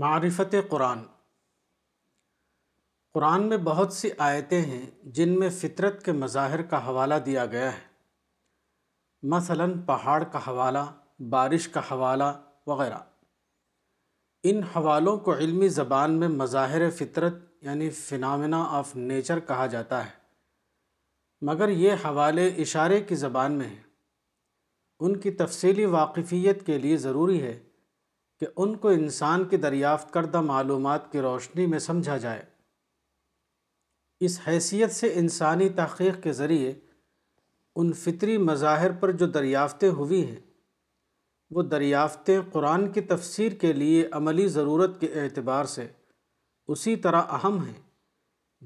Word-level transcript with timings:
معرفت 0.00 0.54
قرآن 0.68 0.98
قرآن 3.14 3.42
میں 3.48 3.56
بہت 3.64 3.92
سی 3.92 4.08
آیتیں 4.26 4.60
ہیں 4.66 4.80
جن 5.14 5.38
میں 5.40 5.48
فطرت 5.56 6.02
کے 6.04 6.12
مظاہر 6.20 6.60
کا 6.70 6.78
حوالہ 6.86 7.14
دیا 7.26 7.44
گیا 7.54 7.72
ہے 7.72 7.80
مثلا 9.34 9.64
پہاڑ 9.86 10.22
کا 10.32 10.38
حوالہ 10.46 10.78
بارش 11.30 11.66
کا 11.74 11.80
حوالہ 11.90 12.24
وغیرہ 12.66 12.98
ان 14.52 14.62
حوالوں 14.76 15.16
کو 15.26 15.34
علمی 15.36 15.68
زبان 15.80 16.14
میں 16.20 16.28
مظاہر 16.42 16.88
فطرت 16.98 17.34
یعنی 17.66 17.88
فنامنا 17.98 18.62
آف 18.78 18.94
نیچر 18.96 19.40
کہا 19.50 19.66
جاتا 19.74 20.04
ہے 20.06 20.10
مگر 21.50 21.68
یہ 21.84 22.04
حوالے 22.04 22.46
اشارے 22.66 23.00
کی 23.08 23.14
زبان 23.26 23.58
میں 23.58 23.66
ہیں 23.68 23.82
ان 25.04 25.18
کی 25.20 25.30
تفصیلی 25.44 25.84
واقفیت 25.98 26.64
کے 26.66 26.78
لیے 26.78 26.96
ضروری 27.06 27.40
ہے 27.42 27.56
کہ 28.42 28.46
ان 28.62 28.74
کو 28.82 28.88
انسان 28.88 29.44
کی 29.48 29.56
دریافت 29.64 30.12
کردہ 30.12 30.40
معلومات 30.44 31.10
کی 31.10 31.20
روشنی 31.26 31.66
میں 31.74 31.78
سمجھا 31.84 32.16
جائے 32.24 32.40
اس 34.26 34.38
حیثیت 34.46 34.92
سے 34.92 35.10
انسانی 35.20 35.68
تحقیق 35.80 36.22
کے 36.22 36.32
ذریعے 36.40 36.72
ان 37.82 37.92
فطری 38.02 38.36
مظاہر 38.48 38.92
پر 39.00 39.12
جو 39.20 39.26
دریافتیں 39.38 39.88
ہوئی 40.00 40.24
ہیں 40.30 40.40
وہ 41.54 41.62
دریافتیں 41.76 42.38
قرآن 42.52 42.90
کی 42.92 43.00
تفسیر 43.14 43.54
کے 43.60 43.72
لیے 43.80 44.04
عملی 44.20 44.46
ضرورت 44.58 45.00
کے 45.00 45.12
اعتبار 45.22 45.64
سے 45.76 45.86
اسی 46.76 46.96
طرح 47.06 47.32
اہم 47.40 47.62
ہیں 47.66 47.78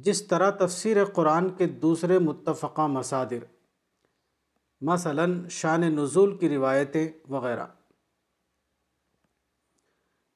جس 0.08 0.26
طرح 0.28 0.50
تفسیر 0.66 1.04
قرآن 1.20 1.50
کے 1.58 1.66
دوسرے 1.86 2.18
متفقہ 2.32 2.86
مصادر 2.96 3.44
مثلاً 4.92 5.40
شان 5.62 5.90
نزول 6.00 6.36
کی 6.38 6.48
روایتیں 6.56 7.06
وغیرہ 7.34 7.66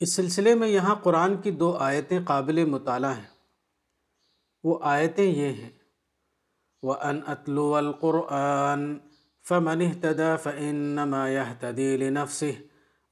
اس 0.05 0.13
سلسلے 0.17 0.55
میں 0.61 0.67
یہاں 0.69 0.95
قرآن 1.03 1.37
کی 1.45 1.51
دو 1.63 1.67
آیتیں 1.87 2.19
قابل 2.27 2.65
مطالعہ 2.71 3.13
ہیں 3.17 3.27
وہ 4.65 4.79
آیتیں 4.93 5.25
یہ 5.25 5.53
ہیں 5.63 5.69
وہ 6.89 6.95
ان 7.09 7.19
اطلو 7.33 7.65
القرآن 7.81 8.87
فمن 9.49 9.83
اهتدى 9.87 10.37
فإنما 10.45 11.21
يهتدي 11.33 11.91
لنفسه 12.03 12.55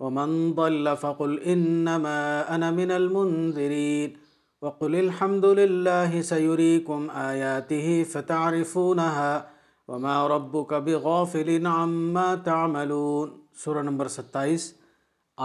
ومن 0.00 0.34
ضل 0.61 0.91
فقل 1.03 1.39
إنما 1.53 2.55
أنا 2.56 2.70
من 2.81 2.91
المنذرين 2.97 4.16
وقل 4.62 4.97
الحمد 5.00 5.44
لله 5.61 6.22
سيريكم 6.31 7.09
آياته 7.11 8.03
فتعرفونها 8.03 9.47
وما 9.89 10.27
ربك 10.36 10.72
بغافل 10.75 11.66
عما 11.66 12.28
تعملون 12.50 13.33
تاملون 13.64 13.86
نمبر 13.91 14.09
ستائیس 14.20 14.72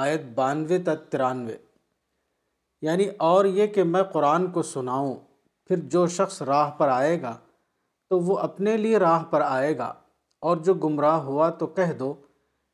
آیت 0.01 0.21
بانوے 0.35 0.77
تا 0.83 0.93
ترانوے 1.11 1.55
یعنی 2.85 3.05
اور 3.25 3.45
یہ 3.57 3.67
کہ 3.73 3.83
میں 3.89 4.01
قرآن 4.13 4.49
کو 4.51 4.61
سناؤں 4.69 5.13
پھر 5.67 5.79
جو 5.95 6.05
شخص 6.15 6.41
راہ 6.51 6.71
پر 6.77 6.87
آئے 6.93 7.21
گا 7.21 7.33
تو 8.09 8.19
وہ 8.29 8.37
اپنے 8.47 8.75
لیے 8.77 8.97
راہ 9.05 9.23
پر 9.31 9.41
آئے 9.47 9.77
گا 9.77 9.93
اور 10.47 10.57
جو 10.69 10.73
گمراہ 10.85 11.17
ہوا 11.29 11.49
تو 11.59 11.67
کہہ 11.77 11.91
دو 11.99 12.13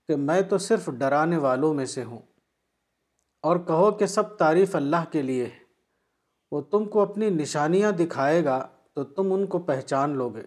کہ 0.08 0.16
میں 0.30 0.42
تو 0.50 0.58
صرف 0.70 0.88
ڈرانے 1.04 1.38
والوں 1.48 1.74
میں 1.80 1.86
سے 1.98 2.04
ہوں 2.04 2.20
اور 3.50 3.58
کہو 3.68 3.92
کہ 3.98 4.06
سب 4.16 4.36
تعریف 4.38 4.76
اللہ 4.76 5.06
کے 5.12 5.22
لیے 5.22 5.46
ہے 5.46 5.58
وہ 6.52 6.62
تم 6.72 6.86
کو 6.94 7.02
اپنی 7.10 7.30
نشانیاں 7.44 7.92
دکھائے 8.04 8.44
گا 8.46 8.60
تو 8.96 9.04
تم 9.18 9.34
ان 9.34 9.46
کو 9.48 9.60
پہچان 9.72 10.16
لوگے 10.18 10.42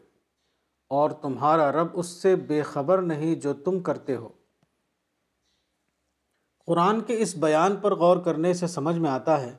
اور 1.01 1.11
تمہارا 1.23 1.71
رب 1.83 1.99
اس 2.01 2.07
سے 2.23 2.35
بے 2.53 2.63
خبر 2.73 3.03
نہیں 3.13 3.35
جو 3.41 3.53
تم 3.65 3.79
کرتے 3.83 4.17
ہو 4.17 4.29
قرآن 6.67 7.01
کے 7.07 7.19
اس 7.23 7.35
بیان 7.45 7.77
پر 7.83 7.95
غور 8.03 8.17
کرنے 8.25 8.53
سے 8.55 8.67
سمجھ 8.77 8.97
میں 8.99 9.11
آتا 9.11 9.41
ہے 9.43 9.53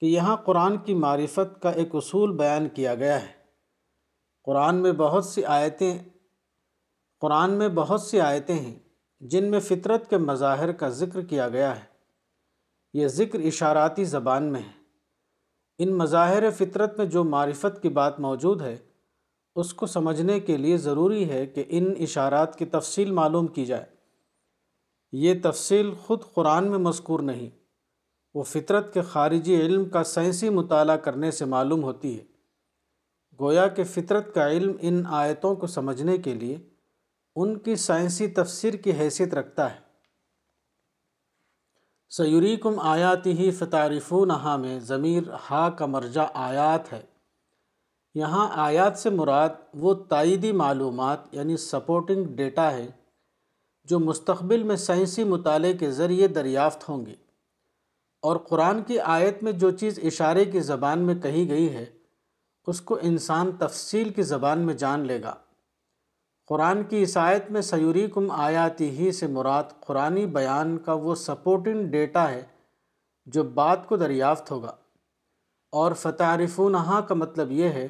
کہ 0.00 0.06
یہاں 0.06 0.36
قرآن 0.46 0.76
کی 0.84 0.94
معرفت 1.04 1.60
کا 1.62 1.70
ایک 1.82 1.94
اصول 1.94 2.32
بیان 2.36 2.68
کیا 2.74 2.94
گیا 3.02 3.20
ہے 3.22 3.30
قرآن 4.46 4.82
میں 4.82 4.92
بہت 5.04 5.24
سی 5.24 5.44
آیتیں 5.58 5.98
قرآن 7.20 7.50
میں 7.58 7.68
بہت 7.80 8.00
سی 8.02 8.20
آیتیں 8.20 8.54
ہیں 8.54 8.74
جن 9.32 9.50
میں 9.50 9.60
فطرت 9.70 10.08
کے 10.10 10.18
مظاہر 10.28 10.72
کا 10.82 10.88
ذکر 11.00 11.20
کیا 11.32 11.48
گیا 11.48 11.74
ہے 11.76 11.90
یہ 13.00 13.06
ذکر 13.18 13.40
اشاراتی 13.50 14.04
زبان 14.14 14.52
میں 14.52 14.60
ہے 14.62 14.72
ان 15.82 15.92
مظاہر 15.98 16.50
فطرت 16.56 16.98
میں 16.98 17.06
جو 17.14 17.22
معرفت 17.34 17.80
کی 17.82 17.88
بات 18.00 18.18
موجود 18.20 18.60
ہے 18.62 18.76
اس 19.62 19.72
کو 19.80 19.86
سمجھنے 19.94 20.38
کے 20.48 20.56
لیے 20.56 20.76
ضروری 20.88 21.28
ہے 21.30 21.44
کہ 21.54 21.64
ان 21.78 21.92
اشارات 22.08 22.58
کی 22.58 22.64
تفصیل 22.74 23.10
معلوم 23.20 23.46
کی 23.56 23.64
جائے 23.70 23.84
یہ 25.20 25.34
تفصیل 25.42 25.90
خود 26.06 26.22
قرآن 26.34 26.70
میں 26.70 26.78
مذکور 26.78 27.20
نہیں 27.30 27.48
وہ 28.34 28.42
فطرت 28.52 28.92
کے 28.94 29.02
خارجی 29.12 29.56
علم 29.60 29.88
کا 29.96 30.02
سائنسی 30.12 30.48
مطالعہ 30.58 30.96
کرنے 31.06 31.30
سے 31.38 31.44
معلوم 31.54 31.82
ہوتی 31.84 32.18
ہے 32.18 32.24
گویا 33.40 33.66
کہ 33.76 33.84
فطرت 33.94 34.34
کا 34.34 34.48
علم 34.50 34.72
ان 34.90 35.02
آیتوں 35.20 35.54
کو 35.56 35.66
سمجھنے 35.66 36.16
کے 36.26 36.34
لیے 36.34 36.56
ان 37.42 37.56
کی 37.66 37.76
سائنسی 37.86 38.26
تفسیر 38.40 38.74
کی 38.86 38.92
حیثیت 38.98 39.34
رکھتا 39.34 39.70
ہے 39.74 39.80
سیوری 42.16 42.56
کم 42.62 42.78
آیاتی 42.88 43.32
ہی 43.38 43.50
نہا 44.28 44.56
میں 44.64 44.78
ضمیر 44.88 45.30
ہا 45.50 45.68
کا 45.78 45.86
مرجع 45.94 46.24
آیات 46.48 46.92
ہے 46.92 47.00
یہاں 48.20 48.48
آیات 48.64 48.98
سے 48.98 49.10
مراد 49.10 49.48
وہ 49.82 49.94
تائیدی 50.08 50.52
معلومات 50.62 51.34
یعنی 51.34 51.56
سپورٹنگ 51.66 52.24
ڈیٹا 52.36 52.70
ہے 52.72 52.86
جو 53.90 53.98
مستقبل 53.98 54.62
میں 54.62 54.74
سائنسی 54.76 55.22
مطالعے 55.24 55.72
کے 55.76 55.90
ذریعے 55.92 56.26
دریافت 56.38 56.88
ہوں 56.88 57.04
گی 57.06 57.14
اور 58.30 58.36
قرآن 58.48 58.82
کی 58.88 58.98
آیت 59.14 59.42
میں 59.42 59.52
جو 59.62 59.70
چیز 59.78 59.98
اشارے 60.12 60.44
کی 60.50 60.60
زبان 60.70 60.98
میں 61.06 61.14
کہی 61.22 61.48
گئی 61.48 61.68
ہے 61.74 61.84
اس 62.72 62.80
کو 62.90 62.98
انسان 63.08 63.50
تفصیل 63.58 64.08
کی 64.18 64.22
زبان 64.22 64.58
میں 64.66 64.74
جان 64.82 65.06
لے 65.06 65.22
گا 65.22 65.34
قرآن 66.48 66.82
کی 66.88 67.00
اس 67.02 67.16
آیت 67.16 67.50
میں 67.52 67.60
سیوری 67.62 68.06
کم 68.14 68.30
آیاتی 68.36 68.88
ہی 68.98 69.10
سے 69.18 69.26
مراد 69.38 69.74
قرآنی 69.86 70.26
بیان 70.36 70.76
کا 70.84 70.92
وہ 71.06 71.14
سپورٹنگ 71.24 71.86
ڈیٹا 71.90 72.30
ہے 72.30 72.42
جو 73.36 73.42
بات 73.58 73.86
کو 73.88 73.96
دریافت 73.96 74.50
ہوگا 74.50 74.72
اور 75.82 75.92
فتارفونہ 76.00 77.00
کا 77.08 77.14
مطلب 77.14 77.50
یہ 77.62 77.68
ہے 77.80 77.86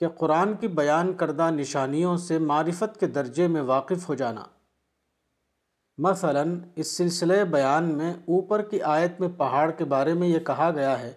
کہ 0.00 0.08
قرآن 0.18 0.54
کی 0.60 0.68
بیان 0.82 1.12
کردہ 1.16 1.50
نشانیوں 1.58 2.16
سے 2.26 2.38
معرفت 2.52 2.98
کے 3.00 3.06
درجے 3.18 3.46
میں 3.56 3.62
واقف 3.74 4.08
ہو 4.08 4.14
جانا 4.22 4.42
مثلا 6.06 6.42
اس 6.80 6.96
سلسلے 6.96 7.44
بیان 7.50 7.94
میں 7.96 8.12
اوپر 8.12 8.62
کی 8.68 8.80
آیت 8.90 9.20
میں 9.20 9.28
پہاڑ 9.38 9.70
کے 9.78 9.84
بارے 9.88 10.12
میں 10.14 10.28
یہ 10.28 10.38
کہا 10.46 10.70
گیا 10.76 10.98
ہے 11.00 11.12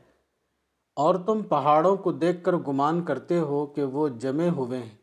اور 1.03 1.15
تم 1.25 1.41
پہاڑوں 1.49 1.95
کو 2.03 2.11
دیکھ 2.11 2.43
کر 2.43 2.55
گمان 2.67 3.03
کرتے 3.05 3.37
ہو 3.37 3.65
کہ 3.75 3.83
وہ 3.95 4.07
جمے 4.23 4.49
ہوئے 4.57 4.79
ہیں 4.79 4.95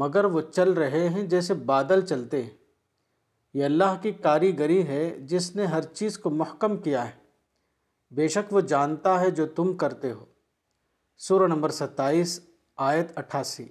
مگر 0.00 0.24
وہ 0.36 0.40
چل 0.52 0.72
رہے 0.72 1.08
ہیں 1.14 1.22
جیسے 1.32 1.54
بادل 1.70 2.04
چلتے 2.06 2.42
ہیں 2.42 2.50
یہ 3.58 3.64
اللہ 3.64 3.94
کی 4.02 4.12
کاریگری 4.22 4.82
ہے 4.86 5.02
جس 5.30 5.54
نے 5.56 5.66
ہر 5.74 5.82
چیز 5.92 6.18
کو 6.18 6.30
محکم 6.30 6.76
کیا 6.82 7.06
ہے 7.08 7.22
بے 8.14 8.28
شک 8.36 8.52
وہ 8.52 8.60
جانتا 8.72 9.20
ہے 9.20 9.30
جو 9.40 9.46
تم 9.56 9.72
کرتے 9.76 10.10
ہو 10.12 10.24
سورہ 11.26 11.46
نمبر 11.48 11.70
ستائیس 11.70 12.38
آیت 12.90 13.18
اٹھاسی 13.18 13.64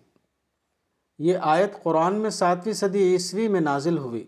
یہ 1.30 1.38
آیت 1.56 1.82
قرآن 1.84 2.20
میں 2.22 2.30
ساتویں 2.40 2.74
صدی 2.74 3.02
عیسوی 3.12 3.48
میں 3.56 3.62
نازل 3.62 3.98
ہوئی 3.98 4.24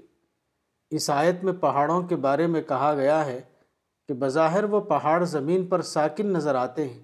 اس 0.98 1.10
آیت 1.10 1.44
میں 1.44 1.54
پہاڑوں 1.62 2.02
کے 2.08 2.16
بارے 2.26 2.48
میں 2.48 2.62
کہا 2.68 2.94
گیا 2.96 3.26
ہے 3.26 3.40
کہ 4.08 4.14
بظاہر 4.24 4.64
وہ 4.74 4.80
پہاڑ 4.90 5.24
زمین 5.26 5.66
پر 5.68 5.82
ساکن 5.92 6.34
نظر 6.34 6.56
آتے 6.56 6.88
ہیں 6.88 7.04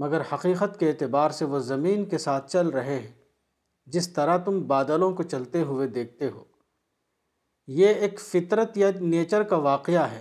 مگر 0.00 0.20
حقیقت 0.32 0.78
کے 0.80 0.88
اعتبار 0.88 1.30
سے 1.38 1.44
وہ 1.52 1.58
زمین 1.68 2.04
کے 2.08 2.18
ساتھ 2.24 2.50
چل 2.52 2.68
رہے 2.74 2.98
ہیں 2.98 3.12
جس 3.94 4.08
طرح 4.12 4.36
تم 4.44 4.60
بادلوں 4.66 5.12
کو 5.16 5.22
چلتے 5.22 5.62
ہوئے 5.70 5.86
دیکھتے 5.94 6.28
ہو 6.30 6.44
یہ 7.78 8.02
ایک 8.06 8.20
فطرت 8.20 8.76
یا 8.78 8.90
نیچر 9.00 9.42
کا 9.52 9.56
واقعہ 9.70 10.06
ہے 10.12 10.20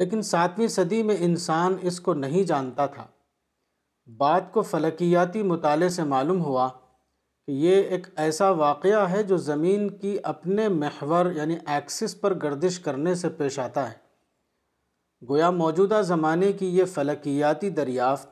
لیکن 0.00 0.22
ساتویں 0.30 0.66
صدی 0.68 1.02
میں 1.10 1.14
انسان 1.28 1.76
اس 1.90 2.00
کو 2.08 2.14
نہیں 2.14 2.42
جانتا 2.46 2.86
تھا 2.96 3.06
بات 4.18 4.52
کو 4.52 4.62
فلکیاتی 4.70 5.42
مطالعے 5.42 5.88
سے 5.90 6.04
معلوم 6.14 6.40
ہوا 6.44 6.68
یہ 7.54 7.82
ایک 7.94 8.06
ایسا 8.20 8.48
واقعہ 8.58 9.00
ہے 9.10 9.22
جو 9.22 9.36
زمین 9.48 9.88
کی 9.98 10.16
اپنے 10.34 10.68
محور 10.68 11.30
یعنی 11.34 11.56
ایکسس 11.74 12.20
پر 12.20 12.34
گردش 12.42 12.78
کرنے 12.86 13.14
سے 13.14 13.28
پیش 13.38 13.58
آتا 13.64 13.86
ہے 13.90 13.96
گویا 15.28 15.50
موجودہ 15.58 16.00
زمانے 16.04 16.52
کی 16.58 16.66
یہ 16.78 16.84
فلکیاتی 16.94 17.70
دریافت 17.76 18.28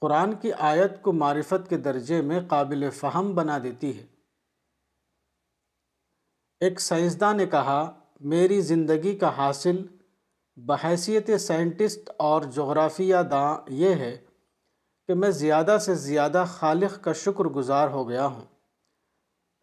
قرآن 0.00 0.34
کی 0.42 0.52
آیت 0.68 1.00
کو 1.02 1.12
معرفت 1.12 1.68
کے 1.70 1.76
درجے 1.86 2.20
میں 2.30 2.40
قابل 2.48 2.88
فہم 3.00 3.34
بنا 3.34 3.58
دیتی 3.62 3.96
ہے 3.98 4.06
ایک 6.66 6.80
سائنسداں 6.80 7.32
نے 7.34 7.46
کہا 7.56 7.80
میری 8.30 8.60
زندگی 8.72 9.14
کا 9.18 9.28
حاصل 9.36 9.82
بحیثیت 10.66 11.30
سائنٹسٹ 11.40 12.10
اور 12.30 12.42
جغرافیہ 12.54 13.16
داں 13.30 13.56
یہ 13.82 13.94
ہے 14.06 14.16
کہ 15.10 15.14
میں 15.20 15.28
زیادہ 15.36 15.76
سے 15.84 15.94
زیادہ 16.00 16.44
خالق 16.48 16.92
کا 17.04 17.12
شکر 17.20 17.44
گزار 17.54 17.88
ہو 17.90 18.08
گیا 18.08 18.24
ہوں 18.26 18.40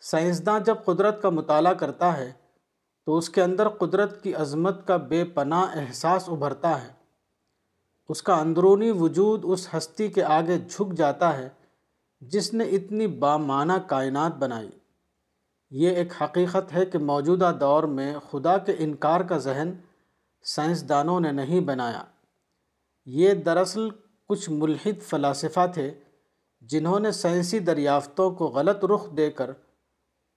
سائنسداں 0.09 0.57
جب 0.69 0.83
قدرت 0.85 1.21
کا 1.21 1.29
مطالعہ 1.35 1.73
کرتا 1.83 2.07
ہے 2.15 2.31
تو 3.05 3.17
اس 3.17 3.29
کے 3.35 3.41
اندر 3.41 3.67
قدرت 3.81 4.21
کی 4.23 4.33
عظمت 4.45 4.85
کا 4.87 4.97
بے 5.11 5.23
پناہ 5.37 5.77
احساس 5.81 6.27
ابھرتا 6.29 6.71
ہے 6.81 6.91
اس 8.15 8.21
کا 8.29 8.33
اندرونی 8.39 8.89
وجود 8.99 9.45
اس 9.53 9.67
ہستی 9.73 10.07
کے 10.17 10.23
آگے 10.39 10.57
جھک 10.67 10.93
جاتا 10.97 11.31
ہے 11.37 11.47
جس 12.33 12.53
نے 12.53 12.63
اتنی 12.79 13.07
بامانہ 13.23 13.77
کائنات 13.89 14.35
بنائی 14.43 14.69
یہ 15.83 15.99
ایک 16.03 16.21
حقیقت 16.21 16.73
ہے 16.73 16.85
کہ 16.91 16.97
موجودہ 17.13 17.51
دور 17.59 17.83
میں 17.99 18.13
خدا 18.31 18.57
کے 18.67 18.75
انکار 18.87 19.21
کا 19.31 19.37
ذہن 19.47 19.71
سائنسدانوں 20.55 21.19
نے 21.27 21.31
نہیں 21.41 21.59
بنایا 21.71 22.03
یہ 23.21 23.33
دراصل 23.47 23.89
کچھ 24.29 24.49
ملحد 24.51 25.01
فلاسفہ 25.09 25.65
تھے 25.73 25.89
جنہوں 26.71 26.99
نے 26.99 27.11
سائنسی 27.17 27.59
دریافتوں 27.69 28.29
کو 28.39 28.47
غلط 28.55 28.83
رخ 28.93 29.09
دے 29.17 29.29
کر 29.39 29.51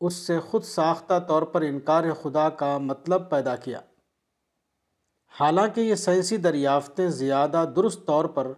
اس 0.08 0.14
سے 0.26 0.38
خود 0.50 0.64
ساختہ 0.64 1.18
طور 1.28 1.42
پر 1.54 1.62
انکار 1.68 2.04
خدا 2.22 2.48
کا 2.60 2.76
مطلب 2.90 3.28
پیدا 3.30 3.54
کیا 3.64 3.80
حالانکہ 5.40 5.80
یہ 5.80 5.94
سائنسی 6.04 6.36
دریافتیں 6.46 7.08
زیادہ 7.20 7.64
درست 7.76 8.06
طور 8.06 8.24
پر 8.36 8.52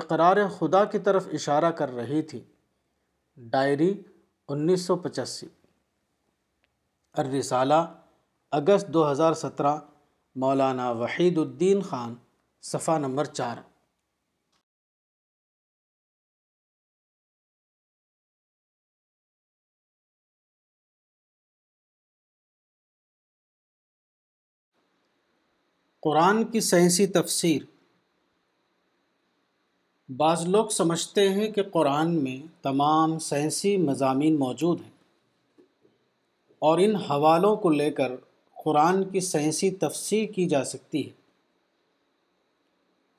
اقرار 0.00 0.36
خدا 0.58 0.84
کی 0.94 0.98
طرف 1.08 1.28
اشارہ 1.38 1.70
کر 1.78 1.94
رہی 1.94 2.20
تھی 2.32 2.42
ڈائری 3.52 3.92
انیس 4.54 4.84
سو 4.86 4.96
پچاسی 5.06 5.46
الرسالہ 7.22 7.84
اگست 8.58 8.88
دو 8.94 9.10
ہزار 9.10 9.32
سترہ 9.44 9.76
مولانا 10.42 10.90
وحید 11.04 11.38
الدین 11.38 11.80
خان 11.90 12.14
صفحہ 12.72 12.98
نمبر 12.98 13.24
چار 13.40 13.56
قرآن 26.06 26.42
کی 26.50 26.60
سائنسی 26.60 27.06
تفسیر 27.14 27.62
بعض 30.18 30.44
لوگ 30.48 30.66
سمجھتے 30.70 31.28
ہیں 31.36 31.50
کہ 31.52 31.62
قرآن 31.72 32.14
میں 32.24 32.36
تمام 32.62 33.18
سائنسی 33.28 33.76
مضامین 33.86 34.36
موجود 34.38 34.80
ہیں 34.82 34.90
اور 36.68 36.78
ان 36.84 36.94
حوالوں 37.08 37.54
کو 37.64 37.70
لے 37.80 37.90
کر 38.00 38.12
قرآن 38.64 39.02
کی 39.14 39.20
سائنسی 39.30 39.70
تفسیر 39.86 40.30
کی 40.34 40.46
جا 40.54 40.62
سکتی 40.74 41.04
ہے 41.06 41.12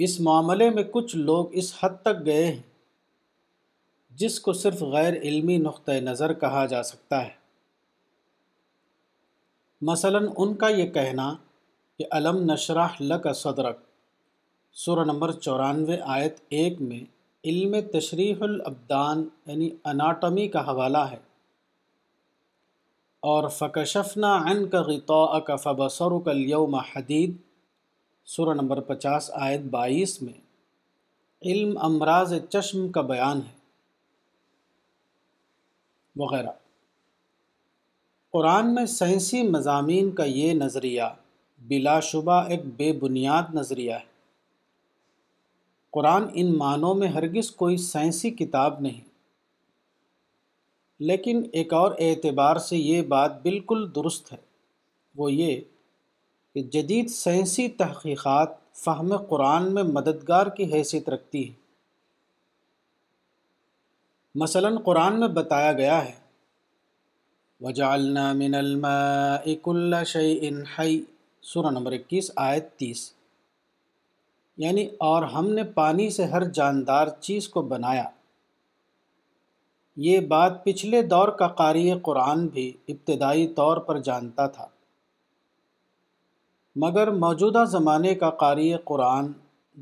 اس 0.07 0.19
معاملے 0.29 0.69
میں 0.77 0.83
کچھ 0.93 1.15
لوگ 1.31 1.55
اس 1.63 1.73
حد 1.81 1.97
تک 2.05 2.25
گئے 2.25 2.45
ہیں 2.45 2.61
جس 4.23 4.39
کو 4.45 4.53
صرف 4.63 4.81
غیر 4.95 5.17
علمی 5.21 5.57
نقطہ 5.67 5.99
نظر 6.09 6.33
کہا 6.45 6.65
جا 6.75 6.81
سکتا 6.93 7.23
ہے 7.25 7.35
مثلاً 9.91 10.29
ان 10.37 10.55
کا 10.63 10.69
یہ 10.79 10.89
کہنا 10.99 11.29
کہ 11.97 12.05
علم 12.13 12.39
نشرح 12.51 12.95
لک 13.01 13.27
صدرک 13.35 13.77
سورہ 14.85 15.03
نمبر 15.05 15.31
چورانوے 15.45 15.97
آیت 16.15 16.35
ایک 16.57 16.81
میں 16.89 16.99
علم 17.49 17.73
تشریح 17.93 18.43
الابدان 18.47 19.23
یعنی 19.45 19.69
اناٹمی 19.91 20.47
کا 20.55 20.61
حوالہ 20.69 21.03
ہے 21.11 21.15
اور 23.31 23.47
فکشفنا 23.57 24.35
عن 24.49 24.65
کا 25.47 25.55
فبصر 25.63 26.17
کا 26.25 26.57
و 26.59 26.75
حدید 26.91 27.35
سورہ 28.35 28.53
نمبر 28.61 28.79
پچاس 28.93 29.29
آیت 29.47 29.61
بائیس 29.77 30.21
میں 30.21 30.33
علم 31.51 31.77
امراض 31.91 32.33
چشم 32.49 32.87
کا 32.91 33.01
بیان 33.13 33.41
ہے 33.49 33.55
وغیرہ 36.21 36.51
قرآن 38.33 38.73
میں 38.75 38.85
سائنسی 38.99 39.41
مضامین 39.49 40.11
کا 40.15 40.23
یہ 40.39 40.53
نظریہ 40.63 41.09
بلا 41.69 41.99
شبہ 42.09 42.41
ایک 42.51 42.65
بے 42.77 42.91
بنیاد 43.01 43.53
نظریہ 43.55 43.93
ہے 43.93 44.15
قرآن 45.93 46.25
ان 46.39 46.55
معنوں 46.57 46.93
میں 46.95 47.07
ہرگز 47.09 47.49
کوئی 47.61 47.77
سائنسی 47.91 48.29
کتاب 48.31 48.79
نہیں 48.81 49.01
لیکن 51.09 51.41
ایک 51.53 51.73
اور 51.73 51.91
اعتبار 52.01 52.57
سے 52.65 52.77
یہ 52.77 53.01
بات 53.13 53.41
بالکل 53.41 53.85
درست 53.95 54.31
ہے 54.33 54.37
وہ 55.17 55.31
یہ 55.31 55.59
کہ 56.53 56.61
جدید 56.73 57.09
سائنسی 57.11 57.67
تحقیقات 57.77 58.55
فہم 58.83 59.15
قرآن 59.29 59.73
میں 59.73 59.83
مددگار 59.83 60.47
کی 60.57 60.63
حیثیت 60.73 61.09
رکھتی 61.09 61.47
ہے 61.47 61.53
مثلا 64.41 64.69
قرآن 64.85 65.19
میں 65.19 65.27
بتایا 65.39 65.71
گیا 65.73 66.03
ہے 66.05 66.15
من 68.39 68.55
الماء 68.55 69.53
كل 69.63 69.95
شيء 70.07 70.51
حي 70.77 70.99
سورہ 71.51 71.69
نمبر 71.71 71.91
اکیس 71.93 72.29
آیت 72.45 72.65
تیس 72.79 73.01
یعنی 74.63 74.83
اور 75.09 75.23
ہم 75.33 75.49
نے 75.49 75.63
پانی 75.77 76.09
سے 76.15 76.23
ہر 76.31 76.43
جاندار 76.57 77.07
چیز 77.27 77.47
کو 77.49 77.61
بنایا 77.73 78.03
یہ 80.07 80.19
بات 80.33 80.63
پچھلے 80.65 81.01
دور 81.13 81.27
کا 81.41 81.47
قاری 81.61 81.89
قرآن 82.05 82.45
بھی 82.57 82.67
ابتدائی 82.93 83.47
طور 83.61 83.77
پر 83.87 83.99
جانتا 84.09 84.47
تھا 84.57 84.67
مگر 86.85 87.11
موجودہ 87.23 87.63
زمانے 87.77 88.13
کا 88.23 88.29
قاری 88.43 88.71
قرآن 88.91 89.31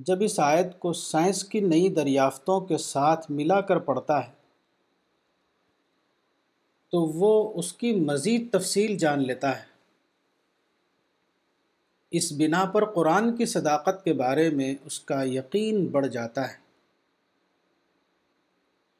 جب 0.09 0.21
اس 0.29 0.39
آیت 0.53 0.79
کو 0.79 0.93
سائنس 1.03 1.43
کی 1.53 1.59
نئی 1.73 1.89
دریافتوں 1.93 2.59
کے 2.69 2.77
ساتھ 2.89 3.29
ملا 3.39 3.59
کر 3.71 3.79
پڑھتا 3.89 4.25
ہے 4.27 4.31
تو 6.91 7.03
وہ 7.23 7.33
اس 7.59 7.73
کی 7.83 7.95
مزید 8.11 8.51
تفصیل 8.53 8.97
جان 9.05 9.23
لیتا 9.27 9.57
ہے 9.59 9.73
اس 12.17 12.27
بنا 12.39 12.63
پر 12.73 12.83
قرآن 12.95 13.25
کی 13.35 13.45
صداقت 13.53 13.95
کے 14.03 14.11
بارے 14.19 14.43
میں 14.57 14.71
اس 14.89 14.97
کا 15.09 15.19
یقین 15.27 15.75
بڑھ 15.95 16.07
جاتا 16.15 16.43
ہے 16.49 16.57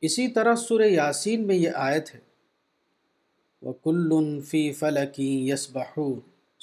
اسی 0.08 0.26
طرح 0.38 0.54
سر 0.64 0.82
یاسین 0.90 1.40
میں 1.48 1.56
یہ 1.58 1.72
آیت 1.84 2.06
ہے 2.16 2.20
وَكُلٌ 3.68 4.10
فِي 4.50 4.64
فَلَكِ 4.80 5.18
يَسْبَحُونَ 5.52 6.18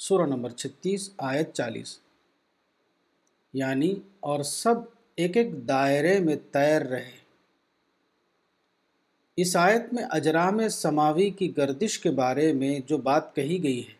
سورہ 0.07 0.25
نمبر 0.35 0.49
چھتیس 0.63 1.01
آیت 1.31 1.47
چالیس 1.57 1.91
یعنی 3.61 3.91
اور 4.33 4.39
سب 4.51 4.77
ایک 5.23 5.33
ایک 5.37 5.49
دائرے 5.73 6.15
میں 6.27 6.35
تیر 6.53 6.81
رہے 6.93 7.17
اس 9.43 9.51
آیت 9.65 9.85
میں 9.93 10.03
اجرام 10.21 10.57
سماوی 10.79 11.29
کی 11.41 11.47
گردش 11.57 11.93
کے 11.99 12.11
بارے 12.23 12.47
میں 12.63 12.73
جو 12.89 12.95
بات 13.09 13.25
کہی 13.35 13.59
گئی 13.63 13.81
ہے 13.87 13.95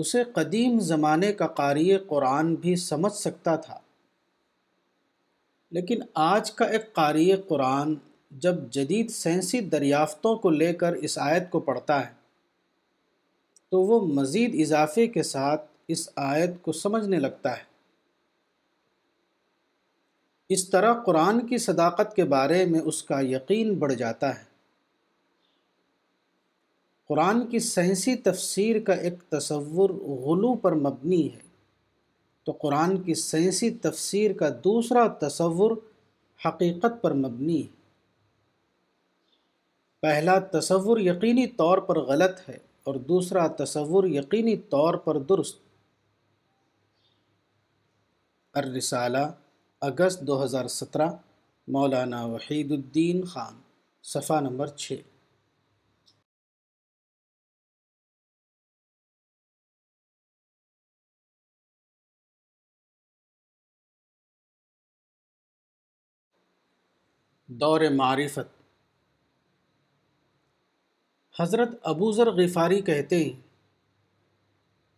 اسے 0.00 0.22
قدیم 0.34 0.78
زمانے 0.90 1.32
کا 1.38 1.46
قاری 1.56 1.88
قرآن 2.08 2.54
بھی 2.60 2.74
سمجھ 2.82 3.12
سکتا 3.12 3.54
تھا 3.64 3.76
لیکن 5.78 6.00
آج 6.26 6.50
کا 6.60 6.64
ایک 6.76 6.92
قاری 6.94 7.30
قرآن 7.48 7.94
جب 8.46 8.62
جدید 8.76 9.10
سینسی 9.14 9.60
دریافتوں 9.74 10.34
کو 10.44 10.50
لے 10.60 10.72
کر 10.82 10.92
اس 11.08 11.18
آیت 11.26 11.50
کو 11.50 11.60
پڑھتا 11.68 12.00
ہے 12.06 12.10
تو 13.70 13.80
وہ 13.90 14.00
مزید 14.20 14.54
اضافے 14.66 15.06
کے 15.16 15.22
ساتھ 15.34 15.66
اس 15.94 16.08
آیت 16.32 16.60
کو 16.62 16.72
سمجھنے 16.80 17.18
لگتا 17.26 17.56
ہے 17.58 17.68
اس 20.54 20.68
طرح 20.70 20.94
قرآن 21.06 21.46
کی 21.46 21.58
صداقت 21.68 22.14
کے 22.16 22.24
بارے 22.38 22.64
میں 22.72 22.80
اس 22.92 23.02
کا 23.10 23.20
یقین 23.34 23.74
بڑھ 23.84 23.94
جاتا 24.04 24.28
ہے 24.38 24.48
قرآن 27.10 27.40
کی 27.50 27.58
سہنسی 27.66 28.14
تفسیر 28.24 28.78
کا 28.86 28.92
ایک 29.06 29.14
تصور 29.30 29.90
غلو 30.24 30.54
پر 30.64 30.74
مبنی 30.82 31.22
ہے 31.34 31.40
تو 32.46 32.52
قرآن 32.60 32.96
کی 33.04 33.14
سائنسی 33.22 33.70
تفسیر 33.86 34.32
کا 34.42 34.48
دوسرا 34.64 35.06
تصور 35.24 35.72
حقیقت 36.46 37.00
پر 37.02 37.14
مبنی 37.24 37.60
ہے 37.62 37.78
پہلا 40.06 40.38
تصور 40.52 41.00
یقینی 41.10 41.46
طور 41.62 41.78
پر 41.90 41.98
غلط 42.12 42.48
ہے 42.48 42.56
اور 42.88 43.00
دوسرا 43.10 43.46
تصور 43.64 44.04
یقینی 44.14 44.56
طور 44.78 44.94
پر 45.10 45.18
درست 45.34 45.58
الرسالہ 48.64 49.26
اگست 49.92 50.20
دو 50.26 50.42
ہزار 50.44 50.66
سترہ 50.80 51.08
مولانا 51.78 52.24
وحید 52.34 52.72
الدین 52.82 53.24
خان 53.34 53.60
صفحہ 54.16 54.40
نمبر 54.50 54.76
چھ 54.84 55.08
دور 67.58 67.80
معرفت 67.90 68.48
حضرت 71.38 71.70
ابو 71.92 72.10
ذر 72.16 72.30
غفاری 72.36 72.80
کہتے 72.88 73.22
ہیں 73.22 73.30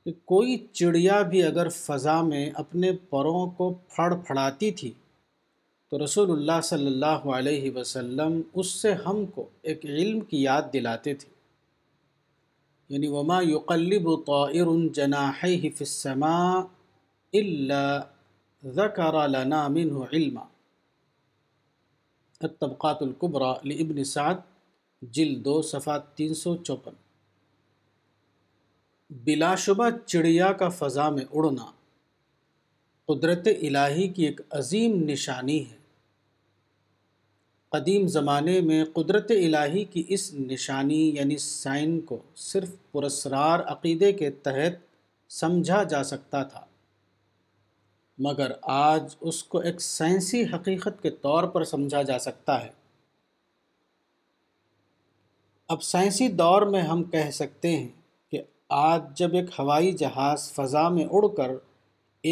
کہ 0.04 0.12
کوئی 0.32 0.56
چڑیا 0.80 1.20
بھی 1.30 1.42
اگر 1.42 1.68
فضا 1.76 2.20
میں 2.22 2.44
اپنے 2.64 2.90
پروں 3.10 3.46
کو 3.60 3.72
پھڑ 3.94 4.12
پھڑاتی 4.26 4.70
تھی 4.80 4.90
تو 5.90 6.02
رسول 6.04 6.30
اللہ 6.32 6.60
صلی 6.70 6.86
اللہ 6.86 7.26
علیہ 7.38 7.70
وسلم 7.74 8.40
اس 8.60 8.70
سے 8.82 8.92
ہم 9.06 9.24
کو 9.34 9.48
ایک 9.72 9.84
علم 9.86 10.20
کی 10.28 10.42
یاد 10.42 10.72
دلاتے 10.72 11.14
تھے 11.22 11.30
یعنی 12.94 13.08
وما 13.16 13.40
یقلب 13.48 14.14
طائر 14.26 14.66
السماء 15.88 16.60
الا 17.42 17.84
ذکر 18.80 19.14
اللہ 19.22 19.68
منہ 19.68 20.02
علما 20.12 20.44
الطبقات 22.48 23.02
القبرا 23.08 23.52
لابن 23.72 24.02
سعد 24.14 24.40
جل 25.18 25.32
دو 25.48 25.56
صفحہ 25.74 25.96
تین 26.20 26.34
سو 26.44 26.56
چوپن 26.68 27.00
بلا 29.24 29.54
شبہ 29.66 29.88
چڑیا 30.06 30.52
کا 30.62 30.68
فضا 30.78 31.08
میں 31.16 31.24
اڑنا 31.32 31.70
قدرت 33.08 33.48
الہی 33.54 34.08
کی 34.18 34.24
ایک 34.24 34.40
عظیم 34.60 34.96
نشانی 35.10 35.58
ہے 35.70 35.80
قدیم 37.74 38.06
زمانے 38.16 38.60
میں 38.68 38.84
قدرت 38.94 39.30
الہی 39.30 39.84
کی 39.94 40.04
اس 40.14 40.32
نشانی 40.34 41.02
یعنی 41.16 41.36
سائن 41.44 41.98
کو 42.10 42.18
صرف 42.46 42.74
پرسرار 42.92 43.60
عقیدے 43.74 44.12
کے 44.22 44.30
تحت 44.48 44.80
سمجھا 45.40 45.82
جا 45.92 46.02
سکتا 46.14 46.42
تھا 46.52 46.64
مگر 48.24 48.52
آج 48.72 49.14
اس 49.28 49.42
کو 49.52 49.58
ایک 49.68 49.80
سائنسی 49.80 50.42
حقیقت 50.52 51.02
کے 51.02 51.10
طور 51.26 51.44
پر 51.54 51.62
سمجھا 51.70 52.02
جا 52.10 52.18
سکتا 52.26 52.60
ہے 52.64 52.68
اب 55.74 55.82
سائنسی 55.82 56.28
دور 56.42 56.62
میں 56.74 56.82
ہم 56.90 57.02
کہہ 57.14 57.30
سکتے 57.38 57.76
ہیں 57.76 57.88
کہ 58.30 58.42
آج 58.80 59.02
جب 59.18 59.34
ایک 59.40 59.50
ہوائی 59.58 59.92
جہاز 60.02 60.50
فضا 60.58 60.88
میں 60.98 61.04
اڑ 61.20 61.24
کر 61.36 61.50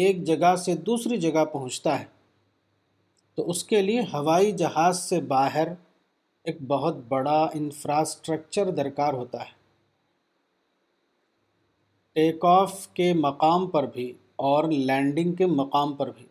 ایک 0.01 0.23
جگہ 0.29 0.55
سے 0.65 0.75
دوسری 0.91 1.17
جگہ 1.25 1.43
پہنچتا 1.57 1.99
ہے 1.99 2.05
تو 3.35 3.49
اس 3.49 3.63
کے 3.73 3.81
لیے 3.89 4.01
ہوائی 4.13 4.51
جہاز 4.63 4.99
سے 5.09 5.19
باہر 5.35 5.73
ایک 6.49 6.61
بہت 6.71 6.97
بڑا 7.09 7.39
انفراسٹرکچر 7.61 8.71
درکار 8.79 9.13
ہوتا 9.23 9.43
ہے 9.47 9.59
ٹیک 12.19 12.45
آف 12.55 12.87
کے 12.93 13.13
مقام 13.27 13.69
پر 13.75 13.85
بھی 13.97 14.11
اور 14.49 14.63
لینڈنگ 14.89 15.33
کے 15.39 15.45
مقام 15.57 15.93
پر 15.97 16.09
بھی 16.11 16.25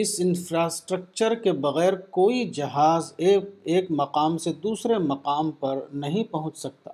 اس 0.00 0.14
انفراسٹرکچر 0.24 1.34
کے 1.46 1.52
بغیر 1.66 1.94
کوئی 2.18 2.48
جہاز 2.58 3.12
ایک 3.28 3.44
ایک 3.74 3.90
مقام 4.00 4.38
سے 4.44 4.52
دوسرے 4.62 4.98
مقام 5.08 5.50
پر 5.64 5.78
نہیں 6.04 6.24
پہنچ 6.30 6.56
سکتا 6.58 6.90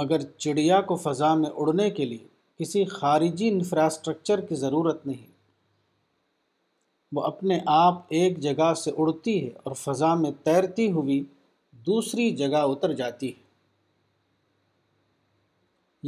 مگر 0.00 0.20
چڑیا 0.44 0.80
کو 0.90 0.96
فضا 1.06 1.32
میں 1.42 1.50
اڑنے 1.64 1.88
کے 2.00 2.04
لیے 2.12 2.26
کسی 2.62 2.84
خارجی 2.98 3.48
انفراسٹرکچر 3.52 4.40
کی 4.50 4.54
ضرورت 4.64 5.06
نہیں 5.06 5.26
وہ 7.14 7.22
اپنے 7.30 7.58
آپ 7.78 8.02
ایک 8.20 8.38
جگہ 8.50 8.72
سے 8.84 8.90
اڑتی 9.02 9.36
ہے 9.44 9.50
اور 9.64 9.74
فضا 9.86 10.14
میں 10.24 10.30
تیرتی 10.44 10.90
ہوئی 10.98 11.22
دوسری 11.86 12.30
جگہ 12.44 12.64
اتر 12.72 12.92
جاتی 13.02 13.28
ہے 13.32 13.44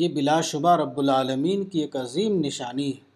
یہ 0.01 0.09
بلا 0.17 0.41
شبہ 0.47 0.71
رب 0.77 0.99
العالمین 1.01 1.65
کی 1.69 1.79
ایک 1.81 1.95
عظیم 1.97 2.39
نشانی 2.45 2.89
ہے 2.97 3.07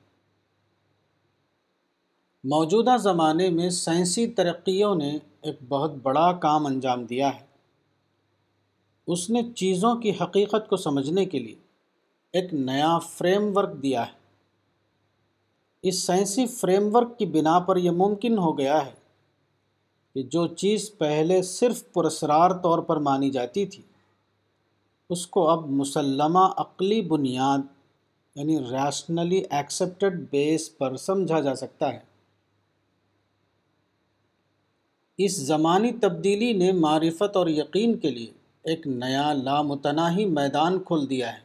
موجودہ 2.55 2.97
زمانے 3.03 3.49
میں 3.59 3.69
سائنسی 3.77 4.27
ترقیوں 4.41 4.95
نے 5.03 5.11
ایک 5.49 5.59
بہت 5.69 5.95
بڑا 6.07 6.25
کام 6.47 6.67
انجام 6.71 7.05
دیا 7.12 7.29
ہے 7.35 7.45
اس 9.15 9.29
نے 9.37 9.43
چیزوں 9.61 9.95
کی 10.01 10.12
حقیقت 10.21 10.69
کو 10.71 10.77
سمجھنے 10.87 11.25
کے 11.35 11.39
لیے 11.47 12.41
ایک 12.41 12.53
نیا 12.71 12.99
فریم 13.11 13.47
ورک 13.57 13.77
دیا 13.83 14.05
ہے 14.09 15.89
اس 15.91 16.03
سائنسی 16.07 16.47
فریم 16.57 16.95
ورک 16.97 17.17
کی 17.19 17.27
بنا 17.39 17.59
پر 17.71 17.77
یہ 17.87 17.99
ممکن 18.03 18.39
ہو 18.47 18.57
گیا 18.59 18.85
ہے 18.87 18.91
کہ 20.15 20.23
جو 20.37 20.47
چیز 20.65 20.91
پہلے 21.05 21.41
صرف 21.55 21.85
پرسرار 21.95 22.59
طور 22.69 22.83
پر 22.91 23.07
مانی 23.11 23.31
جاتی 23.41 23.67
تھی 23.75 23.83
اس 25.12 25.23
کو 25.35 25.40
اب 25.50 25.62
مسلمہ 25.78 26.42
عقلی 26.62 26.99
بنیاد 27.09 27.62
یعنی 28.40 28.54
ریشنلی 28.75 29.40
ایکسپٹڈ 29.59 30.14
بیس 30.31 30.62
پر 30.78 30.90
سمجھا 31.07 31.40
جا 31.47 31.54
سکتا 31.62 31.87
ہے 31.95 32.00
اس 35.26 35.33
زمانی 35.49 35.90
تبدیلی 36.04 36.50
نے 36.61 36.69
معرفت 36.85 37.33
اور 37.40 37.47
یقین 37.57 37.90
کے 38.04 38.11
لیے 38.11 38.31
ایک 38.73 38.81
نیا 39.02 39.25
لامتناہی 39.49 40.25
میدان 40.38 40.73
کھول 40.90 41.02
دیا 41.11 41.28
ہے 41.37 41.40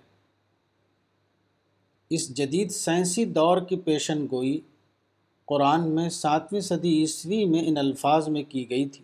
اس 2.16 2.24
جدید 2.38 2.68
سائنسی 2.80 3.24
دور 3.40 3.58
کی 3.70 3.76
پیشن 3.90 4.20
گوئی 4.32 4.58
قرآن 5.54 5.84
میں 5.96 6.08
ساتویں 6.22 6.62
صدی 6.72 6.94
عیسوی 7.00 7.42
میں 7.54 7.64
ان 7.68 7.76
الفاظ 7.86 8.24
میں 8.38 8.44
کی 8.54 8.64
گئی 8.70 8.88
تھی 8.96 9.04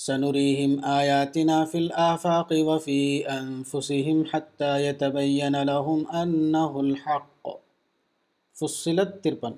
سنريهم 0.00 0.74
آياتنا 0.88 1.54
في 1.70 1.78
الآفاق 1.78 2.50
وفي 2.66 2.96
أنفسهم 3.36 4.18
حتى 4.32 4.68
يتبين 4.84 5.56
لهم 5.70 6.10
أنه 6.18 6.80
الحق 6.82 7.48
فصلت 8.60 9.16
ترپن 9.24 9.56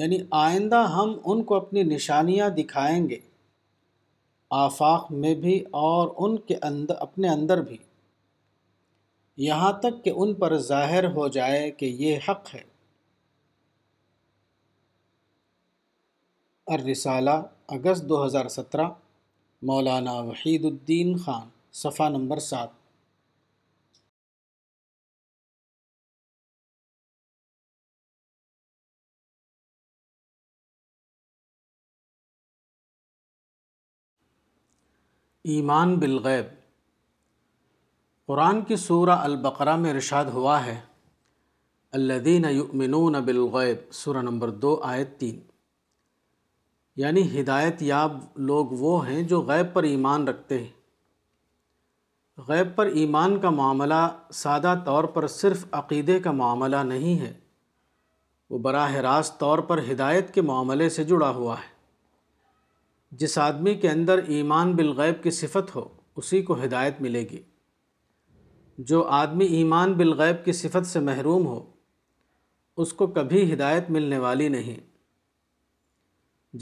یعنی 0.00 0.18
آئندہ 0.38 0.80
ہم 0.96 1.14
ان 1.34 1.42
کو 1.50 1.54
اپنی 1.58 1.82
نشانیاں 1.92 2.48
دکھائیں 2.56 2.98
گے 3.08 3.18
آفاق 4.62 5.04
میں 5.24 5.34
بھی 5.44 5.54
اور 5.84 6.10
ان 6.26 6.36
کے 6.50 6.56
اندر 6.70 6.94
اپنے 7.06 7.28
اندر 7.34 7.62
بھی 7.70 7.76
یہاں 9.46 9.72
تک 9.86 10.02
کہ 10.04 10.12
ان 10.24 10.34
پر 10.42 10.56
ظاہر 10.72 11.08
ہو 11.20 11.28
جائے 11.38 11.70
کہ 11.82 11.92
یہ 12.04 12.28
حق 12.28 12.54
ہے 12.54 12.62
ارسالہ 16.78 17.38
اگست 17.74 18.04
دو 18.08 18.24
ہزار 18.24 18.46
سترہ 18.48 18.86
مولانا 19.70 20.12
وحید 20.26 20.64
الدین 20.64 21.16
خان 21.24 21.48
صفحہ 21.80 22.08
نمبر 22.10 22.38
سات 22.44 22.68
ایمان 35.56 35.94
بالغیب 35.98 36.46
قرآن 38.26 38.60
کی 38.68 38.76
سورہ 38.86 39.16
البقرہ 39.28 39.76
میں 39.84 39.92
رشاد 40.00 40.32
ہوا 40.38 40.64
ہے 40.66 40.80
الدین 42.00 42.44
یؤمنون 42.56 43.20
بالغیب 43.26 43.92
سورہ 44.02 44.22
نمبر 44.30 44.50
دو 44.64 44.74
آیت 44.94 45.16
تین 45.20 45.40
یعنی 47.02 47.22
ہدایت 47.38 47.82
یاب 47.86 48.12
لوگ 48.46 48.66
وہ 48.78 48.92
ہیں 49.08 49.20
جو 49.32 49.40
غیب 49.48 49.66
پر 49.72 49.82
ایمان 49.90 50.26
رکھتے 50.28 50.58
ہیں 50.58 52.40
غیب 52.48 52.74
پر 52.76 52.86
ایمان 53.02 53.38
کا 53.40 53.50
معاملہ 53.58 53.94
سادہ 54.38 54.74
طور 54.86 55.04
پر 55.16 55.26
صرف 55.34 55.64
عقیدے 55.80 56.18
کا 56.24 56.30
معاملہ 56.40 56.76
نہیں 56.88 57.18
ہے 57.20 57.32
وہ 58.50 58.58
براہ 58.66 58.94
راست 59.06 59.38
طور 59.40 59.58
پر 59.70 59.82
ہدایت 59.90 60.32
کے 60.34 60.42
معاملے 60.50 60.88
سے 60.96 61.04
جڑا 61.12 61.28
ہوا 61.38 61.54
ہے 61.60 63.16
جس 63.22 63.38
آدمی 63.46 63.74
کے 63.84 63.90
اندر 63.90 64.22
ایمان 64.38 64.74
بالغیب 64.82 65.22
کی 65.22 65.30
صفت 65.40 65.74
ہو 65.76 65.84
اسی 66.22 66.42
کو 66.50 66.54
ہدایت 66.64 67.00
ملے 67.08 67.24
گی 67.30 67.42
جو 68.90 69.02
آدمی 69.22 69.46
ایمان 69.60 69.92
بالغیب 70.02 70.44
کی 70.44 70.52
صفت 70.64 70.86
سے 70.96 71.00
محروم 71.12 71.46
ہو 71.46 71.60
اس 72.82 72.92
کو 73.00 73.06
کبھی 73.20 73.52
ہدایت 73.52 73.90
ملنے 73.98 74.18
والی 74.26 74.48
نہیں 74.58 74.86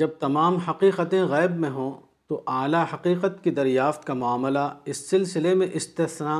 جب 0.00 0.10
تمام 0.20 0.56
حقیقتیں 0.66 1.22
غیب 1.28 1.52
میں 1.64 1.68
ہوں 1.76 1.92
تو 2.28 2.40
اعلیٰ 2.54 2.84
حقیقت 2.92 3.42
کی 3.44 3.50
دریافت 3.58 4.04
کا 4.06 4.14
معاملہ 4.22 4.64
اس 4.92 4.96
سلسلے 5.10 5.54
میں 5.60 5.66
استثناء 5.80 6.38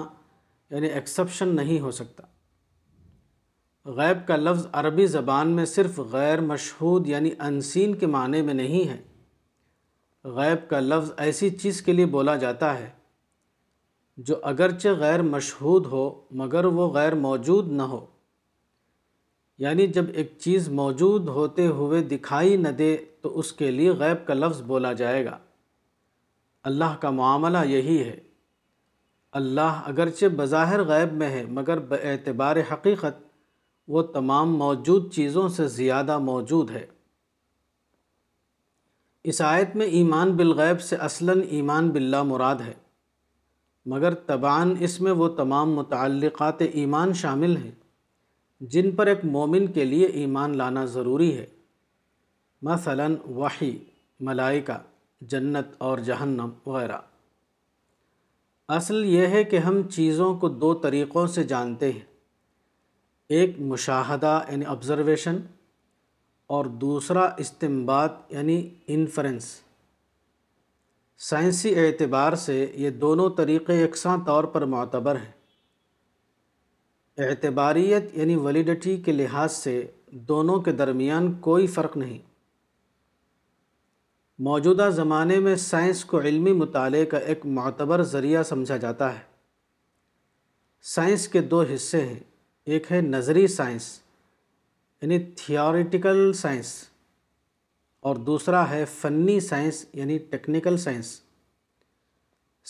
یعنی 0.70 0.86
ایکسیپشن 0.98 1.54
نہیں 1.56 1.78
ہو 1.80 1.90
سکتا 2.00 2.26
غیب 4.00 4.26
کا 4.28 4.36
لفظ 4.36 4.66
عربی 4.80 5.06
زبان 5.12 5.48
میں 5.58 5.64
صرف 5.72 5.98
غیر 6.12 6.40
مشہود 6.50 7.06
یعنی 7.12 7.30
انسین 7.48 7.94
کے 8.02 8.06
معنی 8.16 8.42
میں 8.48 8.54
نہیں 8.60 8.88
ہے 8.90 8.96
غیب 10.40 10.68
کا 10.70 10.80
لفظ 10.90 11.10
ایسی 11.28 11.50
چیز 11.64 11.80
کے 11.88 11.92
لیے 11.92 12.06
بولا 12.18 12.34
جاتا 12.44 12.76
ہے 12.78 12.88
جو 14.28 14.34
اگرچہ 14.52 14.96
غیر 15.04 15.22
مشہود 15.36 15.86
ہو 15.94 16.02
مگر 16.42 16.64
وہ 16.80 16.90
غیر 16.98 17.14
موجود 17.24 17.72
نہ 17.80 17.88
ہو 17.94 18.04
یعنی 19.64 19.86
جب 19.96 20.08
ایک 20.20 20.32
چیز 20.44 20.68
موجود 20.78 21.28
ہوتے 21.34 21.66
ہوئے 21.76 22.00
دکھائی 22.16 22.56
نہ 22.64 22.68
دے 22.78 22.94
تو 23.26 23.38
اس 23.38 23.50
کے 23.60 23.70
لیے 23.70 23.90
غیب 24.00 24.16
کا 24.26 24.34
لفظ 24.34 24.60
بولا 24.66 24.92
جائے 24.98 25.24
گا 25.24 25.36
اللہ 26.68 26.92
کا 27.00 27.10
معاملہ 27.20 27.58
یہی 27.66 27.96
ہے 28.08 28.16
اللہ 29.40 29.80
اگرچہ 29.92 30.26
بظاہر 30.40 30.82
غیب 30.90 31.12
میں 31.22 31.30
ہے 31.30 31.42
مگر 31.56 31.78
اعتبار 32.10 32.56
حقیقت 32.72 33.18
وہ 33.94 34.02
تمام 34.12 34.54
موجود 34.58 35.12
چیزوں 35.14 35.48
سے 35.56 35.66
زیادہ 35.78 36.18
موجود 36.28 36.70
ہے 36.76 36.84
اس 39.34 39.40
آیت 39.48 39.74
میں 39.82 39.86
ایمان 40.02 40.32
بالغیب 40.42 40.80
سے 40.90 40.96
اصلاً 41.08 41.40
ایمان 41.58 41.90
باللہ 41.98 42.22
مراد 42.32 42.60
ہے 42.66 42.74
مگر 43.94 44.14
طبعاً 44.30 44.74
اس 44.88 45.00
میں 45.06 45.12
وہ 45.24 45.28
تمام 45.42 45.74
متعلقات 45.80 46.62
ایمان 46.70 47.12
شامل 47.24 47.56
ہیں 47.56 47.72
جن 48.74 48.90
پر 48.96 49.06
ایک 49.16 49.24
مومن 49.38 49.66
کے 49.72 49.84
لیے 49.92 50.06
ایمان 50.22 50.56
لانا 50.58 50.84
ضروری 50.96 51.34
ہے 51.38 51.46
مثلا 52.68 53.08
وحی 53.40 53.68
ملائکہ 54.28 54.76
جنت 55.32 55.74
اور 55.88 55.98
جہنم 56.08 56.50
وغیرہ 56.66 56.96
اصل 58.76 58.98
یہ 59.14 59.34
ہے 59.36 59.42
کہ 59.50 59.58
ہم 59.66 59.76
چیزوں 59.96 60.30
کو 60.44 60.48
دو 60.62 60.70
طریقوں 60.86 61.22
سے 61.34 61.42
جانتے 61.52 61.90
ہیں 61.92 63.38
ایک 63.40 63.52
مشاہدہ 63.74 64.32
یعنی 64.50 64.64
آبزرویشن 64.76 65.36
اور 66.56 66.64
دوسرا 66.86 67.24
استمباد 67.46 68.18
یعنی 68.38 68.58
انفرنس 68.96 69.46
سائنسی 71.30 71.74
اعتبار 71.84 72.34
سے 72.46 72.56
یہ 72.84 72.90
دونوں 73.06 73.28
طریقے 73.40 73.80
یکساں 73.82 74.16
طور 74.26 74.44
پر 74.54 74.62
معتبر 74.76 75.16
ہیں 75.24 75.34
اعتباریت 77.28 78.04
یعنی 78.18 78.34
ولیڈٹی 78.48 78.94
کے 79.06 79.12
لحاظ 79.20 79.50
سے 79.64 79.74
دونوں 80.32 80.58
کے 80.68 80.72
درمیان 80.84 81.24
کوئی 81.48 81.64
فرق 81.78 81.92
نہیں 82.02 82.22
موجودہ 84.44 84.88
زمانے 84.94 85.38
میں 85.40 85.54
سائنس 85.56 86.04
کو 86.04 86.20
علمی 86.20 86.52
مطالعے 86.52 87.04
کا 87.12 87.18
ایک 87.18 87.44
معتبر 87.58 88.02
ذریعہ 88.14 88.42
سمجھا 88.48 88.76
جاتا 88.76 89.12
ہے 89.14 89.22
سائنس 90.94 91.26
کے 91.28 91.40
دو 91.52 91.60
حصے 91.74 92.04
ہیں 92.06 92.18
ایک 92.70 92.90
ہے 92.92 93.00
نظری 93.00 93.46
سائنس 93.46 93.88
یعنی 95.02 95.18
تھیوریٹیکل 95.36 96.32
سائنس 96.40 96.72
اور 98.08 98.16
دوسرا 98.26 98.68
ہے 98.70 98.84
فنی 98.98 99.38
سائنس 99.48 99.84
یعنی 99.94 100.18
ٹیکنیکل 100.30 100.76
سائنس 100.78 101.20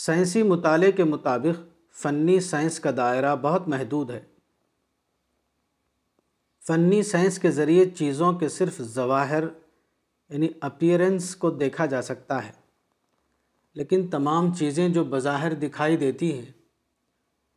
سائنسی 0.04 0.42
مطالعے 0.42 0.92
کے 0.92 1.04
مطابق 1.04 1.60
فنی 2.02 2.38
سائنس 2.50 2.78
کا 2.80 2.90
دائرہ 2.96 3.34
بہت 3.42 3.68
محدود 3.68 4.10
ہے 4.10 4.20
فنی 6.66 7.02
سائنس 7.10 7.38
کے 7.38 7.50
ذریعے 7.58 7.84
چیزوں 7.98 8.32
کے 8.38 8.48
صرف 8.58 8.80
ظواہر 8.94 9.44
یعنی 10.30 10.48
اپیرنس 10.68 11.34
کو 11.42 11.50
دیکھا 11.62 11.86
جا 11.86 12.00
سکتا 12.02 12.44
ہے 12.46 12.50
لیکن 13.78 14.06
تمام 14.10 14.52
چیزیں 14.58 14.88
جو 14.96 15.04
بظاہر 15.10 15.54
دکھائی 15.68 15.96
دیتی 15.96 16.32
ہیں 16.32 16.50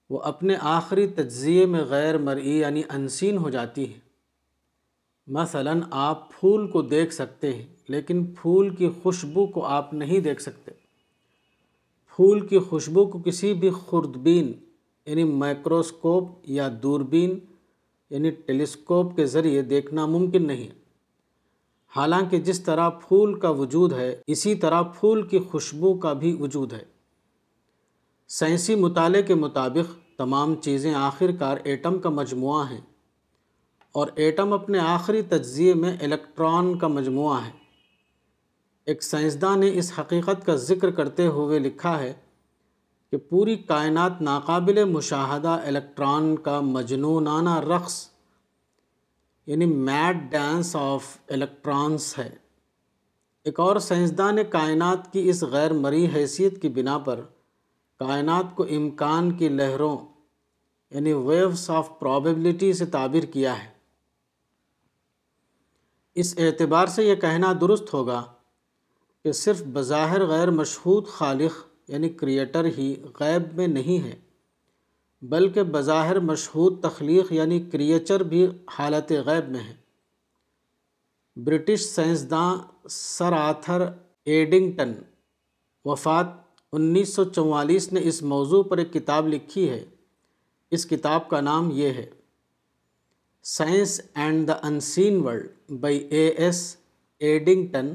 وہ 0.09 0.19
اپنے 0.31 0.55
آخری 0.75 1.07
تجزیے 1.15 1.65
میں 1.75 1.83
غیر 1.89 2.17
مرئی 2.27 2.57
یعنی 2.57 2.81
انسین 2.93 3.37
ہو 3.37 3.49
جاتی 3.49 3.87
ہیں 3.93 3.99
مثلا 5.37 5.73
آپ 6.05 6.29
پھول 6.31 6.69
کو 6.71 6.81
دیکھ 6.81 7.13
سکتے 7.13 7.53
ہیں 7.53 7.65
لیکن 7.95 8.23
پھول 8.39 8.75
کی 8.75 8.89
خوشبو 9.03 9.45
کو 9.57 9.65
آپ 9.65 9.93
نہیں 9.93 10.19
دیکھ 10.27 10.41
سکتے 10.41 10.71
پھول 12.15 12.45
کی 12.47 12.59
خوشبو 12.69 13.05
کو 13.09 13.19
کسی 13.25 13.53
بھی 13.59 13.69
خوردبین 13.73 14.51
یعنی 15.05 15.23
مائکروسکوپ 15.43 16.29
یا 16.57 16.67
دوربین 16.83 17.37
یعنی 18.09 18.29
ٹیلیسکوپ 18.45 19.15
کے 19.15 19.25
ذریعے 19.35 19.61
دیکھنا 19.75 20.05
ممکن 20.15 20.47
نہیں 20.47 20.77
حالانکہ 21.95 22.37
جس 22.47 22.61
طرح 22.63 22.89
پھول 23.07 23.33
کا 23.39 23.49
وجود 23.59 23.93
ہے 23.97 24.13
اسی 24.33 24.53
طرح 24.63 24.81
پھول 24.99 25.21
کی 25.27 25.39
خوشبو 25.51 25.93
کا 25.99 26.11
بھی 26.23 26.35
وجود 26.39 26.73
ہے 26.73 26.83
سائنسی 28.39 28.75
مطالعے 28.81 29.21
کے 29.29 29.35
مطابق 29.43 29.95
تمام 30.17 30.55
چیزیں 30.61 30.93
آخر 30.95 31.31
کار 31.39 31.57
ایٹم 31.71 31.97
کا 31.99 32.09
مجموعہ 32.19 32.69
ہیں 32.71 32.81
اور 33.99 34.07
ایٹم 34.23 34.53
اپنے 34.53 34.79
آخری 34.79 35.21
تجزیے 35.29 35.73
میں 35.83 35.95
الیکٹران 36.07 36.77
کا 36.79 36.87
مجموعہ 36.97 37.39
ہے 37.45 37.51
ایک 38.91 39.03
سائنسداں 39.03 39.55
نے 39.57 39.69
اس 39.79 39.91
حقیقت 39.99 40.45
کا 40.45 40.55
ذکر 40.69 40.91
کرتے 40.99 41.25
ہوئے 41.37 41.59
لکھا 41.59 41.97
ہے 41.99 42.13
کہ 43.11 43.17
پوری 43.29 43.55
کائنات 43.71 44.21
ناقابل 44.21 44.83
مشاہدہ 44.91 45.57
الیکٹران 45.67 46.35
کا 46.47 46.59
مجنونانہ 46.77 47.59
رقص 47.75 47.99
یعنی 49.49 49.65
میڈ 49.65 50.17
ڈانس 50.31 50.75
آف 50.79 51.03
الیکٹرانس 51.35 52.17
ہے 52.17 52.27
ایک 53.49 53.59
اور 53.59 53.75
سائنسدان 53.85 54.35
نے 54.35 54.43
کائنات 54.55 55.11
کی 55.13 55.23
اس 55.29 55.41
غیر 55.53 55.73
مری 55.85 56.05
حیثیت 56.15 56.61
کی 56.61 56.69
بنا 56.75 56.97
پر 57.07 57.21
کائنات 57.99 58.55
کو 58.55 58.63
امکان 58.75 59.31
کی 59.37 59.49
لہروں 59.49 59.95
یعنی 60.95 61.13
ویوس 61.29 61.69
آف 61.77 61.89
پرابیبلٹی 61.99 62.71
سے 62.81 62.85
تعبیر 62.97 63.23
کیا 63.37 63.55
ہے 63.63 63.67
اس 66.23 66.33
اعتبار 66.45 66.87
سے 66.97 67.05
یہ 67.05 67.15
کہنا 67.25 67.53
درست 67.61 67.93
ہوگا 67.93 68.21
کہ 69.23 69.31
صرف 69.43 69.63
بظاہر 69.79 70.25
غیر 70.35 70.51
مشہود 70.61 71.07
خالق 71.17 71.59
یعنی 71.93 72.09
کریٹر 72.21 72.65
ہی 72.77 72.95
غیب 73.19 73.53
میں 73.57 73.67
نہیں 73.79 74.03
ہے 74.07 74.15
بلکہ 75.31 75.63
بظاہر 75.71 76.19
مشہود 76.25 76.81
تخلیق 76.83 77.31
یعنی 77.33 77.59
کریچر 77.71 78.23
بھی 78.33 78.45
حالت 78.77 79.11
غیب 79.25 79.49
میں 79.51 79.59
ہے 79.63 79.73
برٹش 81.45 81.81
سائنسداں 81.85 82.49
سر 82.89 83.33
آتھر 83.37 83.81
ایڈنگٹن 84.35 84.93
وفات 85.85 86.27
انیس 86.77 87.13
سو 87.15 87.23
چوالیس 87.29 87.91
نے 87.93 87.99
اس 88.07 88.21
موضوع 88.33 88.61
پر 88.69 88.77
ایک 88.77 88.91
کتاب 88.93 89.27
لکھی 89.33 89.69
ہے 89.69 89.83
اس 90.77 90.85
کتاب 90.85 91.29
کا 91.29 91.41
نام 91.41 91.69
یہ 91.73 91.91
ہے 91.97 92.05
science 93.55 93.99
and 94.23 94.47
the 94.47 94.57
unseen 94.67 95.21
world 95.25 95.71
by 95.81 95.97
A 96.11 96.27
S 96.45 96.63
Eddington 97.27 97.93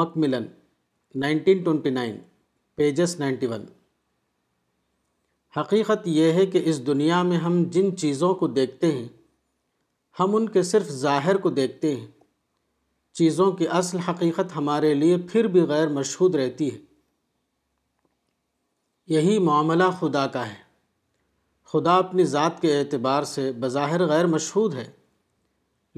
Macmillan 0.00 0.46
nineteen 1.20 1.62
twenty 1.64 1.90
nine 1.90 2.16
pages 2.76 3.18
ninety 3.20 3.46
one 3.46 3.64
حقیقت 5.56 6.06
یہ 6.08 6.32
ہے 6.32 6.44
کہ 6.52 6.60
اس 6.70 6.86
دنیا 6.86 7.22
میں 7.28 7.36
ہم 7.44 7.62
جن 7.72 7.96
چیزوں 7.96 8.34
کو 8.40 8.46
دیکھتے 8.60 8.90
ہیں 8.92 9.06
ہم 10.20 10.34
ان 10.36 10.48
کے 10.56 10.62
صرف 10.70 10.88
ظاہر 11.04 11.36
کو 11.44 11.50
دیکھتے 11.58 11.94
ہیں 11.94 12.06
چیزوں 13.18 13.50
کی 13.60 13.68
اصل 13.80 13.98
حقیقت 14.08 14.56
ہمارے 14.56 14.92
لیے 14.94 15.16
پھر 15.30 15.46
بھی 15.54 15.60
غیر 15.68 15.88
مشہود 15.98 16.34
رہتی 16.34 16.70
ہے 16.70 16.76
یہی 19.14 19.38
معاملہ 19.48 19.84
خدا 20.00 20.26
کا 20.36 20.46
ہے 20.48 20.56
خدا 21.72 21.96
اپنی 21.96 22.24
ذات 22.34 22.60
کے 22.62 22.76
اعتبار 22.78 23.22
سے 23.32 23.50
بظاہر 23.60 24.06
غیر 24.08 24.26
مشہود 24.34 24.74
ہے 24.74 24.84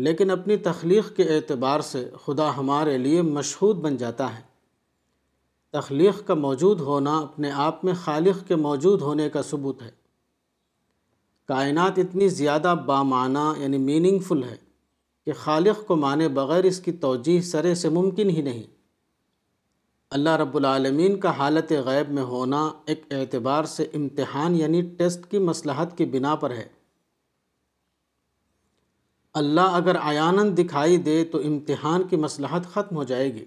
لیکن 0.06 0.30
اپنی 0.30 0.56
تخلیق 0.68 1.14
کے 1.16 1.22
اعتبار 1.34 1.80
سے 1.90 2.08
خدا 2.24 2.48
ہمارے 2.56 2.96
لیے 2.98 3.22
مشہود 3.36 3.76
بن 3.86 3.96
جاتا 3.96 4.34
ہے 4.38 4.42
تخلیق 5.78 6.26
کا 6.26 6.34
موجود 6.34 6.80
ہونا 6.86 7.16
اپنے 7.18 7.50
آپ 7.66 7.84
میں 7.84 7.92
خالق 8.04 8.46
کے 8.46 8.56
موجود 8.66 9.00
ہونے 9.08 9.28
کا 9.34 9.42
ثبوت 9.50 9.82
ہے 9.82 9.90
کائنات 11.48 11.98
اتنی 11.98 12.28
زیادہ 12.38 12.74
بامعنی 12.86 13.62
یعنی 13.62 13.78
میننگ 13.84 14.18
فل 14.28 14.42
ہے 14.44 14.56
کہ 15.26 15.32
خالق 15.42 15.86
کو 15.86 15.96
مانے 15.96 16.28
بغیر 16.38 16.64
اس 16.64 16.78
کی 16.80 16.92
توجہ 17.06 17.40
سرے 17.50 17.74
سے 17.82 17.88
ممکن 17.98 18.30
ہی 18.36 18.42
نہیں 18.42 18.62
اللہ 20.18 20.36
رب 20.40 20.56
العالمین 20.56 21.18
کا 21.20 21.30
حالت 21.38 21.72
غیب 21.86 22.10
میں 22.12 22.22
ہونا 22.30 22.68
ایک 22.92 23.02
اعتبار 23.18 23.64
سے 23.74 23.86
امتحان 23.94 24.54
یعنی 24.56 24.80
ٹیسٹ 24.98 25.26
کی 25.30 25.38
مصلحت 25.50 25.96
کی 25.98 26.04
بنا 26.14 26.34
پر 26.44 26.54
ہے 26.56 26.66
اللہ 29.42 29.76
اگر 29.82 29.96
عیاناً 30.10 30.52
دکھائی 30.56 30.96
دے 31.10 31.22
تو 31.32 31.38
امتحان 31.48 32.06
کی 32.08 32.16
مصلحت 32.26 32.66
ختم 32.74 32.96
ہو 32.96 33.04
جائے 33.12 33.32
گی 33.34 33.44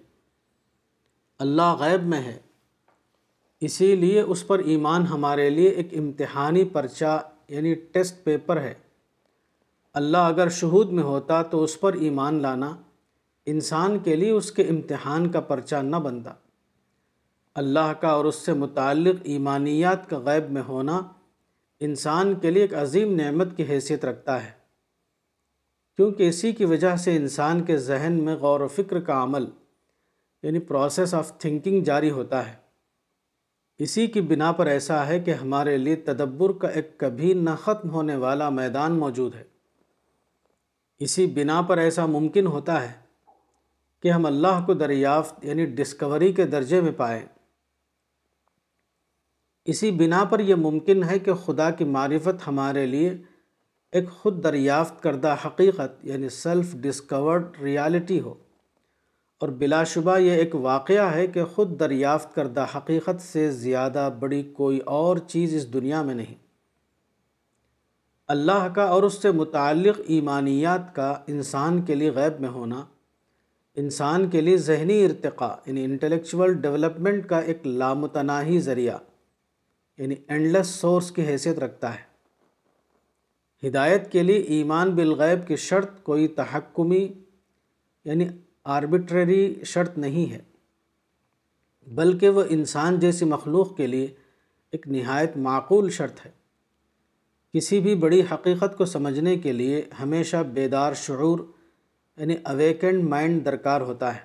اللہ 1.43 1.71
غیب 1.79 2.03
میں 2.11 2.19
ہے 2.25 2.37
اسی 3.67 3.87
لیے 4.01 4.21
اس 4.33 4.45
پر 4.47 4.59
ایمان 4.73 5.05
ہمارے 5.07 5.49
لیے 5.55 5.69
ایک 5.81 5.93
امتحانی 6.01 6.63
پرچہ 6.75 7.13
یعنی 7.55 7.73
ٹیسٹ 7.95 8.23
پیپر 8.23 8.59
ہے 8.67 8.73
اللہ 10.01 10.29
اگر 10.33 10.49
شہود 10.59 10.91
میں 10.99 11.03
ہوتا 11.07 11.41
تو 11.53 11.63
اس 11.63 11.79
پر 11.79 11.93
ایمان 12.07 12.41
لانا 12.45 12.69
انسان 13.53 13.97
کے 14.05 14.15
لیے 14.21 14.29
اس 14.37 14.51
کے 14.59 14.63
امتحان 14.73 15.27
کا 15.31 15.39
پرچہ 15.51 15.81
نہ 15.89 15.95
بنتا 16.07 16.33
اللہ 17.61 17.91
کا 18.01 18.11
اور 18.19 18.25
اس 18.29 18.35
سے 18.45 18.53
متعلق 18.63 19.19
ایمانیات 19.33 20.09
کا 20.09 20.19
غیب 20.29 20.49
میں 20.57 20.61
ہونا 20.69 20.99
انسان 21.89 22.33
کے 22.45 22.51
لیے 22.51 22.61
ایک 22.67 22.73
عظیم 22.85 23.15
نعمت 23.19 23.55
کی 23.57 23.63
حیثیت 23.73 24.05
رکھتا 24.11 24.41
ہے 24.45 24.51
کیونکہ 25.97 26.29
اسی 26.35 26.51
کی 26.61 26.65
وجہ 26.75 26.95
سے 27.07 27.15
انسان 27.23 27.63
کے 27.71 27.77
ذہن 27.89 28.19
میں 28.29 28.35
غور 28.45 28.61
و 28.61 28.67
فکر 28.77 28.99
کا 29.09 29.21
عمل 29.23 29.45
یعنی 30.43 30.59
پروسیس 30.69 31.13
آف 31.13 31.31
تھنکنگ 31.39 31.83
جاری 31.89 32.09
ہوتا 32.11 32.45
ہے 32.47 32.53
اسی 33.83 34.05
کی 34.15 34.21
بنا 34.31 34.51
پر 34.57 34.67
ایسا 34.67 35.05
ہے 35.07 35.19
کہ 35.27 35.33
ہمارے 35.41 35.77
لیے 35.77 35.95
تدبر 36.09 36.51
کا 36.63 36.67
ایک 36.79 36.97
کبھی 36.99 37.33
نہ 37.43 37.49
ختم 37.61 37.89
ہونے 37.93 38.15
والا 38.25 38.49
میدان 38.59 38.97
موجود 38.99 39.35
ہے 39.35 39.43
اسی 41.05 41.25
بنا 41.37 41.61
پر 41.69 41.77
ایسا 41.77 42.05
ممکن 42.15 42.47
ہوتا 42.55 42.81
ہے 42.87 42.91
کہ 44.03 44.11
ہم 44.11 44.25
اللہ 44.25 44.63
کو 44.65 44.73
دریافت 44.83 45.45
یعنی 45.45 45.65
ڈسکوری 45.75 46.31
کے 46.39 46.45
درجے 46.55 46.81
میں 46.81 46.91
پائیں 46.97 47.21
اسی 49.73 49.91
بنا 49.99 50.23
پر 50.31 50.39
یہ 50.51 50.55
ممکن 50.69 51.03
ہے 51.09 51.17
کہ 51.25 51.33
خدا 51.45 51.69
کی 51.81 51.85
معرفت 51.97 52.47
ہمارے 52.47 52.85
لیے 52.85 53.13
ایک 53.99 54.09
خود 54.21 54.43
دریافت 54.43 55.01
کردہ 55.03 55.35
حقیقت 55.45 56.05
یعنی 56.05 56.29
سیلف 56.43 56.71
ڈسکورڈ 56.81 57.61
ریالٹی 57.61 58.19
ہو 58.21 58.33
اور 59.41 59.49
بلا 59.59 59.83
شبہ 59.93 60.17
یہ 60.19 60.31
ایک 60.41 60.55
واقعہ 60.61 61.09
ہے 61.13 61.25
کہ 61.27 61.43
خود 61.55 61.79
دریافت 61.79 62.33
کردہ 62.35 62.65
حقیقت 62.75 63.21
سے 63.21 63.49
زیادہ 63.65 64.09
بڑی 64.19 64.41
کوئی 64.57 64.79
اور 64.99 65.17
چیز 65.27 65.55
اس 65.55 65.71
دنیا 65.73 66.01
میں 66.09 66.15
نہیں 66.15 66.35
اللہ 68.33 68.67
کا 68.75 68.83
اور 68.97 69.03
اس 69.03 69.21
سے 69.21 69.31
متعلق 69.41 69.99
ایمانیات 70.17 70.93
کا 70.95 71.11
انسان 71.27 71.81
کے 71.85 71.95
لیے 71.95 72.11
غیب 72.15 72.39
میں 72.41 72.49
ہونا 72.49 72.83
انسان 73.81 74.29
کے 74.29 74.41
لیے 74.41 74.57
ذہنی 74.67 75.03
ارتقاء 75.05 75.53
یعنی 75.65 75.83
انٹلیکچول 75.85 76.53
ڈیولپمنٹ 76.61 77.27
کا 77.29 77.39
ایک 77.51 77.65
لامتناہی 77.67 78.59
ذریعہ 78.69 78.97
یعنی 79.97 80.15
اینڈلیس 80.27 80.67
سورس 80.83 81.11
کی 81.11 81.25
حیثیت 81.27 81.59
رکھتا 81.59 81.93
ہے 81.95 82.11
ہدایت 83.67 84.11
کے 84.11 84.23
لیے 84.23 84.39
ایمان 84.57 84.89
بالغیب 84.95 85.45
کی 85.47 85.55
شرط 85.65 86.01
کوئی 86.03 86.27
تحکمی 86.39 87.07
یعنی 88.05 88.27
آربٹریری 88.71 89.39
شرط 89.65 89.97
نہیں 89.97 90.31
ہے 90.31 90.37
بلکہ 91.95 92.29
وہ 92.35 92.43
انسان 92.55 92.99
جیسی 92.99 93.25
مخلوق 93.25 93.75
کے 93.77 93.87
لیے 93.87 94.05
ایک 94.75 94.87
نہایت 94.87 95.35
معقول 95.47 95.89
شرط 95.97 96.25
ہے 96.25 96.29
کسی 97.53 97.79
بھی 97.87 97.95
بڑی 98.03 98.21
حقیقت 98.31 98.77
کو 98.77 98.85
سمجھنے 98.91 99.35
کے 99.39 99.51
لیے 99.53 99.83
ہمیشہ 99.99 100.43
بیدار 100.53 100.93
شعور 101.01 101.39
یعنی 102.17 102.35
اویکنڈ 102.53 103.03
مائنڈ 103.09 103.45
درکار 103.45 103.81
ہوتا 103.91 104.13
ہے 104.15 104.21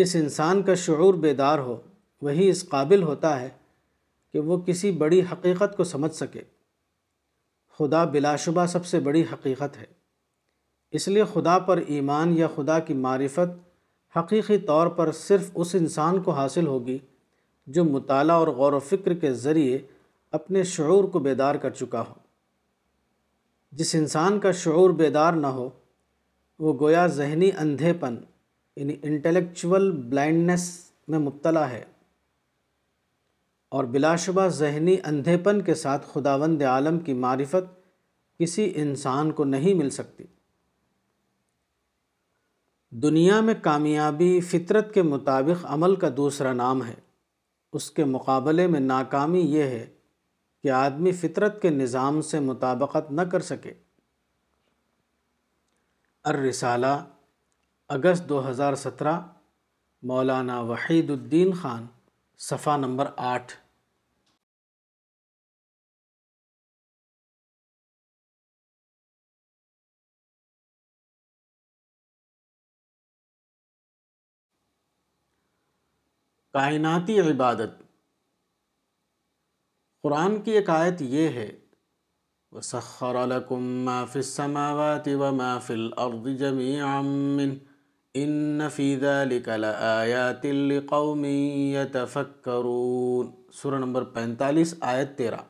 جس 0.00 0.14
انسان 0.16 0.62
کا 0.62 0.74
شعور 0.86 1.14
بیدار 1.26 1.58
ہو 1.68 1.76
وہی 2.22 2.48
اس 2.48 2.64
قابل 2.68 3.02
ہوتا 3.02 3.38
ہے 3.40 3.48
کہ 4.32 4.40
وہ 4.50 4.58
کسی 4.66 4.90
بڑی 5.02 5.20
حقیقت 5.32 5.76
کو 5.76 5.84
سمجھ 5.92 6.14
سکے 6.16 6.42
خدا 7.78 8.04
بلا 8.16 8.36
شبہ 8.46 8.66
سب 8.76 8.86
سے 8.86 9.00
بڑی 9.10 9.22
حقیقت 9.32 9.76
ہے 9.78 9.98
اس 10.98 11.06
لیے 11.08 11.24
خدا 11.32 11.58
پر 11.66 11.78
ایمان 11.96 12.32
یا 12.36 12.46
خدا 12.54 12.78
کی 12.88 12.94
معرفت 13.02 13.50
حقیقی 14.16 14.56
طور 14.66 14.86
پر 14.96 15.10
صرف 15.14 15.50
اس 15.60 15.74
انسان 15.74 16.20
کو 16.22 16.30
حاصل 16.38 16.66
ہوگی 16.66 16.96
جو 17.76 17.84
مطالعہ 17.84 18.36
اور 18.36 18.48
غور 18.56 18.72
و 18.72 18.78
فکر 18.86 19.14
کے 19.24 19.32
ذریعے 19.44 19.78
اپنے 20.38 20.62
شعور 20.72 21.04
کو 21.12 21.18
بیدار 21.26 21.54
کر 21.64 21.70
چکا 21.80 22.00
ہو 22.08 22.14
جس 23.78 23.94
انسان 23.94 24.38
کا 24.40 24.52
شعور 24.62 24.90
بیدار 25.02 25.32
نہ 25.32 25.46
ہو 25.58 25.68
وہ 26.64 26.72
گویا 26.80 27.06
ذہنی 27.18 27.50
اندھے 27.60 27.92
پن 28.00 28.16
یعنی 28.76 28.96
انٹلیکچول 29.10 29.90
بلائنڈنس 30.08 30.68
میں 31.08 31.18
مبتلا 31.18 31.68
ہے 31.70 31.82
اور 33.78 33.84
بلا 33.94 34.14
شبہ 34.26 34.46
ذہنی 34.58 34.96
اندھے 35.08 35.36
پن 35.44 35.60
کے 35.64 35.74
ساتھ 35.84 36.06
خداوند 36.12 36.62
عالم 36.72 36.98
کی 37.08 37.12
معرفت 37.24 37.72
کسی 38.40 38.70
انسان 38.84 39.32
کو 39.40 39.44
نہیں 39.54 39.74
مل 39.82 39.90
سکتی 40.00 40.24
دنیا 43.02 43.38
میں 43.40 43.54
کامیابی 43.62 44.38
فطرت 44.50 44.92
کے 44.94 45.02
مطابق 45.02 45.64
عمل 45.72 45.94
کا 45.96 46.08
دوسرا 46.16 46.52
نام 46.52 46.82
ہے 46.84 46.94
اس 47.78 47.90
کے 47.96 48.04
مقابلے 48.04 48.66
میں 48.66 48.80
ناکامی 48.80 49.40
یہ 49.54 49.62
ہے 49.74 49.84
کہ 50.62 50.70
آدمی 50.78 51.12
فطرت 51.20 51.60
کے 51.62 51.70
نظام 51.70 52.20
سے 52.30 52.40
مطابقت 52.48 53.10
نہ 53.12 53.20
کر 53.32 53.40
سکے 53.50 53.72
الرسالہ 56.32 56.92
اگست 57.98 58.28
دو 58.28 58.48
ہزار 58.50 58.74
سترہ 58.84 59.18
مولانا 60.10 60.60
وحید 60.72 61.10
الدین 61.10 61.52
خان 61.62 61.86
صفحہ 62.48 62.76
نمبر 62.76 63.10
آٹھ 63.34 63.52
کائناتی 76.54 77.18
عبادت 77.20 77.74
قرآن 80.02 80.40
کی 80.44 80.52
ایک 80.60 80.70
آیت 80.76 81.02
یہ 81.12 81.28
ہے 81.38 81.46
وَسَخَّرَ 82.56 83.24
لَكُم 83.32 83.84
مَّا 83.88 84.04
فِي 84.12 84.18
السَّمَاوَاتِ 84.18 85.12
وَمَا 85.20 85.58
فِي 85.68 85.74
الْأَرْضِ 85.74 86.34
جَمِيعًا 86.42 87.00
مِّنْهُ 87.02 87.56
ان 88.24 88.68
فی 88.76 88.88
ذلک 89.06 89.48
لآیات 89.64 90.46
لقوم 90.70 91.24
یتفکرون 91.78 93.30
سورہ 93.62 93.78
نمبر 93.86 94.04
پینتالیس 94.18 94.74
آیت 94.96 95.16
تیرہ 95.18 95.42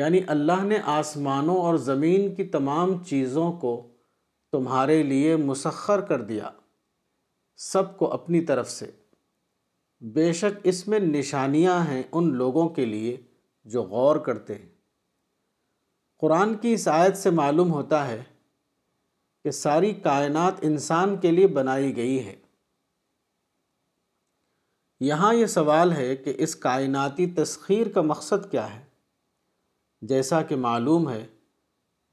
یعنی 0.00 0.20
اللہ 0.36 0.62
نے 0.64 0.78
آسمانوں 0.98 1.56
اور 1.62 1.76
زمین 1.92 2.34
کی 2.34 2.44
تمام 2.58 3.02
چیزوں 3.08 3.52
کو 3.66 3.74
تمہارے 4.52 5.02
لیے 5.12 5.34
مسخر 5.52 6.00
کر 6.10 6.22
دیا 6.34 6.50
سب 7.72 7.96
کو 7.98 8.12
اپنی 8.12 8.40
طرف 8.50 8.70
سے 8.70 8.86
بے 10.12 10.32
شک 10.38 10.58
اس 10.70 10.86
میں 10.88 10.98
نشانیاں 11.00 11.78
ہیں 11.88 12.02
ان 12.12 12.26
لوگوں 12.36 12.68
کے 12.78 12.84
لیے 12.86 13.16
جو 13.74 13.82
غور 13.92 14.16
کرتے 14.24 14.54
ہیں 14.54 14.68
قرآن 16.20 16.54
کی 16.64 16.72
اس 16.72 16.86
آیت 16.92 17.16
سے 17.16 17.30
معلوم 17.38 17.70
ہوتا 17.72 18.06
ہے 18.08 18.22
کہ 19.44 19.50
ساری 19.50 19.92
کائنات 20.04 20.58
انسان 20.70 21.16
کے 21.20 21.30
لیے 21.30 21.46
بنائی 21.60 21.94
گئی 21.96 22.18
ہے 22.26 22.34
یہاں 25.08 25.32
یہ 25.34 25.46
سوال 25.54 25.92
ہے 25.92 26.14
کہ 26.16 26.34
اس 26.46 26.54
کائناتی 26.66 27.30
تسخیر 27.40 27.88
کا 27.94 28.02
مقصد 28.10 28.50
کیا 28.50 28.66
ہے 28.74 28.84
جیسا 30.12 30.42
کہ 30.48 30.56
معلوم 30.66 31.08
ہے 31.10 31.24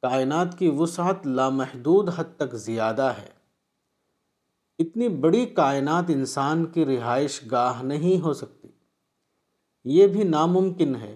کائنات 0.08 0.58
کی 0.60 0.68
وسعت 0.78 1.28
لامحدود 1.28 2.10
حد 2.20 2.36
تک 2.38 2.56
زیادہ 2.68 3.12
ہے 3.20 3.30
اتنی 4.82 5.08
بڑی 5.24 5.46
کائنات 5.56 6.06
انسان 6.10 6.66
کی 6.76 6.86
رہائش 6.86 7.40
گاہ 7.52 7.82
نہیں 7.90 8.22
ہو 8.24 8.34
سکتی 8.42 8.68
یہ 9.98 10.08
بھی 10.14 10.24
ناممکن 10.30 10.96
ہے 11.02 11.16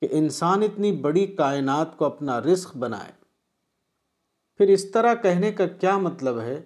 کہ 0.00 0.08
انسان 0.20 0.62
اتنی 0.62 0.90
بڑی 1.06 1.26
کائنات 1.40 1.96
کو 1.96 2.04
اپنا 2.04 2.40
رزق 2.48 2.76
بنائے 2.84 3.10
پھر 4.58 4.68
اس 4.74 4.84
طرح 4.90 5.14
کہنے 5.22 5.52
کا 5.60 5.66
کیا 5.84 5.96
مطلب 6.08 6.40
ہے 6.40 6.60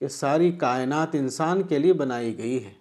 کہ 0.00 0.08
ساری 0.16 0.50
کائنات 0.64 1.14
انسان 1.22 1.62
کے 1.72 1.78
لیے 1.78 1.92
بنائی 2.04 2.36
گئی 2.38 2.64
ہے 2.64 2.72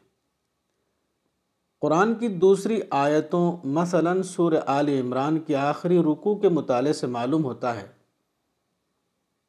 قرآن 1.82 2.14
کی 2.20 2.28
دوسری 2.46 2.80
آیتوں 3.06 3.46
مثلاً 3.80 4.22
سور 4.36 4.54
آل 4.78 4.90
عمران 5.00 5.40
کی 5.48 5.56
آخری 5.68 5.98
رکوع 6.12 6.36
کے 6.46 6.50
مطالعے 6.60 6.94
سے 7.04 7.08
معلوم 7.18 7.44
ہوتا 7.52 7.76
ہے 7.82 7.88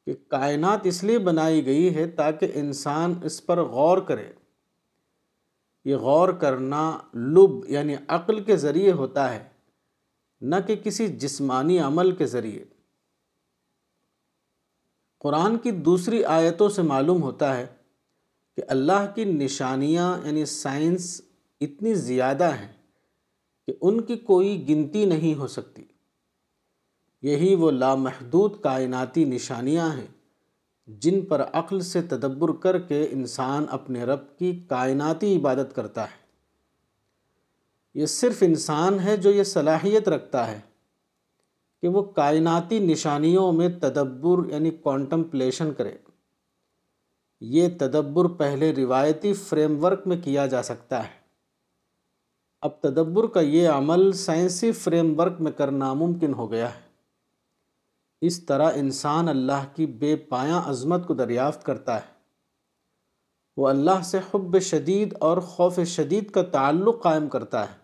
کہ 0.05 0.13
کائنات 0.29 0.85
اس 0.87 1.03
لیے 1.03 1.19
بنائی 1.29 1.65
گئی 1.65 1.93
ہے 1.95 2.05
تاکہ 2.17 2.51
انسان 2.59 3.13
اس 3.29 3.45
پر 3.45 3.59
غور 3.75 3.97
کرے 4.07 4.31
یہ 5.89 5.95
غور 6.05 6.29
کرنا 6.41 6.81
لب 7.15 7.65
یعنی 7.71 7.95
عقل 8.17 8.43
کے 8.43 8.57
ذریعے 8.65 8.91
ہوتا 8.99 9.33
ہے 9.33 9.43
نہ 10.51 10.55
کہ 10.67 10.75
کسی 10.83 11.07
جسمانی 11.23 11.77
عمل 11.79 12.15
کے 12.15 12.25
ذریعے 12.35 12.63
قرآن 15.23 15.57
کی 15.59 15.71
دوسری 15.89 16.23
آیتوں 16.37 16.69
سے 16.77 16.81
معلوم 16.93 17.21
ہوتا 17.23 17.55
ہے 17.57 17.65
کہ 18.55 18.63
اللہ 18.77 19.05
کی 19.15 19.23
نشانیاں 19.31 20.11
یعنی 20.25 20.45
سائنس 20.55 21.09
اتنی 21.67 21.93
زیادہ 22.09 22.53
ہیں 22.55 22.71
کہ 23.67 23.73
ان 23.81 24.01
کی 24.09 24.15
کوئی 24.31 24.57
گنتی 24.69 25.05
نہیں 25.13 25.33
ہو 25.39 25.47
سکتی 25.55 25.84
یہی 27.25 27.53
وہ 27.59 27.69
لامحدود 27.71 28.59
کائناتی 28.61 29.23
نشانیاں 29.25 29.87
ہیں 29.97 30.07
جن 31.05 31.19
پر 31.29 31.41
عقل 31.61 31.79
سے 31.91 32.01
تدبر 32.11 32.51
کر 32.65 32.77
کے 32.89 32.99
انسان 33.11 33.65
اپنے 33.77 34.03
رب 34.09 34.27
کی 34.39 34.51
کائناتی 34.73 35.35
عبادت 35.37 35.73
کرتا 35.75 36.03
ہے 36.11 37.99
یہ 38.01 38.05
صرف 38.17 38.43
انسان 38.49 38.99
ہے 39.07 39.15
جو 39.25 39.31
یہ 39.37 39.43
صلاحیت 39.53 40.09
رکھتا 40.15 40.45
ہے 40.51 40.59
کہ 41.81 41.87
وہ 41.97 42.01
کائناتی 42.21 42.79
نشانیوں 42.91 43.51
میں 43.61 43.69
تدبر 43.87 44.47
یعنی 44.51 44.71
کانٹمپلیشن 44.83 45.73
کرے 45.77 45.95
یہ 47.57 47.67
تدبر 47.79 48.27
پہلے 48.45 48.71
روایتی 48.83 49.33
فریم 49.47 49.83
ورک 49.85 50.07
میں 50.13 50.17
کیا 50.29 50.45
جا 50.55 50.63
سکتا 50.71 51.03
ہے 51.07 51.13
اب 52.69 52.79
تدبر 52.87 53.27
کا 53.37 53.41
یہ 53.59 53.69
عمل 53.81 54.11
سائنسی 54.27 54.71
فریم 54.85 55.19
ورک 55.19 55.41
میں 55.47 55.51
کرنا 55.63 55.93
ممکن 56.07 56.33
ہو 56.43 56.51
گیا 56.51 56.73
ہے 56.75 56.83
اس 58.27 58.39
طرح 58.49 58.75
انسان 58.83 59.27
اللہ 59.29 59.65
کی 59.75 59.85
بے 60.01 60.15
پایا 60.29 60.61
عظمت 60.69 61.05
کو 61.07 61.13
دریافت 61.23 61.63
کرتا 61.63 61.95
ہے 62.01 62.13
وہ 63.61 63.67
اللہ 63.69 64.01
سے 64.11 64.19
حب 64.29 64.59
شدید 64.69 65.13
اور 65.27 65.37
خوف 65.49 65.79
شدید 65.95 66.29
کا 66.37 66.41
تعلق 66.55 67.01
قائم 67.03 67.27
کرتا 67.35 67.61
ہے 67.71 67.75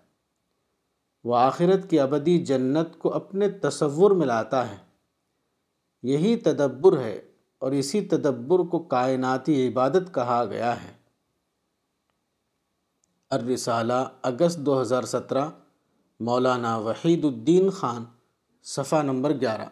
وہ 1.29 1.35
آخرت 1.37 1.89
کی 1.89 1.99
ابدی 2.05 2.37
جنت 2.51 2.97
کو 2.99 3.13
اپنے 3.21 3.49
تصور 3.65 4.11
میں 4.21 4.27
لاتا 4.27 4.61
ہے 4.71 4.77
یہی 6.11 6.35
تدبر 6.47 6.97
ہے 6.99 7.15
اور 7.65 7.71
اسی 7.81 8.01
تدبر 8.13 8.63
کو 8.69 8.79
کائناتی 8.95 9.55
عبادت 9.67 10.13
کہا 10.13 10.43
گیا 10.53 10.73
ہے 10.83 10.93
الرسالہ 13.37 14.01
اگست 14.29 14.57
دو 14.71 14.79
ہزار 14.81 15.03
سترہ 15.15 15.47
مولانا 16.31 16.75
وحید 16.89 17.25
الدین 17.31 17.69
خان 17.81 18.03
صفحہ 18.71 19.01
نمبر 19.11 19.35
گیارہ 19.41 19.69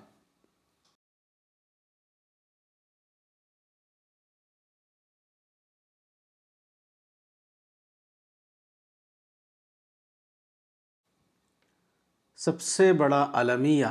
سب 12.43 12.61
سے 12.61 12.91
بڑا 12.99 13.17
المیہ 13.39 13.85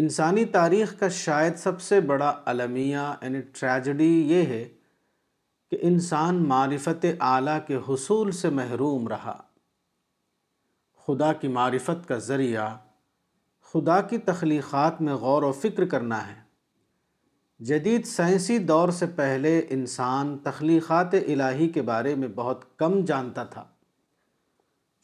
انسانی 0.00 0.44
تاریخ 0.56 0.92
کا 0.98 1.06
شاید 1.14 1.56
سب 1.58 1.80
سے 1.82 1.98
بڑا 2.10 2.30
المیہ 2.52 3.06
یعنی 3.22 3.40
ٹریجڈی 3.58 4.08
یہ 4.28 4.44
ہے 4.50 4.62
کہ 5.70 5.76
انسان 5.88 6.36
معرفت 6.48 7.06
اعلیٰ 7.30 7.58
کے 7.68 7.78
حصول 7.88 8.30
سے 8.42 8.50
محروم 8.60 9.08
رہا 9.08 9.36
خدا 11.06 11.32
کی 11.40 11.48
معرفت 11.58 12.06
کا 12.08 12.18
ذریعہ 12.28 12.68
خدا 13.72 14.00
کی 14.12 14.18
تخلیقات 14.30 15.00
میں 15.08 15.14
غور 15.24 15.42
و 15.42 15.50
فکر 15.62 15.86
کرنا 15.96 16.26
ہے 16.28 16.40
جدید 17.72 18.06
سائنسی 18.14 18.58
دور 18.74 18.88
سے 19.02 19.06
پہلے 19.16 19.58
انسان 19.80 20.36
تخلیقات 20.44 21.14
الہی 21.26 21.68
کے 21.78 21.82
بارے 21.92 22.14
میں 22.22 22.28
بہت 22.42 22.64
کم 22.84 23.00
جانتا 23.12 23.44
تھا 23.56 23.66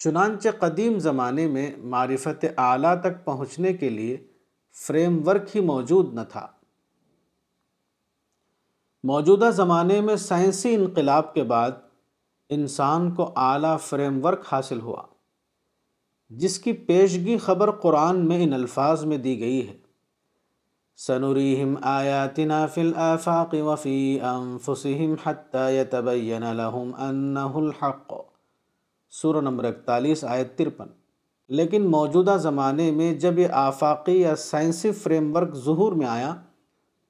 چنانچہ 0.04 0.48
قدیم 0.60 0.98
زمانے 1.04 1.46
میں 1.48 1.70
معرفت 1.92 2.44
اعلیٰ 2.62 2.94
تک 3.02 3.24
پہنچنے 3.24 3.72
کے 3.82 3.88
لیے 3.90 4.16
فریم 4.86 5.20
ورک 5.28 5.54
ہی 5.56 5.60
موجود 5.68 6.12
نہ 6.14 6.20
تھا 6.32 6.46
موجودہ 9.10 9.50
زمانے 9.56 10.00
میں 10.08 10.14
سائنسی 10.26 10.74
انقلاب 10.74 11.32
کے 11.34 11.42
بعد 11.52 11.80
انسان 12.56 13.10
کو 13.14 13.30
اعلیٰ 13.44 13.76
فریم 13.88 14.24
ورک 14.24 14.44
حاصل 14.52 14.80
ہوا 14.80 15.02
جس 16.42 16.58
کی 16.58 16.72
پیشگی 16.86 17.36
خبر 17.44 17.70
قرآن 17.82 18.26
میں 18.28 18.42
ان 18.44 18.52
الفاظ 18.54 19.04
میں 19.12 19.18
دی 19.26 19.38
گئی 19.40 19.66
ہے 19.68 19.76
ثن 21.06 21.24
آیا 21.82 22.26
سورہ 29.20 29.40
نمبر 29.40 29.64
اکتالیس 29.64 30.24
آیت 30.28 30.56
ترپن 30.58 30.86
لیکن 31.56 31.86
موجودہ 31.90 32.36
زمانے 32.42 32.90
میں 32.92 33.12
جب 33.20 33.38
یہ 33.38 33.48
آفاقی 33.58 34.16
یا 34.20 34.34
سائنسی 34.38 34.90
فریم 35.02 35.34
ورک 35.36 35.54
ظہور 35.64 35.92
میں 35.96 36.06
آیا 36.06 36.34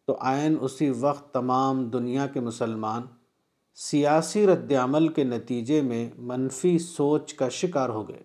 تو 0.07 0.17
آئین 0.33 0.57
اسی 0.65 0.89
وقت 1.01 1.33
تمام 1.35 1.85
دنیا 1.91 2.27
کے 2.35 2.41
مسلمان 2.41 3.03
سیاسی 3.91 4.47
رد 4.47 4.73
عمل 4.83 5.09
کے 5.13 5.25
نتیجے 5.25 5.81
میں 5.83 6.09
منفی 6.33 6.79
سوچ 6.79 7.35
کا 7.35 7.49
شکار 7.63 7.89
ہو 7.97 8.07
گئے 8.09 8.23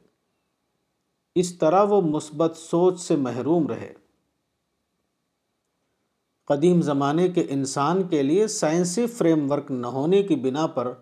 اس 1.42 1.58
طرح 1.58 1.84
وہ 1.90 2.02
مثبت 2.10 2.58
سوچ 2.58 3.00
سے 3.02 3.16
محروم 3.26 3.68
رہے 3.68 3.94
قدیم 6.48 6.82
زمانے 6.82 7.28
کے 7.36 7.46
انسان 7.50 8.04
کے 8.10 8.22
لیے 8.24 8.48
سائنسی 8.60 9.06
فریم 9.18 9.52
ورک 9.52 9.72
نہ 9.72 9.88
ہونے 9.98 10.22
کی 10.32 10.36
بنا 10.46 10.66
پر 10.78 10.94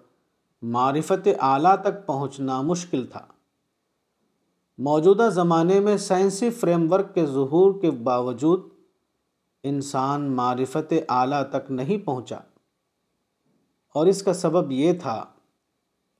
معرفت 0.73 1.27
اعلیٰ 1.39 1.75
تک 1.83 2.05
پہنچنا 2.05 2.61
مشکل 2.61 3.05
تھا 3.11 3.25
موجودہ 4.87 5.29
زمانے 5.33 5.79
میں 5.83 5.95
سائنسی 6.05 6.49
فریم 6.59 6.91
ورک 6.93 7.13
کے 7.15 7.25
ظہور 7.25 7.79
کے 7.81 7.91
باوجود 8.07 8.67
انسان 9.71 10.29
معرفت 10.35 10.93
اعلیٰ 11.09 11.41
تک 11.51 11.71
نہیں 11.71 12.05
پہنچا 12.05 12.37
اور 13.97 14.07
اس 14.07 14.21
کا 14.23 14.33
سبب 14.33 14.71
یہ 14.71 14.93
تھا 15.01 15.23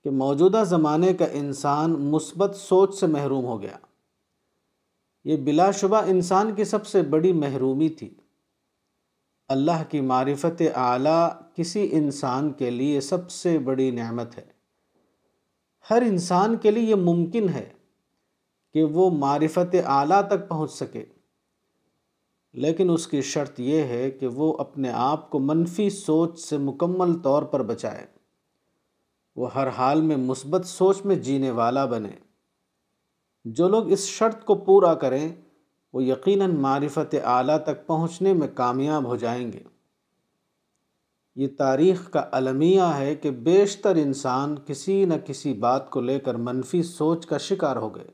کہ 0.03 0.09
موجودہ 0.17 0.63
زمانے 0.67 1.13
کا 1.19 1.25
انسان 1.41 1.91
مثبت 2.11 2.55
سوچ 2.57 2.95
سے 2.99 3.07
محروم 3.07 3.45
ہو 3.45 3.61
گیا 3.61 3.77
یہ 5.29 5.37
بلا 5.45 5.69
شبہ 5.79 6.01
انسان 6.11 6.53
کی 6.55 6.63
سب 6.65 6.85
سے 6.87 7.01
بڑی 7.15 7.31
محرومی 7.41 7.89
تھی 7.99 8.09
اللہ 9.53 9.83
کی 9.89 9.99
معرفت 10.09 10.61
اعلیٰ 10.75 11.21
کسی 11.57 11.87
انسان 11.99 12.51
کے 12.57 12.69
لیے 12.69 12.99
سب 13.01 13.29
سے 13.31 13.57
بڑی 13.69 13.89
نعمت 13.91 14.37
ہے 14.37 14.43
ہر 15.89 16.01
انسان 16.07 16.55
کے 16.65 16.71
لیے 16.71 16.83
یہ 16.89 16.95
ممکن 17.05 17.47
ہے 17.53 17.67
کہ 18.73 18.83
وہ 18.97 19.09
معرفت 19.23 19.75
اعلیٰ 19.95 20.21
تک 20.29 20.47
پہنچ 20.49 20.71
سکے 20.71 21.03
لیکن 22.65 22.89
اس 22.89 23.07
کی 23.07 23.21
شرط 23.31 23.59
یہ 23.69 23.83
ہے 23.93 24.09
کہ 24.19 24.27
وہ 24.37 24.53
اپنے 24.59 24.91
آپ 25.07 25.29
کو 25.31 25.39
منفی 25.49 25.89
سوچ 25.97 26.39
سے 26.39 26.57
مکمل 26.67 27.17
طور 27.27 27.43
پر 27.55 27.63
بچائے 27.73 28.05
وہ 29.41 29.53
ہر 29.55 29.67
حال 29.77 30.01
میں 30.11 30.17
مثبت 30.29 30.65
سوچ 30.67 31.05
میں 31.09 31.15
جینے 31.29 31.51
والا 31.63 31.85
بنے 31.95 32.13
جو 33.59 33.67
لوگ 33.67 33.91
اس 33.91 34.05
شرط 34.17 34.43
کو 34.45 34.55
پورا 34.69 34.93
کریں 35.05 35.29
وہ 35.93 36.03
یقیناً 36.03 36.55
معرفت 36.61 37.15
اعلیٰ 37.33 37.57
تک 37.65 37.85
پہنچنے 37.87 38.33
میں 38.39 38.47
کامیاب 38.55 39.05
ہو 39.07 39.15
جائیں 39.23 39.51
گے 39.51 39.59
یہ 41.41 41.47
تاریخ 41.57 42.09
کا 42.11 42.23
المیہ 42.41 42.89
ہے 42.97 43.13
کہ 43.21 43.31
بیشتر 43.47 43.95
انسان 44.03 44.55
کسی 44.67 45.03
نہ 45.09 45.13
کسی 45.25 45.53
بات 45.65 45.89
کو 45.91 46.01
لے 46.01 46.19
کر 46.25 46.35
منفی 46.47 46.81
سوچ 46.83 47.25
کا 47.27 47.37
شکار 47.47 47.75
ہو 47.85 47.93
گئے 47.95 48.07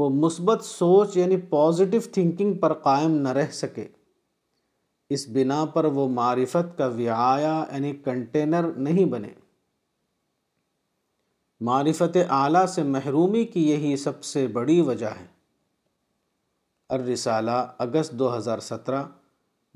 وہ 0.00 0.08
مثبت 0.10 0.64
سوچ 0.64 1.16
یعنی 1.16 1.36
پازیٹو 1.50 1.98
تھنکنگ 2.12 2.52
پر 2.60 2.72
قائم 2.82 3.14
نہ 3.22 3.28
رہ 3.38 3.50
سکے 3.52 3.86
اس 5.14 5.26
بنا 5.34 5.64
پر 5.74 5.84
وہ 5.96 6.08
معرفت 6.08 6.76
کا 6.78 6.86
وعایا 6.98 7.62
یعنی 7.72 7.92
کنٹینر 8.04 8.70
نہیں 8.86 9.04
بنے 9.14 9.32
معرفت 11.70 12.16
اعلیٰ 12.30 12.66
سے 12.74 12.82
محرومی 12.82 13.44
کی 13.56 13.68
یہی 13.70 13.96
سب 14.04 14.24
سے 14.24 14.46
بڑی 14.58 14.80
وجہ 14.86 15.10
ہے 15.20 15.26
الرسالہ 16.94 17.52
اگست 17.82 18.10
دو 18.18 18.36
ہزار 18.36 18.58
سترہ 18.64 19.02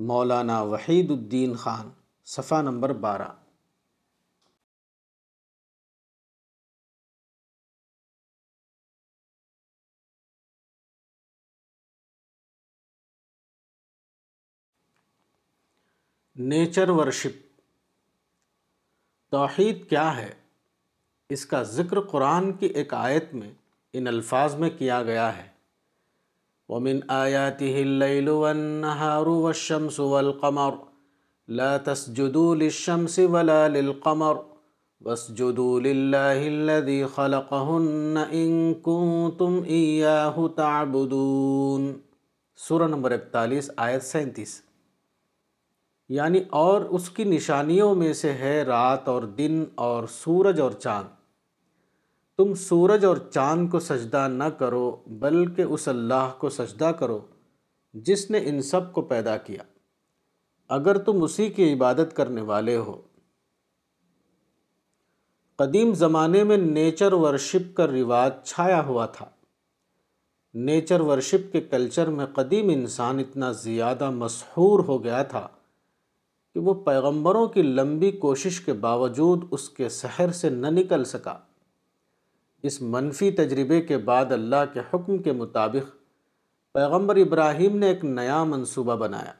مولانا 0.08 0.60
وحید 0.72 1.10
الدین 1.10 1.54
خان 1.62 1.88
صفحہ 2.32 2.60
نمبر 2.62 2.92
بارہ 3.04 3.28
نیچر 16.52 16.88
ورشپ 16.98 17.40
توحید 19.38 19.88
کیا 19.90 20.16
ہے 20.16 20.30
اس 21.36 21.46
کا 21.52 21.62
ذکر 21.74 22.00
قرآن 22.12 22.52
کی 22.56 22.66
ایک 22.80 22.94
آیت 23.04 23.34
میں 23.34 23.50
ان 23.98 24.06
الفاظ 24.16 24.54
میں 24.64 24.70
کیا 24.78 25.02
گیا 25.12 25.36
ہے 25.36 25.54
ومن 26.74 26.98
آیاته 27.14 27.66
اللیل 27.86 28.28
والنہار 28.28 29.26
والشمس 29.26 29.98
والقمر 30.12 30.74
لا 31.58 31.76
تسجدوا 31.88 32.54
للشمس 32.62 33.18
ولا 33.34 33.58
للقمر 33.76 34.40
واسجدوا 35.08 35.76
لله 35.86 36.48
الذي 36.54 36.96
خلقهن 37.18 38.26
ان 38.40 38.50
كنتم 38.88 39.56
اياه 39.76 40.46
تعبدون 40.56 41.86
سورہ 42.68 42.88
نمبر 42.96 43.10
اکتالیس 43.18 43.70
آیت 43.88 44.02
سینتیس 44.10 44.56
یعنی 46.18 46.40
اور 46.66 46.90
اس 47.00 47.08
کی 47.18 47.24
نشانیوں 47.36 47.94
میں 48.02 48.12
سے 48.24 48.32
ہے 48.42 48.60
رات 48.72 49.08
اور 49.14 49.22
دن 49.42 49.64
اور 49.90 50.04
سورج 50.22 50.60
اور 50.66 50.72
چاند 50.86 51.14
تم 52.38 52.52
سورج 52.62 53.04
اور 53.04 53.16
چاند 53.34 53.68
کو 53.70 53.78
سجدہ 53.80 54.26
نہ 54.30 54.44
کرو 54.58 54.82
بلکہ 55.20 55.74
اس 55.76 55.86
اللہ 55.88 56.30
کو 56.38 56.48
سجدہ 56.56 56.90
کرو 56.98 57.18
جس 58.06 58.30
نے 58.30 58.38
ان 58.48 58.60
سب 58.70 58.92
کو 58.92 59.02
پیدا 59.12 59.36
کیا 59.46 59.62
اگر 60.76 60.98
تم 61.04 61.22
اسی 61.22 61.48
کی 61.58 61.72
عبادت 61.72 62.14
کرنے 62.16 62.40
والے 62.50 62.76
ہو 62.76 63.00
قدیم 65.62 65.94
زمانے 66.04 66.42
میں 66.50 66.56
نیچر 66.64 67.12
ورشپ 67.24 67.74
کا 67.76 67.86
رواج 67.86 68.32
چھایا 68.44 68.82
ہوا 68.86 69.06
تھا 69.16 69.26
نیچر 70.68 71.00
ورشپ 71.10 71.50
کے 71.52 71.60
کلچر 71.70 72.10
میں 72.18 72.26
قدیم 72.34 72.68
انسان 72.72 73.18
اتنا 73.20 73.50
زیادہ 73.64 74.10
مشہور 74.24 74.84
ہو 74.88 75.02
گیا 75.04 75.22
تھا 75.32 75.46
کہ 76.54 76.60
وہ 76.68 76.74
پیغمبروں 76.86 77.46
کی 77.56 77.62
لمبی 77.62 78.10
کوشش 78.26 78.60
کے 78.68 78.72
باوجود 78.86 79.44
اس 79.56 79.68
کے 79.78 79.88
سحر 80.02 80.32
سے 80.42 80.50
نہ 80.62 80.66
نکل 80.80 81.04
سکا 81.16 81.38
اس 82.66 82.80
منفی 82.94 83.30
تجربے 83.40 83.80
کے 83.88 83.96
بعد 84.10 84.32
اللہ 84.32 84.62
کے 84.72 84.80
حکم 84.92 85.18
کے 85.22 85.32
مطابق 85.42 85.90
پیغمبر 86.74 87.16
ابراہیم 87.24 87.76
نے 87.78 87.86
ایک 87.92 88.04
نیا 88.04 88.42
منصوبہ 88.52 88.96
بنایا 89.02 89.32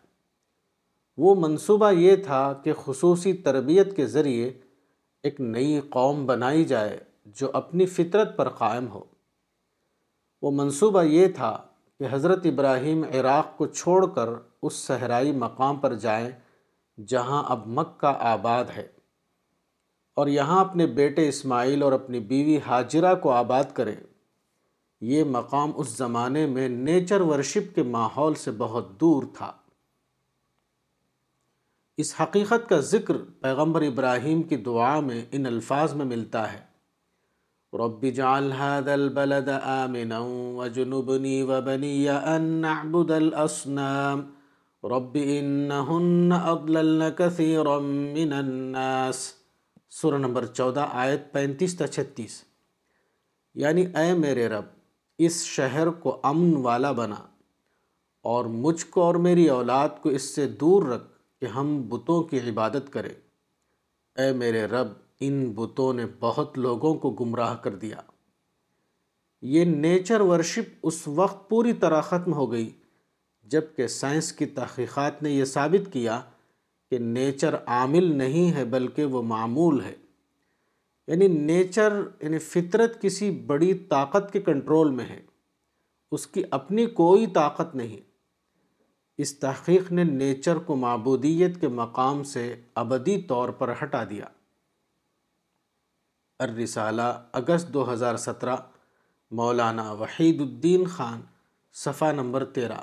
وہ 1.25 1.35
منصوبہ 1.47 1.91
یہ 1.99 2.17
تھا 2.27 2.41
کہ 2.65 2.73
خصوصی 2.85 3.33
تربیت 3.49 3.95
کے 3.97 4.07
ذریعے 4.15 4.51
ایک 5.29 5.41
نئی 5.41 5.81
قوم 5.91 6.25
بنائی 6.27 6.65
جائے 6.73 6.99
جو 7.41 7.51
اپنی 7.62 7.87
فطرت 7.99 8.37
پر 8.37 8.49
قائم 8.62 8.89
ہو 8.95 9.01
وہ 10.43 10.51
منصوبہ 10.62 11.03
یہ 11.17 11.27
تھا 11.37 11.53
کہ 11.99 12.07
حضرت 12.11 12.47
ابراہیم 12.53 13.05
عراق 13.19 13.57
کو 13.59 13.67
چھوڑ 13.79 13.99
کر 14.15 14.29
اس 14.69 14.75
صحرائی 14.87 15.33
مقام 15.47 15.77
پر 15.87 15.95
جائیں 16.07 16.29
جہاں 17.12 17.43
اب 17.55 17.67
مکہ 17.79 18.15
آباد 18.35 18.77
ہے 18.77 18.87
اور 20.20 20.26
یہاں 20.33 20.59
اپنے 20.61 20.85
بیٹے 20.98 21.24
اسماعیل 21.29 21.83
اور 21.83 21.92
اپنی 21.92 22.18
بیوی 22.29 22.52
حاجرہ 22.66 23.14
کو 23.22 23.31
آباد 23.33 23.64
کرے 23.74 23.94
یہ 25.09 25.20
مقام 25.33 25.70
اس 25.81 25.88
زمانے 25.96 26.44
میں 26.52 26.68
نیچر 26.68 27.20
ورشپ 27.33 27.74
کے 27.74 27.83
ماحول 27.96 28.33
سے 28.44 28.50
بہت 28.62 28.87
دور 29.00 29.22
تھا 29.38 29.50
اس 32.05 32.14
حقیقت 32.20 32.62
کا 32.68 32.79
ذکر 32.94 33.16
پیغمبر 33.42 33.81
ابراہیم 33.90 34.40
کی 34.52 34.57
دعا 34.72 34.96
میں 35.11 35.20
ان 35.38 35.44
الفاظ 35.55 35.88
میں 36.00 36.07
ملتا 36.16 36.42
ہے 36.52 36.62
رب 36.64 37.79
رب 37.85 38.02
جعل 38.22 38.44
هذا 38.62 38.92
البلد 38.96 39.48
آمنا 39.61 40.20
نعبد 40.61 43.20
من 48.18 48.31
الناس 48.44 49.18
سورہ 50.00 50.16
نمبر 50.18 50.44
چودہ 50.46 50.85
آیت 51.02 51.20
پینتیس 51.32 51.74
تا 51.76 51.87
چھتیس 51.87 52.32
یعنی 53.62 53.85
اے 53.98 54.12
میرے 54.14 54.46
رب 54.48 54.64
اس 55.26 55.40
شہر 55.52 55.90
کو 56.02 56.14
امن 56.30 56.54
والا 56.64 56.90
بنا 56.98 57.14
اور 58.32 58.44
مجھ 58.64 58.85
کو 58.96 59.02
اور 59.02 59.14
میری 59.28 59.46
اولاد 59.48 59.96
کو 60.02 60.09
اس 60.18 60.22
سے 60.35 60.46
دور 60.64 60.87
رکھ 60.92 61.06
کہ 61.40 61.46
ہم 61.54 61.72
بتوں 61.90 62.22
کی 62.32 62.38
عبادت 62.50 62.92
کریں 62.92 63.12
اے 64.22 64.30
میرے 64.42 64.64
رب 64.74 64.88
ان 65.28 65.40
بتوں 65.61 65.92
نے 66.00 66.06
بہت 66.20 66.59
لوگوں 66.66 66.94
کو 67.04 67.11
گمراہ 67.20 67.54
کر 67.64 67.74
دیا 67.87 68.00
یہ 69.54 69.64
نیچر 69.87 70.20
ورشپ 70.32 70.87
اس 70.90 71.02
وقت 71.22 71.48
پوری 71.50 71.72
طرح 71.87 72.00
ختم 72.11 72.32
ہو 72.42 72.50
گئی 72.52 72.70
جب 73.54 73.74
کہ 73.76 73.87
سائنس 74.00 74.32
کی 74.42 74.46
تحقیقات 74.61 75.22
نے 75.22 75.30
یہ 75.30 75.44
ثابت 75.56 75.92
کیا 75.92 76.20
کہ 76.90 76.99
نیچر 76.99 77.55
عامل 77.77 78.16
نہیں 78.18 78.55
ہے 78.57 78.64
بلکہ 78.75 79.05
وہ 79.14 79.22
معمول 79.33 79.81
ہے 79.85 79.94
یعنی 81.09 81.27
نیچر 81.29 81.92
یعنی 82.20 82.38
فطرت 82.53 83.01
کسی 83.03 83.31
بڑی 83.46 83.72
طاقت 83.88 84.33
کے 84.33 84.40
کنٹرول 84.51 84.90
میں 84.99 85.05
ہے 85.09 85.20
اس 86.16 86.27
کی 86.35 86.42
اپنی 86.59 86.87
کوئی 87.01 87.27
طاقت 87.35 87.75
نہیں 87.77 88.05
اس 89.25 89.38
تحقیق 89.38 89.90
نے 89.99 90.05
نیچر 90.05 90.57
کو 90.66 90.77
معبودیت 90.77 91.61
کے 91.61 91.68
مقام 91.83 92.22
سے 92.33 92.42
ابدی 92.83 93.20
طور 93.29 93.49
پر 93.61 93.72
ہٹا 93.83 94.03
دیا 94.11 94.25
الرسالہ 96.46 97.12
اگست 97.40 97.72
دو 97.75 97.92
ہزار 97.92 98.16
سترہ 98.27 98.57
مولانا 99.40 99.90
وحید 100.03 100.40
الدین 100.40 100.85
خان 100.96 101.20
صفحہ 101.85 102.11
نمبر 102.16 102.44
تیرہ 102.59 102.79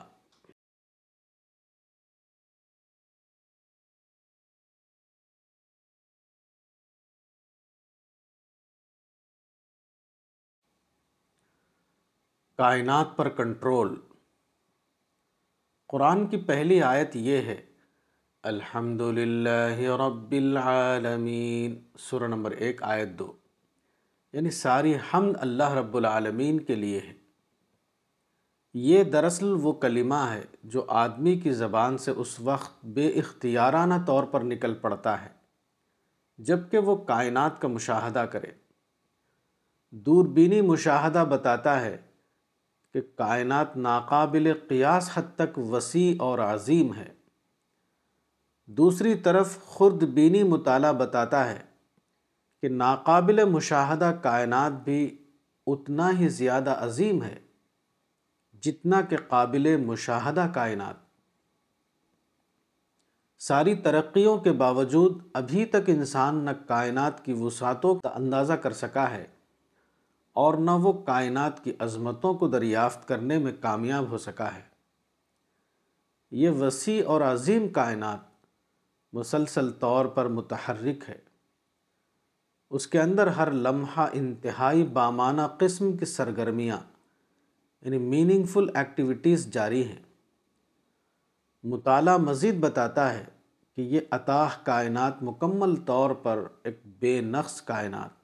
کائنات 12.58 13.16
پر 13.18 13.28
کنٹرول 13.38 13.94
قرآن 15.90 16.26
کی 16.30 16.38
پہلی 16.48 16.82
آیت 16.84 17.16
یہ 17.28 17.46
ہے 17.48 17.56
الحمد 18.52 19.02
للہ 19.20 19.96
رب 20.02 20.32
العالمین 20.40 21.76
سورہ 22.10 22.28
نمبر 22.34 22.52
ایک 22.68 22.84
آیت 22.94 23.18
دو 23.20 23.32
یعنی 24.34 24.50
ساری 24.60 24.94
حمد 25.14 25.36
اللہ 25.48 25.74
رب 25.80 25.96
العالمین 25.98 26.60
کے 26.68 26.76
لیے 26.84 27.00
ہے 27.08 27.14
یہ 28.84 29.04
دراصل 29.18 29.52
وہ 29.64 29.74
کلمہ 29.88 30.22
ہے 30.34 30.44
جو 30.76 30.84
آدمی 31.06 31.36
کی 31.40 31.52
زبان 31.66 31.98
سے 32.08 32.12
اس 32.26 32.40
وقت 32.52 32.86
بے 33.00 33.08
اختیارانہ 33.26 33.94
طور 34.08 34.24
پر 34.36 34.44
نکل 34.54 34.74
پڑتا 34.88 35.22
ہے 35.26 35.30
جب 36.52 36.70
کہ 36.72 36.78
وہ 36.92 36.96
کائنات 37.14 37.62
کا 37.62 37.68
مشاہدہ 37.80 38.26
کرے 38.32 38.52
دوربینی 40.06 40.62
مشاہدہ 40.72 41.24
بتاتا 41.32 41.80
ہے 41.82 41.96
کہ 42.94 43.02
کائنات 43.18 43.76
ناقابل 43.84 44.52
قیاس 44.70 45.10
حد 45.14 45.36
تک 45.36 45.58
وسیع 45.72 46.14
اور 46.26 46.40
عظیم 46.40 46.94
ہے 46.94 47.06
دوسری 48.80 49.14
طرف 49.28 49.58
خرد 49.68 50.04
بینی 50.18 50.44
مطالعہ 50.52 50.92
بتاتا 51.00 51.48
ہے 51.52 51.58
کہ 52.62 52.68
ناقابل 52.82 53.44
مشاہدہ 53.52 54.12
کائنات 54.24 54.72
بھی 54.84 55.00
اتنا 55.74 56.10
ہی 56.20 56.28
زیادہ 56.38 56.76
عظیم 56.84 57.24
ہے 57.24 57.36
جتنا 58.66 59.02
کہ 59.10 59.18
قابل 59.28 59.76
مشاہدہ 59.86 60.48
کائنات 60.56 61.02
ساری 63.48 63.76
ترقیوں 63.86 64.38
کے 64.44 64.52
باوجود 64.64 65.22
ابھی 65.42 65.66
تک 65.74 65.90
انسان 65.96 66.44
نہ 66.46 66.50
کائنات 66.68 67.24
کی 67.26 67.34
وسعتوں 67.40 67.94
کا 68.04 68.10
اندازہ 68.16 68.54
کر 68.64 68.74
سکا 68.84 69.10
ہے 69.12 69.26
اور 70.42 70.54
نہ 70.68 70.72
وہ 70.84 70.92
کائنات 71.08 71.64
کی 71.64 71.72
عظمتوں 71.86 72.34
کو 72.38 72.48
دریافت 72.48 73.08
کرنے 73.08 73.38
میں 73.40 73.52
کامیاب 73.62 74.10
ہو 74.12 74.18
سکا 74.28 74.54
ہے 74.56 74.62
یہ 76.44 76.50
وسیع 76.62 77.02
اور 77.14 77.22
عظیم 77.22 77.68
کائنات 77.74 78.32
مسلسل 79.16 79.70
طور 79.80 80.06
پر 80.16 80.28
متحرک 80.38 81.04
ہے 81.10 81.18
اس 82.78 82.88
کے 82.94 83.02
اندر 83.02 83.28
ہر 83.38 83.52
لمحہ 83.66 84.06
انتہائی 84.22 84.84
بامانہ 84.94 85.42
قسم 85.60 85.96
کی 85.98 86.06
سرگرمیاں 86.14 86.78
یعنی 87.82 87.98
میننگ 88.14 88.44
فل 88.54 88.68
ایکٹیویٹیز 88.78 89.48
جاری 89.54 89.84
ہیں 89.90 90.02
مطالعہ 91.74 92.18
مزید 92.28 92.60
بتاتا 92.60 93.12
ہے 93.14 93.24
کہ 93.76 93.82
یہ 93.92 94.02
عطاہ 94.18 94.58
کائنات 94.66 95.24
مکمل 95.30 95.76
طور 95.86 96.12
پر 96.24 96.40
ایک 96.64 96.80
بے 97.00 97.20
نقص 97.38 97.62
کائنات 97.70 98.22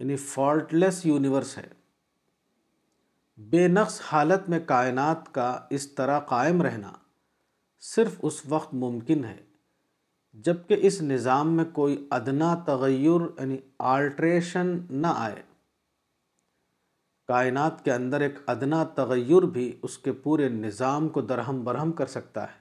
یعنی 0.00 0.16
فالٹ 0.16 0.72
لیس 0.74 1.04
یونیورس 1.06 1.56
ہے 1.58 1.68
بے 3.50 3.66
نقص 3.68 4.00
حالت 4.12 4.48
میں 4.50 4.58
کائنات 4.66 5.32
کا 5.34 5.48
اس 5.78 5.90
طرح 5.94 6.18
قائم 6.28 6.62
رہنا 6.62 6.92
صرف 7.94 8.16
اس 8.28 8.40
وقت 8.48 8.74
ممکن 8.84 9.24
ہے 9.24 9.36
جب 10.44 10.56
کہ 10.68 10.76
اس 10.88 11.00
نظام 11.02 11.52
میں 11.56 11.64
کوئی 11.78 11.96
ادنا 12.18 12.54
تغیر 12.66 13.00
یعنی 13.38 13.56
آلٹریشن 13.94 14.76
نہ 15.02 15.06
آئے 15.16 15.42
کائنات 17.28 17.84
کے 17.84 17.92
اندر 17.92 18.20
ایک 18.20 18.38
ادنا 18.50 18.82
تغیر 18.94 19.42
بھی 19.56 19.72
اس 19.88 19.98
کے 20.06 20.12
پورے 20.22 20.48
نظام 20.48 21.08
کو 21.16 21.20
درہم 21.32 21.62
برہم 21.64 21.92
کر 22.00 22.06
سکتا 22.14 22.44
ہے 22.52 22.60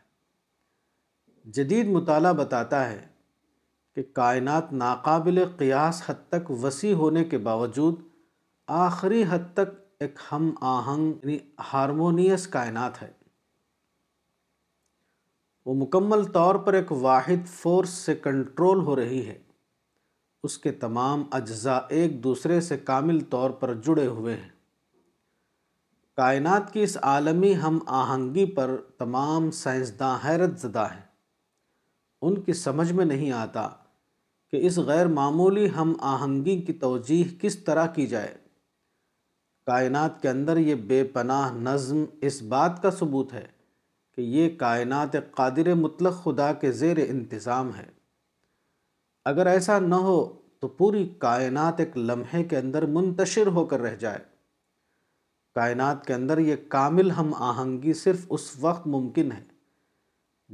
جدید 1.56 1.88
مطالعہ 1.96 2.34
بتاتا 2.44 2.88
ہے 2.90 3.02
کہ 3.96 4.04
کائنات 4.16 4.72
ناقابل 4.82 5.44
قیاس 5.58 6.02
حد 6.10 6.28
تک 6.30 6.52
وسیع 6.64 6.94
ہونے 6.96 7.24
کے 7.32 7.38
باوجود 7.48 7.96
آخری 8.84 9.24
حد 9.30 9.54
تک 9.54 9.80
ایک 10.04 10.20
ہم 10.32 10.50
آہنگ 10.76 11.12
یعنی 11.24 11.38
ہارمونیس 11.72 12.48
کائنات 12.58 13.02
ہے 13.02 13.10
وہ 15.66 15.74
مکمل 15.82 16.24
طور 16.34 16.56
پر 16.66 16.74
ایک 16.74 16.92
واحد 17.02 17.48
فورس 17.56 17.90
سے 18.06 18.16
کنٹرول 18.28 18.80
ہو 18.86 18.96
رہی 18.96 19.26
ہے 19.28 19.38
اس 20.48 20.58
کے 20.58 20.72
تمام 20.86 21.24
اجزاء 21.40 21.80
ایک 21.98 22.24
دوسرے 22.24 22.60
سے 22.68 22.78
کامل 22.88 23.20
طور 23.36 23.50
پر 23.60 23.74
جڑے 23.88 24.06
ہوئے 24.06 24.36
ہیں 24.36 24.50
کائنات 26.18 26.72
کی 26.74 26.82
اس 26.84 26.98
عالمی 27.12 27.54
ہم 27.64 27.78
آہنگی 28.00 28.46
پر 28.56 28.76
تمام 29.00 29.52
سائنسداں 29.60 30.18
حیرت 30.26 30.58
زدہ 30.62 30.88
ہیں 30.94 31.02
ان 32.28 32.42
کی 32.44 32.54
سمجھ 32.64 32.92
میں 32.94 33.06
نہیں 33.06 33.32
آتا 33.32 33.68
کہ 34.52 34.60
اس 34.68 34.78
غیر 34.88 35.08
معمولی 35.18 35.68
ہم 35.76 35.94
آہنگی 36.12 36.58
کی 36.68 36.74
توجیح 36.80 37.24
کس 37.42 37.58
طرح 37.64 37.86
کی 37.96 38.06
جائے 38.14 38.34
کائنات 39.68 40.22
کے 40.22 40.30
اندر 40.30 40.58
یہ 40.58 40.76
بے 40.90 41.04
پناہ 41.14 41.54
نظم 41.68 42.04
اس 42.30 42.42
بات 42.54 42.82
کا 42.84 42.92
ثبوت 43.00 43.34
ہے 43.34 43.46
کہ 44.16 44.22
یہ 44.36 44.50
کائنات 44.60 45.16
قادر 45.38 45.74
مطلق 45.84 46.24
خدا 46.24 46.52
کے 46.64 46.72
زیر 46.80 46.98
انتظام 47.08 47.74
ہے 47.76 47.86
اگر 49.32 49.48
ایسا 49.48 49.80
نہ 49.80 49.96
ہو 50.08 50.18
تو 50.62 50.68
پوری 50.82 51.08
کائنات 51.20 51.80
ایک 51.80 51.98
لمحے 51.98 52.44
کے 52.50 52.58
اندر 52.58 52.86
منتشر 52.98 53.48
ہو 53.58 53.66
کر 53.72 53.80
رہ 53.82 53.96
جائے 54.04 54.20
کائنات 55.56 56.06
کے 56.06 56.14
اندر 56.14 56.38
یہ 56.50 56.56
کامل 56.76 57.12
ہم 57.12 57.34
آہنگی 57.50 57.94
صرف 58.02 58.26
اس 58.38 58.52
وقت 58.60 58.88
ممکن 58.98 59.32
ہے 59.32 59.44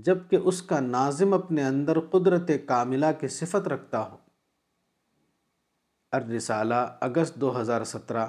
جبکہ 0.05 0.45
اس 0.49 0.61
کا 0.69 0.79
ناظم 0.79 1.33
اپنے 1.33 1.63
اندر 1.65 1.99
قدرت 2.11 2.49
کاملہ 2.67 3.05
کی 3.19 3.27
صفت 3.35 3.67
رکھتا 3.73 3.99
ہو 4.09 4.17
الرسالہ 6.17 6.81
اگست 7.07 7.35
دو 7.41 7.59
ہزار 7.59 7.83
سترہ 7.91 8.25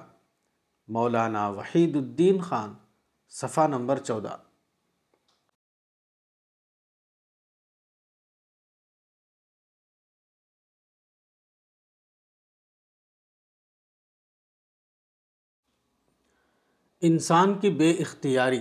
مولانا 0.96 1.46
وحید 1.57 1.96
الدین 1.96 2.40
خان 2.42 2.72
صفحہ 3.40 3.66
نمبر 3.68 3.98
چودہ 4.04 4.37
انسان 17.11 17.55
کی 17.61 17.70
بے 17.70 17.90
اختیاری 18.03 18.61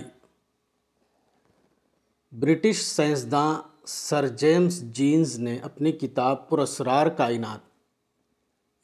برٹش 2.36 2.80
سائنسداں 2.84 3.54
سر 3.88 4.26
جیمز 4.38 4.80
جینز 4.94 5.38
نے 5.40 5.56
اپنی 5.64 5.92
کتاب 6.00 6.48
پراسرار 6.48 7.06
کائنات 7.16 7.60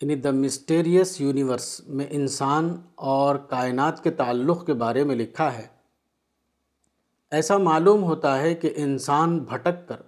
یعنی 0.02 0.14
دا 0.24 0.30
مسٹیریس 0.34 1.20
یونیورس 1.20 1.66
میں 1.96 2.06
انسان 2.18 2.74
اور 3.14 3.36
کائنات 3.50 4.02
کے 4.04 4.10
تعلق 4.22 4.64
کے 4.66 4.74
بارے 4.84 5.04
میں 5.10 5.16
لکھا 5.16 5.52
ہے 5.56 5.66
ایسا 7.36 7.56
معلوم 7.66 8.02
ہوتا 8.04 8.38
ہے 8.42 8.54
کہ 8.64 8.72
انسان 8.86 9.38
بھٹک 9.52 9.86
کر 9.88 10.00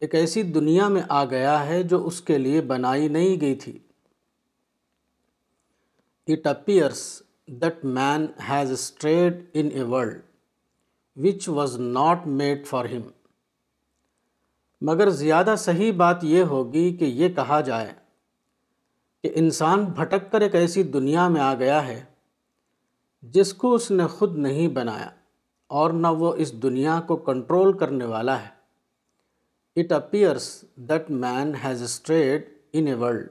ایک 0.00 0.14
ایسی 0.14 0.42
دنیا 0.58 0.88
میں 0.94 1.02
آ 1.08 1.24
گیا 1.30 1.58
ہے 1.66 1.82
جو 1.82 2.06
اس 2.06 2.20
کے 2.30 2.38
لیے 2.38 2.60
بنائی 2.74 3.08
نہیں 3.16 3.40
گئی 3.40 3.54
تھی 3.64 3.78
it 6.32 6.46
appears 6.46 7.02
that 7.62 7.84
man 7.98 8.26
has 8.50 8.70
strayed 8.80 9.44
in 9.54 9.68
a 9.74 9.82
world 9.82 10.20
which 11.24 11.46
was 11.48 11.76
not 11.80 12.26
made 12.38 12.66
for 12.66 12.84
him 12.92 13.02
مگر 14.86 15.10
زیادہ 15.20 15.54
صحیح 15.58 15.92
بات 15.96 16.24
یہ 16.30 16.42
ہوگی 16.54 16.96
کہ 16.96 17.04
یہ 17.20 17.28
کہا 17.36 17.60
جائے 17.68 17.92
کہ 19.22 19.30
انسان 19.42 19.84
بھٹک 19.96 20.30
کر 20.32 20.40
ایک 20.46 20.54
ایسی 20.54 20.82
دنیا 20.96 21.26
میں 21.36 21.40
آ 21.40 21.52
گیا 21.58 21.86
ہے 21.86 22.00
جس 23.36 23.52
کو 23.62 23.72
اس 23.74 23.90
نے 23.90 24.06
خود 24.16 24.36
نہیں 24.46 24.68
بنایا 24.78 25.08
اور 25.78 25.90
نہ 26.02 26.06
وہ 26.18 26.32
اس 26.44 26.52
دنیا 26.62 27.00
کو 27.06 27.16
کنٹرول 27.30 27.76
کرنے 27.78 28.04
والا 28.12 28.38
ہے 28.42 29.80
it 29.82 29.92
appears 29.92 30.48
that 30.88 31.10
man 31.24 31.54
has 31.64 31.82
strayed 31.82 32.44
in 32.78 32.86
a 32.88 32.94
world 33.04 33.26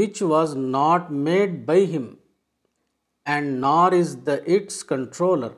which 0.00 0.22
was 0.32 0.56
not 0.56 1.10
made 1.30 1.64
by 1.66 1.96
him 1.96 2.08
and 3.34 3.56
nor 3.60 3.92
is 4.00 4.16
the 4.26 4.34
it's 4.54 4.82
controller 4.92 5.52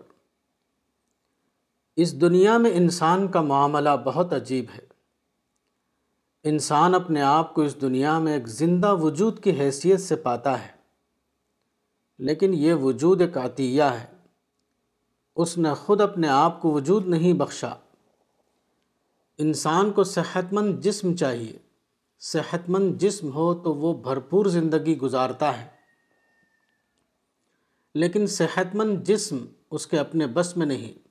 اس 2.03 2.13
دنیا 2.21 2.57
میں 2.63 2.71
انسان 2.79 3.27
کا 3.33 3.41
معاملہ 3.43 3.91
بہت 4.05 4.33
عجیب 4.33 4.65
ہے 4.75 4.81
انسان 6.51 6.95
اپنے 6.95 7.23
آپ 7.29 7.53
کو 7.55 7.63
اس 7.69 7.75
دنیا 7.81 8.19
میں 8.27 8.33
ایک 8.33 8.47
زندہ 8.57 8.93
وجود 9.01 9.43
کی 9.45 9.51
حیثیت 9.61 10.01
سے 10.01 10.17
پاتا 10.27 10.53
ہے 10.65 10.71
لیکن 12.29 12.55
یہ 12.65 12.75
وجود 12.83 13.21
ایک 13.27 13.39
عطیہ 13.45 13.89
ہے 13.99 14.05
اس 15.43 15.57
نے 15.65 15.73
خود 15.81 16.01
اپنے 16.07 16.29
آپ 16.37 16.61
کو 16.63 16.71
وجود 16.73 17.09
نہیں 17.17 17.33
بخشا 17.43 17.73
انسان 19.47 19.91
کو 19.99 20.05
صحت 20.13 20.53
مند 20.59 20.81
جسم 20.85 21.17
چاہیے 21.25 21.59
صحت 22.33 22.71
مند 22.77 22.97
جسم 23.03 23.33
ہو 23.41 23.53
تو 23.65 23.75
وہ 23.83 23.93
بھرپور 24.07 24.47
زندگی 24.61 24.97
گزارتا 25.01 25.51
ہے 25.61 25.67
لیکن 28.05 28.27
صحت 28.39 28.75
مند 28.83 29.03
جسم 29.09 29.45
اس 29.77 29.87
کے 29.87 29.99
اپنے 30.07 30.27
بس 30.41 30.57
میں 30.57 30.67
نہیں 30.75 31.08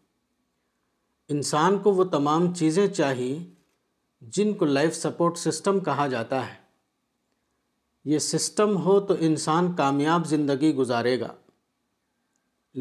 انسان 1.36 1.78
کو 1.86 1.92
وہ 1.94 2.04
تمام 2.12 2.54
چیزیں 2.56 2.86
چاہیے 2.88 3.38
جن 4.36 4.54
کو 4.60 4.66
لائف 4.66 4.96
سپورٹ 4.96 5.38
سسٹم 5.38 5.80
کہا 5.88 6.06
جاتا 6.14 6.46
ہے 6.50 6.54
یہ 8.12 8.20
سسٹم 8.28 8.78
ہو 8.86 9.00
تو 9.08 9.16
انسان 9.30 9.72
کامیاب 9.76 10.28
زندگی 10.28 10.74
گزارے 10.76 11.20
گا 11.20 11.32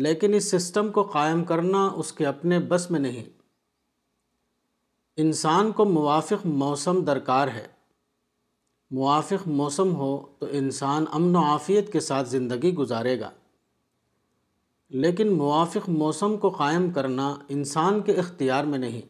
لیکن 0.04 0.34
اس 0.34 0.50
سسٹم 0.50 0.90
کو 0.98 1.02
قائم 1.16 1.42
کرنا 1.44 1.84
اس 2.02 2.12
کے 2.12 2.26
اپنے 2.26 2.58
بس 2.68 2.90
میں 2.90 3.00
نہیں 3.00 3.24
انسان 5.24 5.72
کو 5.76 5.84
موافق 5.84 6.44
موسم 6.62 7.00
درکار 7.04 7.48
ہے 7.54 7.66
موافق 8.98 9.46
موسم 9.60 9.94
ہو 9.96 10.16
تو 10.38 10.46
انسان 10.62 11.04
امن 11.12 11.36
و 11.36 11.44
عافیت 11.52 11.92
کے 11.92 12.00
ساتھ 12.08 12.28
زندگی 12.30 12.74
گزارے 12.74 13.18
گا 13.20 13.30
لیکن 15.02 15.28
موافق 15.36 15.88
موسم 15.90 16.36
کو 16.42 16.48
قائم 16.56 16.90
کرنا 16.94 17.34
انسان 17.50 18.00
کے 18.08 18.12
اختیار 18.20 18.64
میں 18.72 18.78
نہیں 18.78 19.00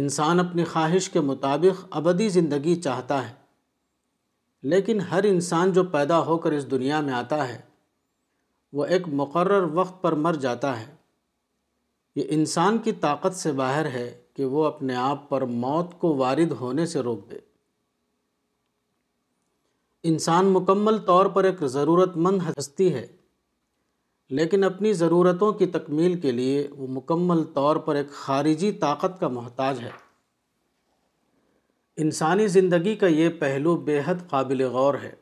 انسان 0.00 0.40
اپنی 0.40 0.64
خواہش 0.64 1.08
کے 1.10 1.20
مطابق 1.20 1.84
ابدی 1.96 2.28
زندگی 2.36 2.74
چاہتا 2.80 3.22
ہے 3.28 3.32
لیکن 4.72 5.00
ہر 5.10 5.24
انسان 5.28 5.72
جو 5.78 5.84
پیدا 5.94 6.20
ہو 6.26 6.36
کر 6.44 6.52
اس 6.58 6.70
دنیا 6.70 7.00
میں 7.08 7.12
آتا 7.14 7.46
ہے 7.48 7.58
وہ 8.80 8.84
ایک 8.84 9.08
مقرر 9.22 9.62
وقت 9.78 10.00
پر 10.02 10.12
مر 10.26 10.34
جاتا 10.44 10.78
ہے 10.80 10.86
یہ 12.16 12.24
انسان 12.36 12.78
کی 12.84 12.92
طاقت 13.00 13.36
سے 13.36 13.52
باہر 13.60 13.86
ہے 13.94 14.10
کہ 14.36 14.44
وہ 14.54 14.64
اپنے 14.64 14.94
آپ 14.96 15.28
پر 15.28 15.42
موت 15.66 15.98
کو 16.00 16.14
وارد 16.16 16.52
ہونے 16.60 16.86
سے 16.94 17.00
روک 17.02 17.30
دے 17.30 17.38
انسان 20.10 20.46
مکمل 20.52 20.98
طور 21.10 21.26
پر 21.34 21.44
ایک 21.44 21.64
ضرورت 21.76 22.16
مند 22.26 22.40
ہستی 22.48 22.92
ہے 22.94 23.06
لیکن 24.38 24.64
اپنی 24.64 24.92
ضرورتوں 24.92 25.52
کی 25.52 25.66
تکمیل 25.66 26.20
کے 26.20 26.32
لیے 26.32 26.66
وہ 26.76 26.86
مکمل 27.00 27.42
طور 27.54 27.76
پر 27.86 27.94
ایک 27.96 28.10
خارجی 28.20 28.70
طاقت 28.80 29.18
کا 29.20 29.28
محتاج 29.28 29.80
ہے 29.84 29.90
انسانی 32.02 32.46
زندگی 32.48 32.94
کا 32.96 33.06
یہ 33.06 33.28
پہلو 33.38 33.76
بے 33.86 34.00
حد 34.04 34.28
قابل 34.30 34.62
غور 34.76 34.94
ہے 35.02 35.12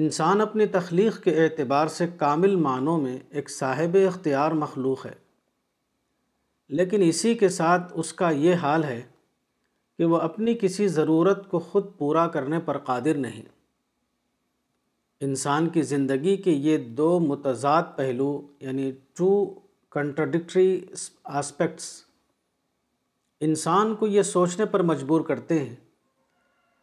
انسان 0.00 0.40
اپنی 0.40 0.66
تخلیق 0.72 1.22
کے 1.22 1.30
اعتبار 1.44 1.86
سے 1.96 2.06
کامل 2.18 2.54
معنوں 2.66 2.98
میں 3.00 3.16
ایک 3.30 3.50
صاحب 3.50 3.96
اختیار 4.06 4.52
مخلوق 4.62 5.04
ہے 5.06 5.12
لیکن 6.78 7.02
اسی 7.08 7.34
کے 7.38 7.48
ساتھ 7.58 7.92
اس 8.02 8.12
کا 8.20 8.30
یہ 8.44 8.54
حال 8.62 8.84
ہے 8.84 9.00
کہ 9.98 10.04
وہ 10.04 10.18
اپنی 10.18 10.54
کسی 10.60 10.88
ضرورت 10.98 11.48
کو 11.50 11.58
خود 11.72 11.86
پورا 11.98 12.26
کرنے 12.36 12.58
پر 12.64 12.78
قادر 12.90 13.14
نہیں 13.18 13.42
انسان 15.24 15.68
کی 15.74 15.82
زندگی 15.90 16.36
کے 16.42 16.50
یہ 16.50 16.78
دو 16.96 17.18
متضاد 17.20 17.82
پہلو 17.96 18.30
یعنی 18.60 18.90
ٹو 19.16 19.28
کنٹرڈکٹری 19.92 20.80
آسپیکٹس 21.42 21.84
انسان 23.46 23.94
کو 23.96 24.06
یہ 24.06 24.22
سوچنے 24.22 24.64
پر 24.72 24.82
مجبور 24.90 25.20
کرتے 25.28 25.58
ہیں 25.58 25.74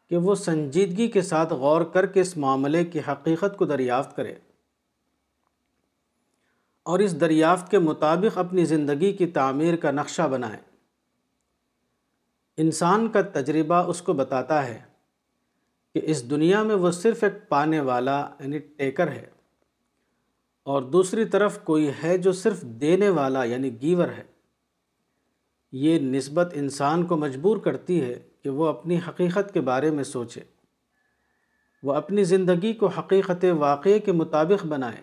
کہ 0.09 0.17
وہ 0.25 0.35
سنجیدگی 0.35 1.07
کے 1.11 1.21
ساتھ 1.21 1.53
غور 1.59 1.81
کر 1.93 2.05
کے 2.15 2.21
اس 2.21 2.35
معاملے 2.45 2.83
کی 2.85 2.99
حقیقت 3.07 3.57
کو 3.57 3.65
دریافت 3.65 4.15
کرے 4.15 4.33
اور 6.91 6.99
اس 6.99 7.19
دریافت 7.21 7.69
کے 7.71 7.79
مطابق 7.79 8.37
اپنی 8.37 8.65
زندگی 8.73 9.11
کی 9.17 9.27
تعمیر 9.37 9.75
کا 9.83 9.91
نقشہ 9.99 10.27
بنائے 10.31 10.57
انسان 12.61 13.07
کا 13.11 13.21
تجربہ 13.33 13.81
اس 13.89 14.01
کو 14.07 14.13
بتاتا 14.23 14.65
ہے 14.67 14.79
کہ 15.95 16.01
اس 16.11 16.29
دنیا 16.29 16.61
میں 16.67 16.75
وہ 16.83 16.91
صرف 16.91 17.23
ایک 17.23 17.33
پانے 17.49 17.79
والا 17.89 18.17
یعنی 18.39 18.59
ٹیکر 18.59 19.11
ہے 19.11 19.25
اور 20.73 20.81
دوسری 20.91 21.25
طرف 21.35 21.57
کوئی 21.63 21.89
ہے 22.03 22.17
جو 22.25 22.31
صرف 22.43 22.61
دینے 22.81 23.09
والا 23.17 23.43
یعنی 23.43 23.71
گیور 23.81 24.07
ہے 24.17 24.23
یہ 25.85 25.99
نسبت 26.01 26.51
انسان 26.55 27.05
کو 27.05 27.17
مجبور 27.17 27.57
کرتی 27.67 28.01
ہے 28.01 28.13
کہ 28.43 28.49
وہ 28.59 28.65
اپنی 28.67 28.97
حقیقت 29.07 29.53
کے 29.53 29.61
بارے 29.69 29.91
میں 29.97 30.03
سوچے 30.03 30.41
وہ 31.87 31.93
اپنی 31.93 32.23
زندگی 32.23 32.73
کو 32.81 32.87
حقیقت 32.97 33.45
واقعے 33.59 33.97
کے 34.07 34.11
مطابق 34.23 34.65
بنائے 34.73 35.01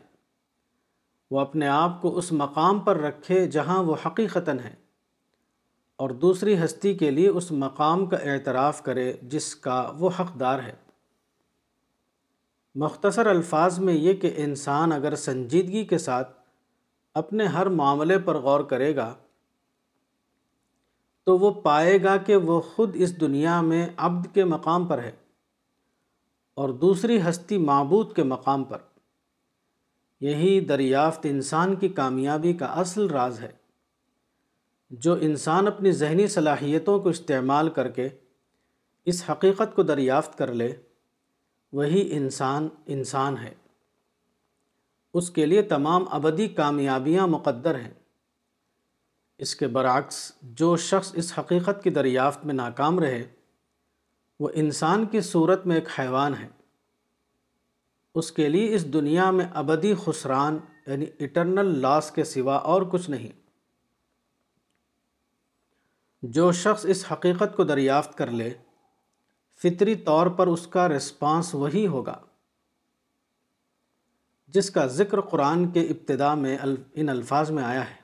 وہ 1.30 1.40
اپنے 1.40 1.66
آپ 1.68 2.00
کو 2.02 2.16
اس 2.18 2.30
مقام 2.42 2.78
پر 2.86 3.00
رکھے 3.00 3.46
جہاں 3.56 3.82
وہ 3.84 3.96
حقیقتاً 4.06 4.58
ہے 4.64 4.74
اور 6.04 6.10
دوسری 6.20 6.54
ہستی 6.62 6.92
کے 7.00 7.10
لیے 7.10 7.28
اس 7.38 7.50
مقام 7.62 8.04
کا 8.12 8.16
اعتراف 8.32 8.82
کرے 8.82 9.10
جس 9.32 9.48
کا 9.64 9.74
وہ 10.00 10.10
حقدار 10.18 10.58
ہے 10.66 10.72
مختصر 12.82 13.26
الفاظ 13.32 13.78
میں 13.88 13.94
یہ 13.94 14.14
کہ 14.22 14.30
انسان 14.44 14.92
اگر 14.92 15.14
سنجیدگی 15.24 15.84
کے 15.90 15.98
ساتھ 16.06 16.30
اپنے 17.22 17.46
ہر 17.56 17.66
معاملے 17.82 18.18
پر 18.30 18.38
غور 18.48 18.60
کرے 18.72 18.94
گا 18.96 19.12
تو 21.26 21.36
وہ 21.44 21.50
پائے 21.68 22.02
گا 22.02 22.16
کہ 22.30 22.36
وہ 22.50 22.60
خود 22.74 22.96
اس 23.04 23.18
دنیا 23.20 23.60
میں 23.72 23.86
عبد 24.10 24.34
کے 24.34 24.44
مقام 24.56 24.86
پر 24.92 25.02
ہے 25.02 25.10
اور 26.62 26.68
دوسری 26.86 27.20
ہستی 27.28 27.58
معبود 27.68 28.16
کے 28.16 28.22
مقام 28.34 28.64
پر 28.72 28.88
یہی 30.30 30.58
دریافت 30.74 31.26
انسان 31.36 31.76
کی 31.84 31.88
کامیابی 32.02 32.52
کا 32.62 32.66
اصل 32.84 33.06
راز 33.16 33.40
ہے 33.42 33.58
جو 35.04 35.12
انسان 35.22 35.66
اپنی 35.68 35.90
ذہنی 35.92 36.26
صلاحیتوں 36.28 36.98
کو 37.00 37.08
استعمال 37.08 37.68
کر 37.74 37.88
کے 37.98 38.08
اس 39.12 39.22
حقیقت 39.28 39.74
کو 39.74 39.82
دریافت 39.82 40.36
کر 40.38 40.52
لے 40.52 40.70
وہی 41.78 42.06
انسان 42.16 42.68
انسان 42.94 43.36
ہے 43.42 43.52
اس 45.18 45.30
کے 45.36 45.46
لیے 45.46 45.62
تمام 45.74 46.04
ابدی 46.14 46.48
کامیابیاں 46.56 47.26
مقدر 47.28 47.78
ہیں 47.78 47.92
اس 49.44 49.54
کے 49.56 49.66
برعکس 49.76 50.16
جو 50.62 50.76
شخص 50.90 51.12
اس 51.22 51.32
حقیقت 51.38 51.82
کی 51.84 51.90
دریافت 51.90 52.44
میں 52.46 52.54
ناکام 52.54 52.98
رہے 53.00 53.22
وہ 54.40 54.48
انسان 54.64 55.06
کی 55.12 55.20
صورت 55.32 55.66
میں 55.66 55.76
ایک 55.76 55.88
حیوان 55.98 56.34
ہے 56.40 56.48
اس 58.20 58.30
کے 58.32 58.48
لیے 58.48 58.74
اس 58.74 58.92
دنیا 58.92 59.30
میں 59.30 59.46
ابدی 59.62 59.94
خسران 60.04 60.58
یعنی 60.86 61.06
اٹرنل 61.24 61.74
لاس 61.80 62.10
کے 62.14 62.24
سوا 62.34 62.56
اور 62.74 62.82
کچھ 62.90 63.10
نہیں 63.10 63.38
جو 66.36 66.50
شخص 66.52 66.84
اس 66.92 67.04
حقیقت 67.10 67.54
کو 67.56 67.64
دریافت 67.64 68.16
کر 68.16 68.30
لے 68.38 68.50
فطری 69.62 69.94
طور 70.08 70.26
پر 70.36 70.46
اس 70.46 70.66
کا 70.74 70.88
ریسپانس 70.88 71.54
وہی 71.54 71.86
ہوگا 71.94 72.16
جس 74.54 74.70
کا 74.70 74.84
ذکر 74.98 75.20
قرآن 75.30 75.68
کے 75.72 75.80
ابتدا 75.94 76.34
میں 76.34 76.56
ان 76.62 77.08
الفاظ 77.08 77.50
میں 77.58 77.62
آیا 77.64 77.88
ہے 77.90 77.98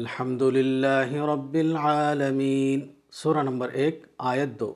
الحمد 0.00 0.42
للہ 0.56 1.22
رب 1.32 1.54
العالمین 1.60 2.86
سورہ 3.22 3.42
نمبر 3.42 3.68
ایک 3.82 4.04
آیت 4.32 4.58
دو 4.60 4.72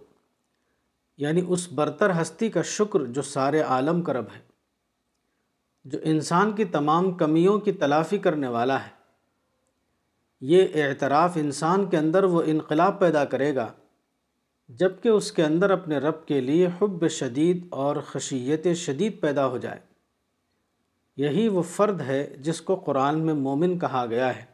یعنی 1.23 1.43
اس 1.53 1.69
برتر 1.81 2.21
ہستی 2.21 2.49
کا 2.51 2.63
شکر 2.77 3.05
جو 3.19 3.23
سارے 3.33 3.61
عالم 3.75 4.03
کرب 4.03 4.31
ہے 4.37 4.41
جو 5.91 5.99
انسان 6.13 6.53
کی 6.57 6.65
تمام 6.79 7.11
کمیوں 7.23 7.59
کی 7.69 7.73
تلافی 7.85 8.19
کرنے 8.27 8.49
والا 8.57 8.83
ہے 8.87 9.01
یہ 10.51 10.77
اعتراف 10.83 11.37
انسان 11.41 11.85
کے 11.91 11.97
اندر 11.97 12.25
وہ 12.31 12.43
انقلاب 12.53 12.99
پیدا 13.01 13.25
کرے 13.35 13.55
گا 13.55 13.67
جب 14.81 14.93
کہ 15.03 15.09
اس 15.09 15.31
کے 15.33 15.45
اندر 15.45 15.71
اپنے 15.71 15.99
رب 16.05 16.25
کے 16.27 16.41
لیے 16.41 16.69
حب 16.81 17.07
شدید 17.19 17.67
اور 17.85 17.97
خشیت 18.07 18.67
شدید 18.83 19.21
پیدا 19.21 19.47
ہو 19.53 19.59
جائے 19.67 19.79
یہی 21.25 21.47
وہ 21.57 21.63
فرد 21.77 22.01
ہے 22.09 22.19
جس 22.49 22.61
کو 22.71 22.75
قرآن 22.87 23.21
میں 23.27 23.35
مومن 23.47 23.79
کہا 23.79 24.05
گیا 24.11 24.35
ہے 24.37 24.45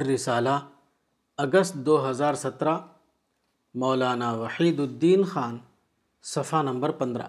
الرسالہ 0.00 0.58
اگست 1.46 1.74
دو 1.86 1.98
ہزار 2.08 2.34
سترہ 2.44 2.76
مولانا 3.84 4.32
وحید 4.40 4.80
الدین 4.80 5.22
خان 5.32 5.58
صفحہ 6.34 6.62
نمبر 6.62 6.90
پندرہ 7.02 7.26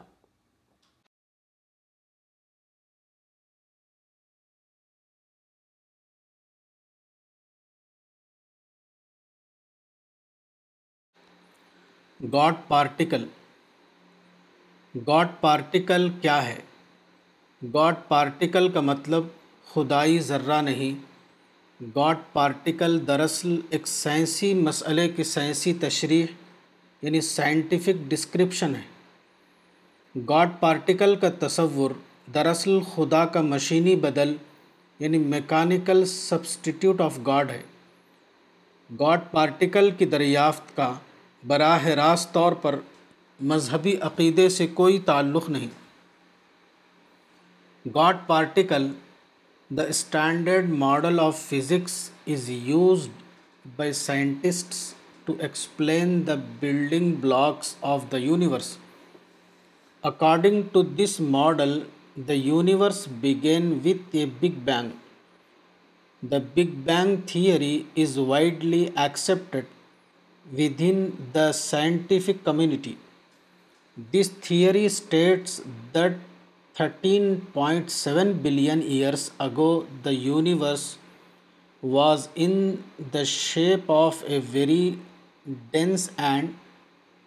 گاڈ 12.31 12.53
پارٹیکل 12.67 13.23
گاڈ 15.07 15.27
پارٹیکل 15.39 16.07
کیا 16.21 16.35
ہے 16.47 16.59
گاڈ 17.73 17.95
پارٹیکل 18.07 18.67
کا 18.73 18.79
مطلب 18.89 19.25
خدائی 19.73 20.19
ذرہ 20.29 20.61
نہیں 20.69 20.93
گاڈ 21.95 22.17
پارٹیکل 22.33 22.97
دراصل 23.07 23.59
ایک 23.69 23.87
سائنسی 23.87 24.53
مسئلے 24.61 25.07
کی 25.15 25.23
سائنسی 25.33 25.73
تشریح 25.81 26.25
یعنی 27.01 27.21
سائنٹیفک 27.33 28.07
ڈسکرپشن 28.09 28.75
ہے 28.75 30.17
گاڈ 30.29 30.59
پارٹیکل 30.59 31.15
کا 31.21 31.29
تصور 31.45 31.91
دراصل 32.33 32.79
خدا 32.95 33.25
کا 33.35 33.41
مشینی 33.55 33.95
بدل 34.09 34.35
یعنی 34.99 35.17
میکانیکل 35.37 36.05
سبسٹیٹیوٹ 36.15 37.01
آف 37.01 37.19
گاڈ 37.27 37.49
ہے 37.51 37.61
گاڈ 38.99 39.31
پارٹیکل 39.31 39.89
کی 39.97 40.05
دریافت 40.19 40.75
کا 40.77 40.93
براہ 41.47 41.85
راست 41.99 42.31
طور 42.33 42.51
پر 42.65 42.75
مذہبی 43.51 43.93
عقیدے 44.09 44.43
سے 44.57 44.67
کوئی 44.73 44.99
تعلق 45.05 45.47
نہیں 45.55 45.67
God 47.95 48.17
particle 48.27 48.85
the 49.77 49.83
standard 49.95 50.69
model 50.83 51.17
of 51.19 51.39
physics 51.49 51.95
is 52.35 52.45
used 52.69 53.11
by 53.77 53.89
scientists 54.03 54.79
to 55.25 55.31
explain 55.47 56.07
the 56.27 56.35
building 56.59 57.07
blocks 57.25 57.67
of 57.95 57.99
the 58.11 58.17
universe 58.29 58.69
according 60.11 60.57
to 60.71 60.79
this 61.03 61.13
model 61.37 61.71
the 62.27 62.33
universe 62.47 62.99
begin 63.21 63.65
with 63.85 64.05
a 64.15 64.23
big 64.41 64.55
bang 64.65 64.89
the 66.31 66.37
big 66.55 66.69
bang 66.89 67.09
theory 67.27 67.75
is 68.01 68.11
widely 68.27 68.83
accepted 68.95 69.65
within 70.51 70.99
the 71.33 71.51
scientific 71.53 72.43
community. 72.43 72.97
This 74.13 74.29
theory 74.47 74.89
states 74.89 75.61
that 75.93 76.17
13.7 76.77 78.43
billion 78.45 78.81
years 78.81 79.31
ago, 79.39 79.85
the 80.01 80.15
universe 80.15 80.97
was 81.81 82.29
in 82.35 82.83
the 83.15 83.25
shape 83.25 83.89
of 83.89 84.23
a 84.25 84.39
very 84.39 84.97
dense 85.71 86.09
and 86.17 86.55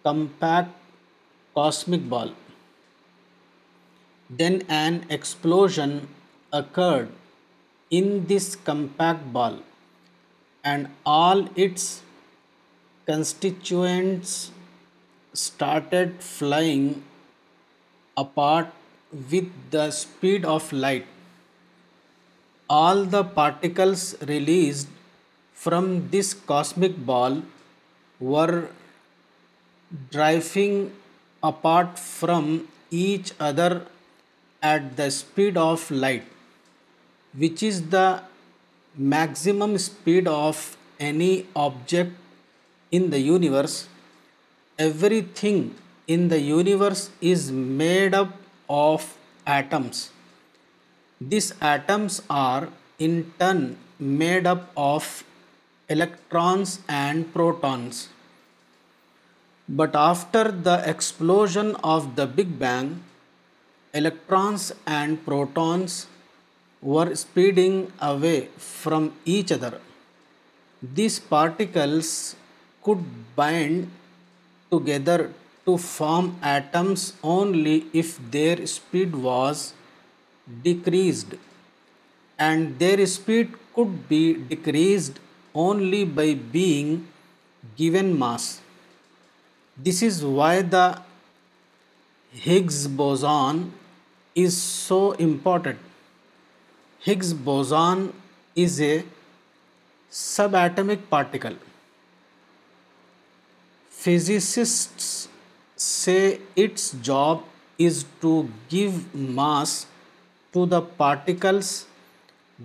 compact 0.03 0.73
cosmic 1.55 2.09
ball. 2.09 2.31
Then 4.29 4.63
an 4.67 5.05
explosion 5.09 6.09
occurred 6.51 7.09
in 7.89 8.25
this 8.27 8.55
compact 8.57 9.31
ball, 9.31 9.59
and 10.63 10.89
all 11.05 11.47
its 11.55 11.95
constituents 13.07 14.51
started 15.41 16.15
flying 16.29 16.87
apart 18.23 18.73
with 19.33 19.45
the 19.75 19.91
speed 19.91 20.47
of 20.53 20.71
light. 20.73 21.05
All 22.69 23.05
the 23.15 23.23
particles 23.23 24.03
released 24.33 24.89
from 25.53 25.87
this 26.15 26.33
cosmic 26.51 26.99
ball 27.05 27.43
were 28.19 28.65
drifting 30.11 30.91
apart 31.41 31.97
from 31.97 32.67
each 32.91 33.33
other 33.39 33.83
at 34.61 34.97
the 34.97 35.11
speed 35.11 35.55
of 35.55 35.89
light, 35.89 36.25
which 37.33 37.63
is 37.63 37.83
the 37.97 38.21
maximum 38.97 39.77
speed 39.77 40.27
of 40.27 40.75
any 40.99 41.45
object 41.55 42.11
in 42.91 43.09
the 43.09 43.19
universe. 43.19 43.87
Everything 44.79 45.75
in 46.07 46.27
the 46.29 46.39
universe 46.39 47.09
is 47.21 47.51
made 47.51 48.13
up 48.13 48.33
of 48.69 49.15
atoms. 49.45 50.11
These 51.19 51.53
atoms 51.61 52.21
are 52.29 52.69
in 52.99 53.33
turn 53.39 53.77
made 53.99 54.45
up 54.45 54.71
of 54.77 55.23
electrons 55.89 56.79
and 56.87 57.33
protons. 57.33 58.09
But 59.67 59.95
after 59.95 60.43
the 60.51 60.87
explosion 60.89 61.75
of 61.83 62.15
the 62.15 62.25
Big 62.25 62.57
Bang, 62.59 63.03
electrons 63.93 64.71
and 64.85 65.23
protons 65.25 66.07
were 66.81 67.15
speeding 67.15 67.91
away 67.99 68.49
from 68.57 69.13
each 69.27 69.51
other. 69.51 69.81
These 70.81 71.17
particles 71.17 72.35
could 72.87 73.07
bind 73.35 74.03
together 74.73 75.15
to 75.69 75.73
form 75.85 76.27
atoms 76.51 77.07
only 77.37 77.75
if 78.01 78.13
their 78.35 78.67
speed 78.73 79.17
was 79.25 79.71
decreased, 80.67 81.33
and 82.47 82.85
their 82.85 83.07
speed 83.15 83.57
could 83.75 83.97
be 84.13 84.21
decreased 84.53 85.19
only 85.65 86.01
by 86.21 86.27
being 86.55 86.95
given 87.81 88.17
mass. 88.23 88.47
This 89.89 90.01
is 90.09 90.23
why 90.39 90.53
the 90.77 90.87
Higgs 92.47 92.81
boson 92.87 93.61
is 94.47 94.63
so 94.63 95.03
important. 95.29 95.85
Higgs 97.09 97.33
boson 97.49 98.09
is 98.55 98.81
a 98.91 98.93
subatomic 100.25 101.09
particle. 101.15 101.63
Physicists 104.07 105.07
say 105.85 106.21
its 106.63 106.83
job 107.07 107.41
is 107.85 107.95
to 108.21 108.29
give 108.73 108.93
mass 109.39 109.71
to 110.53 110.61
the 110.73 110.79
particles 111.01 111.69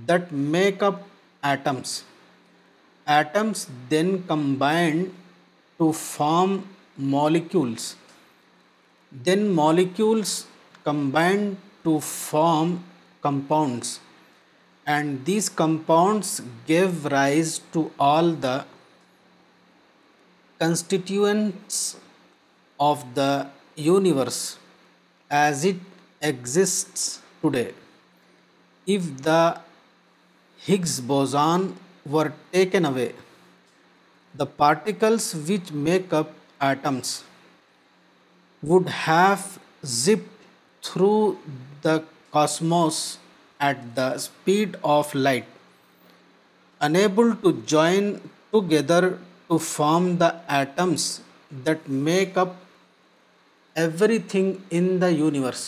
that 0.09 0.31
make 0.55 0.85
up 0.89 1.01
atoms. 1.55 1.89
Atoms 3.15 3.65
then 3.93 4.11
combine 4.31 5.01
to 5.81 5.89
form 6.03 6.53
molecules. 7.17 7.87
Then 9.29 9.43
molecules 9.65 10.33
combine 10.85 11.45
to 11.89 11.95
form 12.11 12.77
compounds, 13.27 13.99
and 14.97 15.25
these 15.31 15.49
compounds 15.63 16.31
gave 16.71 17.13
rise 17.13 17.53
to 17.79 17.91
all 18.09 18.39
the 18.47 18.57
constituents 20.63 21.79
of 22.89 23.03
the 23.19 23.31
universe 23.87 24.43
as 25.45 25.65
it 25.71 26.29
exists 26.31 27.03
today. 27.43 27.71
If 28.97 29.09
the 29.29 29.43
Higgs 30.67 30.95
boson 31.11 31.67
were 32.17 32.29
taken 32.53 32.89
away, 32.91 33.11
the 34.43 34.47
particles 34.63 35.27
which 35.49 35.73
make 35.89 36.13
up 36.21 36.37
atoms 36.71 37.11
would 38.71 38.93
have 39.07 39.47
zipped 39.95 40.91
through 40.91 41.23
the 41.83 41.97
cosmos 42.37 43.03
at 43.71 43.83
the 43.97 44.07
speed 44.27 44.77
of 44.97 45.15
light, 45.29 45.51
unable 47.03 47.37
to 47.47 47.53
join 47.77 48.09
together 48.55 49.15
to 49.53 49.57
form 49.59 50.05
the 50.17 50.29
atoms 50.57 51.03
that 51.65 51.89
make 52.05 52.39
up 52.39 52.49
everything 54.33 54.53
in 54.79 54.87
the 55.01 55.09
universe 55.09 55.63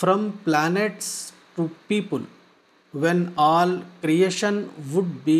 from 0.00 0.28
plants 0.44 1.08
to 1.56 1.66
people 1.88 2.22
when 3.02 3.24
all 3.48 3.76
creation 4.02 4.62
would 4.92 5.08
be 5.24 5.36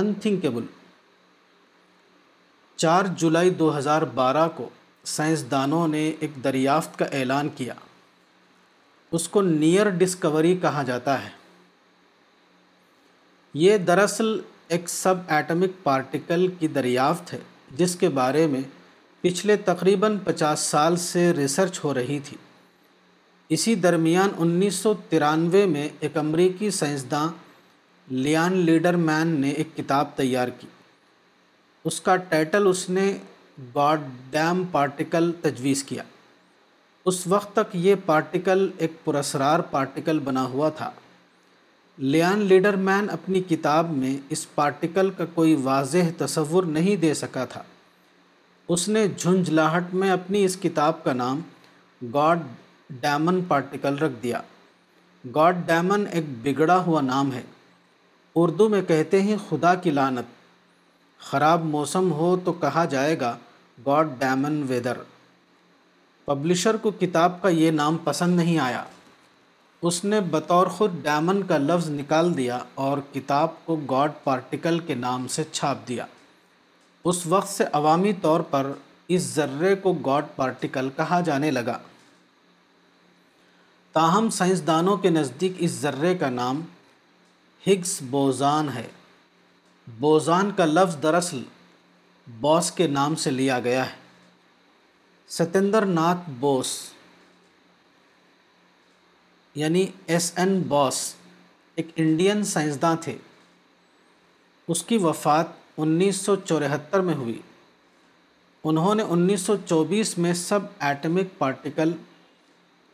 unthinkable 0.22 0.64
چار 2.76 3.04
جولائی 3.22 3.50
دو 3.62 3.76
ہزار 3.78 4.02
بارہ 4.18 4.46
کو 4.56 4.68
سائنسدانوں 5.14 5.86
نے 5.96 6.02
ایک 6.20 6.42
دریافت 6.50 6.98
کا 6.98 7.04
اعلان 7.20 7.48
کیا 7.62 7.74
اس 9.16 9.28
کو 9.36 9.42
نیئر 9.54 9.90
ڈسکوری 10.04 10.56
کہا 10.68 10.82
جاتا 10.92 11.22
ہے 11.24 11.30
یہ 13.66 13.76
دراصل 13.88 14.38
ایک 14.76 14.88
سب 14.90 15.14
ایٹمک 15.34 15.82
پارٹیکل 15.82 16.46
کی 16.58 16.68
دریافت 16.68 17.32
ہے 17.32 17.38
جس 17.76 17.94
کے 18.00 18.08
بارے 18.16 18.46
میں 18.54 18.60
پچھلے 19.20 19.56
تقریباً 19.68 20.18
پچاس 20.24 20.60
سال 20.70 20.96
سے 21.04 21.30
ریسرچ 21.36 21.78
ہو 21.84 21.92
رہی 21.94 22.18
تھی 22.24 22.36
اسی 23.56 23.74
درمیان 23.86 24.28
انیس 24.44 24.74
سو 24.82 24.92
ترانوے 25.08 25.64
میں 25.74 25.88
ایک 26.00 26.16
امریکی 26.24 26.70
سائنسداں 26.80 27.26
لیان 28.10 28.56
لیڈر 28.66 28.96
مین 29.06 29.28
نے 29.40 29.50
ایک 29.62 29.76
کتاب 29.76 30.14
تیار 30.16 30.48
کی 30.60 30.66
اس 31.88 32.00
کا 32.00 32.16
ٹائٹل 32.28 32.66
اس 32.68 32.88
نے 32.90 33.10
ڈیم 34.30 34.62
پارٹیکل 34.72 35.30
تجویز 35.42 35.82
کیا 35.84 36.02
اس 37.10 37.26
وقت 37.26 37.52
تک 37.56 37.74
یہ 37.86 37.94
پارٹیکل 38.06 38.70
ایک 38.84 39.04
پرسرار 39.04 39.60
پارٹیکل 39.70 40.18
بنا 40.24 40.44
ہوا 40.52 40.68
تھا 40.76 40.90
لیان 42.02 42.40
لیڈر 42.48 42.74
اپنی 43.12 43.40
کتاب 43.48 43.90
میں 43.92 44.16
اس 44.34 44.46
پارٹیکل 44.54 45.08
کا 45.16 45.24
کوئی 45.34 45.54
واضح 45.62 46.10
تصور 46.18 46.64
نہیں 46.74 46.96
دے 47.02 47.12
سکا 47.20 47.44
تھا 47.52 47.62
اس 48.74 48.88
نے 48.88 49.06
جھنجھلاہٹ 49.06 49.50
لاہٹ 49.72 49.94
میں 50.00 50.10
اپنی 50.10 50.44
اس 50.44 50.56
کتاب 50.62 51.02
کا 51.04 51.12
نام 51.12 51.40
گاڈ 52.14 52.42
ڈیمن 53.00 53.40
پارٹیکل 53.48 53.98
رکھ 54.02 54.22
دیا 54.22 54.40
گاڈ 55.34 55.66
ڈیمن 55.66 56.04
ایک 56.12 56.24
بگڑا 56.42 56.76
ہوا 56.86 57.00
نام 57.06 57.32
ہے 57.32 57.42
اردو 58.42 58.68
میں 58.74 58.82
کہتے 58.88 59.22
ہیں 59.22 59.36
خدا 59.48 59.74
کی 59.86 59.90
لانت 59.90 60.36
خراب 61.30 61.64
موسم 61.72 62.12
ہو 62.20 62.34
تو 62.44 62.52
کہا 62.60 62.84
جائے 62.94 63.18
گا 63.20 63.34
گاڈ 63.86 64.12
ڈیمن 64.20 64.62
ویدر 64.68 64.98
پبلشر 66.24 66.76
کو 66.82 66.90
کتاب 67.00 67.42
کا 67.42 67.48
یہ 67.62 67.70
نام 67.82 67.96
پسند 68.04 68.36
نہیں 68.36 68.58
آیا 68.68 68.84
اس 69.86 70.02
نے 70.04 70.20
بطور 70.30 70.66
خود 70.76 70.92
ڈیمن 71.02 71.42
کا 71.46 71.56
لفظ 71.58 71.88
نکال 71.90 72.36
دیا 72.36 72.58
اور 72.86 72.98
کتاب 73.12 73.50
کو 73.64 73.76
گاڈ 73.90 74.12
پارٹیکل 74.24 74.78
کے 74.86 74.94
نام 74.94 75.26
سے 75.34 75.42
چھاپ 75.52 75.86
دیا 75.88 76.06
اس 77.10 77.26
وقت 77.34 77.48
سے 77.48 77.64
عوامی 77.80 78.12
طور 78.22 78.40
پر 78.50 78.70
اس 79.16 79.22
ذرے 79.34 79.74
کو 79.82 79.92
گاڈ 80.06 80.24
پارٹیکل 80.36 80.88
کہا 80.96 81.20
جانے 81.28 81.50
لگا 81.50 81.78
تاہم 83.92 84.30
سائنسدانوں 84.38 84.96
کے 85.04 85.10
نزدیک 85.10 85.52
اس 85.66 85.80
ذرے 85.80 86.14
کا 86.18 86.28
نام 86.30 86.60
ہگس 87.66 87.96
بوزان 88.10 88.68
ہے 88.74 88.86
بوزان 90.00 90.50
کا 90.56 90.64
لفظ 90.64 91.02
دراصل 91.02 91.42
بوس 92.40 92.70
کے 92.80 92.86
نام 92.98 93.14
سے 93.26 93.30
لیا 93.30 93.60
گیا 93.64 93.86
ہے 93.90 93.96
ستندر 95.38 95.84
ناتھ 96.00 96.30
بوس 96.40 96.76
یعنی 99.56 99.86
ایس 100.06 100.32
این 100.38 100.60
باس 100.68 101.00
ایک 101.76 101.88
انڈین 101.96 102.42
سائنسداں 102.44 102.94
تھے 103.02 103.16
اس 104.72 104.82
کی 104.84 104.96
وفات 105.02 105.46
انیس 105.80 106.16
سو 106.24 106.34
چوہتر 106.44 107.00
میں 107.08 107.14
ہوئی 107.14 107.40
انہوں 108.68 108.94
نے 108.94 109.02
انیس 109.10 109.40
سو 109.40 109.56
چوبیس 109.66 110.16
میں 110.18 110.32
سب 110.34 110.60
ایٹمک 110.86 111.38
پارٹیکل 111.38 111.92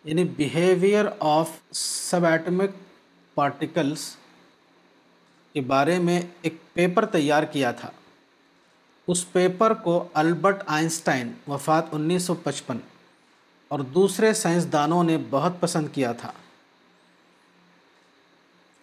یعنی 0.05 0.25
behaviour 0.37 1.05
of 1.35 1.51
sub 1.79 2.25
atomic 2.31 2.71
particles 3.35 4.01
کے 5.53 5.61
بارے 5.67 5.99
میں 5.99 6.21
ایک 6.43 6.55
پیپر 6.75 7.07
تیار 7.17 7.43
کیا 7.53 7.71
تھا 7.81 7.91
اس 9.13 9.31
پیپر 9.33 9.73
کو 9.85 10.03
البرٹ 10.23 10.63
آئنسٹائن 10.77 11.33
وفات 11.49 11.87
انیس 11.95 12.23
سو 12.27 12.35
پچپن 12.43 12.79
اور 13.75 13.81
دوسرے 13.95 14.33
سائنسدانوں 14.35 15.03
نے 15.05 15.17
بہت 15.31 15.61
پسند 15.61 15.89
کیا 15.95 16.13
تھا 16.21 16.33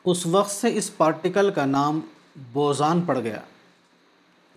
اس 0.09 0.25
وقت 0.25 0.51
سے 0.51 0.67
اس 0.77 0.95
پارٹیکل 0.97 1.49
کا 1.55 1.65
نام 1.65 1.99
بوزان 2.53 3.01
پڑ 3.05 3.17
گیا 3.23 3.39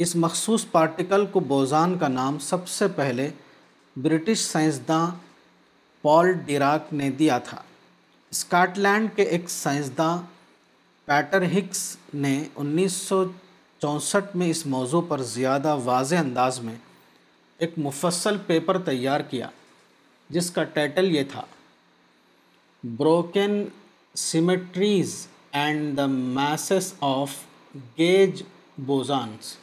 اس 0.04 0.14
مخصوص 0.16 0.64
پارٹیکل 0.70 1.26
کو 1.32 1.40
بوزان 1.48 1.96
کا 1.98 2.08
نام 2.08 2.38
سب 2.46 2.68
سے 2.68 2.86
پہلے 2.96 3.28
برٹش 4.02 4.38
سائنسداں 4.44 5.04
پال 6.02 6.32
ڈیراک 6.46 6.92
نے 7.00 7.10
دیا 7.18 7.38
تھا 7.48 7.60
اسکاٹ 8.30 8.78
لینڈ 8.78 9.08
کے 9.16 9.22
ایک 9.36 9.50
سائنسداں 9.50 10.16
پیٹر 11.06 11.42
ہکس 11.56 11.82
نے 12.24 12.32
انیس 12.64 12.92
سو 13.08 13.22
چونسٹھ 13.82 14.34
میں 14.36 14.48
اس 14.50 14.64
موضوع 14.74 15.00
پر 15.08 15.22
زیادہ 15.34 15.76
واضح 15.84 16.16
انداز 16.20 16.60
میں 16.68 16.74
ایک 17.64 17.74
مفصل 17.86 18.36
پیپر 18.46 18.78
تیار 18.86 19.20
کیا 19.30 19.48
جس 20.36 20.50
کا 20.50 20.64
ٹیٹل 20.78 21.14
یہ 21.16 21.22
تھا 21.32 21.42
broken 22.96 23.64
symmetries 24.26 25.14
and 25.62 25.96
the 25.96 26.04
masses 26.36 26.86
of 27.08 27.30
gauge 27.98 28.42
bosons 28.86 29.54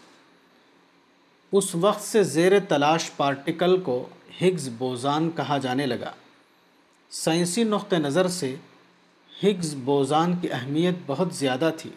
اس 1.59 1.73
وقت 1.85 2.01
سے 2.01 2.21
زیر 2.33 2.51
تلاش 2.67 3.09
پارٹیکل 3.15 3.75
کو 3.85 3.95
ہگز 4.41 4.67
بوزان 4.77 5.29
کہا 5.37 5.57
جانے 5.65 5.85
لگا 5.85 6.11
سائنسی 7.23 7.63
نقطہ 7.71 7.95
نظر 8.03 8.27
سے 8.35 8.53
ہگز 9.43 9.73
بوزان 9.89 10.35
کی 10.41 10.51
اہمیت 10.59 11.01
بہت 11.07 11.33
زیادہ 11.39 11.71
تھی 11.77 11.89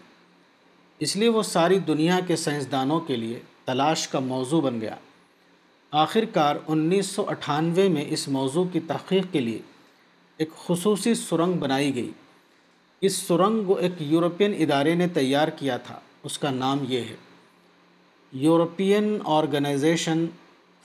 اس 1.07 1.17
لیے 1.17 1.29
وہ 1.39 1.43
ساری 1.53 1.79
دنیا 1.93 2.19
کے 2.27 2.37
سائنسدانوں 2.47 2.99
کے 3.11 3.17
لیے 3.17 3.39
تلاش 3.67 4.07
کا 4.15 4.19
موضوع 4.33 4.61
بن 4.67 4.81
گیا 4.81 4.97
آخر 6.05 6.25
کار 6.35 6.57
انیس 6.75 7.15
سو 7.17 7.29
اٹھانوے 7.37 7.89
میں 7.99 8.05
اس 8.19 8.29
موضوع 8.41 8.65
کی 8.73 8.81
تحقیق 8.89 9.33
کے 9.33 9.41
لیے 9.49 9.59
ایک 10.43 10.57
خصوصی 10.67 11.15
سرنگ 11.27 11.59
بنائی 11.67 11.95
گئی 11.95 12.11
اس 13.07 13.17
سرنگ 13.27 13.65
کو 13.67 13.75
ایک 13.85 14.01
یورپین 14.01 14.55
ادارے 14.63 14.95
نے 14.99 15.07
تیار 15.15 15.49
کیا 15.57 15.77
تھا 15.87 15.99
اس 16.29 16.39
کا 16.43 16.51
نام 16.51 16.85
یہ 16.89 17.01
ہے 17.09 17.15
European 18.43 19.09
organization 19.39 20.25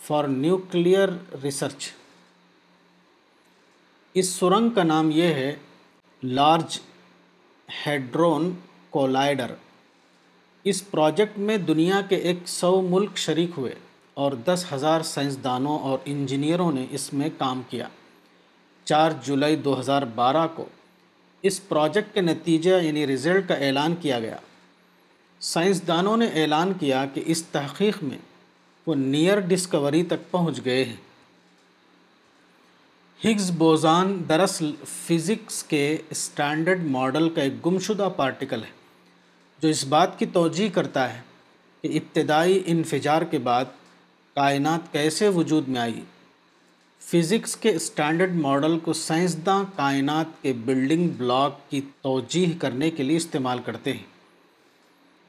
for 0.08 0.24
nuclear 0.40 1.10
research 1.44 1.88
اس 4.22 4.30
سرنگ 4.30 4.70
کا 4.76 4.84
نام 4.84 5.12
یہ 5.18 5.34
ہے 5.40 5.54
لارج 6.40 6.80
ہیڈرون 7.86 8.52
کولائڈر 8.96 9.54
اس 10.72 10.82
پروجیکٹ 10.92 11.38
میں 11.50 11.58
دنیا 11.72 12.02
کے 12.10 12.16
ایک 12.30 12.40
سو 12.58 12.80
ملک 12.90 13.18
شریک 13.28 13.58
ہوئے 13.58 13.74
اور 14.24 14.32
دس 14.48 14.66
ہزار 14.74 15.02
سائنس 15.14 15.44
دانوں 15.44 15.78
اور 15.92 15.98
انجینئروں 16.16 16.72
نے 16.80 16.86
اس 17.00 17.12
میں 17.22 17.30
کام 17.38 17.62
کیا 17.70 17.88
چار 18.94 19.12
جولائی 19.26 19.56
دو 19.70 19.80
ہزار 19.80 20.02
بارہ 20.16 20.46
کو 20.56 20.66
اس 21.48 21.68
پروجیکٹ 21.68 22.14
کے 22.14 22.22
نتیجہ 22.22 22.82
یعنی 22.84 23.06
رزلٹ 23.08 23.48
کا 23.48 23.54
اعلان 23.66 23.96
کیا 24.02 24.20
گیا 24.20 24.36
سائنسدانوں 25.50 26.16
نے 26.18 26.26
اعلان 26.42 26.74
کیا 26.80 27.06
کہ 27.14 27.22
اس 27.36 27.44
تحقیق 27.52 28.02
میں 28.04 28.18
وہ 28.88 28.96
نیر 28.96 29.40
ڈسکوری 29.54 30.04
تک 30.14 30.30
پہنچ 30.32 30.60
گئے 30.66 30.84
ہیں 30.84 30.96
ہگز 33.26 33.50
بوزان 33.58 34.16
دراصل 34.30 34.72
فزکس 34.90 35.64
کے 35.72 35.82
اسٹینڈرڈ 36.12 36.84
ماڈل 36.92 37.30
کا 37.36 37.42
ایک 37.42 37.54
گمشدہ 37.66 38.10
پارٹیکل 38.18 38.64
ہے 38.64 38.78
جو 39.62 39.70
اس 39.70 39.84
بات 39.94 40.18
کی 40.20 40.26
توجہ 40.34 40.68
کرتا 40.74 41.12
ہے 41.14 41.22
کہ 41.82 41.88
ابتدائی 41.98 42.62
انفجار 42.76 43.22
کے 43.32 43.38
بعد 43.50 43.66
کائنات 44.36 44.92
کیسے 44.92 45.28
وجود 45.36 45.68
میں 45.74 45.80
آئی 45.82 46.00
فزکس 47.12 47.56
کے 47.58 47.70
اسٹینڈرڈ 47.76 48.34
ماڈل 48.42 48.78
کو 48.86 48.94
سائنسداں 48.94 49.64
کائنات 49.76 50.42
کے 50.42 50.52
بلڈنگ 50.66 51.08
بلاک 51.18 51.54
کی 51.70 51.80
توجیح 52.02 52.52
کرنے 52.62 52.90
کے 52.98 53.04
لیے 53.04 53.18
استعمال 53.18 53.60
کرتے 53.66 53.94
ہیں 53.94 54.04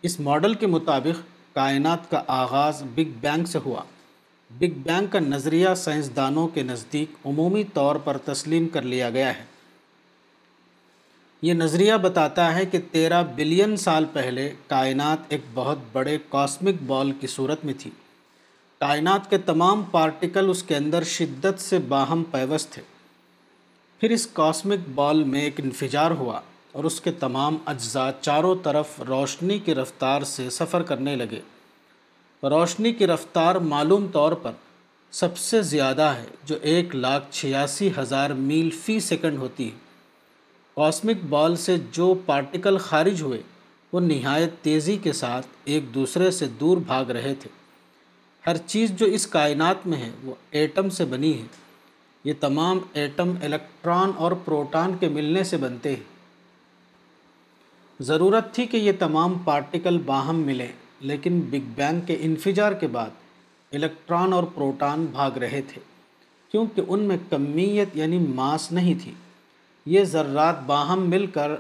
اس 0.08 0.18
ماڈل 0.26 0.54
کے 0.62 0.66
مطابق 0.74 1.22
کائنات 1.54 2.10
کا 2.10 2.20
آغاز 2.38 2.82
بگ 2.96 3.14
بینگ 3.20 3.44
سے 3.52 3.58
ہوا 3.66 3.82
بگ 4.58 4.76
بینگ 4.86 5.06
کا 5.12 5.18
نظریہ 5.28 5.68
سائنسدانوں 5.84 6.46
کے 6.58 6.62
نزدیک 6.72 7.14
عمومی 7.32 7.64
طور 7.74 7.96
پر 8.04 8.18
تسلیم 8.26 8.68
کر 8.76 8.90
لیا 8.94 9.10
گیا 9.16 9.30
ہے 9.38 9.44
یہ 11.48 11.54
نظریہ 11.62 11.94
بتاتا 12.02 12.54
ہے 12.56 12.66
کہ 12.72 12.78
تیرہ 12.92 13.22
بلین 13.36 13.76
سال 13.86 14.04
پہلے 14.12 14.52
کائنات 14.74 15.32
ایک 15.32 15.48
بہت 15.54 15.78
بڑے 15.92 16.18
کاسمک 16.36 16.82
بال 16.92 17.12
کی 17.20 17.26
صورت 17.38 17.64
میں 17.64 17.74
تھی 17.82 17.90
کائنات 18.82 19.28
کے 19.30 19.36
تمام 19.46 19.82
پارٹیکل 19.90 20.48
اس 20.50 20.62
کے 20.68 20.74
اندر 20.76 21.02
شدت 21.08 21.60
سے 21.60 21.78
باہم 21.88 22.22
پیوست 22.30 22.70
تھے 22.72 22.82
پھر 24.00 24.10
اس 24.14 24.26
کاسمک 24.38 24.88
بال 24.98 25.22
میں 25.32 25.40
ایک 25.48 25.58
انفجار 25.60 26.10
ہوا 26.20 26.40
اور 26.78 26.84
اس 26.90 27.00
کے 27.06 27.10
تمام 27.24 27.56
اجزاء 27.72 28.08
چاروں 28.20 28.54
طرف 28.64 28.98
روشنی 29.08 29.58
کی 29.66 29.74
رفتار 29.80 30.22
سے 30.32 30.48
سفر 30.58 30.82
کرنے 30.92 31.14
لگے 31.24 31.40
روشنی 32.56 32.92
کی 33.00 33.06
رفتار 33.12 33.54
معلوم 33.72 34.06
طور 34.12 34.32
پر 34.46 34.52
سب 35.20 35.36
سے 35.44 35.60
زیادہ 35.74 36.10
ہے 36.18 36.24
جو 36.48 36.56
ایک 36.72 36.94
لاکھ 36.96 37.26
چھیاسی 37.40 37.90
ہزار 37.98 38.30
میل 38.50 38.70
فی 38.82 38.98
سیکنڈ 39.10 39.38
ہوتی 39.44 39.66
ہے 39.70 39.76
کاسمک 40.76 41.24
بال 41.38 41.56
سے 41.68 41.76
جو 42.00 42.12
پارٹیکل 42.26 42.78
خارج 42.88 43.22
ہوئے 43.22 43.42
وہ 43.92 44.00
نہایت 44.10 44.60
تیزی 44.64 44.96
کے 45.08 45.12
ساتھ 45.24 45.46
ایک 45.74 45.94
دوسرے 45.94 46.30
سے 46.40 46.46
دور 46.60 46.76
بھاگ 46.92 47.10
رہے 47.20 47.34
تھے 47.42 47.58
ہر 48.46 48.56
چیز 48.66 48.90
جو 48.98 49.06
اس 49.16 49.26
کائنات 49.36 49.86
میں 49.86 49.98
ہے 49.98 50.10
وہ 50.24 50.34
ایٹم 50.60 50.88
سے 50.98 51.04
بنی 51.14 51.32
ہے 51.40 51.46
یہ 52.24 52.32
تمام 52.40 52.78
ایٹم 53.00 53.34
الیکٹران 53.48 54.10
اور 54.24 54.32
پروٹان 54.44 54.96
کے 55.00 55.08
ملنے 55.16 55.42
سے 55.50 55.56
بنتے 55.64 55.90
ہیں 55.96 56.18
ضرورت 58.10 58.52
تھی 58.54 58.66
کہ 58.66 58.76
یہ 58.76 58.92
تمام 58.98 59.38
پارٹیکل 59.44 59.98
باہم 60.06 60.38
ملیں 60.46 60.72
لیکن 61.10 61.40
بگ 61.50 61.68
بینگ 61.76 62.00
کے 62.06 62.16
انفجار 62.28 62.72
کے 62.80 62.86
بعد 62.96 63.18
الیکٹران 63.74 64.32
اور 64.32 64.42
پروٹان 64.54 65.04
بھاگ 65.12 65.36
رہے 65.44 65.60
تھے 65.72 65.80
کیونکہ 66.50 66.82
ان 66.88 67.00
میں 67.08 67.16
کمیت 67.30 67.96
یعنی 67.96 68.18
ماس 68.40 68.70
نہیں 68.72 69.02
تھی 69.02 69.12
یہ 69.96 70.04
ذرات 70.14 70.62
باہم 70.66 71.08
مل 71.10 71.26
کر 71.34 71.52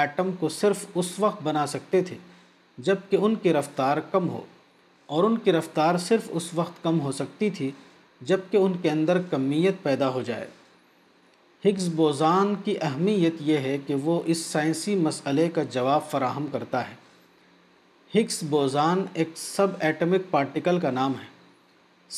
ایٹم 0.00 0.30
کو 0.40 0.48
صرف 0.58 0.86
اس 1.02 1.12
وقت 1.20 1.42
بنا 1.42 1.66
سکتے 1.74 2.02
تھے 2.08 2.16
جب 2.88 3.08
کہ 3.10 3.16
ان 3.26 3.34
کی 3.42 3.52
رفتار 3.52 3.96
کم 4.12 4.28
ہو 4.28 4.40
اور 5.14 5.24
ان 5.24 5.36
کی 5.38 5.52
رفتار 5.52 5.96
صرف 6.08 6.28
اس 6.38 6.48
وقت 6.54 6.82
کم 6.84 7.00
ہو 7.00 7.10
سکتی 7.12 7.50
تھی 7.58 7.70
جبکہ 8.30 8.56
ان 8.56 8.72
کے 8.82 8.90
اندر 8.90 9.20
کمیت 9.30 9.82
پیدا 9.82 10.08
ہو 10.14 10.22
جائے 10.30 10.46
ہگز 11.64 11.88
بوزان 11.96 12.54
کی 12.64 12.74
اہمیت 12.82 13.34
یہ 13.50 13.58
ہے 13.68 13.76
کہ 13.86 13.94
وہ 14.04 14.20
اس 14.32 14.44
سائنسی 14.46 14.94
مسئلے 15.04 15.48
کا 15.54 15.62
جواب 15.76 16.10
فراہم 16.10 16.46
کرتا 16.52 16.88
ہے 16.90 16.94
ہگس 18.14 18.42
بوزان 18.50 19.04
ایک 19.20 19.28
سب 19.36 19.68
ایٹمک 19.86 20.30
پارٹیکل 20.30 20.78
کا 20.80 20.90
نام 20.98 21.12
ہے 21.22 21.26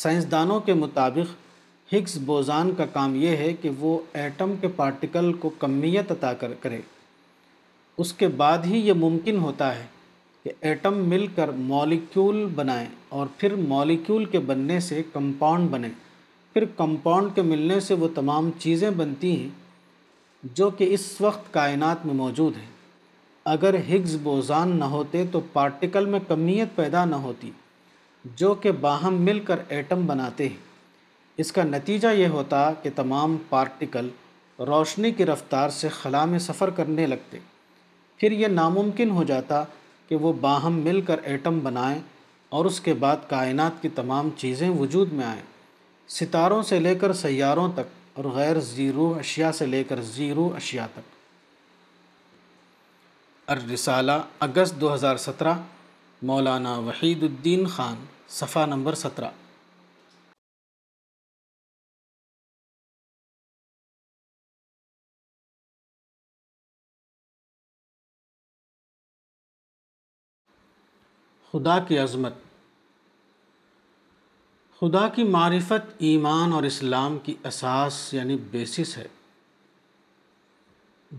سائنسدانوں 0.01 0.59
کے 0.69 0.73
مطابق 0.81 1.93
ہگس 1.95 2.17
بوزان 2.27 2.75
کا 2.79 2.87
کام 2.93 3.15
یہ 3.23 3.37
ہے 3.43 3.53
کہ 3.63 3.71
وہ 3.79 3.99
ایٹم 4.23 4.55
کے 4.61 4.69
پارٹیکل 4.77 5.33
کو 5.45 5.49
کمیت 5.59 6.11
عطا 6.13 6.33
کرے 6.63 6.81
اس 8.03 8.13
کے 8.21 8.29
بعد 8.43 8.67
ہی 8.71 8.79
یہ 8.87 8.93
ممکن 9.05 9.37
ہوتا 9.45 9.75
ہے 9.77 9.87
کہ 10.45 10.51
ایٹم 10.69 10.99
مل 11.09 11.27
کر 11.37 11.51
مولیکیول 11.71 12.45
بنائیں 12.55 12.87
اور 13.19 13.27
پھر 13.37 13.55
مولیکیول 13.71 14.25
کے 14.35 14.39
بننے 14.51 14.79
سے 14.89 15.03
کمپاؤنڈ 15.13 15.71
بنیں 15.71 15.91
پھر 16.53 16.65
کمپاؤنڈ 16.77 17.35
کے 17.35 17.43
ملنے 17.53 17.79
سے 17.87 17.95
وہ 18.03 18.09
تمام 18.15 18.51
چیزیں 18.59 18.91
بنتی 18.97 19.31
ہیں 19.41 20.49
جو 20.57 20.69
کہ 20.79 20.87
اس 20.95 21.11
وقت 21.21 21.53
کائنات 21.55 22.07
میں 22.07 22.15
موجود 22.15 22.57
ہیں 22.57 22.67
اگر 23.55 23.75
ہگز 23.89 24.17
بوزان 24.23 24.79
نہ 24.79 24.85
ہوتے 24.95 25.25
تو 25.33 25.41
پارٹیکل 25.53 26.07
میں 26.15 26.21
کمیت 26.29 26.75
پیدا 26.77 27.05
نہ 27.05 27.15
ہوتی 27.27 27.51
جو 28.37 28.53
کہ 28.63 28.71
باہم 28.81 29.21
مل 29.25 29.41
کر 29.51 29.59
ایٹم 29.77 30.07
بناتے 30.07 30.49
ہیں 30.49 30.67
اس 31.43 31.53
کا 31.53 31.63
نتیجہ 31.65 32.09
یہ 32.17 32.27
ہوتا 32.37 32.63
کہ 32.83 32.91
تمام 32.95 33.37
پارٹیکل 33.49 34.09
روشنی 34.67 35.11
کی 35.19 35.27
رفتار 35.27 35.69
سے 35.81 35.89
خلا 36.01 36.25
میں 36.33 36.39
سفر 36.47 36.71
کرنے 36.79 37.07
لگتے 37.07 37.39
پھر 38.21 38.33
یہ 38.43 38.47
ناممکن 38.61 39.11
ہو 39.19 39.23
جاتا 39.25 39.65
کہ 40.09 40.17
وہ 40.21 40.33
باہم 40.41 40.79
مل 40.85 41.01
کر 41.09 41.21
ایٹم 41.31 41.59
بنائیں 41.63 41.99
اور 42.59 42.65
اس 42.65 42.81
کے 42.81 42.93
بعد 43.05 43.29
کائنات 43.29 43.81
کی 43.83 43.89
تمام 43.95 44.29
چیزیں 44.43 44.69
وجود 44.79 45.13
میں 45.19 45.25
آئیں 45.25 45.43
ستاروں 46.19 46.63
سے 46.69 46.79
لے 46.81 46.95
کر 47.01 47.13
سیاروں 47.23 47.69
تک 47.75 47.97
اور 48.21 48.25
غیر 48.35 48.61
زیرو 48.69 49.13
اشیاء 49.19 49.51
سے 49.59 49.67
لے 49.73 49.83
کر 49.89 50.01
زیرو 50.13 50.49
اشیاء 50.57 50.87
تک 50.95 51.17
الرسالہ 53.57 54.13
اگست 54.47 54.81
دو 54.81 54.95
ہزار 54.95 55.17
سترہ 55.27 55.55
مولانا 56.31 56.77
وحید 56.89 57.23
الدین 57.31 57.67
خان 57.77 58.05
صفحہ 58.39 58.65
نمبر 58.75 58.95
سترہ 59.03 59.29
خدا 71.53 71.79
کی 71.89 71.97
عظمت 71.99 72.33
خدا 74.81 75.07
کی 75.15 75.23
معرفت 75.35 75.87
ایمان 76.09 76.53
اور 76.53 76.63
اسلام 76.65 77.17
کی 77.29 77.35
اساس 77.51 78.01
یعنی 78.15 78.37
بیسس 78.51 78.97
ہے 78.99 79.07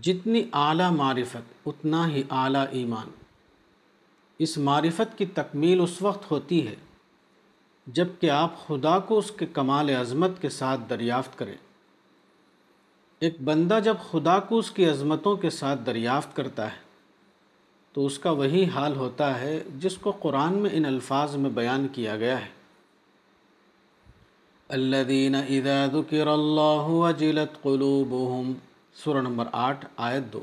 جتنی 0.08 0.42
اعلیٰ 0.60 0.90
معرفت 0.96 1.66
اتنا 1.70 2.06
ہی 2.08 2.22
اعلیٰ 2.44 2.64
ایمان 2.80 3.08
اس 4.46 4.56
معرفت 4.68 5.16
کی 5.18 5.26
تکمیل 5.40 5.80
اس 5.82 6.00
وقت 6.02 6.30
ہوتی 6.30 6.66
ہے 6.66 6.74
جب 7.98 8.06
کہ 8.20 8.30
آپ 8.30 8.66
خدا 8.66 8.98
کو 9.10 9.18
اس 9.18 9.30
کے 9.38 9.46
کمال 9.56 9.90
عظمت 10.00 10.40
کے 10.42 10.48
ساتھ 10.58 10.88
دریافت 10.90 11.36
کریں 11.38 11.56
ایک 13.26 13.40
بندہ 13.50 13.78
جب 13.84 13.96
خدا 14.10 14.38
کو 14.52 14.58
اس 14.58 14.70
کی 14.78 14.88
عظمتوں 14.90 15.36
کے 15.46 15.50
ساتھ 15.60 15.80
دریافت 15.86 16.36
کرتا 16.36 16.70
ہے 16.74 16.88
تو 17.94 18.04
اس 18.06 18.18
کا 18.24 18.30
وہی 18.38 18.64
حال 18.74 18.96
ہوتا 18.96 19.28
ہے 19.40 19.54
جس 19.84 19.96
کو 20.04 20.10
قرآن 20.24 20.58
میں 20.62 20.70
ان 20.78 20.84
الفاظ 20.86 21.34
میں 21.44 21.50
بیان 21.54 21.86
کیا 21.92 22.16
گیا 22.16 22.36
ہے 22.40 22.48
اللہ 24.76 25.36
اذا 25.54 25.78
ذکر 25.94 26.26
اللہ 26.34 26.90
وجلت 27.04 27.60
قلوبهم 27.62 28.52
سورہ 29.02 29.22
نمبر 29.28 29.48
آٹھ 29.62 29.86
آیت 30.10 30.32
دو 30.32 30.42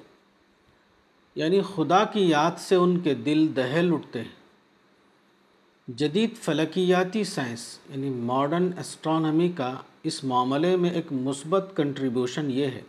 یعنی 1.43 1.61
خدا 1.75 2.03
کی 2.13 2.27
یاد 2.29 2.59
سے 2.65 2.75
ان 2.87 2.97
کے 3.07 3.13
دل 3.29 3.47
دہل 3.55 3.93
اٹھتے 3.93 4.21
ہیں 4.21 5.95
جدید 6.01 6.35
فلکیاتی 6.47 7.23
سائنس 7.33 7.63
یعنی 7.89 8.09
ماڈرن 8.31 8.69
اسٹرانومی 8.85 9.49
کا 9.61 9.71
اس 10.11 10.23
معاملے 10.33 10.75
میں 10.83 10.89
ایک 10.99 11.11
مثبت 11.31 11.71
کنٹریبیوشن 11.75 12.49
یہ 12.51 12.75
ہے 12.75 12.81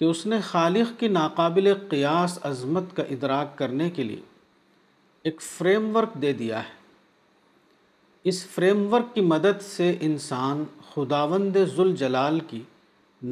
کہ 0.00 0.04
اس 0.04 0.24
نے 0.26 0.36
خالق 0.44 0.88
کی 1.00 1.08
ناقابل 1.14 1.68
قیاس 1.88 2.34
عظمت 2.50 2.92
کا 2.96 3.02
ادراک 3.14 3.48
کرنے 3.56 3.86
کے 3.96 4.04
لیے 4.04 4.20
ایک 5.28 5.40
فریم 5.42 5.88
ورک 5.96 6.12
دے 6.22 6.28
دیا 6.32 6.58
ہے 6.68 6.76
اس 8.30 8.36
فریم 8.54 8.78
ورک 8.94 9.10
کی 9.14 9.20
مدد 9.32 9.58
سے 9.62 9.88
انسان 10.08 10.62
خداوند 10.94 11.56
ذل 11.76 11.92
جلال 12.04 12.38
کی 12.50 12.62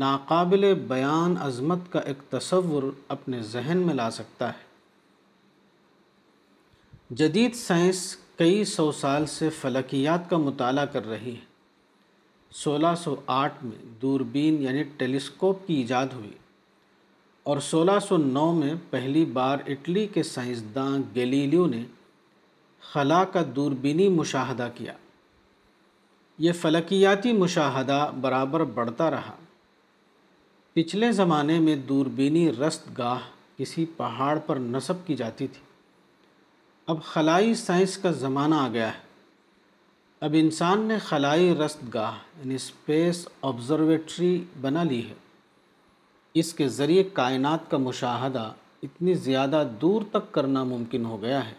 ناقابل 0.02 0.66
بیان 0.88 1.32
عظمت 1.46 1.82
کا 1.92 2.00
ایک 2.10 2.20
تصور 2.30 2.82
اپنے 3.16 3.38
ذہن 3.52 3.78
میں 3.86 3.94
لا 3.94 4.08
سکتا 4.18 4.48
ہے 4.56 4.64
جدید 7.22 7.52
سائنس 7.62 8.00
کئی 8.38 8.58
سو 8.74 8.86
سال 9.00 9.22
سے 9.38 9.46
فلکیات 9.60 10.22
کا 10.30 10.36
مطالعہ 10.48 10.84
کر 10.96 11.04
رہی 11.14 11.34
ہے 11.34 11.46
سولہ 12.64 12.92
سو 13.04 13.12
آٹھ 13.38 13.58
میں 13.70 13.78
دوربین 14.02 14.54
یعنی 14.62 14.82
ٹیلیسکوپ 14.98 15.56
کی 15.66 15.74
ایجاد 15.80 16.10
ہوئی 16.18 16.34
اور 17.50 17.58
سولہ 17.66 17.90
سو 18.06 18.16
نو 18.22 18.50
میں 18.54 18.72
پہلی 18.90 19.24
بار 19.36 19.58
اٹلی 19.72 20.06
کے 20.14 20.22
سائنسداں 20.30 20.88
گلیلیو 21.16 21.66
نے 21.66 21.80
خلا 22.88 23.22
کا 23.32 23.42
دوربینی 23.56 24.08
مشاہدہ 24.16 24.66
کیا 24.74 24.92
یہ 26.46 26.52
فلکیاتی 26.62 27.32
مشاہدہ 27.36 27.98
برابر 28.20 28.64
بڑھتا 28.78 29.10
رہا 29.10 29.32
پچھلے 30.74 31.10
زمانے 31.20 31.58
میں 31.68 31.76
دوربینی 31.92 32.44
رست 32.60 32.88
گاہ 32.98 33.20
کسی 33.58 33.84
پہاڑ 33.96 34.38
پر 34.46 34.56
نصب 34.76 35.06
کی 35.06 35.16
جاتی 35.22 35.46
تھی 35.54 35.62
اب 36.92 37.02
خلائی 37.12 37.54
سائنس 37.64 37.96
کا 38.02 38.10
زمانہ 38.26 38.54
آ 38.54 38.68
گیا 38.72 38.88
ہے 38.96 40.26
اب 40.26 40.34
انسان 40.40 40.84
نے 40.88 40.98
خلائی 41.06 41.54
رست 41.64 41.82
گاہ 41.94 42.18
یعنی 42.40 42.54
اسپیس 42.62 43.26
آبزرویٹری 43.52 44.34
بنا 44.60 44.82
لی 44.92 45.00
ہے 45.08 45.14
اس 46.40 46.52
کے 46.54 46.66
ذریعے 46.68 47.02
کائنات 47.12 47.70
کا 47.70 47.76
مشاہدہ 47.78 48.50
اتنی 48.82 49.14
زیادہ 49.26 49.62
دور 49.80 50.02
تک 50.12 50.30
کرنا 50.32 50.64
ممکن 50.64 51.04
ہو 51.04 51.20
گیا 51.22 51.44
ہے 51.48 51.54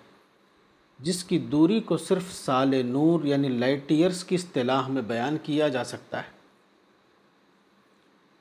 جس 1.08 1.24
کی 1.24 1.38
دوری 1.52 1.80
کو 1.90 1.98
صرف 1.98 2.32
سال 2.34 2.76
نور 2.86 3.24
یعنی 3.26 3.48
ایئرس 3.66 4.24
کی 4.24 4.36
اصطلاح 4.36 4.88
میں 4.92 5.02
بیان 5.08 5.38
کیا 5.44 5.68
جا 5.76 5.84
سکتا 5.94 6.22
ہے 6.24 6.38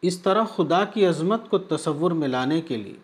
اس 0.09 0.18
طرح 0.22 0.45
خدا 0.57 0.85
کی 0.95 1.07
عظمت 1.07 1.49
کو 1.51 1.59
تصور 1.74 2.11
میں 2.20 2.29
لانے 2.29 2.61
کے 2.68 2.76
لیے 2.76 2.97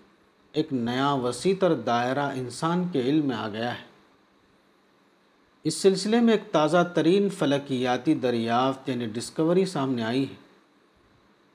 ایک 0.60 0.72
نیا 0.72 1.12
وسیع 1.22 1.54
تر 1.60 1.74
دائرہ 1.88 2.28
انسان 2.38 2.86
کے 2.92 3.00
علم 3.00 3.26
میں 3.28 3.36
آ 3.36 3.48
گیا 3.52 3.70
ہے 3.78 3.92
اس 5.68 5.74
سلسلے 5.82 6.20
میں 6.20 6.34
ایک 6.34 6.50
تازہ 6.52 6.82
ترین 6.94 7.28
فلکیاتی 7.38 8.14
دریافت 8.26 8.88
یعنی 8.88 9.06
ڈسکوری 9.12 9.64
سامنے 9.66 10.02
آئی 10.04 10.22
ہے 10.30 10.42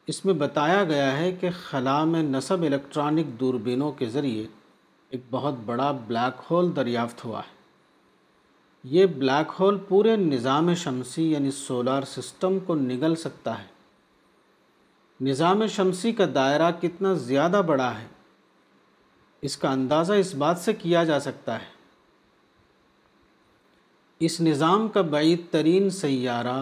اس 0.10 0.24
میں 0.26 0.34
بتایا 0.42 0.84
گیا 0.90 1.10
ہے 1.18 1.32
کہ 1.40 1.50
خلا 1.64 2.04
میں 2.12 2.22
نصب 2.24 2.62
الیکٹرانک 2.68 3.26
دوربینوں 3.40 3.92
کے 3.98 4.06
ذریعے 4.10 4.46
ایک 5.16 5.24
بہت 5.32 5.56
بڑا 5.66 5.90
بلیک 6.08 6.40
ہول 6.50 6.76
دریافت 6.76 7.24
ہوا 7.26 7.40
ہے 7.48 7.58
یہ 8.96 9.06
بلیک 9.24 9.52
ہول 9.60 9.78
پورے 9.90 10.16
نظام 10.18 10.74
شمسی 10.86 11.30
یعنی 11.32 11.52
سولار 11.58 12.04
سسٹم 12.14 12.58
کو 12.70 12.76
نگل 12.76 13.16
سکتا 13.26 13.58
ہے 13.62 13.68
نظام 15.30 15.66
شمسی 15.76 16.12
کا 16.22 16.26
دائرہ 16.36 16.70
کتنا 16.82 17.12
زیادہ 17.28 17.62
بڑا 17.68 17.90
ہے 18.00 18.08
اس 19.50 19.58
کا 19.58 19.72
اندازہ 19.72 20.14
اس 20.24 20.34
بات 20.46 20.58
سے 20.64 20.74
کیا 20.86 21.04
جا 21.12 21.20
سکتا 21.28 21.60
ہے 21.60 21.68
اس 24.28 24.40
نظام 24.50 24.88
کا 24.98 25.02
بعید 25.16 25.46
ترین 25.52 25.90
سیارہ 26.02 26.58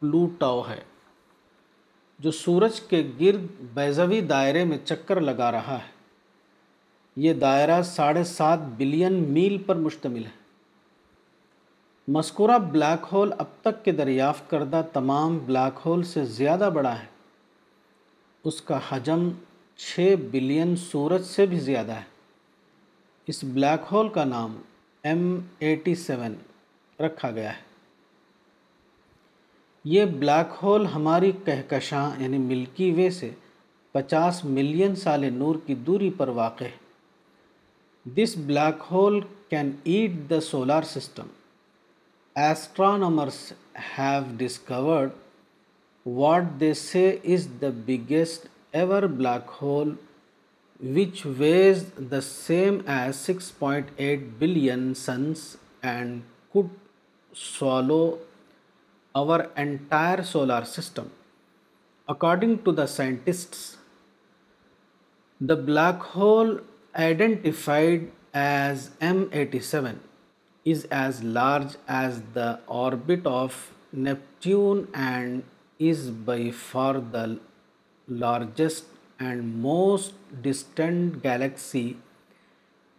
پلوٹاؤ 0.00 0.62
ہے 0.68 0.78
جو 2.24 2.30
سورج 2.32 2.80
کے 2.90 3.02
گرد 3.20 3.42
بیزوی 3.74 4.20
دائرے 4.28 4.64
میں 4.64 4.76
چکر 4.84 5.20
لگا 5.20 5.50
رہا 5.52 5.76
ہے 5.84 5.94
یہ 7.24 7.32
دائرہ 7.40 7.80
ساڑھے 7.88 8.22
سات 8.30 8.58
بلین 8.76 9.12
میل 9.32 9.56
پر 9.66 9.76
مشتمل 9.88 10.24
ہے 10.24 10.44
مذکورہ 12.16 12.58
بلیک 12.72 13.06
ہول 13.12 13.32
اب 13.38 13.46
تک 13.62 13.84
کے 13.84 13.92
دریافت 14.00 14.48
کردہ 14.50 14.82
تمام 14.92 15.38
بلیک 15.46 15.80
ہول 15.86 16.02
سے 16.12 16.24
زیادہ 16.38 16.70
بڑا 16.74 16.94
ہے 17.00 17.04
اس 18.48 18.60
کا 18.62 18.78
حجم 18.88 19.28
چھ 19.86 20.14
بلین 20.30 20.74
سورج 20.90 21.22
سے 21.34 21.46
بھی 21.46 21.58
زیادہ 21.70 21.92
ہے 21.92 22.14
اس 23.32 23.44
بلیک 23.44 23.92
ہول 23.92 24.08
کا 24.14 24.24
نام 24.24 24.56
ایم 25.10 25.26
ایٹی 25.66 25.94
سیون 26.06 26.34
رکھا 27.04 27.30
گیا 27.34 27.52
ہے 27.56 27.64
یہ 29.88 30.04
بلیک 30.20 30.54
ہول 30.62 30.86
ہماری 30.94 31.30
کہکشاں 31.44 32.06
یعنی 32.22 32.38
ملکی 32.44 32.90
وے 32.94 33.08
سے 33.18 33.28
پچاس 33.92 34.44
ملین 34.56 34.94
سال 35.02 35.24
نور 35.32 35.56
کی 35.66 35.74
دوری 35.88 36.08
پر 36.22 36.28
واقع 36.38 36.64
ہے 36.64 38.14
this 38.16 38.36
black 38.46 38.82
hole 38.90 39.20
can 39.50 39.70
eat 39.92 40.12
the 40.30 40.40
solar 40.48 40.82
system 40.94 41.26
astronomers 42.46 43.38
have 43.98 44.22
discovered 44.38 45.10
what 46.16 46.50
they 46.60 46.72
say 46.82 47.06
is 47.34 47.46
the 47.60 47.68
biggest 47.86 48.46
ever 48.82 49.02
black 49.22 49.50
hole 49.62 49.94
which 50.96 51.26
weighs 51.44 51.84
the 52.10 52.20
same 52.34 52.78
as 52.98 53.16
six 53.26 53.56
point 53.58 53.90
eight 54.08 54.26
billion 54.38 54.92
suns 55.06 55.48
and 55.96 56.20
could 56.54 56.74
swallow 57.58 58.04
our 59.20 59.50
entire 59.64 60.22
solar 60.30 60.62
system. 60.76 61.10
According 62.08 62.52
to 62.64 62.72
the 62.78 62.86
scientists, 62.94 63.62
the 65.40 65.56
black 65.68 66.02
hole 66.16 66.52
identified 66.94 68.10
as 68.34 68.90
M87 69.16 69.96
is 70.64 70.84
as 71.04 71.22
large 71.38 71.76
as 71.88 72.20
the 72.34 72.48
orbit 72.66 73.26
of 73.26 73.56
Neptune 73.92 74.86
and 74.94 75.42
is 75.78 76.10
by 76.28 76.50
far 76.50 76.94
the 77.16 77.38
largest 78.08 78.84
and 79.18 79.56
most 79.62 80.14
distant 80.42 81.22
galaxy 81.22 81.96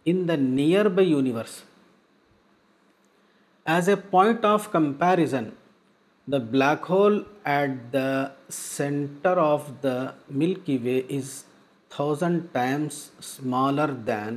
in 0.04 0.26
the 0.26 0.36
nearby 0.36 1.02
universe. 1.02 1.62
As 3.66 3.86
a 3.86 3.96
point 3.96 4.44
of 4.56 4.70
comparison, 4.72 5.46
the 6.32 6.38
black 6.50 6.86
hole 6.90 7.18
at 7.50 7.70
the 7.92 8.08
centre 8.52 9.36
of 9.40 9.68
the 9.82 9.98
Milky 10.40 10.76
Way 10.82 11.00
is 11.16 11.28
thousand 11.94 12.38
times 12.52 12.94
smaller 13.18 13.90
than 14.06 14.36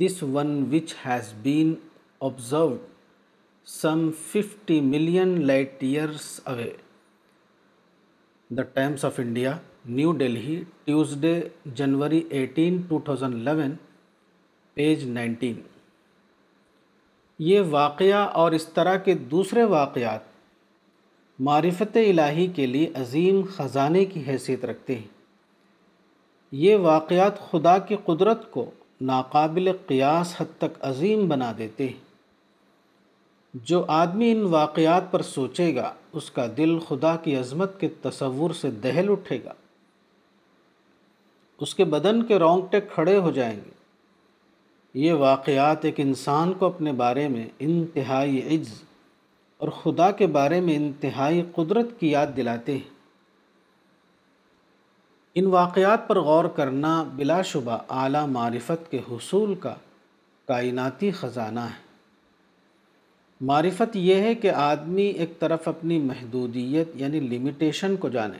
this 0.00 0.22
one 0.32 0.50
which 0.72 0.94
has 1.04 1.32
been 1.42 1.72
observed 2.28 2.78
some 3.74 4.08
fifty 4.30 4.80
million 4.90 5.36
light 5.46 5.82
years 5.90 6.28
away 6.54 6.68
the 8.56 8.62
Times 8.74 9.04
of 9.04 9.20
India 9.26 9.56
New 9.86 10.12
Delhi, 10.22 10.60
Tuesday 10.84 11.40
January 11.76 12.22
eighteen 12.38 12.80
two 12.88 12.98
thousand 13.04 13.32
eleven 13.40 13.74
page 14.74 15.04
nineteen 15.10 15.60
یہ 17.52 17.60
واقعہ 17.80 18.26
اور 18.42 18.52
اس 18.60 18.66
طرح 18.74 18.96
کے 19.08 19.14
دوسرے 19.36 19.64
واقعات 19.78 20.32
معرفت 21.42 21.96
الہی 21.96 22.46
کے 22.56 22.66
لیے 22.66 22.88
عظیم 23.00 23.40
خزانے 23.54 24.04
کی 24.10 24.22
حیثیت 24.26 24.64
رکھتے 24.64 24.94
ہیں 24.94 25.06
یہ 26.62 26.76
واقعات 26.82 27.38
خدا 27.50 27.76
کی 27.88 27.96
قدرت 28.04 28.50
کو 28.50 28.64
ناقابل 29.08 29.70
قیاس 29.86 30.34
حد 30.40 30.56
تک 30.58 30.76
عظیم 30.88 31.26
بنا 31.28 31.52
دیتے 31.58 31.88
ہیں 31.88 33.62
جو 33.70 33.84
آدمی 33.96 34.30
ان 34.32 34.42
واقعات 34.50 35.10
پر 35.10 35.22
سوچے 35.22 35.74
گا 35.74 35.92
اس 36.20 36.30
کا 36.38 36.46
دل 36.56 36.78
خدا 36.88 37.14
کی 37.24 37.36
عظمت 37.36 37.78
کے 37.80 37.88
تصور 38.02 38.50
سے 38.60 38.70
دہل 38.82 39.10
اٹھے 39.12 39.38
گا 39.44 39.52
اس 41.66 41.74
کے 41.74 41.84
بدن 41.96 42.24
کے 42.26 42.38
رونگٹے 42.38 42.80
کھڑے 42.94 43.16
ہو 43.18 43.30
جائیں 43.30 43.56
گے 43.56 43.70
یہ 45.04 45.12
واقعات 45.28 45.84
ایک 45.84 46.00
انسان 46.00 46.52
کو 46.58 46.66
اپنے 46.66 46.92
بارے 47.02 47.28
میں 47.28 47.46
انتہائی 47.68 48.40
عز 48.56 48.72
اور 49.64 49.70
خدا 49.82 50.10
کے 50.16 50.26
بارے 50.36 50.60
میں 50.60 50.74
انتہائی 50.76 51.40
قدرت 51.54 51.92
کی 52.00 52.08
یاد 52.10 52.34
دلاتے 52.36 52.72
ہیں 52.72 52.92
ان 55.40 55.46
واقعات 55.54 56.06
پر 56.08 56.18
غور 56.26 56.44
کرنا 56.58 56.90
بلا 57.20 57.40
شبہ 57.52 57.76
اعلیٰ 58.02 58.26
معرفت 58.34 58.90
کے 58.90 58.98
حصول 59.10 59.54
کا 59.64 59.74
کائناتی 60.48 61.10
خزانہ 61.20 61.60
ہے 61.70 61.82
معرفت 63.52 63.96
یہ 64.04 64.20
ہے 64.28 64.34
کہ 64.44 64.50
آدمی 64.68 65.06
ایک 65.22 65.38
طرف 65.40 65.68
اپنی 65.68 65.98
محدودیت 66.12 66.92
یعنی 67.02 67.20
لیمیٹیشن 67.30 67.96
کو 68.04 68.08
جانے 68.20 68.38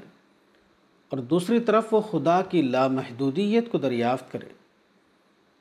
اور 1.12 1.18
دوسری 1.35 1.61
طرف 1.70 1.93
وہ 1.95 2.01
خدا 2.11 2.41
کی 2.53 2.62
لامحدودیت 2.62 3.70
کو 3.72 3.79
دریافت 3.91 4.31
کرے 4.33 4.49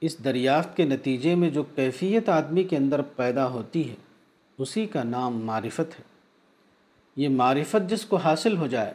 اس 0.08 0.24
دریافت 0.24 0.78
کے 0.78 0.86
نتیجے 0.96 1.36
میں 1.44 1.50
جو 1.60 1.64
کیفیت 1.76 2.30
آدمی 2.42 2.64
کے 2.74 2.78
اندر 2.86 3.02
پیدا 3.22 3.48
ہوتی 3.58 3.90
ہے 3.92 4.02
اسی 4.62 4.86
کا 4.88 5.04
نام 5.04 5.38
معرفت 5.46 6.00
ہے 6.00 6.04
یہ 7.22 7.30
معرفت 7.30 7.90
جس 7.90 8.06
کو 8.06 8.16
حاصل 8.26 8.58
ہو 8.58 8.68
جائے 8.68 8.94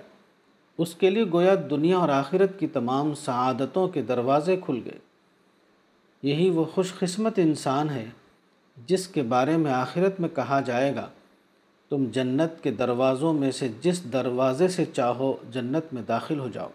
اس 0.84 0.94
کے 0.94 1.11
لیے 1.11 1.24
گویا 1.32 1.54
دنیا 1.70 1.96
اور 1.98 2.09
آخرت 2.16 2.59
کی 2.59 2.66
تمام 2.76 3.14
سعادتوں 3.24 3.86
کے 3.94 4.02
دروازے 4.12 4.56
کھل 4.64 4.80
گئے 4.84 4.98
یہی 6.30 6.48
وہ 6.50 6.64
خوش 6.74 6.92
قسمت 6.98 7.38
انسان 7.38 7.90
ہے 7.90 8.04
جس 8.86 9.06
کے 9.16 9.22
بارے 9.34 9.56
میں 9.56 9.72
آخرت 9.72 10.20
میں 10.20 10.28
کہا 10.34 10.61
جائے 10.66 10.94
گا 10.94 11.09
تم 11.90 12.04
جنت 12.12 12.62
کے 12.62 12.70
دروازوں 12.82 13.32
میں 13.34 13.50
سے 13.59 13.68
جس 13.82 14.02
دروازے 14.12 14.68
سے 14.78 14.84
چاہو 14.92 15.34
جنت 15.52 15.92
میں 15.94 16.02
داخل 16.09 16.38
ہو 16.40 16.48
جاؤ 16.54 16.68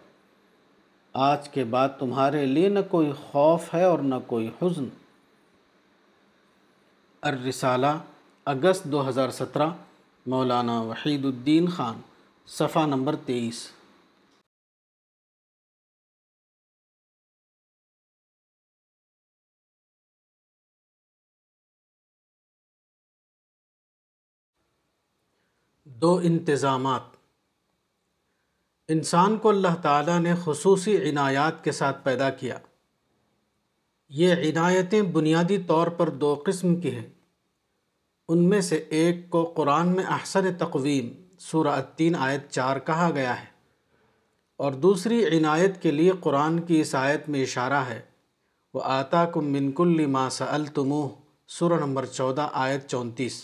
آج 1.29 1.49
کے 1.55 1.63
بعد 1.73 1.89
تمہارے 1.99 2.45
لیے 2.45 2.69
نہ 2.69 2.79
کوئی 2.91 3.11
خوف 3.31 3.73
ہے 3.73 3.83
اور 3.83 3.99
نہ 3.99 4.15
کوئی 4.27 4.47
حزن 4.61 4.85
الرسالہ 7.31 7.95
اگست 8.51 8.83
دو 8.91 9.07
ہزار 9.07 9.29
سترہ 9.31 9.67
مولانا 10.31 10.79
وحید 10.87 11.25
الدین 11.25 11.67
خان 11.75 11.99
صفحہ 12.57 12.85
نمبر 12.87 13.15
تیئیس 13.25 13.59
دو 26.01 26.15
انتظامات 26.31 27.01
انسان 28.97 29.37
کو 29.41 29.49
اللہ 29.49 29.75
تعالیٰ 29.81 30.19
نے 30.27 30.33
خصوصی 30.43 30.97
عنایات 31.09 31.63
کے 31.63 31.71
ساتھ 31.79 32.03
پیدا 32.03 32.29
کیا 32.43 32.57
یہ 34.21 34.49
عنایتیں 34.51 35.01
بنیادی 35.17 35.61
طور 35.73 35.87
پر 35.99 36.09
دو 36.27 36.35
قسم 36.45 36.79
کی 36.81 36.95
ہیں 36.95 37.09
ان 38.31 38.43
میں 38.49 38.59
سے 38.61 38.75
ایک 38.97 39.29
کو 39.29 39.43
قرآن 39.55 39.87
میں 39.95 40.03
احسن 40.13 40.53
تقویم 40.57 41.07
سورہ 41.49 41.79
تین 41.95 42.15
آیت 42.27 42.49
چار 42.51 42.77
کہا 42.89 43.09
گیا 43.15 43.39
ہے 43.41 43.45
اور 44.63 44.73
دوسری 44.85 45.23
عنایت 45.37 45.81
کے 45.81 45.91
لیے 45.91 46.11
قرآن 46.23 46.59
کی 46.65 46.79
اس 46.81 46.93
آیت 46.95 47.27
میں 47.29 47.41
اشارہ 47.43 47.81
ہے 47.89 47.99
وہ 48.73 48.81
آتا 48.99 49.23
کم 49.33 49.51
منکل 49.53 50.05
ما 50.05 50.11
ماس 50.23 50.41
التموہ 50.49 51.07
سورہ 51.57 51.79
نمبر 51.79 52.05
چودہ 52.11 52.47
آیت 52.65 52.87
چونتیس 52.89 53.41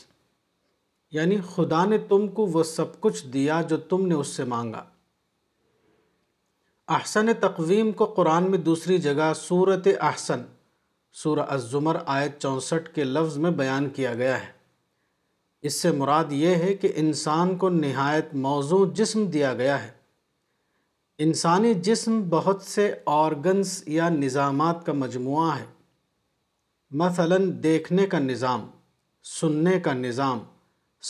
یعنی 1.18 1.38
خدا 1.56 1.84
نے 1.86 1.98
تم 2.10 2.28
کو 2.36 2.46
وہ 2.54 2.64
سب 2.72 3.00
کچھ 3.02 3.26
دیا 3.34 3.62
جو 3.70 3.78
تم 3.94 4.06
نے 4.08 4.16
اس 4.16 4.28
سے 4.36 4.44
مانگا 4.54 4.84
احسن 7.00 7.34
تقویم 7.42 7.92
کو 8.02 8.06
قرآن 8.16 8.50
میں 8.52 8.60
دوسری 8.72 8.98
جگہ 9.08 9.32
صورت 9.42 9.88
احسن 10.12 10.44
سورہ 11.24 11.46
الزمر 11.58 11.98
آیت 12.18 12.40
چونسٹھ 12.42 12.90
کے 12.96 13.04
لفظ 13.04 13.38
میں 13.46 13.52
بیان 13.64 13.90
کیا 14.00 14.14
گیا 14.24 14.40
ہے 14.44 14.58
اس 15.68 15.74
سے 15.82 15.91
مراد 15.91 16.32
یہ 16.32 16.55
ہے 16.64 16.74
کہ 16.82 16.91
انسان 16.99 17.55
کو 17.62 17.70
نہایت 17.70 18.34
موضوع 18.45 18.86
جسم 18.95 19.26
دیا 19.32 19.53
گیا 19.62 19.82
ہے 19.84 19.89
انسانی 21.26 21.74
جسم 21.88 22.22
بہت 22.30 22.62
سے 22.64 22.91
آرگنس 23.16 23.82
یا 23.97 24.07
نظامات 24.10 24.86
کا 24.86 24.93
مجموعہ 24.99 25.55
ہے 25.57 25.66
مثلا 27.01 27.38
دیکھنے 27.64 28.05
کا 28.14 28.20
نظام 28.20 28.68
سننے 29.39 29.80
کا 29.88 29.93
نظام 29.93 30.39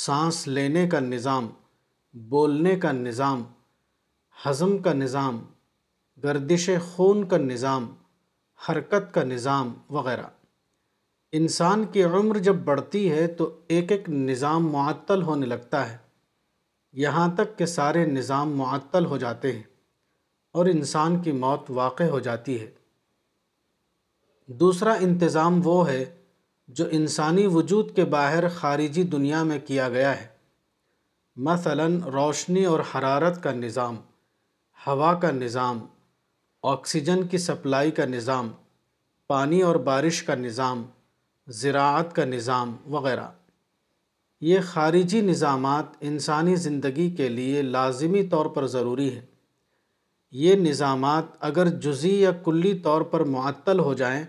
سانس 0.05 0.47
لینے 0.47 0.87
کا 0.89 0.99
نظام 0.99 1.47
بولنے 2.29 2.75
کا 2.79 2.91
نظام 2.91 3.43
ہضم 4.45 4.77
کا 4.87 4.93
نظام 4.93 5.39
گردش 6.23 6.69
خون 6.91 7.27
کا 7.29 7.37
نظام 7.37 7.87
حرکت 8.69 9.13
کا 9.13 9.23
نظام 9.23 9.73
وغیرہ 9.97 10.25
انسان 11.38 11.84
کی 11.93 12.03
عمر 12.03 12.38
جب 12.45 12.55
بڑھتی 12.65 13.09
ہے 13.11 13.25
تو 13.38 13.49
ایک 13.75 13.91
ایک 13.91 14.07
نظام 14.09 14.67
معطل 14.73 15.21
ہونے 15.23 15.45
لگتا 15.45 15.89
ہے 15.91 15.97
یہاں 17.01 17.27
تک 17.38 17.57
کہ 17.57 17.65
سارے 17.73 18.05
نظام 18.05 18.55
معطل 18.57 19.05
ہو 19.05 19.17
جاتے 19.25 19.51
ہیں 19.51 19.61
اور 20.57 20.65
انسان 20.65 21.21
کی 21.23 21.32
موت 21.45 21.69
واقع 21.82 22.03
ہو 22.13 22.19
جاتی 22.27 22.59
ہے 22.61 22.69
دوسرا 24.59 24.93
انتظام 25.07 25.59
وہ 25.67 25.89
ہے 25.89 26.03
جو 26.80 26.86
انسانی 26.99 27.45
وجود 27.53 27.95
کے 27.95 28.05
باہر 28.15 28.47
خارجی 28.55 29.03
دنیا 29.15 29.43
میں 29.51 29.59
کیا 29.67 29.88
گیا 29.89 30.19
ہے 30.21 30.27
مثلا 31.47 31.88
روشنی 32.13 32.65
اور 32.71 32.80
حرارت 32.93 33.41
کا 33.43 33.51
نظام 33.53 33.97
ہوا 34.88 35.13
کا 35.19 35.32
نظام 35.32 35.80
آکسیجن 36.75 37.27
کی 37.27 37.38
سپلائی 37.45 37.91
کا 38.01 38.05
نظام 38.05 38.51
پانی 39.27 39.61
اور 39.61 39.75
بارش 39.91 40.21
کا 40.23 40.36
نظام 40.36 40.84
زراعت 41.57 42.13
کا 42.15 42.23
نظام 42.25 42.75
وغیرہ 42.93 43.25
یہ 44.47 44.59
خارجی 44.71 45.21
نظامات 45.21 45.85
انسانی 46.09 46.55
زندگی 46.65 47.09
کے 47.17 47.29
لیے 47.29 47.61
لازمی 47.75 48.21
طور 48.33 48.45
پر 48.55 48.67
ضروری 48.73 49.09
ہیں 49.13 49.21
یہ 50.41 50.55
نظامات 50.65 51.23
اگر 51.49 51.67
جزی 51.85 52.13
یا 52.21 52.31
کلی 52.45 52.73
طور 52.83 53.01
پر 53.13 53.23
معطل 53.35 53.79
ہو 53.79 53.93
جائیں 54.01 54.23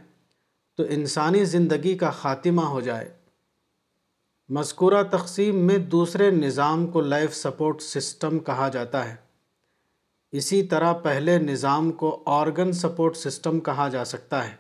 تو 0.77 0.85
انسانی 0.97 1.45
زندگی 1.55 1.95
کا 1.99 2.11
خاتمہ 2.21 2.63
ہو 2.75 2.81
جائے 2.89 3.09
مذکورہ 4.59 5.03
تقسیم 5.17 5.59
میں 5.67 5.79
دوسرے 5.97 6.31
نظام 6.31 6.87
کو 6.93 7.01
لائف 7.01 7.35
سپورٹ 7.37 7.83
سسٹم 7.83 8.39
کہا 8.49 8.69
جاتا 8.79 9.09
ہے 9.11 9.15
اسی 10.39 10.63
طرح 10.73 10.93
پہلے 11.05 11.39
نظام 11.39 11.93
کو 12.03 12.19
آرگن 12.41 12.73
سپورٹ 12.81 13.17
سسٹم 13.17 13.61
کہا 13.69 13.89
جا 13.97 14.05
سکتا 14.15 14.47
ہے 14.49 14.55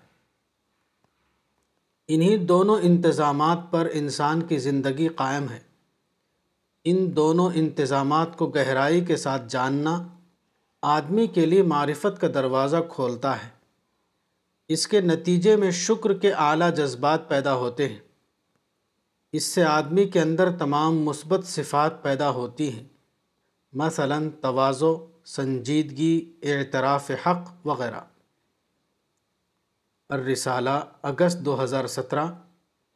انہی 2.14 2.36
دونوں 2.50 2.76
انتظامات 2.86 3.58
پر 3.72 3.88
انسان 3.98 4.40
کی 4.46 4.56
زندگی 4.62 5.06
قائم 5.18 5.48
ہے 5.50 5.58
ان 6.92 6.96
دونوں 7.16 7.48
انتظامات 7.60 8.34
کو 8.38 8.46
گہرائی 8.56 9.00
کے 9.10 9.16
ساتھ 9.26 9.42
جاننا 9.52 9.92
آدمی 10.96 11.26
کے 11.36 11.44
لیے 11.46 11.62
معرفت 11.74 12.20
کا 12.20 12.28
دروازہ 12.34 12.76
کھولتا 12.94 13.34
ہے 13.44 13.48
اس 14.76 14.86
کے 14.88 15.00
نتیجے 15.14 15.54
میں 15.62 15.70
شکر 15.84 16.14
کے 16.26 16.32
اعلیٰ 16.48 16.70
جذبات 16.82 17.28
پیدا 17.28 17.54
ہوتے 17.62 17.88
ہیں 17.88 17.98
اس 19.38 19.44
سے 19.54 19.64
آدمی 19.78 20.08
کے 20.16 20.20
اندر 20.20 20.50
تمام 20.64 21.02
مثبت 21.10 21.46
صفات 21.56 22.02
پیدا 22.02 22.30
ہوتی 22.42 22.72
ہیں 22.76 22.84
مثلاً 23.84 24.28
توازو 24.48 24.96
سنجیدگی 25.38 26.14
اعتراف 26.52 27.10
حق 27.26 27.52
وغیرہ 27.66 28.00
الرسالہ 30.14 30.70
اگست 31.08 31.38
دو 31.44 31.52
ہزار 31.62 31.86
سترہ 31.96 32.24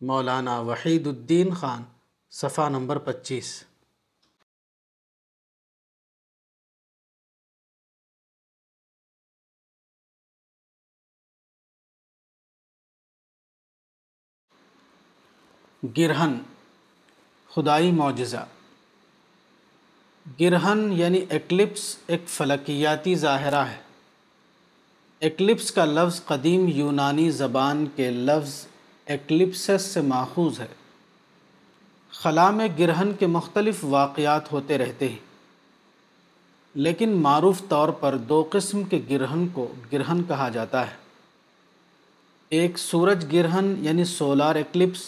مولانا 0.09 0.59
وحید 0.69 1.07
الدین 1.07 1.53
خان 1.59 1.83
صفحہ 2.39 2.69
نمبر 2.69 2.99
پچیس 3.09 3.51
گرہن 15.97 16.37
خدائی 17.55 17.93
معجزہ 18.01 18.45
گرہن 20.41 20.87
یعنی 20.99 21.25
ایکلپس 21.29 21.95
ایک 22.13 22.29
فلکیاتی 22.37 23.15
ظاہرہ 23.27 23.65
ہے 23.71 23.83
ایکلپس 25.23 25.71
کا 25.73 25.85
لفظ 25.85 26.23
قدیم 26.27 26.67
یونانی 26.75 27.29
زبان 27.31 27.85
کے 27.97 28.11
لفظ 28.11 28.53
ایکلپسس 29.15 29.83
سے 29.93 30.01
ماخوذ 30.03 30.59
ہے 30.61 30.67
خلا 32.23 32.51
میں 32.51 32.67
گرہن 32.79 33.13
کے 33.19 33.27
مختلف 33.27 33.85
واقعات 33.91 34.51
ہوتے 34.53 34.79
رہتے 34.79 35.09
ہیں 35.09 35.19
لیکن 36.87 37.11
معروف 37.23 37.61
طور 37.69 37.89
پر 38.01 38.17
دو 38.31 38.43
قسم 38.53 38.83
کے 38.91 39.01
گرہن 39.11 39.47
کو 39.53 39.67
گرہن 39.93 40.23
کہا 40.29 40.49
جاتا 40.57 40.87
ہے 40.91 41.03
ایک 42.61 42.79
سورج 42.79 43.25
گرہن 43.35 43.75
یعنی 43.85 44.05
سولار 44.15 44.55
ایکلپس 44.57 45.03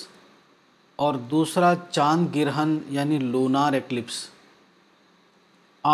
اور 1.07 1.14
دوسرا 1.30 1.72
چاند 1.90 2.34
گرہن 2.34 2.78
یعنی 2.98 3.18
لونار 3.18 3.72
ایکلپس 3.80 4.24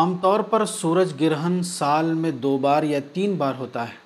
عام 0.01 0.17
طور 0.23 0.41
پر 0.51 0.65
سورج 0.67 1.13
گرہن 1.21 1.63
سال 1.71 2.13
میں 2.21 2.31
دو 2.45 2.57
بار 2.67 2.83
یا 2.93 2.99
تین 3.13 3.35
بار 3.37 3.55
ہوتا 3.59 3.89
ہے 3.89 4.01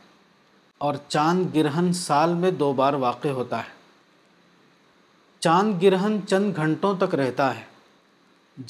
اور 0.84 0.94
چاند 1.08 1.54
گرہن 1.54 1.92
سال 1.98 2.32
میں 2.40 2.50
دو 2.62 2.72
بار 2.80 2.92
واقع 3.02 3.28
ہوتا 3.38 3.58
ہے 3.66 3.74
چاند 5.42 5.82
گرہن 5.82 6.16
چند 6.28 6.56
گھنٹوں 6.56 6.92
تک 7.00 7.14
رہتا 7.20 7.46
ہے 7.58 7.62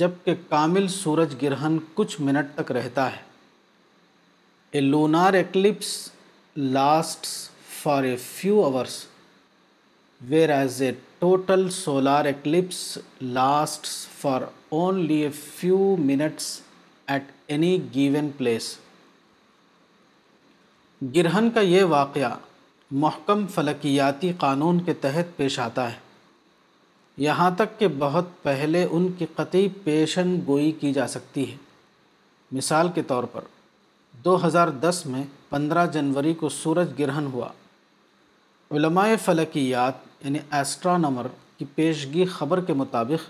جبکہ 0.03 0.35
کامل 0.49 0.87
سورج 0.99 1.35
گرہن 1.43 1.77
کچھ 1.95 2.21
منٹ 2.29 2.55
تک 2.55 2.71
رہتا 2.79 3.11
ہے 3.17 3.23
a 4.77 4.81
lunar 4.81 5.33
eclipse 5.41 5.87
lasts 6.57 7.33
for 7.83 8.05
a 8.05 8.15
few 8.27 8.63
hours 8.65 9.05
whereas 10.51 10.81
a 10.83 10.93
total 11.19 11.69
solar 11.81 12.25
eclipse 12.31 12.87
lasts 13.21 13.95
for 14.21 14.43
only 14.83 15.21
a 15.23 15.31
few 15.45 15.95
minutes 16.05 16.59
at 17.07 17.31
any 17.51 17.77
given 17.95 18.31
place 18.39 18.77
گرہن 21.15 21.51
کا 21.55 21.61
یہ 21.61 21.83
واقعہ 21.89 22.33
محکم 23.01 23.47
فلکیاتی 23.55 24.33
قانون 24.39 24.81
کے 24.85 24.95
تحت 25.03 25.37
پیش 25.37 25.59
آتا 25.61 25.91
ہے 25.93 25.99
یہاں 27.25 27.51
تک 27.57 27.79
کہ 27.79 27.89
بہت 27.99 28.25
پہلے 28.43 28.85
ان 28.91 29.11
کی 29.19 29.27
قطعی 29.37 29.69
پیشن 29.85 30.35
گوئی 30.47 30.71
کی 30.81 30.93
جا 30.93 31.07
سکتی 31.17 31.51
ہے 31.51 31.57
مثال 32.57 32.89
کے 32.95 33.03
طور 33.13 33.25
پر 33.33 33.45
دو 34.25 34.39
ہزار 34.47 34.69
دس 34.89 35.03
میں 35.07 35.23
پندرہ 35.51 35.87
جنوری 35.93 36.35
کو 36.41 36.49
سورج 36.63 36.93
گرہن 36.99 37.27
ہوا 37.33 37.49
علماء 38.77 39.07
فلکیات 39.25 40.25
یعنی 40.25 40.39
ایسٹرانمر 40.59 41.27
کی 41.59 41.65
پیشگی 41.75 42.25
خبر 42.39 42.61
کے 42.65 42.73
مطابق 42.83 43.29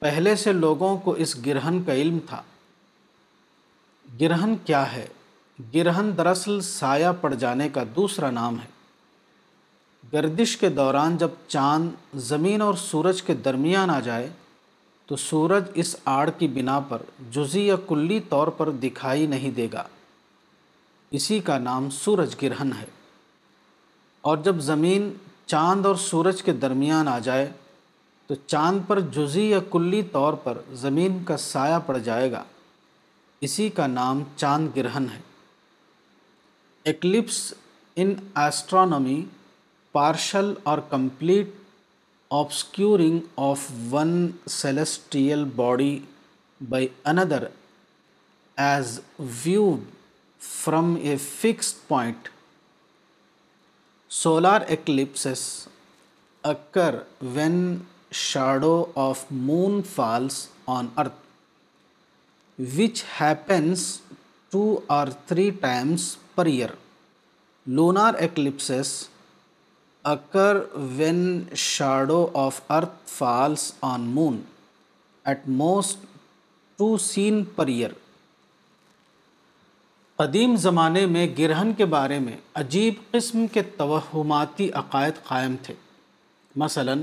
پہلے 0.00 0.34
سے 0.36 0.52
لوگوں 0.52 0.96
کو 1.04 1.12
اس 1.24 1.36
گرہن 1.46 1.82
کا 1.86 1.94
علم 1.94 2.18
تھا 2.28 2.42
گرہن 4.20 4.54
کیا 4.64 4.84
ہے 4.92 5.06
گرہن 5.74 6.10
دراصل 6.18 6.60
سایہ 6.66 7.08
پڑ 7.20 7.32
جانے 7.42 7.68
کا 7.72 7.82
دوسرا 7.96 8.30
نام 8.30 8.58
ہے 8.60 8.70
گردش 10.12 10.56
کے 10.58 10.68
دوران 10.78 11.16
جب 11.16 11.30
چاند 11.48 12.18
زمین 12.28 12.62
اور 12.62 12.74
سورج 12.84 13.22
کے 13.22 13.34
درمیان 13.44 13.90
آ 13.90 13.98
جائے 14.08 14.28
تو 15.06 15.16
سورج 15.16 15.64
اس 15.82 15.94
آڑ 16.16 16.28
کی 16.38 16.48
بنا 16.56 16.78
پر 16.88 17.02
جزی 17.32 17.62
یا 17.66 17.76
کلی 17.88 18.18
طور 18.28 18.48
پر 18.58 18.70
دکھائی 18.82 19.26
نہیں 19.26 19.50
دے 19.56 19.66
گا 19.72 19.82
اسی 21.18 21.38
کا 21.48 21.58
نام 21.58 21.88
سورج 22.02 22.34
گرہن 22.42 22.70
ہے 22.80 22.84
اور 24.30 24.36
جب 24.44 24.58
زمین 24.70 25.12
چاند 25.46 25.86
اور 25.86 25.94
سورج 26.08 26.42
کے 26.42 26.52
درمیان 26.66 27.08
آ 27.08 27.18
جائے 27.28 27.48
تو 28.26 28.34
چاند 28.46 28.86
پر 28.88 29.00
جزی 29.16 29.48
یا 29.50 29.58
کلی 29.70 30.02
طور 30.12 30.32
پر 30.44 30.58
زمین 30.84 31.22
کا 31.28 31.36
سایہ 31.46 31.78
پڑ 31.86 31.98
جائے 32.10 32.30
گا 32.32 32.42
اسی 33.46 33.68
کا 33.76 33.86
نام 33.86 34.22
چاند 34.36 34.76
گرہن 34.76 35.06
ہے 35.14 35.20
Eclipse 36.90 37.40
in 38.02 38.08
astronomy, 38.44 39.18
partial 39.96 40.48
or 40.66 40.80
complete 40.94 41.50
obscuring 42.38 43.16
of 43.48 43.66
one 43.92 44.16
celestial 44.60 45.44
body 45.62 45.94
by 46.72 46.80
another 47.12 47.42
as 48.58 49.00
viewed 49.42 49.84
from 50.48 50.88
a 51.12 51.16
fixed 51.26 51.86
point. 51.92 52.30
Solar 54.22 54.58
eclipses 54.76 55.44
occur 56.52 56.94
when 57.36 57.56
shadow 58.10 58.76
of 59.04 59.22
moon 59.50 59.82
falls 59.92 60.40
on 60.66 60.90
Earth, 61.04 61.22
which 62.76 63.02
happens 63.22 63.86
2 64.50 64.66
or 64.98 65.06
3 65.36 65.48
times 65.68 66.10
Lunar 66.34 66.70
lunar 67.76 68.14
eclipses 68.24 68.92
occur 70.10 70.56
when 70.96 71.18
shadow 71.62 72.20
of 72.42 72.60
earth 72.76 72.94
falls 73.10 73.70
on 73.88 74.02
moon 74.14 74.40
at 75.28 75.46
most 75.58 76.04
twice 77.06 77.42
year. 77.68 77.90
قدیم 80.16 80.56
زمانے 80.64 81.04
میں 81.16 81.26
گرہن 81.38 81.72
کے 81.78 81.84
بارے 81.96 82.18
میں 82.18 82.36
عجیب 82.62 82.94
قسم 83.10 83.46
کے 83.52 83.62
توہماتی 83.76 84.70
عقائد 84.82 85.22
قائم 85.28 85.56
تھے 85.62 85.74
مثلا 86.64 86.94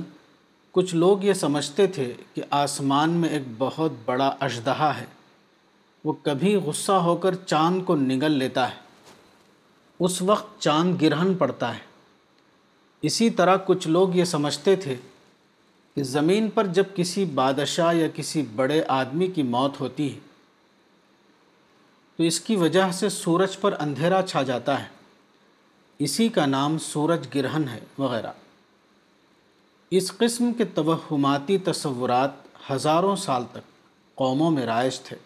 کچھ 0.71 0.95
لوگ 1.05 1.23
یہ 1.29 1.33
سمجھتے 1.45 1.87
تھے 1.99 2.11
کہ 2.33 2.43
آسمان 2.65 3.11
میں 3.21 3.29
ایک 3.37 3.43
بہت 3.57 3.91
بڑا 4.05 4.33
اشدہا 4.49 4.91
ہے 4.99 5.05
وہ 6.03 6.13
کبھی 6.23 6.55
غصہ 6.65 6.91
ہو 7.07 7.15
کر 7.23 7.35
چاند 7.45 7.83
کو 7.85 7.95
نگل 8.11 8.37
لیتا 8.43 8.69
ہے 8.71 8.87
اس 10.07 10.21
وقت 10.21 10.49
چاند 10.63 11.01
گرہن 11.01 11.33
پڑتا 11.37 11.73
ہے 11.75 11.87
اسی 13.09 13.29
طرح 13.39 13.55
کچھ 13.65 13.87
لوگ 13.87 14.15
یہ 14.15 14.23
سمجھتے 14.25 14.75
تھے 14.85 14.95
کہ 15.95 16.03
زمین 16.11 16.49
پر 16.53 16.67
جب 16.77 16.93
کسی 16.95 17.23
بادشاہ 17.39 17.93
یا 17.93 18.07
کسی 18.15 18.41
بڑے 18.55 18.81
آدمی 19.01 19.27
کی 19.37 19.43
موت 19.55 19.79
ہوتی 19.81 20.11
ہے 20.13 20.19
تو 22.17 22.23
اس 22.29 22.39
کی 22.47 22.55
وجہ 22.61 22.89
سے 22.99 23.09
سورج 23.15 23.57
پر 23.59 23.75
اندھیرا 23.79 24.21
چھا 24.29 24.43
جاتا 24.51 24.79
ہے 24.83 24.87
اسی 26.07 26.27
کا 26.35 26.45
نام 26.45 26.77
سورج 26.91 27.27
گرہن 27.35 27.67
ہے 27.71 27.79
وغیرہ 27.97 28.31
اس 29.99 30.11
قسم 30.17 30.51
کے 30.57 30.65
توہماتی 30.75 31.57
تصورات 31.69 32.47
ہزاروں 32.69 33.15
سال 33.25 33.43
تک 33.51 33.67
قوموں 34.23 34.49
میں 34.51 34.65
رائج 34.65 34.99
تھے 35.09 35.17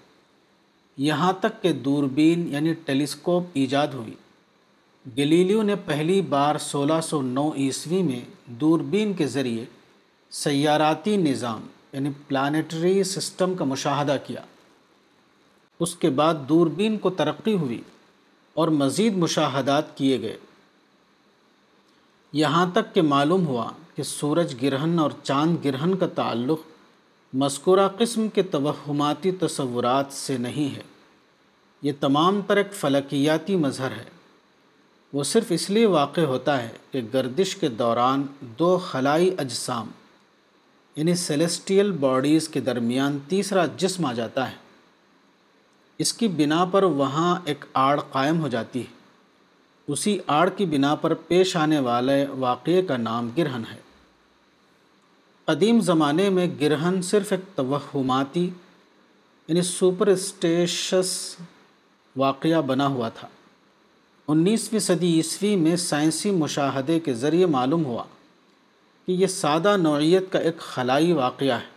یہاں 1.09 1.31
تک 1.41 1.61
کہ 1.61 1.71
دوربین 1.89 2.47
یعنی 2.53 2.73
ٹیلیسکوپ 2.85 3.47
ایجاد 3.63 3.93
ہوئی 3.93 4.13
گلیلیو 5.17 5.61
نے 5.63 5.75
پہلی 5.85 6.21
بار 6.33 6.57
سولہ 6.65 6.99
سو 7.03 7.21
نو 7.21 7.49
عیسوی 7.61 8.01
میں 8.03 8.19
دوربین 8.59 9.11
کے 9.13 9.25
ذریعے 9.27 9.63
سیاراتی 10.41 11.15
نظام 11.17 11.61
یعنی 11.93 12.09
پلانیٹری 12.27 13.03
سسٹم 13.09 13.55
کا 13.55 13.65
مشاہدہ 13.71 14.15
کیا 14.27 14.41
اس 15.83 15.95
کے 16.03 16.09
بعد 16.21 16.47
دوربین 16.49 16.97
کو 17.05 17.09
ترقی 17.19 17.53
ہوئی 17.63 17.81
اور 18.61 18.67
مزید 18.81 19.17
مشاہدات 19.23 19.95
کیے 19.97 20.21
گئے 20.21 20.37
یہاں 22.41 22.65
تک 22.73 22.93
کہ 22.93 23.01
معلوم 23.11 23.45
ہوا 23.47 23.69
کہ 23.95 24.03
سورج 24.13 24.55
گرہن 24.61 24.97
اور 24.99 25.11
چاند 25.23 25.63
گرہن 25.65 25.95
کا 25.97 26.07
تعلق 26.15 26.59
مذکورہ 27.43 27.87
قسم 27.97 28.27
کے 28.33 28.43
توہماتی 28.55 29.31
تصورات 29.45 30.13
سے 30.23 30.37
نہیں 30.47 30.75
ہے 30.75 30.81
یہ 31.81 31.91
تمام 31.99 32.41
تر 32.47 32.57
ایک 32.57 32.73
فلکیاتی 32.81 33.55
مظہر 33.65 33.91
ہے 33.97 34.09
وہ 35.13 35.23
صرف 35.29 35.51
اس 35.55 35.69
لیے 35.69 35.85
واقع 35.95 36.21
ہوتا 36.29 36.61
ہے 36.61 36.69
کہ 36.91 37.01
گردش 37.13 37.55
کے 37.63 37.67
دوران 37.79 38.25
دو 38.59 38.77
خلائی 38.85 39.29
اجسام 39.43 39.89
یعنی 40.95 41.13
سیلسٹیل 41.23 41.91
باڈیز 42.05 42.47
کے 42.55 42.59
درمیان 42.69 43.17
تیسرا 43.29 43.65
جسم 43.83 44.05
آ 44.05 44.13
جاتا 44.19 44.49
ہے 44.51 44.55
اس 46.03 46.13
کی 46.19 46.27
بنا 46.39 46.63
پر 46.71 46.83
وہاں 47.01 47.35
ایک 47.51 47.65
آڑ 47.87 47.99
قائم 48.11 48.39
ہو 48.41 48.47
جاتی 48.55 48.79
ہے 48.81 49.91
اسی 49.93 50.17
آڑ 50.37 50.49
کی 50.57 50.65
بنا 50.73 50.93
پر 51.05 51.13
پیش 51.27 51.55
آنے 51.63 51.79
والے 51.89 52.25
واقعے 52.45 52.81
کا 52.91 52.97
نام 52.97 53.29
گرہن 53.37 53.63
ہے 53.71 53.75
قدیم 55.45 55.79
زمانے 55.91 56.29
میں 56.37 56.47
گرہن 56.61 57.01
صرف 57.11 57.31
ایک 57.37 57.45
توہماتی 57.55 58.49
یعنی 59.47 59.61
سپر 59.73 60.07
اسٹیشس 60.17 61.13
واقعہ 62.25 62.61
بنا 62.71 62.87
ہوا 62.95 63.09
تھا 63.19 63.27
انیسویں 64.31 64.79
صدی 64.79 65.07
عیسوی 65.13 65.55
میں 65.61 65.75
سائنسی 65.75 66.29
مشاہدے 66.31 66.99
کے 67.05 67.13
ذریعے 67.23 67.45
معلوم 67.55 67.83
ہوا 67.85 68.03
کہ 69.05 69.11
یہ 69.21 69.27
سادہ 69.27 69.75
نوعیت 69.77 70.31
کا 70.31 70.39
ایک 70.49 70.59
خلائی 70.67 71.11
واقعہ 71.13 71.57
ہے 71.61 71.71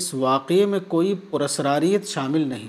اس 0.00 0.12
واقعے 0.14 0.66
میں 0.72 0.78
کوئی 0.88 1.14
پرسراریت 1.30 2.08
شامل 2.08 2.46
نہیں 2.48 2.68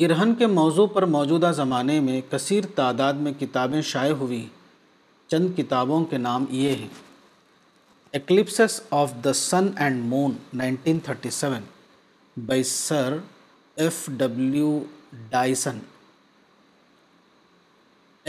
گرہن 0.00 0.34
کے 0.38 0.46
موضوع 0.58 0.86
پر 0.94 1.02
موجودہ 1.14 1.50
زمانے 1.56 1.98
میں 2.08 2.20
کثیر 2.30 2.66
تعداد 2.76 3.14
میں 3.26 3.32
کتابیں 3.40 3.80
شائع 3.92 4.12
ہوئی 4.24 4.40
ہیں 4.40 4.48
چند 5.30 5.56
کتابوں 5.56 6.04
کے 6.10 6.18
نام 6.24 6.44
یہ 6.62 6.74
ہیں 6.80 6.88
eclipses 8.18 8.80
of 9.00 9.12
the 9.24 9.32
sun 9.40 9.68
and 9.84 10.04
moon 10.12 10.34
nineteen 10.60 10.98
thirty 11.04 11.30
seven 11.40 11.62
by 12.46 13.16
F 13.82 14.04
W 14.18 14.78
Dyson 15.30 15.78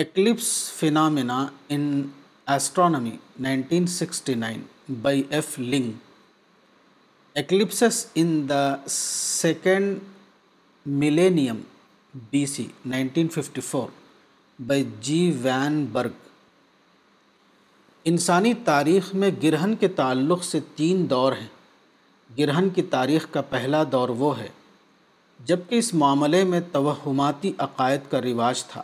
eclipse 0.01 0.45
phenomena 0.75 1.35
in 1.73 1.83
astronomy 2.53 3.09
nineteen 3.45 3.85
sixty 3.95 4.33
nine 4.43 4.61
by 5.01 5.21
F 5.37 5.53
Link 5.59 5.91
eclipses 7.41 8.05
in 8.21 8.29
the 8.49 8.63
second 8.93 9.99
millennium 11.01 11.61
B 12.31 12.45
C 12.53 12.67
nineteen 12.93 13.27
fifty 13.35 13.61
four 13.69 13.87
by 14.67 14.83
G 15.07 15.19
van 15.41 15.83
Bergh 15.93 16.27
انسانی 18.13 18.53
تاریخ 18.71 19.13
میں 19.21 19.29
گرہن 19.43 19.75
کے 19.79 19.87
تعلق 20.01 20.43
سے 20.45 20.59
تین 20.75 21.09
دور 21.09 21.33
ہیں 21.41 21.47
گرہن 22.37 22.69
کی 22.75 22.81
تاریخ 22.95 23.27
کا 23.33 23.41
پہلا 23.49 23.83
دور 23.91 24.09
وہ 24.23 24.37
ہے 24.39 24.49
جبکہ 25.51 25.75
اس 25.83 25.93
معاملے 26.03 26.43
میں 26.53 26.59
توہماتی 26.71 27.51
عقائد 27.67 28.11
کا 28.11 28.21
رواج 28.21 28.63
تھا 28.71 28.83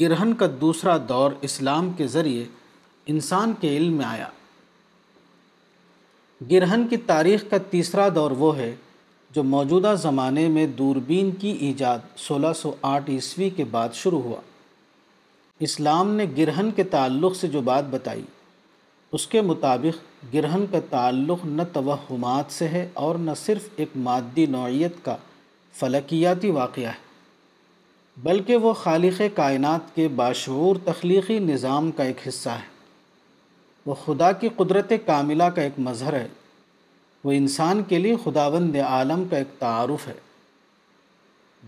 گرہن 0.00 0.32
کا 0.38 0.46
دوسرا 0.60 0.96
دور 1.08 1.32
اسلام 1.48 1.90
کے 1.98 2.06
ذریعے 2.14 2.44
انسان 3.12 3.52
کے 3.60 3.76
علم 3.76 3.96
میں 3.96 4.04
آیا 4.06 4.26
گرہن 6.50 6.86
کی 6.90 6.96
تاریخ 7.10 7.44
کا 7.50 7.58
تیسرا 7.70 8.08
دور 8.14 8.30
وہ 8.38 8.56
ہے 8.56 8.74
جو 9.34 9.42
موجودہ 9.44 9.94
زمانے 10.02 10.48
میں 10.48 10.66
دوربین 10.78 11.30
کی 11.40 11.50
ایجاد 11.66 11.98
سولہ 12.18 12.52
سو 12.56 12.72
آٹھ 12.92 13.10
عیسوی 13.10 13.48
کے 13.56 13.64
بعد 13.70 13.94
شروع 13.94 14.20
ہوا 14.22 14.40
اسلام 15.68 16.10
نے 16.16 16.26
گرہن 16.36 16.70
کے 16.76 16.82
تعلق 16.96 17.36
سے 17.36 17.48
جو 17.48 17.60
بات 17.70 17.84
بتائی 17.90 18.22
اس 19.16 19.26
کے 19.32 19.40
مطابق 19.50 20.34
گرہن 20.34 20.64
کا 20.70 20.80
تعلق 20.90 21.44
نہ 21.46 21.62
توہمات 21.72 22.52
سے 22.52 22.68
ہے 22.68 22.88
اور 23.06 23.14
نہ 23.28 23.34
صرف 23.44 23.68
ایک 23.76 23.96
مادی 24.08 24.46
نوعیت 24.56 25.04
کا 25.04 25.16
فلکیاتی 25.80 26.50
واقعہ 26.60 26.88
ہے 26.90 27.04
بلکہ 28.24 28.56
وہ 28.56 28.72
خالق 28.82 29.20
کائنات 29.36 29.94
کے 29.94 30.06
باشعور 30.16 30.76
تخلیقی 30.84 31.38
نظام 31.38 31.90
کا 31.96 32.04
ایک 32.04 32.26
حصہ 32.28 32.48
ہے 32.50 32.74
وہ 33.86 33.94
خدا 34.04 34.30
کی 34.42 34.48
قدرت 34.56 34.92
کاملہ 35.06 35.44
کا 35.56 35.62
ایک 35.62 35.78
مظہر 35.88 36.12
ہے 36.20 36.26
وہ 37.24 37.32
انسان 37.32 37.82
کے 37.88 37.98
لیے 37.98 38.14
خداوند 38.24 38.76
عالم 38.86 39.26
کا 39.30 39.36
ایک 39.36 39.48
تعارف 39.58 40.06
ہے 40.08 40.14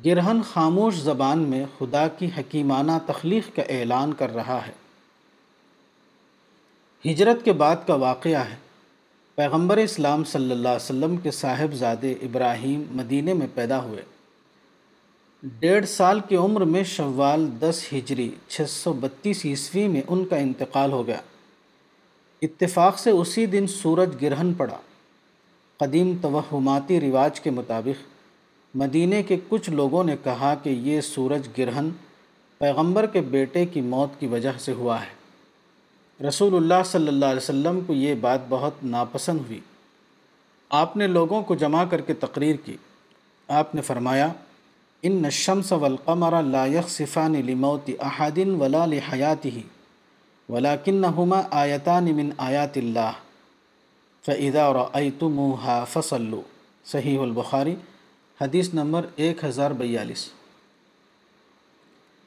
گرہن 0.05 0.41
خاموش 0.53 0.95
زبان 1.03 1.39
میں 1.51 1.65
خدا 1.79 2.07
کی 2.19 2.27
حکیمانہ 2.39 2.99
تخلیق 3.07 3.55
کا 3.57 3.63
اعلان 3.79 4.13
کر 4.19 4.35
رہا 4.35 4.59
ہے 4.67 4.73
ہجرت 7.11 7.45
کے 7.45 7.53
بعد 7.63 7.87
کا 7.87 7.95
واقعہ 8.09 8.45
ہے 8.51 8.57
پیغمبر 9.37 9.77
اسلام 9.87 10.23
صلی 10.33 10.51
اللہ 10.53 10.69
علیہ 10.69 10.85
وسلم 10.85 11.17
کے 11.23 11.31
صاحب 11.31 11.75
زادے 11.85 12.13
ابراہیم 12.29 12.83
مدینہ 13.01 13.35
میں 13.43 13.47
پیدا 13.55 13.83
ہوئے 13.85 14.03
ڈیڑھ 15.43 15.85
سال 15.89 16.21
کی 16.29 16.37
عمر 16.37 16.61
میں 16.75 16.83
شوال 16.93 17.47
دس 17.61 17.83
ہجری 17.93 18.29
چھ 18.51 18.69
سو 18.71 18.93
بتیس 19.01 19.45
عیسوی 19.47 19.87
میں 19.89 20.01
ان 20.07 20.25
کا 20.31 20.37
انتقال 20.37 20.93
ہو 20.93 21.07
گیا 21.07 21.21
اتفاق 22.43 22.99
سے 22.99 23.11
اسی 23.19 23.45
دن 23.53 23.67
سورج 23.75 24.17
گرہن 24.23 24.53
پڑا 24.61 24.77
قدیم 25.81 26.13
توہماتی 26.23 26.99
رواج 27.01 27.39
کے 27.41 27.51
مطابق 27.59 28.01
مدینہ 28.83 29.21
کے 29.29 29.37
کچھ 29.49 29.69
لوگوں 29.71 30.03
نے 30.05 30.17
کہا 30.25 30.55
کہ 30.63 30.71
یہ 30.71 31.01
سورج 31.11 31.49
گرہن 31.59 31.91
پیغمبر 32.59 33.07
کے 33.13 33.21
بیٹے 33.37 33.65
کی 33.73 33.81
موت 33.95 34.19
کی 34.21 34.27
وجہ 34.35 34.53
سے 34.65 34.73
ہوا 34.81 34.99
ہے 35.05 36.27
رسول 36.29 36.57
اللہ 36.57 36.83
صلی 36.93 37.09
اللہ 37.09 37.25
علیہ 37.27 37.45
وسلم 37.47 37.81
کو 37.87 37.93
یہ 37.93 38.15
بات 38.27 38.49
بہت 38.49 38.83
ناپسند 38.97 39.47
ہوئی 39.47 39.61
آپ 40.83 40.97
نے 40.97 41.07
لوگوں 41.07 41.43
کو 41.43 41.55
جمع 41.65 41.85
کر 41.91 42.01
کے 42.11 42.15
تقریر 42.27 42.57
کی 42.65 42.77
آپ 43.63 43.75
نے 43.75 43.83
فرمایا 43.83 44.29
ان 45.07 45.25
الشمس 45.27 45.73
والقمر 45.73 46.37
لا 46.53 46.65
يخصفان 46.67 47.35
لموت 47.49 47.91
احد 48.07 48.39
ولا 48.39 48.87
ولكنهما 50.55 51.63
آيتان 51.63 52.05
من 52.15 52.31
آيات 52.47 52.77
آیات 52.77 52.77
اللہ 52.81 54.71
رأيتموها 54.77 55.85
فصلوا 55.93 56.41
صحیح 56.93 57.19
البخاری 57.21 57.75
حدیث 58.41 58.73
نمبر 58.75 59.07
ایک 59.27 59.45
ہزار 59.45 59.71
بیالیس 59.85 60.27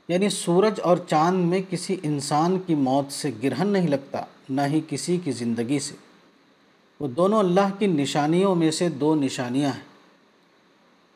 یعنی 0.08 0.30
سورج 0.40 0.80
اور 0.92 0.98
چاند 1.10 1.46
میں 1.50 1.62
کسی 1.70 1.96
انسان 2.14 2.58
کی 2.68 2.76
موت 2.88 3.12
سے 3.14 3.32
گرہن 3.44 3.68
نہیں 3.78 3.88
لگتا 3.98 4.22
نہ 4.62 4.70
ہی 4.76 4.82
کسی 4.90 5.18
کی 5.24 5.32
زندگی 5.44 5.80
سے 5.90 5.96
وہ 7.00 7.08
دونوں 7.22 7.40
اللہ 7.40 7.78
کی 7.80 7.88
نشانیوں 8.02 8.56
میں 8.64 8.72
سے 8.82 8.90
دو 9.06 9.16
نشانیاں 9.26 9.72
ہیں 9.76 9.90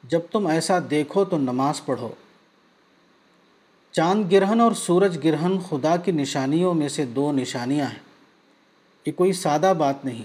جب 0.09 0.19
تم 0.31 0.45
ایسا 0.47 0.77
دیکھو 0.89 1.23
تو 1.25 1.37
نماز 1.37 1.83
پڑھو 1.85 2.07
چاند 3.95 4.31
گرہن 4.31 4.59
اور 4.61 4.71
سورج 4.81 5.17
گرہن 5.23 5.57
خدا 5.69 5.95
کی 6.05 6.11
نشانیوں 6.11 6.73
میں 6.81 6.89
سے 6.95 7.05
دو 7.15 7.31
نشانیاں 7.33 7.85
ہیں 7.91 8.03
یہ 9.05 9.11
کوئی 9.15 9.33
سادہ 9.43 9.71
بات 9.77 10.03
نہیں 10.05 10.23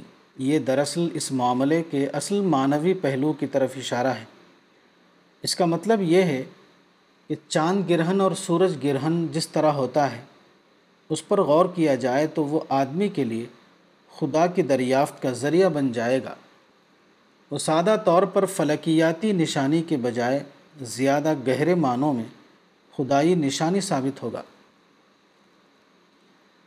یہ 0.48 0.58
دراصل 0.68 1.08
اس 1.20 1.30
معاملے 1.40 1.82
کے 1.90 2.06
اصل 2.20 2.40
معنوی 2.56 2.94
پہلو 3.02 3.32
کی 3.40 3.46
طرف 3.54 3.76
اشارہ 3.76 4.12
ہے 4.18 4.24
اس 5.48 5.54
کا 5.56 5.64
مطلب 5.74 6.02
یہ 6.08 6.22
ہے 6.32 6.42
کہ 7.28 7.34
چاند 7.48 7.88
گرہن 7.90 8.20
اور 8.20 8.32
سورج 8.44 8.76
گرہن 8.84 9.26
جس 9.32 9.48
طرح 9.48 9.72
ہوتا 9.82 10.10
ہے 10.16 10.20
اس 11.14 11.26
پر 11.28 11.40
غور 11.52 11.66
کیا 11.74 11.94
جائے 12.04 12.26
تو 12.34 12.44
وہ 12.52 12.60
آدمی 12.82 13.08
کے 13.18 13.24
لیے 13.32 13.46
خدا 14.18 14.46
کی 14.56 14.62
دریافت 14.74 15.22
کا 15.22 15.32
ذریعہ 15.44 15.68
بن 15.78 15.92
جائے 15.92 16.22
گا 16.24 16.34
سادہ 17.58 17.94
طور 18.04 18.22
پر 18.32 18.44
فلکیاتی 18.56 19.30
نشانی 19.32 19.82
کے 19.88 19.96
بجائے 20.02 20.42
زیادہ 20.96 21.32
گہرے 21.46 21.74
معنوں 21.74 22.12
میں 22.14 22.24
خدائی 22.96 23.34
نشانی 23.34 23.80
ثابت 23.80 24.22
ہوگا 24.22 24.42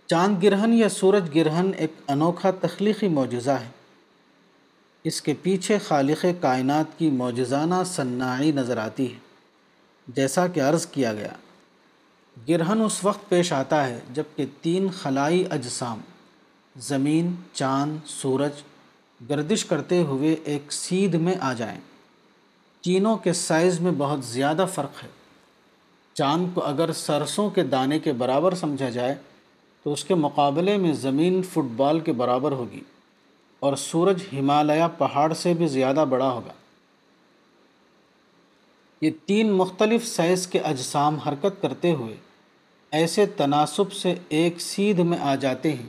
چاند 0.10 0.42
گرہن 0.44 0.74
یا 0.74 0.90
سورج 0.90 1.30
گرہن 1.36 1.72
ایک 1.78 1.92
انوکھا 2.12 2.52
تخلیقی 2.62 3.08
معجزہ 3.10 3.52
ہے 3.62 3.70
اس 5.12 5.22
کے 5.22 5.34
پیچھے 5.44 5.78
خالق 5.88 6.26
کائنات 6.42 6.98
کی 6.98 7.10
معجزانہ 7.22 7.84
سنائی 7.86 8.52
نظر 8.56 8.78
آتی 8.78 9.12
ہے 9.14 9.20
جیسا 10.16 10.46
کہ 10.54 10.62
عرض 10.62 10.86
کیا 10.92 11.14
گیا 11.14 11.32
گرہن 12.50 12.82
اس 12.84 13.04
وقت 13.06 13.28
پیش 13.30 13.52
آتا 13.54 13.86
ہے 13.88 14.00
جبکہ 14.14 14.46
تین 14.62 14.90
خلائی 15.02 15.44
اجسام 15.58 16.00
زمین 16.90 17.34
چاند 17.54 17.98
سورج 18.10 18.64
گردش 19.30 19.64
کرتے 19.66 20.02
ہوئے 20.08 20.36
ایک 20.52 20.72
سیدھ 20.74 21.16
میں 21.26 21.34
آ 21.42 21.52
جائیں 21.58 21.80
چینوں 22.86 23.16
کے 23.26 23.34
سائز 23.48 23.80
میں 23.82 23.92
بہت 23.98 24.24
زیادہ 24.26 24.66
فرق 24.74 25.04
ہے 25.04 25.08
چاند 26.20 26.48
کو 26.56 26.64
اگر 26.66 26.92
سرسوں 27.02 27.50
کے 27.58 27.64
دانے 27.76 28.00
کے 28.08 28.14
برابر 28.24 28.56
سمجھا 28.56 28.90
جائے 28.98 29.16
تو 29.84 29.94
اس 29.94 30.04
کے 30.10 30.16
مقابلے 30.26 30.78
میں 30.86 30.92
زمین 31.06 31.42
فٹ 31.54 31.72
بال 31.76 32.00
کے 32.08 32.12
برابر 32.24 32.52
ہوگی 32.62 32.82
اور 33.68 33.76
سورج 33.86 34.24
ہمالیہ 34.34 34.88
پہاڑ 34.98 35.32
سے 35.44 35.54
بھی 35.62 35.68
زیادہ 35.78 36.06
بڑا 36.10 36.30
ہوگا 36.32 36.54
یہ 39.02 39.12
تین 39.28 39.52
مختلف 39.62 40.06
سائز 40.08 40.46
کے 40.48 40.60
اجسام 40.74 41.16
حرکت 41.28 41.62
کرتے 41.62 41.92
ہوئے 42.02 42.16
ایسے 43.00 43.26
تناسب 43.42 43.94
سے 44.04 44.14
ایک 44.40 44.62
سیدھ 44.62 45.00
میں 45.12 45.18
آ 45.32 45.34
جاتے 45.46 45.74
ہیں 45.76 45.88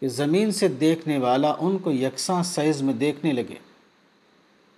کہ 0.00 0.08
زمین 0.08 0.50
سے 0.58 0.68
دیکھنے 0.82 1.16
والا 1.24 1.52
ان 1.66 1.76
کو 1.84 1.92
یکساں 1.92 2.42
سائز 2.50 2.80
میں 2.82 2.92
دیکھنے 3.00 3.32
لگے 3.32 3.54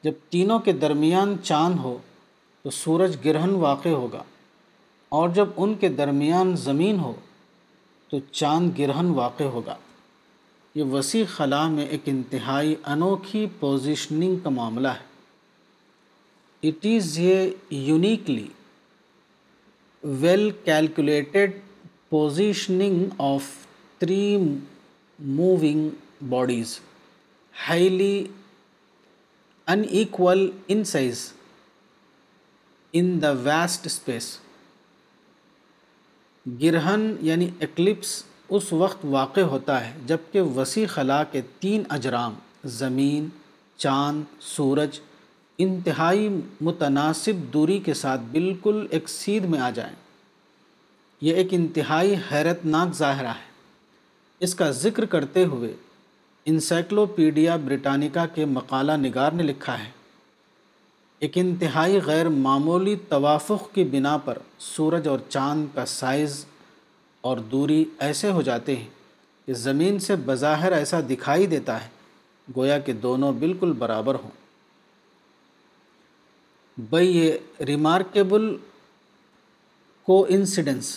جب 0.04 0.12
تینوں 0.30 0.58
کے 0.68 0.72
درمیان 0.84 1.34
چاند 1.42 1.78
ہو 1.82 1.96
تو 2.62 2.70
سورج 2.78 3.16
گرہن 3.24 3.54
واقع 3.64 3.88
ہوگا 3.88 4.22
اور 5.18 5.28
جب 5.34 5.48
ان 5.64 5.74
کے 5.80 5.88
درمیان 6.00 6.54
زمین 6.64 6.98
ہو 7.00 7.12
تو 8.10 8.18
چاند 8.30 8.70
گرہن 8.78 9.10
واقع 9.20 9.44
ہوگا 9.56 9.76
یہ 10.80 10.84
وسیع 10.92 11.22
خلا 11.36 11.66
میں 11.68 11.86
ایک 11.94 12.08
انتہائی 12.12 12.74
انوکھی 12.94 13.46
پوزیشننگ 13.60 14.36
کا 14.44 14.50
معاملہ 14.58 14.88
ہے 15.00 16.68
اٹ 16.68 16.86
از 16.96 17.18
یہ 17.18 17.74
uniquely 17.88 18.46
well 20.20 20.50
calculated 20.64 21.58
positioning 22.10 23.04
of 23.32 23.48
three 23.98 24.36
moving 25.24 25.88
bodies 26.28 26.78
highly 27.68 28.24
in 29.74 29.82
in 30.68 30.82
size 30.92 31.20
in 33.00 33.18
the 33.22 33.30
vast 33.44 33.86
space 33.86 34.26
گرہن 36.62 37.06
یعنی 37.26 37.48
ایکلپس 37.58 38.22
اس 38.56 38.72
وقت 38.80 39.04
واقع 39.10 39.40
ہوتا 39.50 39.80
ہے 39.86 39.92
جب 40.06 40.32
کہ 40.32 40.40
وسیع 40.56 40.86
خلا 40.94 41.22
کے 41.32 41.40
تین 41.60 41.82
اجرام 41.98 42.34
زمین 42.78 43.28
چاند 43.76 44.40
سورج 44.46 45.00
انتہائی 45.66 46.28
متناسب 46.60 47.52
دوری 47.54 47.78
کے 47.84 47.94
ساتھ 48.02 48.20
بالکل 48.32 48.86
ایک 48.90 49.08
سیدھ 49.08 49.46
میں 49.50 49.60
آ 49.60 49.70
جائیں 49.74 49.94
یہ 51.28 51.34
ایک 51.42 51.54
انتہائی 51.54 52.14
حیرت 52.32 52.64
ناک 52.76 52.94
ظاہرہ 52.98 53.32
ہے 53.38 53.50
اس 54.46 54.54
کا 54.60 54.70
ذکر 54.82 55.04
کرتے 55.10 55.44
ہوئے 55.50 55.72
انسائکلوپیڈیا 56.52 57.56
بریٹانیکا 57.64 58.24
کے 58.38 58.44
مقالہ 58.54 58.92
نگار 59.00 59.32
نے 59.40 59.42
لکھا 59.42 59.78
ہے 59.82 59.90
ایک 61.26 61.36
انتہائی 61.38 61.98
غیر 62.06 62.28
معمولی 62.46 62.94
توافق 63.08 63.72
کی 63.74 63.84
بنا 63.92 64.16
پر 64.24 64.38
سورج 64.68 65.06
اور 65.08 65.18
چاند 65.28 65.66
کا 65.74 65.84
سائز 65.92 66.44
اور 67.30 67.38
دوری 67.52 67.84
ایسے 68.06 68.30
ہو 68.38 68.42
جاتے 68.48 68.76
ہیں 68.76 68.88
کہ 69.46 69.52
زمین 69.66 69.98
سے 70.08 70.16
بظاہر 70.30 70.72
ایسا 70.80 71.00
دکھائی 71.10 71.46
دیتا 71.54 71.82
ہے 71.84 71.88
گویا 72.56 72.78
کہ 72.88 72.92
دونوں 73.06 73.32
بالکل 73.44 73.72
برابر 73.84 74.14
ہوں 74.22 74.40
بھئی 76.90 77.16
یہ 77.18 77.62
remarkable 77.70 78.50
coincidence 80.38 80.96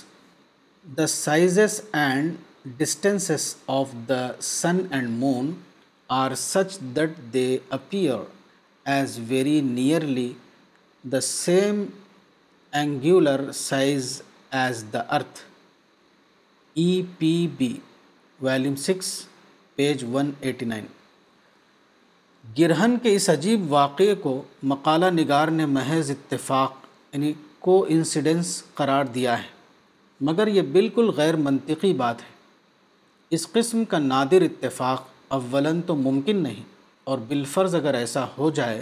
the 0.98 1.08
sizes 1.18 1.80
and 2.06 2.34
distance 2.78 3.32
of 3.70 3.90
the 4.10 4.26
sun 4.42 4.78
and 4.92 5.10
moon 5.20 5.52
are 6.20 6.34
such 6.38 6.78
that 6.96 7.18
they 7.34 7.48
appear 7.78 8.20
as 8.94 9.20
very 9.28 9.60
nearly 9.62 10.32
the 11.12 11.20
same 11.28 11.84
angular 12.82 13.42
size 13.56 14.12
as 14.62 14.84
the 14.94 15.00
earth 15.18 15.40
E 16.84 17.02
P 17.18 17.36
B 17.58 17.72
volume 18.42 18.76
six 18.88 19.14
page 19.76 20.06
one 20.14 20.32
eighty 20.40 20.66
nine 20.66 20.86
گرہن 22.58 22.98
کے 23.04 23.16
اس 23.16 23.30
عجیب 23.30 23.72
واقعے 23.74 24.14
کو 24.24 24.42
مقالہ 24.72 25.10
نگار 25.22 25.48
نے 25.60 25.66
محض 25.80 26.12
اتفاق 26.12 26.74
کو 26.80 27.08
یعنی 27.14 27.34
انسیڈنس 27.98 28.62
قرار 28.76 29.06
دیا 29.18 29.38
ہے 29.44 29.48
مگر 30.26 30.48
یہ 30.48 30.62
بالکل 30.78 31.10
غیر 31.18 31.36
منطقی 31.46 31.94
بات 31.94 32.22
ہے 32.22 32.34
اس 33.34 33.48
قسم 33.52 33.84
کا 33.90 33.98
نادر 34.00 34.42
اتفاق 34.42 35.02
اولاً 35.38 35.72
تو 35.86 35.96
ممکن 35.96 36.42
نہیں 36.44 36.64
اور 37.10 37.18
بالفرض 37.28 37.76
اگر 37.76 37.94
ایسا 37.94 38.26
ہو 38.38 38.50
جائے 38.58 38.82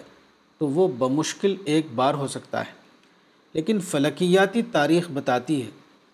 تو 0.60 0.68
وہ 0.78 0.88
بمشکل 0.98 1.56
ایک 1.76 1.91
بار 1.95 2.14
ہو 2.24 2.28
سکتا 2.34 2.60
ہے 2.65 2.72
لیکن 3.53 3.80
فلکیاتی 3.90 4.61
تاریخ 4.72 5.10
بتاتی 5.14 5.61
ہے 5.61 5.70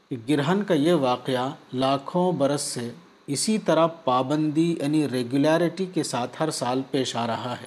کہ 0.10 0.16
گرہن 0.30 0.64
کا 0.68 0.74
یہ 0.74 0.94
واقعہ 1.08 1.48
لاکھوں 1.84 2.32
برس 2.38 2.62
سے 2.74 2.90
اسی 3.36 3.58
طرح 3.66 3.88
پابندی 4.04 4.70
یعنی 4.82 5.08
ریگولیرٹی 5.10 5.86
کے 5.94 6.04
ساتھ 6.12 6.42
ہر 6.42 6.50
سال 6.60 6.82
پیش 6.92 7.16
آ 7.16 7.26
رہا 7.28 7.56
ہے 7.62 7.66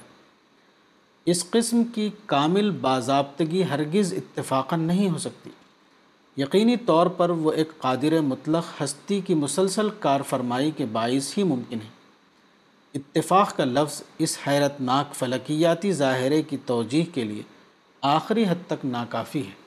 اس 1.31 1.43
قسم 1.49 1.83
کی 1.95 2.09
کامل 2.33 2.69
باضابطگی 2.81 3.63
ہرگز 3.69 4.13
اتفاقاً 4.17 4.81
نہیں 4.87 5.09
ہو 5.09 5.17
سکتی 5.25 5.49
یقینی 6.37 6.75
طور 6.85 7.07
پر 7.17 7.29
وہ 7.45 7.51
ایک 7.61 7.71
قادر 7.81 8.19
مطلق 8.29 8.65
ہستی 8.81 9.19
کی 9.25 9.33
مسلسل 9.41 9.89
کار 10.05 10.21
فرمائی 10.29 10.71
کے 10.77 10.85
باعث 10.91 11.37
ہی 11.37 11.43
ممکن 11.49 11.79
ہے 11.83 12.99
اتفاق 12.99 13.55
کا 13.57 13.65
لفظ 13.65 14.01
اس 14.25 14.37
حیرت 14.47 14.79
ناک 14.89 15.13
فلکیاتی 15.15 15.91
ظاہرے 16.01 16.41
کی 16.49 16.57
توجیح 16.65 17.03
کے 17.13 17.23
لیے 17.23 17.41
آخری 18.15 18.45
حد 18.49 18.67
تک 18.67 18.85
ناکافی 18.85 19.41
ہے 19.47 19.61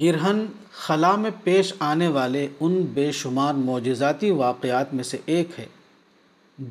گرہن 0.00 0.44
خلا 0.80 1.14
میں 1.22 1.30
پیش 1.44 1.72
آنے 1.92 2.08
والے 2.16 2.46
ان 2.60 2.80
بے 2.94 3.10
شمار 3.20 3.54
معجزاتی 3.68 4.30
واقعات 4.40 4.92
میں 4.94 5.04
سے 5.04 5.18
ایک 5.36 5.58
ہے 5.58 5.66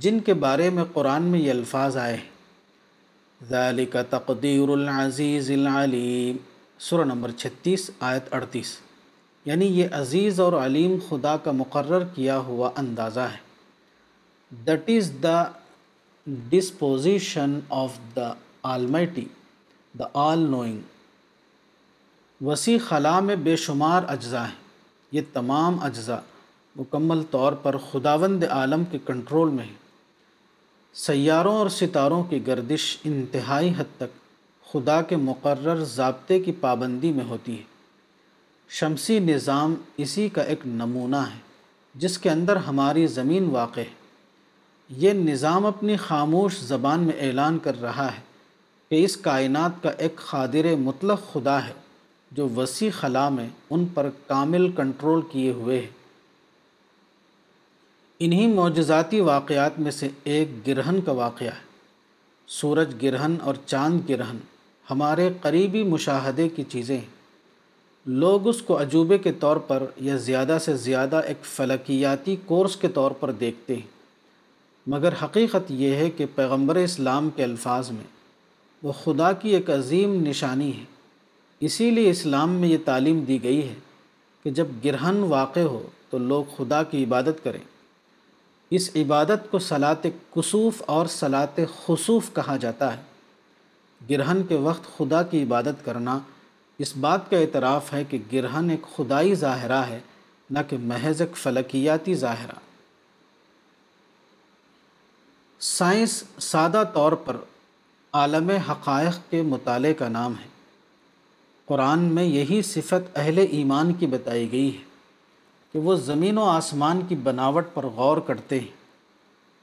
جن 0.06 0.20
کے 0.26 0.34
بارے 0.46 0.70
میں 0.78 0.84
قرآن 0.94 1.24
میں 1.32 1.40
یہ 1.40 1.52
الفاظ 1.52 1.98
آئے 1.98 2.16
ہیں 2.18 3.48
ذالک 3.50 3.96
تقدیر 4.10 4.70
العزیز 4.70 5.52
العلیم 5.52 6.38
سورہ 6.84 7.04
نمبر 7.06 7.32
چھتیس 7.38 7.90
آیت 8.10 8.34
اڑتیس 8.34 8.70
یعنی 9.46 9.66
یہ 9.80 9.88
عزیز 9.96 10.40
اور 10.40 10.54
علیم 10.64 10.96
خدا 11.08 11.36
کا 11.44 11.52
مقرر 11.62 12.04
کیا 12.16 12.38
ہوا 12.50 12.70
اندازہ 12.78 13.26
ہے 13.34 14.56
that 14.68 14.90
is 14.90 15.12
the 15.24 15.42
disposition 16.50 17.60
of 17.84 17.98
the 18.16 18.32
almighty 18.74 19.26
the 20.00 20.06
all 20.30 20.50
knowing 20.52 22.46
وسیع 22.48 22.78
خلا 22.88 23.20
میں 23.28 23.36
بے 23.50 23.56
شمار 23.66 24.04
اجزاء 24.14 24.46
ہیں 24.46 25.18
یہ 25.18 25.22
تمام 25.34 25.80
اجزاء 25.90 26.20
مکمل 26.76 27.24
طور 27.32 27.54
پر 27.64 27.78
خداوند 27.92 28.44
عالم 28.60 28.84
کے 28.92 28.98
کنٹرول 29.08 29.50
میں 29.58 29.66
ہیں 29.66 29.78
سیاروں 31.06 31.56
اور 31.58 31.70
ستاروں 31.80 32.24
کی 32.30 32.46
گردش 32.48 32.88
انتہائی 33.12 33.74
حد 33.80 33.98
تک 33.98 34.18
خدا 34.72 35.02
کے 35.10 35.16
مقرر 35.18 35.84
ضابطے 35.96 36.40
کی 36.44 36.52
پابندی 36.62 37.12
میں 37.14 37.24
ہوتی 37.26 37.58
ہے 37.58 37.62
شمسی 38.80 39.18
نظام 39.20 39.74
اسی 40.04 40.28
کا 40.34 40.42
ایک 40.52 40.66
نمونہ 40.82 41.22
ہے 41.30 41.40
جس 42.02 42.18
کے 42.26 42.30
اندر 42.30 42.56
ہماری 42.68 43.06
زمین 43.18 43.48
واقع 43.52 43.80
ہے 43.80 44.98
یہ 45.06 45.14
نظام 45.14 45.66
اپنی 45.66 45.96
خاموش 46.04 46.58
زبان 46.68 47.00
میں 47.08 47.14
اعلان 47.28 47.58
کر 47.64 47.80
رہا 47.82 48.08
ہے 48.16 48.22
کہ 48.90 49.04
اس 49.06 49.16
کائنات 49.30 49.82
کا 49.84 49.90
ایک 50.06 50.20
قادر 50.30 50.74
مطلق 50.86 51.22
خدا 51.32 51.58
ہے 51.68 51.74
جو 52.38 52.48
وسیع 52.56 52.90
خلا 53.00 53.28
میں 53.38 53.48
ان 53.74 53.86
پر 53.94 54.10
کامل 54.28 54.72
کنٹرول 54.78 55.22
کیے 55.32 55.52
ہوئے 55.62 55.80
ہے 55.80 55.88
انہی 58.26 58.48
معجزاتی 58.54 59.20
واقعات 59.34 59.80
میں 59.80 59.92
سے 60.02 60.10
ایک 60.36 60.56
گرہن 60.68 61.02
کا 61.06 61.12
واقعہ 61.24 61.52
ہے 61.58 61.68
سورج 62.60 62.96
گرہن 63.06 63.36
اور 63.48 63.56
چاند 63.66 64.10
گرہن 64.10 64.38
ہمارے 64.90 65.30
قریبی 65.42 65.84
مشاہدے 65.84 66.48
کی 66.50 66.64
چیزیں 66.70 67.00
لوگ 68.22 68.48
اس 68.48 68.62
کو 68.68 68.80
عجوبے 68.82 69.18
کے 69.26 69.32
طور 69.40 69.58
پر 69.70 69.84
یا 70.02 70.16
زیادہ 70.28 70.58
سے 70.62 70.76
زیادہ 70.86 71.22
ایک 71.28 71.44
فلکیاتی 71.46 72.36
کورس 72.46 72.76
کے 72.84 72.88
طور 72.94 73.12
پر 73.20 73.32
دیکھتے 73.44 73.76
ہیں 73.76 73.98
مگر 74.92 75.14
حقیقت 75.24 75.72
یہ 75.82 75.96
ہے 75.96 76.10
کہ 76.18 76.26
پیغمبر 76.36 76.76
اسلام 76.84 77.30
کے 77.36 77.44
الفاظ 77.44 77.92
میں 77.92 78.04
وہ 78.84 78.92
خدا 79.04 79.32
کی 79.44 79.50
ایک 79.56 79.70
عظیم 79.70 80.14
نشانی 80.28 80.72
ہے 80.78 80.84
اسی 81.70 81.90
لیے 81.92 82.10
اسلام 82.10 82.56
میں 82.60 82.70
یہ 82.70 82.78
تعلیم 82.86 83.20
دی 83.28 83.42
گئی 83.44 83.62
ہے 83.68 83.74
کہ 84.44 84.52
جب 84.60 84.68
گرہن 84.86 85.20
واقع 85.36 85.60
ہو 85.74 85.82
تو 86.10 86.18
لوگ 86.18 86.44
خدا 86.58 86.82
کی 86.92 87.04
عبادت 87.04 87.44
کریں 87.44 87.62
اس 88.80 88.90
عبادت 89.04 89.50
کو 89.52 89.60
صلاحت 89.68 90.08
قصوف 90.34 90.82
اور 90.96 91.06
صلاط 91.20 91.60
خصوف 91.86 92.34
کہا 92.36 92.56
جاتا 92.66 92.96
ہے 92.96 93.02
گرہن 94.10 94.42
کے 94.50 94.56
وقت 94.68 94.86
خدا 94.98 95.22
کی 95.32 95.44
عبادت 95.44 95.84
کرنا 95.86 96.18
اس 96.84 96.96
بات 97.06 97.30
کا 97.30 97.38
اعتراف 97.38 97.94
ہے 97.94 98.04
کہ 98.10 98.18
گرہن 98.34 98.70
ایک 98.72 98.84
خدائی 98.96 99.34
ظاہرہ 99.36 99.82
ہے 99.90 100.00
نہ 100.50 100.60
کہ 100.70 100.78
محض 100.92 101.22
ایک 101.22 101.36
فلکیاتی 101.38 102.14
ظاہرہ 102.26 102.60
سائنس 105.76 106.24
سادہ 106.44 106.84
طور 106.94 107.12
پر 107.26 107.38
عالم 108.20 108.50
حقائق 108.70 109.18
کے 109.32 109.42
مطالعے 109.50 109.94
کا 109.94 110.08
نام 110.10 110.34
ہے 110.44 110.48
قرآن 111.68 112.04
میں 112.14 112.24
یہی 112.24 112.62
صفت 112.66 113.18
اہل 113.20 113.38
ایمان 113.52 113.94
کی 114.00 114.08
بتائی 114.14 114.52
گئی 114.52 114.74
ہے 114.78 114.88
کہ 115.74 115.80
وہ 115.80 115.96
زمین 116.06 116.38
و 116.38 116.44
آسمان 116.50 117.02
کی 117.10 117.16
بناوٹ 117.24 117.66
پر 117.74 117.86
غور 117.96 118.18
کرتے 118.28 118.60
ہیں 118.60 118.78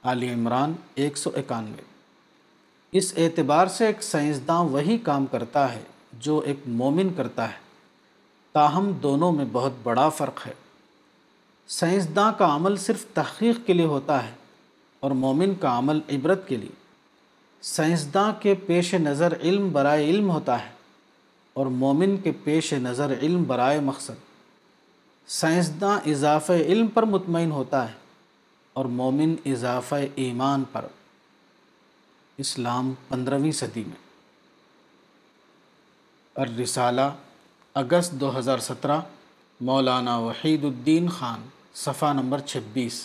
عالی 0.08 0.30
عمران 0.32 0.72
ایک 1.04 1.16
سو 1.18 1.30
اکانوے 1.36 1.94
اس 2.98 3.12
اعتبار 3.22 3.66
سے 3.76 3.86
ایک 3.86 4.02
سائنسداں 4.02 4.58
وہی 4.74 4.96
کام 5.08 5.24
کرتا 5.30 5.62
ہے 5.72 5.82
جو 6.26 6.38
ایک 6.50 6.58
مومن 6.80 7.08
کرتا 7.16 7.46
ہے 7.48 7.64
تاہم 8.58 8.90
دونوں 9.02 9.30
میں 9.38 9.44
بہت 9.52 9.72
بڑا 9.82 10.08
فرق 10.18 10.46
ہے 10.46 10.52
سائنسداں 11.78 12.30
کا 12.38 12.54
عمل 12.54 12.76
صرف 12.86 13.04
تحقیق 13.14 13.66
کے 13.66 13.72
لیے 13.72 13.86
ہوتا 13.94 14.22
ہے 14.26 14.30
اور 15.04 15.10
مومن 15.24 15.54
کا 15.64 15.76
عمل 15.78 16.00
عبرت 16.16 16.46
کے 16.48 16.56
لیے 16.62 16.74
سائنسداں 17.74 18.30
کے 18.42 18.54
پیش 18.66 18.94
نظر 19.08 19.36
علم 19.42 19.68
برائے 19.72 20.08
علم 20.10 20.30
ہوتا 20.30 20.58
ہے 20.64 20.70
اور 21.60 21.66
مومن 21.84 22.16
کے 22.24 22.32
پیش 22.44 22.72
نظر 22.90 23.16
علم 23.22 23.42
برائے 23.52 23.80
مقصد 23.92 24.24
سائنسداں 25.40 25.96
اضافہ 26.14 26.60
علم 26.74 26.86
پر 26.98 27.02
مطمئن 27.16 27.50
ہوتا 27.60 27.86
ہے 27.88 27.94
اور 28.80 28.84
مومن 29.00 29.34
اضافہ 29.54 30.00
ایمان 30.26 30.64
پر 30.72 30.84
اسلام 32.42 32.88
پندرہویں 33.08 33.50
صدی 33.58 33.82
میں 33.88 33.96
ارسالہ 36.40 37.00
اگست 37.82 38.12
دو 38.20 38.36
ہزار 38.38 38.58
سترہ 38.66 38.98
مولانا 39.68 40.16
وحید 40.24 40.64
الدین 40.64 41.08
خان 41.18 41.46
صفحہ 41.82 42.12
نمبر 42.16 42.40
چھبیس 42.50 43.00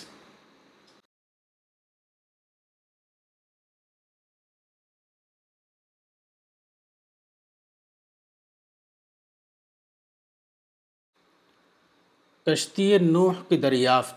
کشتی 12.46 12.92
نوح 13.00 13.42
کی 13.50 13.58
دریافت 13.68 14.14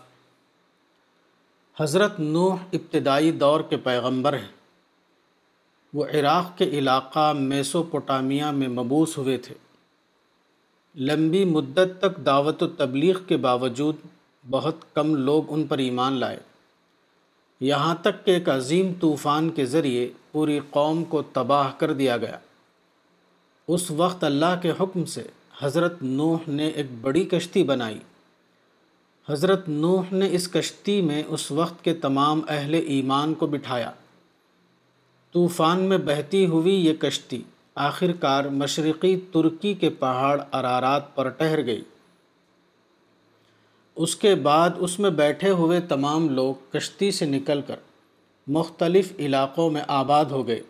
حضرت 1.81 2.19
نوح 2.19 2.63
ابتدائی 2.73 3.31
دور 3.45 3.61
کے 3.69 3.77
پیغمبر 3.89 4.37
ہیں 4.39 4.53
وہ 5.97 6.05
عراق 6.19 6.45
کے 6.57 6.65
علاقہ 6.77 7.31
میسوپوٹامیہ 7.35 8.45
میں 8.55 8.67
مبوس 8.69 9.17
ہوئے 9.17 9.37
تھے 9.45 9.53
لمبی 11.09 11.43
مدت 11.51 11.93
تک 12.01 12.17
دعوت 12.25 12.63
و 12.63 12.67
تبلیغ 12.81 13.19
کے 13.27 13.37
باوجود 13.45 14.01
بہت 14.55 14.81
کم 14.95 15.13
لوگ 15.29 15.53
ان 15.53 15.63
پر 15.67 15.77
ایمان 15.85 16.19
لائے 16.23 16.37
یہاں 17.67 17.93
تک 18.07 18.23
کہ 18.25 18.31
ایک 18.31 18.49
عظیم 18.57 18.91
طوفان 18.99 19.49
کے 19.59 19.65
ذریعے 19.77 20.07
پوری 20.31 20.59
قوم 20.71 21.03
کو 21.13 21.21
تباہ 21.39 21.71
کر 21.83 21.93
دیا 22.03 22.17
گیا 22.27 22.37
اس 23.77 23.89
وقت 24.03 24.23
اللہ 24.31 24.59
کے 24.61 24.71
حکم 24.79 25.05
سے 25.17 25.23
حضرت 25.61 26.03
نوح 26.21 26.49
نے 26.57 26.67
ایک 26.79 26.87
بڑی 27.01 27.25
کشتی 27.35 27.63
بنائی 27.75 27.99
حضرت 29.29 29.69
نوح 29.85 30.13
نے 30.23 30.27
اس 30.39 30.47
کشتی 30.57 31.01
میں 31.11 31.23
اس 31.37 31.51
وقت 31.61 31.83
کے 31.83 31.93
تمام 32.07 32.41
اہل 32.57 32.79
ایمان 32.85 33.33
کو 33.43 33.47
بٹھایا 33.55 33.91
طوفان 35.35 35.79
میں 35.87 35.97
بہتی 36.09 36.45
ہوئی 36.47 36.73
یہ 36.73 36.93
کشتی 36.99 37.41
آخر 37.85 38.11
کار 38.19 38.43
مشرقی 38.59 39.15
ترکی 39.33 39.73
کے 39.79 39.89
پہاڑ 40.03 40.37
ارارات 40.59 41.13
پر 41.15 41.29
ٹھہر 41.39 41.65
گئی 41.65 41.81
اس 44.05 44.15
کے 44.21 44.33
بعد 44.45 44.79
اس 44.87 44.97
میں 45.05 45.09
بیٹھے 45.19 45.49
ہوئے 45.61 45.79
تمام 45.89 46.29
لوگ 46.35 46.53
کشتی 46.73 47.09
سے 47.17 47.25
نکل 47.33 47.61
کر 47.67 47.79
مختلف 48.59 49.11
علاقوں 49.27 49.69
میں 49.71 49.81
آباد 49.97 50.31
ہو 50.37 50.45
گئے 50.47 50.61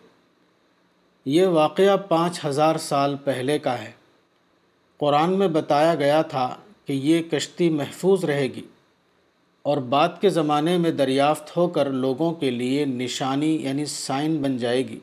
یہ 1.36 1.46
واقعہ 1.62 1.96
پانچ 2.08 2.44
ہزار 2.44 2.76
سال 2.90 3.16
پہلے 3.24 3.58
کا 3.68 3.78
ہے 3.84 3.90
قرآن 5.04 5.38
میں 5.38 5.48
بتایا 5.60 5.94
گیا 6.04 6.20
تھا 6.34 6.54
کہ 6.86 6.92
یہ 7.10 7.22
کشتی 7.30 7.70
محفوظ 7.80 8.24
رہے 8.34 8.46
گی 8.56 8.62
اور 9.70 9.76
بعد 9.92 10.08
کے 10.20 10.28
زمانے 10.30 10.76
میں 10.78 10.90
دریافت 10.98 11.50
ہو 11.56 11.66
کر 11.76 11.88
لوگوں 12.02 12.30
کے 12.40 12.50
لیے 12.50 12.84
نشانی 12.86 13.48
یعنی 13.62 13.84
سائن 13.92 14.36
بن 14.42 14.56
جائے 14.56 14.86
گی 14.88 14.98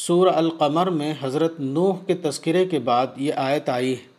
سورہ 0.00 0.32
القمر 0.40 0.86
میں 0.98 1.12
حضرت 1.20 1.60
نوح 1.60 2.04
کے 2.06 2.14
تذکرے 2.26 2.64
کے 2.72 2.78
بعد 2.88 3.16
یہ 3.26 3.40
آیت 3.44 3.68
آئی 3.76 3.92
ہے 3.94 4.12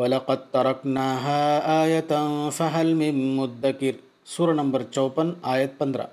وَلَقَدْ 0.00 0.42
تَرَكْنَاهَا 0.50 1.70
آیَةً 1.84 2.50
فَحَلْ 2.58 2.92
مِن 2.98 3.22
مُدَّكِرْ 3.36 4.04
سورہ 4.34 4.54
نمبر 4.60 4.82
چوپن 4.90 5.32
آیت 5.54 5.78
پندرہ 5.78 6.06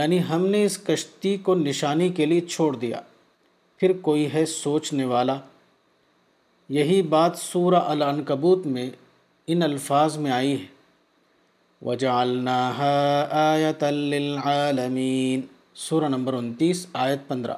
یعنی 0.00 0.22
ہم 0.30 0.46
نے 0.56 0.64
اس 0.70 0.78
کشتی 0.86 1.36
کو 1.48 1.54
نشانی 1.66 2.08
کے 2.20 2.26
لیے 2.32 2.40
چھوڑ 2.48 2.74
دیا 2.76 3.00
پھر 3.80 3.92
کوئی 4.08 4.26
ہے 4.34 4.46
سوچنے 4.56 5.04
والا 5.14 5.38
یہی 6.80 7.00
بات 7.18 7.36
سورہ 7.44 7.84
العنکبوت 7.98 8.66
میں 8.78 8.88
ان 9.52 9.62
الفاظ 9.62 10.16
میں 10.24 10.30
آئی 10.30 10.52
ہے 10.60 10.66
وجال 11.86 12.48
آیتمین 12.52 15.40
سورہ 15.86 16.08
نمبر 16.08 16.34
انتیس 16.34 16.86
آیت 17.04 17.26
پندرہ 17.28 17.54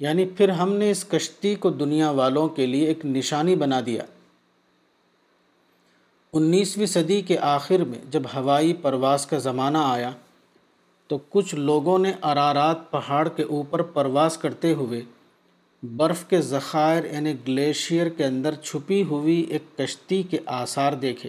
یعنی 0.00 0.24
پھر 0.36 0.48
ہم 0.60 0.70
نے 0.76 0.90
اس 0.90 1.02
کشتی 1.10 1.54
کو 1.64 1.68
دنیا 1.70 2.10
والوں 2.20 2.46
کے 2.56 2.64
لیے 2.66 2.86
ایک 2.88 3.00
نشانی 3.06 3.54
بنا 3.56 3.80
دیا 3.86 4.02
انیسویں 6.38 6.86
صدی 6.94 7.20
کے 7.26 7.36
آخر 7.52 7.78
میں 7.90 7.98
جب 8.10 8.22
ہوائی 8.34 8.72
پرواز 8.82 9.20
کا 9.26 9.38
زمانہ 9.38 9.78
آیا 9.90 10.10
تو 11.08 11.14
کچھ 11.30 11.54
لوگوں 11.54 11.98
نے 11.98 12.12
ارارات 12.30 12.90
پہاڑ 12.90 13.28
کے 13.36 13.42
اوپر 13.42 13.82
پرواز 13.98 14.36
کرتے 14.38 14.72
ہوئے 14.74 15.00
برف 16.00 16.24
کے 16.28 16.40
ذخائر 16.40 17.04
یعنی 17.12 17.32
گلیشیئر 17.46 18.08
کے 18.18 18.24
اندر 18.24 18.54
چھپی 18.66 19.02
ہوئی 19.08 19.34
ایک 19.56 19.62
کشتی 19.78 20.22
کے 20.30 20.38
آثار 20.58 20.92
دیکھے 21.04 21.28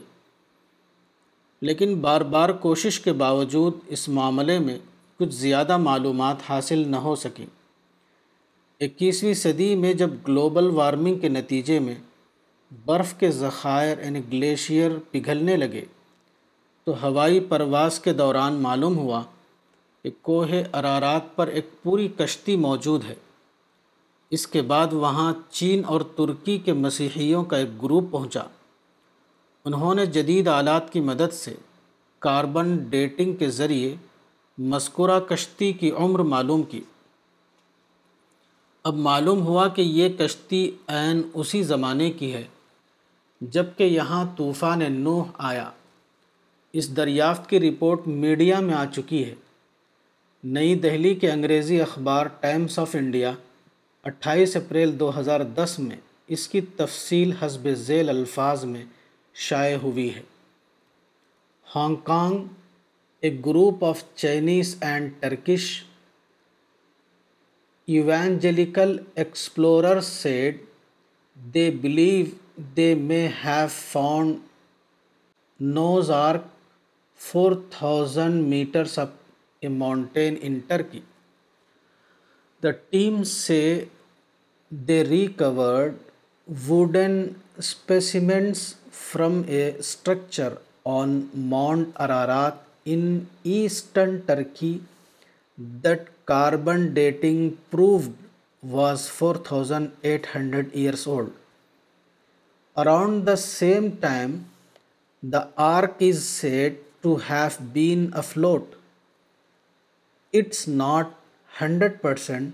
لیکن 1.67 1.95
بار 2.01 2.21
بار 2.35 2.49
کوشش 2.65 2.99
کے 2.99 3.13
باوجود 3.23 3.79
اس 3.97 4.07
معاملے 4.17 4.57
میں 4.65 4.77
کچھ 5.19 5.33
زیادہ 5.35 5.77
معلومات 5.87 6.49
حاصل 6.49 6.87
نہ 6.91 6.95
ہو 7.07 7.15
سکیں 7.23 7.45
اکیسویں 8.85 9.33
صدی 9.41 9.73
میں 9.81 9.93
جب 10.03 10.11
گلوبل 10.27 10.69
وارمنگ 10.77 11.19
کے 11.19 11.29
نتیجے 11.39 11.79
میں 11.87 11.95
برف 12.85 13.13
کے 13.19 13.31
ذخائر 13.41 14.03
یعنی 14.05 14.21
گلیشیئر 14.31 14.97
پگھلنے 15.11 15.57
لگے 15.57 15.83
تو 16.85 16.95
ہوائی 17.03 17.39
پرواز 17.49 17.99
کے 18.07 18.13
دوران 18.23 18.61
معلوم 18.67 18.97
ہوا 18.97 19.21
کہ 20.03 20.09
کوہ 20.29 20.45
ارارات 20.71 21.35
پر 21.35 21.47
ایک 21.57 21.69
پوری 21.83 22.07
کشتی 22.17 22.55
موجود 22.67 23.03
ہے 23.09 23.13
اس 24.37 24.47
کے 24.47 24.61
بعد 24.71 24.93
وہاں 25.01 25.31
چین 25.49 25.81
اور 25.93 26.01
ترکی 26.17 26.57
کے 26.65 26.73
مسیحیوں 26.73 27.43
کا 27.49 27.57
ایک 27.57 27.69
گروپ 27.83 28.11
پہنچا 28.11 28.43
انہوں 29.65 29.93
نے 29.95 30.05
جدید 30.15 30.47
آلات 30.47 30.91
کی 30.93 30.99
مدد 31.09 31.33
سے 31.33 31.53
کاربن 32.25 32.75
ڈیٹنگ 32.89 33.35
کے 33.37 33.49
ذریعے 33.59 33.93
مذکورہ 34.71 35.19
کشتی 35.29 35.71
کی 35.79 35.91
عمر 35.91 36.19
معلوم 36.33 36.61
کی 36.71 36.81
اب 38.89 38.95
معلوم 39.07 39.41
ہوا 39.45 39.67
کہ 39.75 39.81
یہ 39.81 40.09
کشتی 40.17 40.65
عین 40.95 41.21
اسی 41.33 41.61
زمانے 41.63 42.11
کی 42.19 42.33
ہے 42.33 42.43
جب 43.55 43.65
کہ 43.77 43.83
یہاں 43.83 44.23
طوفان 44.37 44.91
نوح 45.01 45.23
آیا 45.49 45.69
اس 46.79 46.95
دریافت 46.97 47.49
کی 47.49 47.59
رپورٹ 47.69 48.07
میڈیا 48.07 48.59
میں 48.59 48.73
آ 48.75 48.83
چکی 48.95 49.23
ہے 49.25 49.33
نئی 50.57 50.75
دہلی 50.79 51.13
کے 51.21 51.31
انگریزی 51.31 51.81
اخبار 51.81 52.25
ٹائمز 52.41 52.77
آف 52.79 52.95
انڈیا 52.95 53.31
اٹھائیس 54.09 54.55
اپریل 54.55 54.91
دو 54.99 55.09
ہزار 55.19 55.41
دس 55.57 55.73
میں 55.79 55.95
اس 56.35 56.47
کی 56.47 56.59
تفصیل 56.77 57.31
حسب 57.41 57.67
ذیل 57.85 58.09
الفاظ 58.09 58.63
میں 58.73 58.83
شائع 59.45 59.75
ہوئی 59.83 60.07
ہے 60.15 60.21
Hong 61.75 61.95
Kong 62.09 62.43
a 63.23 63.29
group 63.45 63.83
of 63.85 64.03
Chinese 64.23 64.75
and 64.89 65.09
Turkish 65.19 65.65
evangelical 67.95 68.95
explorers 69.23 70.01
said 70.11 70.61
they 71.53 71.69
believe 71.87 72.61
they 72.77 72.93
may 73.13 73.21
have 73.43 73.65
found 73.77 74.37
Noah's 75.79 76.11
Ark 76.19 76.45
four 77.31 77.51
thousand 77.77 78.35
metres 78.53 78.97
up 79.07 79.17
a 79.61 79.67
mountain 79.81 80.37
in 80.41 80.59
Turkey 80.67 81.01
the 82.63 82.71
team 82.91 83.23
سے 83.33 83.59
They 84.71 85.03
recovered 85.03 85.99
wooden 86.47 87.39
specimens 87.59 88.77
from 88.89 89.45
a 89.47 89.79
structure 89.81 90.57
on 90.83 91.29
Mount 91.35 91.95
Ararat 91.99 92.57
in 92.83 93.27
eastern 93.43 94.23
Turkey 94.25 94.81
that 95.83 96.07
carbon 96.25 96.95
dating 96.95 97.57
proved 97.69 98.13
was 98.63 99.07
4,800 99.07 100.73
years 100.73 101.05
old. 101.05 101.31
Around 102.75 103.25
the 103.25 103.37
same 103.37 103.97
time, 103.97 104.47
the 105.21 105.47
ark 105.57 105.95
is 105.99 106.27
said 106.27 106.77
to 107.03 107.17
have 107.17 107.71
been 107.71 108.11
afloat. 108.13 108.73
It's 110.33 110.67
not 110.67 111.13
100% 111.59 112.53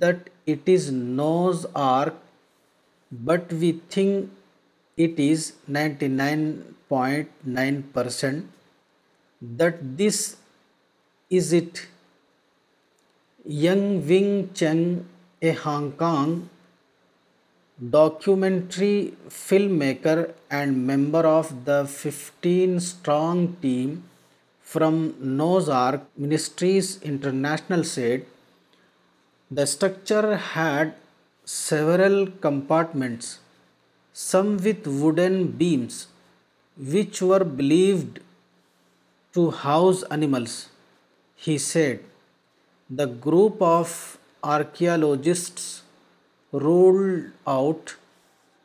that 0.00 0.28
it 0.52 0.68
is 0.74 0.84
Noah's 1.20 1.62
Ark, 1.86 2.20
but 3.28 3.42
we 3.62 3.70
think 3.94 4.12
it 5.06 5.16
is 5.30 5.40
99.9% 5.78 8.44
that 9.60 9.74
this 10.00 10.18
is 11.40 11.48
it. 11.60 11.82
Yang 13.62 13.86
Wing 14.08 14.30
Cheng, 14.54 14.84
a 15.42 15.52
Hong 15.66 15.86
Kong 16.02 16.32
documentary 17.94 18.96
filmmaker 19.30 20.16
and 20.50 20.82
member 20.90 21.22
of 21.36 21.54
the 21.68 21.76
15-strong 22.00 23.40
team 23.62 23.94
from 24.72 24.98
Noah's 25.20 25.70
Ark 25.84 26.04
Ministries 26.16 26.90
International, 27.14 27.84
said, 27.94 28.26
the 29.52 29.66
structure 29.66 30.36
had 30.36 30.94
several 31.44 32.28
compartments, 32.40 33.40
some 34.12 34.58
with 34.58 34.86
wooden 34.86 35.48
beams, 35.48 36.06
which 36.78 37.20
were 37.20 37.42
believed 37.42 38.20
to 39.32 39.50
house 39.50 40.04
animals, 40.04 40.68
he 41.34 41.58
said. 41.58 42.04
The 42.88 43.06
group 43.06 43.60
of 43.60 44.18
archaeologists 44.44 45.82
ruled 46.52 47.32
out 47.44 47.96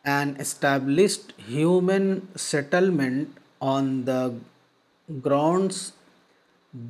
an 0.05 0.35
established 0.39 1.33
human 1.37 2.27
settlement 2.37 3.35
on 3.59 4.05
the 4.05 4.35
grounds 5.19 5.93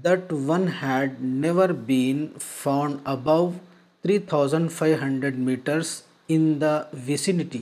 that 0.02 0.30
one 0.34 0.68
had 0.68 1.23
never 1.23 1.72
been 1.72 2.34
found 2.38 2.99
above 3.06 3.61
three 4.06 4.18
thousand 4.30 4.69
five 4.72 4.95
hundred 5.02 5.38
metres 5.45 5.90
in 6.34 6.41
the 6.61 6.72
vicinity 7.06 7.60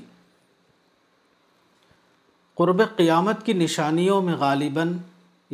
قرب 2.57 2.81
قیامت 2.95 3.45
کی 3.45 3.53
نشانیوں 3.59 4.21
میں 4.21 4.33
غالباً 4.39 4.91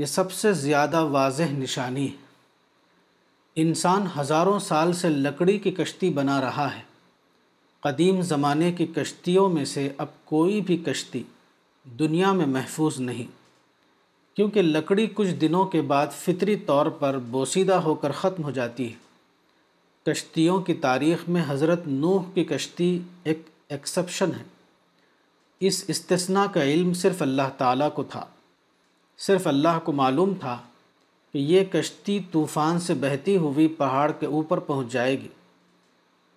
یہ 0.01 0.05
سب 0.13 0.31
سے 0.31 0.53
زیادہ 0.61 1.03
واضح 1.17 1.51
نشانی 1.57 2.05
ہے 2.07 3.61
انسان 3.63 4.07
ہزاروں 4.17 4.57
سال 4.69 4.93
سے 5.01 5.09
لکڑی 5.09 5.57
کی 5.65 5.71
کشتی 5.81 6.09
بنا 6.13 6.39
رہا 6.41 6.67
ہے 6.75 6.81
قدیم 7.83 8.21
زمانے 8.33 8.71
کی 8.77 8.85
کشتیوں 8.95 9.47
میں 9.57 9.65
سے 9.73 9.87
اب 10.05 10.15
کوئی 10.33 10.59
بھی 10.69 10.77
کشتی 10.85 11.21
دنیا 11.99 12.31
میں 12.39 12.45
محفوظ 12.57 12.99
نہیں 13.09 13.27
کیونکہ 14.35 14.61
لکڑی 14.61 15.05
کچھ 15.13 15.29
دنوں 15.41 15.65
کے 15.75 15.81
بعد 15.93 16.17
فطری 16.23 16.55
طور 16.71 16.85
پر 17.03 17.17
بوسیدہ 17.37 17.75
ہو 17.89 17.95
کر 18.05 18.11
ختم 18.23 18.43
ہو 18.43 18.51
جاتی 18.57 18.91
ہے 18.93 19.07
کشتیوں 20.09 20.59
کی 20.67 20.73
تاریخ 20.83 21.23
میں 21.33 21.41
حضرت 21.47 21.87
نوح 21.87 22.23
کی 22.33 22.43
کشتی 22.51 22.85
ایک 23.31 23.41
ایکسپشن 23.75 24.31
ہے 24.37 24.43
اس 25.67 25.83
استثناء 25.93 26.45
کا 26.53 26.63
علم 26.73 26.93
صرف 27.01 27.21
اللہ 27.21 27.49
تعالیٰ 27.57 27.89
کو 27.95 28.03
تھا 28.13 28.23
صرف 29.25 29.45
اللہ 29.47 29.79
کو 29.83 29.91
معلوم 29.99 30.33
تھا 30.39 30.57
کہ 31.33 31.37
یہ 31.51 31.63
کشتی 31.71 32.19
طوفان 32.31 32.79
سے 32.87 32.93
بہتی 33.05 33.35
ہوئی 33.45 33.67
پہاڑ 33.83 34.11
کے 34.19 34.25
اوپر 34.39 34.59
پہنچ 34.71 34.91
جائے 34.91 35.13
گی 35.21 35.27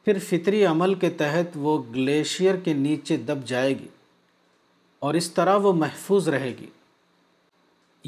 پھر 0.04 0.18
فطری 0.28 0.64
عمل 0.74 0.94
کے 1.04 1.10
تحت 1.24 1.56
وہ 1.66 1.80
گلیشیئر 1.94 2.56
کے 2.64 2.72
نیچے 2.84 3.16
دب 3.30 3.46
جائے 3.54 3.72
گی 3.78 3.88
اور 5.06 5.14
اس 5.20 5.30
طرح 5.34 5.56
وہ 5.68 5.72
محفوظ 5.86 6.28
رہے 6.38 6.52
گی 6.60 6.66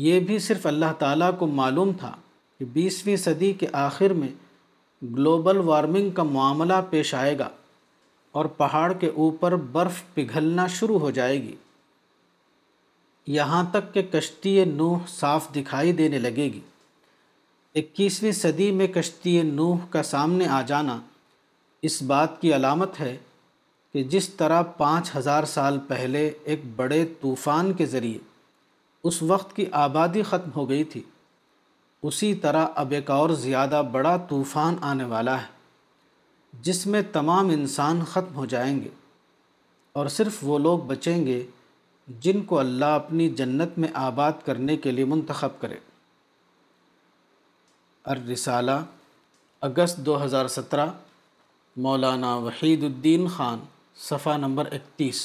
یہ 0.08 0.20
بھی 0.30 0.38
صرف 0.50 0.66
اللہ 0.72 0.92
تعالیٰ 0.98 1.30
کو 1.38 1.46
معلوم 1.62 1.92
تھا 2.00 2.14
کہ 2.58 2.64
بیسویں 2.72 3.16
صدی 3.28 3.52
کے 3.62 3.66
آخر 3.88 4.12
میں 4.22 4.28
گلوبل 5.12 5.56
وارمنگ 5.64 6.10
کا 6.16 6.22
معاملہ 6.24 6.72
پیش 6.90 7.14
آئے 7.14 7.38
گا 7.38 7.48
اور 8.38 8.44
پہاڑ 8.60 8.92
کے 9.00 9.08
اوپر 9.22 9.54
برف 9.72 10.02
پگھلنا 10.14 10.66
شروع 10.76 10.98
ہو 10.98 11.10
جائے 11.18 11.42
گی 11.42 11.54
یہاں 13.38 13.62
تک 13.72 13.92
کہ 13.94 14.02
کشتی 14.12 14.62
نوح 14.74 15.06
صاف 15.08 15.48
دکھائی 15.54 15.92
دینے 16.00 16.18
لگے 16.18 16.48
گی 16.54 16.60
اکیسویں 17.80 18.30
صدی 18.42 18.70
میں 18.80 18.86
کشتی 18.94 19.40
نوح 19.42 19.86
کا 19.90 20.02
سامنے 20.12 20.46
آ 20.46 20.60
جانا 20.66 20.98
اس 21.88 22.02
بات 22.10 22.40
کی 22.40 22.54
علامت 22.54 23.00
ہے 23.00 23.16
کہ 23.92 24.02
جس 24.12 24.28
طرح 24.36 24.62
پانچ 24.76 25.14
ہزار 25.16 25.44
سال 25.54 25.78
پہلے 25.88 26.30
ایک 26.52 26.62
بڑے 26.76 27.04
طوفان 27.20 27.72
کے 27.80 27.86
ذریعے 27.96 28.18
اس 29.08 29.22
وقت 29.32 29.54
کی 29.56 29.64
آبادی 29.86 30.22
ختم 30.30 30.50
ہو 30.56 30.68
گئی 30.68 30.84
تھی 30.94 31.02
اسی 32.08 32.32
طرح 32.40 32.66
اب 32.76 32.90
ایک 32.96 33.10
اور 33.10 33.30
زیادہ 33.42 33.80
بڑا 33.92 34.16
طوفان 34.28 34.74
آنے 34.92 35.04
والا 35.12 35.36
ہے 35.42 36.60
جس 36.62 36.86
میں 36.86 37.00
تمام 37.12 37.48
انسان 37.50 38.00
ختم 38.10 38.34
ہو 38.36 38.44
جائیں 38.54 38.74
گے 38.82 38.88
اور 39.98 40.06
صرف 40.16 40.36
وہ 40.48 40.58
لوگ 40.66 40.78
بچیں 40.90 41.24
گے 41.26 41.40
جن 42.26 42.42
کو 42.50 42.58
اللہ 42.58 42.92
اپنی 42.98 43.28
جنت 43.40 43.78
میں 43.84 43.88
آباد 44.02 44.44
کرنے 44.46 44.76
کے 44.86 44.90
لیے 44.90 45.04
منتخب 45.14 45.58
کرے 45.60 45.78
الرسالہ 48.16 48.78
اگست 49.70 50.04
دو 50.06 50.22
ہزار 50.24 50.48
سترہ 50.58 50.86
مولانا 51.88 52.34
وحید 52.48 52.84
الدین 52.90 53.26
خان 53.36 53.58
صفحہ 54.08 54.36
نمبر 54.46 54.72
اکتیس 54.80 55.24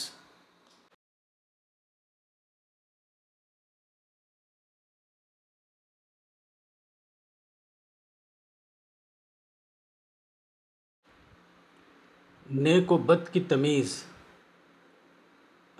نیک 12.58 12.92
و 12.92 12.98
بد 13.08 13.28
کی 13.34 13.40
تمیز 13.50 13.92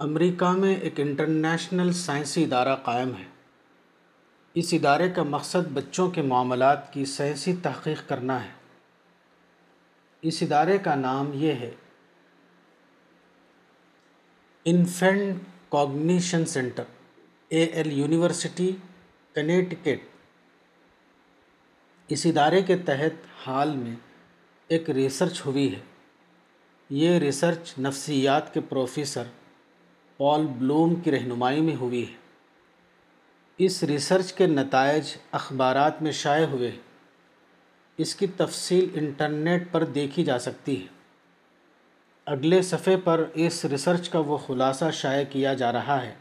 امریکہ 0.06 0.50
میں 0.58 0.74
ایک 0.76 1.00
انٹرنیشنل 1.00 1.91
سائنسی 2.00 2.44
ادارہ 2.44 2.76
قائم 2.86 3.12
ہے 3.20 3.24
اس 4.62 4.74
ادارے 4.74 5.08
کا 5.16 5.24
مقصد 5.30 5.72
بچوں 5.78 6.08
کے 6.18 6.22
معاملات 6.32 6.91
کی 6.94 7.06
سائنسی 7.14 7.54
تحقیق 7.64 8.08
کرنا 8.10 8.44
ہے 8.44 8.50
اس 10.30 10.41
ادارے 10.48 10.78
کا 10.88 10.96
نام 11.08 11.32
یہ 11.44 11.54
ہے 11.62 11.72
infant 14.74 15.41
cognition 15.70 16.46
centre 16.56 16.84
Yale 17.64 17.91
university 18.00 18.72
Connecticut 19.36 20.08
اس 22.14 22.26
ادارے 22.36 22.62
کے 22.68 22.78
تحت 22.86 23.26
حال 23.48 23.76
میں 23.78 23.96
ایک 24.76 24.90
ریسرچ 24.90 25.46
ہوئی 25.46 25.74
ہے 25.76 25.82
یہ 26.98 27.18
ریسرچ 27.20 27.72
نفسیات 27.80 28.53
کے 28.53 28.60
پروفیسر 28.70 29.24
پال 30.18 30.45
بلوم 30.60 30.95
کی 31.03 31.11
رہنمائی 31.11 31.60
میں 31.61 31.76
ہوئی 31.80 32.02
ہے 32.06 33.66
اس 33.66 33.82
ریسرچ 33.91 34.32
کے 34.38 34.48
نتائج 34.48 35.14
اخبارات 35.41 36.02
میں 36.02 36.11
شائع 36.22 36.45
ہوئے 36.53 36.72
اس 38.06 38.16
کی 38.16 38.28
تفصیل 38.38 38.98
انٹرنیٹ 39.02 39.72
پر 39.72 39.84
دیکھی 39.99 40.24
جا 40.26 40.40
سکتی 40.49 40.80
ہے 40.82 40.88
اگلے 42.36 42.61
صفحے 42.74 42.98
پر 43.03 43.26
اس 43.45 43.64
ریسرچ 43.72 44.10
کا 44.10 44.20
وہ 44.28 44.38
خلاصہ 44.48 44.91
شائع 45.02 45.24
کیا 45.32 45.53
جا 45.64 45.72
رہا 45.74 46.02
ہے 46.06 46.14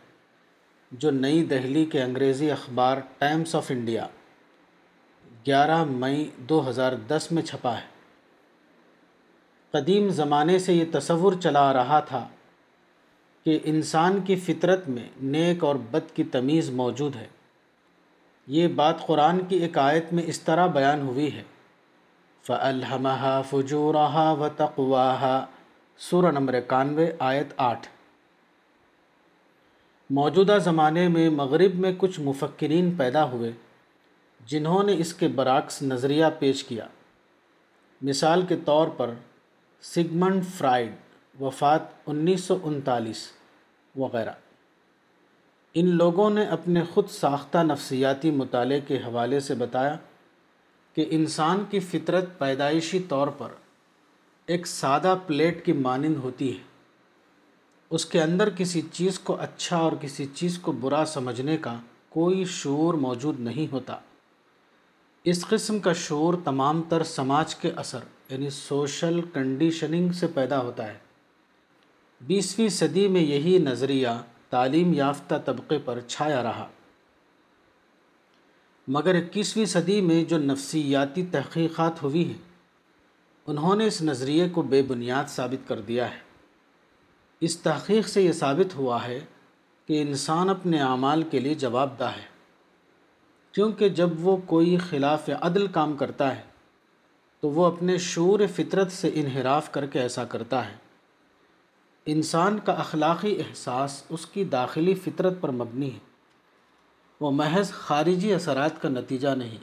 جو 0.93 1.11
نئی 1.25 1.43
دہلی 1.55 1.85
کے 1.93 2.03
انگریزی 2.03 2.51
اخبار 2.51 2.97
ٹائمز 3.19 3.55
آف 3.55 3.71
انڈیا 3.71 4.07
گیارہ 5.47 5.85
مئی 6.03 6.29
دو 6.49 6.69
ہزار 6.69 6.93
دس 7.09 7.29
میں 7.33 7.43
چھپا 7.51 7.77
ہے 7.77 7.97
قدیم 9.73 10.09
زمانے 10.19 10.59
سے 10.59 10.75
یہ 10.75 10.85
تصور 10.93 11.33
چلا 11.43 11.61
آ 11.69 11.73
رہا 11.73 11.99
تھا 12.11 12.27
کہ 13.45 13.59
انسان 13.73 14.21
کی 14.27 14.37
فطرت 14.47 14.89
میں 14.89 15.09
نیک 15.35 15.65
اور 15.65 15.77
بد 15.91 16.11
کی 16.17 16.25
تمیز 16.37 16.71
موجود 16.81 17.17
ہے 17.17 17.27
یہ 18.57 18.69
بات 18.81 19.07
قرآن 19.07 19.39
کی 19.49 19.57
ایک 19.65 19.79
آیت 19.79 20.13
میں 20.19 20.23
اس 20.33 20.41
طرح 20.49 20.67
بیان 20.79 21.03
ہوئی 21.11 21.29
ہے 21.35 21.43
فَأَلْهَمَهَا 22.49 23.53
فُجُورَهَا 23.53 24.43
وَتَقْوَاهَا 24.43 26.05
سورہ 26.07 26.33
نمبر 26.39 26.59
اکانوے 26.63 27.09
آیت 27.31 27.53
آٹھ 27.69 27.89
موجودہ 30.21 30.59
زمانے 30.69 31.07
میں 31.19 31.29
مغرب 31.43 31.79
میں 31.87 31.93
کچھ 32.05 32.19
مفکرین 32.31 32.89
پیدا 33.03 33.25
ہوئے 33.37 33.53
جنہوں 34.55 34.83
نے 34.91 34.97
اس 35.07 35.15
کے 35.23 35.29
برعکس 35.41 35.83
نظریہ 35.95 36.33
پیش 36.45 36.65
کیا 36.71 36.87
مثال 38.13 38.47
کے 38.53 38.57
طور 38.71 38.95
پر 39.03 39.13
سگمنڈ 39.85 40.45
فرائڈ 40.57 40.95
وفات 41.41 41.83
انیس 42.11 42.45
سو 42.45 42.57
انتالیس 42.67 43.19
وغیرہ 43.97 44.31
ان 45.81 45.89
لوگوں 45.97 46.29
نے 46.31 46.45
اپنے 46.57 46.83
خود 46.95 47.09
ساختہ 47.11 47.59
نفسیاتی 47.67 48.31
مطالعے 48.39 48.81
کے 48.87 48.97
حوالے 49.05 49.41
سے 49.49 49.55
بتایا 49.61 49.97
کہ 50.95 51.05
انسان 51.19 51.63
کی 51.71 51.81
فطرت 51.91 52.37
پیدائشی 52.39 52.99
طور 53.09 53.29
پر 53.39 53.53
ایک 54.55 54.67
سادہ 54.67 55.15
پلیٹ 55.27 55.65
کی 55.65 55.73
مانند 55.87 56.17
ہوتی 56.25 56.51
ہے 56.57 56.63
اس 57.95 58.07
کے 58.07 58.23
اندر 58.23 58.51
کسی 58.57 58.81
چیز 58.93 59.19
کو 59.29 59.37
اچھا 59.41 59.77
اور 59.77 59.93
کسی 60.01 60.27
چیز 60.35 60.59
کو 60.63 60.73
برا 60.87 61.05
سمجھنے 61.15 61.57
کا 61.69 61.77
کوئی 62.19 62.45
شعور 62.61 62.95
موجود 63.07 63.41
نہیں 63.41 63.73
ہوتا 63.73 63.97
اس 65.33 65.47
قسم 65.49 65.79
کا 65.87 65.93
شعور 66.07 66.35
تمام 66.45 66.83
تر 66.89 67.03
سماج 67.17 67.55
کے 67.63 67.73
اثر 67.85 68.17
یعنی 68.31 68.49
سوشل 68.51 69.21
کنڈیشننگ 69.35 70.11
سے 70.21 70.27
پیدا 70.35 70.61
ہوتا 70.63 70.87
ہے 70.87 70.97
بیسویں 72.27 72.69
صدی 72.79 73.07
میں 73.15 73.21
یہی 73.21 73.57
نظریہ 73.65 74.09
تعلیم 74.51 74.93
یافتہ 74.95 75.35
طبقے 75.45 75.79
پر 75.85 76.01
چھایا 76.09 76.43
رہا 76.43 76.67
مگر 78.97 79.15
اکیسویں 79.15 79.65
صدی 79.75 80.01
میں 80.01 80.23
جو 80.29 80.39
نفسیاتی 80.39 81.25
تحقیقات 81.33 82.03
ہوئی 82.03 82.25
ہیں 82.29 82.47
انہوں 83.53 83.77
نے 83.77 83.87
اس 83.87 84.01
نظریے 84.03 84.49
کو 84.55 84.63
بے 84.75 84.83
بنیاد 84.93 85.29
ثابت 85.35 85.69
کر 85.69 85.81
دیا 85.89 86.11
ہے 86.15 86.19
اس 87.47 87.57
تحقیق 87.63 88.09
سے 88.09 88.23
یہ 88.23 88.33
ثابت 88.43 88.75
ہوا 88.77 89.03
ہے 89.07 89.19
کہ 89.87 90.01
انسان 90.03 90.51
اپنے 90.51 90.81
اعمال 90.83 91.23
کے 91.31 91.41
لیے 91.41 91.55
جواب 91.65 91.99
دہ 91.99 92.11
ہے 92.17 92.27
کیونکہ 93.55 93.89
جب 94.01 94.27
وہ 94.27 94.37
کوئی 94.47 94.77
خلاف 94.89 95.31
عدل 95.41 95.67
کام 95.79 95.97
کرتا 95.97 96.35
ہے 96.37 96.41
تو 97.41 97.51
وہ 97.57 97.65
اپنے 97.67 97.97
شعور 98.09 98.41
فطرت 98.55 98.93
سے 98.93 99.11
انحراف 99.21 99.71
کر 99.73 99.87
کے 99.93 100.01
ایسا 100.01 100.25
کرتا 100.35 100.65
ہے 100.69 100.77
انسان 102.13 102.59
کا 102.65 102.73
اخلاقی 102.85 103.35
احساس 103.47 104.03
اس 104.17 104.25
کی 104.33 104.45
داخلی 104.55 104.95
فطرت 105.05 105.41
پر 105.41 105.51
مبنی 105.63 105.93
ہے 105.95 105.99
وہ 107.21 107.31
محض 107.43 107.71
خارجی 107.73 108.33
اثرات 108.35 108.81
کا 108.83 108.89
نتیجہ 108.89 109.29
نہیں 109.43 109.59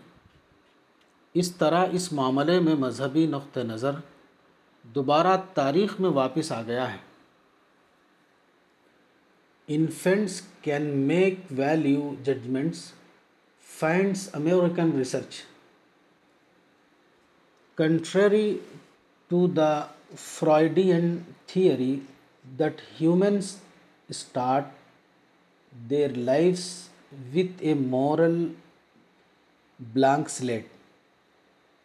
اس 1.41 1.51
طرح 1.55 1.85
اس 1.99 2.11
معاملے 2.13 2.59
میں 2.67 2.75
مذہبی 2.83 3.25
نقطہ 3.31 3.59
نظر 3.71 3.95
دوبارہ 4.95 5.35
تاریخ 5.53 5.99
میں 6.01 6.09
واپس 6.19 6.51
آ 6.51 6.61
گیا 6.67 6.91
ہے 6.93 6.97
infants 9.75 10.39
can 10.61 10.83
make 11.07 11.39
value 11.59 12.13
judgements 12.25 12.91
finds 13.79 14.29
American 14.35 14.91
research 14.97 15.41
Contrary 17.79 18.59
to 19.29 19.47
the 19.47 19.87
Freudian 20.15 21.25
theory 21.45 22.03
that 22.59 22.79
humans 22.99 23.57
start 24.09 24.67
their 25.89 26.07
lives 26.29 26.87
with 27.33 27.61
a 27.61 27.73
moral 27.73 28.37
blank 29.77 30.29
slate, 30.29 30.69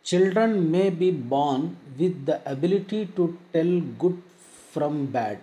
children 0.05 0.71
may 0.71 0.91
be 0.91 1.11
born 1.11 1.77
with 1.99 2.25
the 2.25 2.41
ability 2.55 3.07
to 3.17 3.37
tell 3.53 3.75
good 4.05 4.23
from 4.73 5.07
bad. 5.07 5.39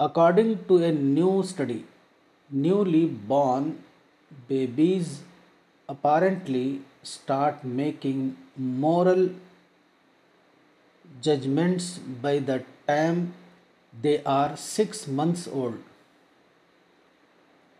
According 0.00 0.64
to 0.64 0.82
a 0.82 0.90
new 0.90 1.44
study, 1.44 1.84
newly 2.50 3.06
born 3.06 3.76
babies 4.48 5.20
apparently 5.88 6.80
start 7.02 7.64
making 7.64 8.36
moral 8.56 9.28
judgments 11.20 11.98
by 12.26 12.38
the 12.50 12.62
time 12.90 13.34
they 14.04 14.22
are 14.24 14.56
6 14.56 15.14
months 15.20 15.48
old, 15.60 15.80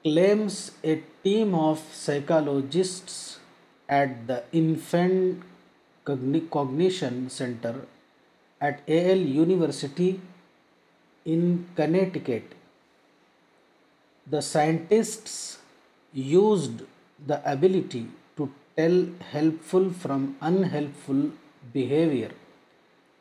claims 0.03 0.57
a 0.83 1.01
team 1.25 1.55
of 1.55 1.85
psychologists 2.01 3.39
at 3.89 4.27
the 4.27 4.43
Infant 4.53 5.45
Cognition 6.05 7.31
Center 7.31 7.75
at 8.61 8.83
Yale 8.87 9.25
University 9.37 10.21
in 11.25 11.45
Connecticut. 11.77 12.59
The 14.27 14.43
scientists 14.43 15.37
used 16.13 16.83
the 17.29 17.39
ability 17.53 18.07
tell 18.77 18.99
helpful 19.33 19.91
from 19.91 20.37
unhelpful 20.41 21.23
behavior 21.73 22.31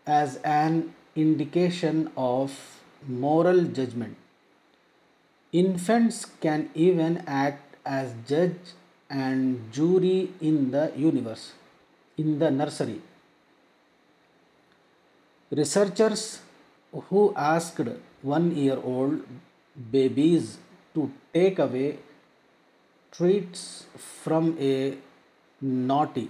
as 0.06 0.38
an 0.38 0.94
indication 1.15 2.10
of 2.15 2.56
moral 3.23 3.64
judgment. 3.64 4.15
Infants 5.52 6.26
can 6.40 6.69
even 6.73 7.23
act 7.28 7.76
as 7.86 8.14
judge 8.26 8.76
and 9.10 9.72
jury 9.72 10.32
in 10.40 10.72
the 10.72 10.91
universe, 10.95 11.52
in 12.18 12.40
the 12.40 12.49
nursery. 12.49 13.02
Researchers 15.52 16.41
who 16.94 17.34
asked 17.36 17.88
1-year-old 18.26 19.26
babies 19.98 20.57
to 20.94 21.11
take 21.34 21.60
away 21.60 21.98
treats 23.11 23.86
from 23.98 24.56
a 24.57 24.95
naughty. 25.61 26.30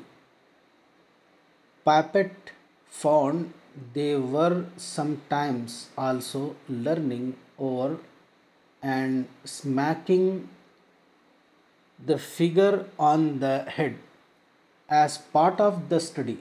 Puppet 1.85 2.51
found 2.89 3.53
they 3.93 4.15
were 4.15 4.65
sometimes 4.77 5.89
also 5.97 6.55
learning 6.67 7.37
over 7.57 7.97
and 8.83 9.27
smacking 9.45 10.49
the 12.05 12.17
figure 12.17 12.85
on 12.99 13.39
the 13.39 13.63
head. 13.63 13.95
As 14.89 15.17
part 15.17 15.61
of 15.61 15.87
the 15.87 16.01
study, 16.01 16.39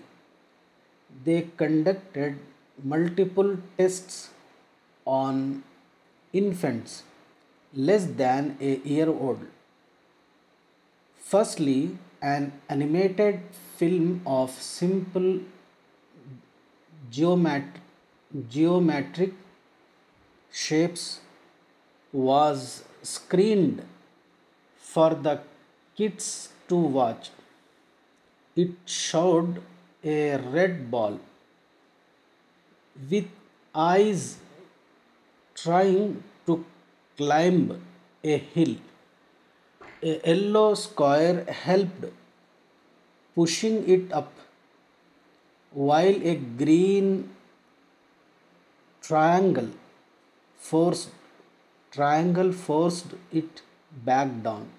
they 1.24 1.48
conducted 1.57 2.40
multiple 2.82 3.59
tests 3.77 4.31
on 5.05 5.62
infants 6.32 7.05
less 7.73 8.07
than 8.07 8.57
a 8.61 8.78
year 8.78 9.09
old. 9.09 9.47
Firstly, 11.20 11.97
an 12.23 12.52
animated 12.69 13.40
film 13.77 14.20
of 14.27 14.51
simple 14.51 15.39
geometric 17.11 17.73
shapes 20.52 21.20
was 22.12 22.85
screened 23.02 23.82
for 24.77 25.15
the 25.15 25.40
kids 25.97 26.51
to 26.69 26.77
watch. 26.77 27.31
It 28.55 28.73
showed 28.85 29.62
a 30.05 30.36
red 30.36 30.90
ball 30.90 31.19
with 33.11 33.28
eyes 33.74 34.36
trying 35.55 36.23
to 36.47 36.62
climb 37.16 37.81
a 38.23 38.36
hill. 38.36 38.77
A 40.02 40.12
yellow 40.27 40.74
square 40.82 41.39
helped 41.65 42.05
pushing 43.35 43.74
it 43.94 44.12
up, 44.19 44.32
while 45.73 46.19
a 46.31 46.36
green 46.61 47.09
triangle 49.07 49.69
forced 52.62 53.12
it 53.40 53.62
back 54.11 54.31
down. 54.47 54.70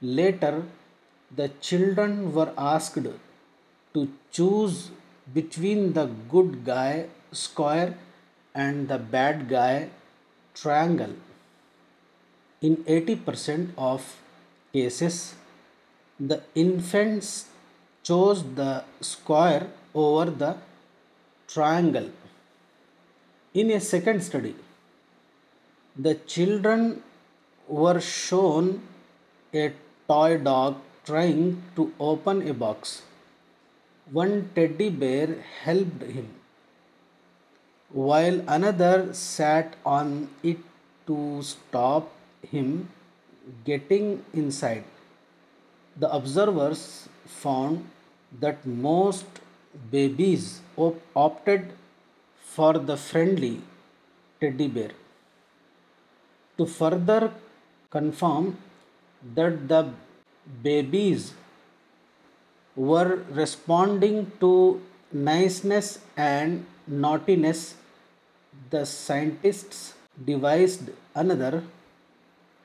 Later, 0.00 0.62
the 1.34 1.48
children 1.68 2.32
were 2.32 2.52
asked 2.56 3.08
to 3.94 4.08
choose 4.30 4.92
between 5.34 5.92
the 5.94 6.06
good 6.34 6.64
guy 6.64 7.06
square 7.32 7.98
and 8.54 8.86
the 8.86 9.00
bad 9.16 9.48
guy 9.48 9.88
triangle 10.56 11.16
in 12.62 12.76
80% 12.84 13.70
of 13.76 14.14
cases, 14.76 15.16
the 16.30 16.38
infants 16.64 17.30
chose 18.08 18.40
the 18.60 18.72
square 19.12 19.64
over 20.04 20.24
the 20.42 20.52
triangle. 21.52 22.08
In 23.60 23.70
a 23.76 23.80
second 23.92 24.22
study, 24.28 24.54
the 26.06 26.14
children 26.34 26.82
were 27.82 28.00
shown 28.08 28.74
a 29.62 29.66
toy 30.10 30.32
dog 30.48 30.80
trying 31.10 31.44
to 31.76 31.86
open 32.08 32.42
a 32.52 32.54
box. 32.64 32.96
One 34.20 34.34
teddy 34.56 34.88
bear 35.02 35.28
helped 35.62 36.02
him, 36.16 36.26
while 38.08 38.36
another 38.56 38.96
sat 39.22 39.80
on 39.96 40.12
it 40.50 40.68
to 41.08 41.18
stop 41.54 42.14
him 42.54 42.76
Getting 43.64 44.24
inside, 44.34 44.82
the 45.96 46.12
observers 46.12 47.08
found 47.26 47.88
that 48.40 48.66
most 48.66 49.26
babies 49.88 50.62
opted 51.16 51.70
for 52.40 52.72
the 52.76 52.96
friendly 52.96 53.60
teddy 54.40 54.66
bear. 54.66 54.90
To 56.58 56.66
further 56.66 57.32
confirm 57.88 58.58
that 59.36 59.68
the 59.68 59.90
babies 60.64 61.32
were 62.74 63.20
responding 63.30 64.32
to 64.40 64.82
niceness 65.12 66.00
and 66.16 66.66
naughtiness, 66.88 67.76
the 68.70 68.84
scientists 68.84 69.94
devised 70.24 70.90
another 71.14 71.62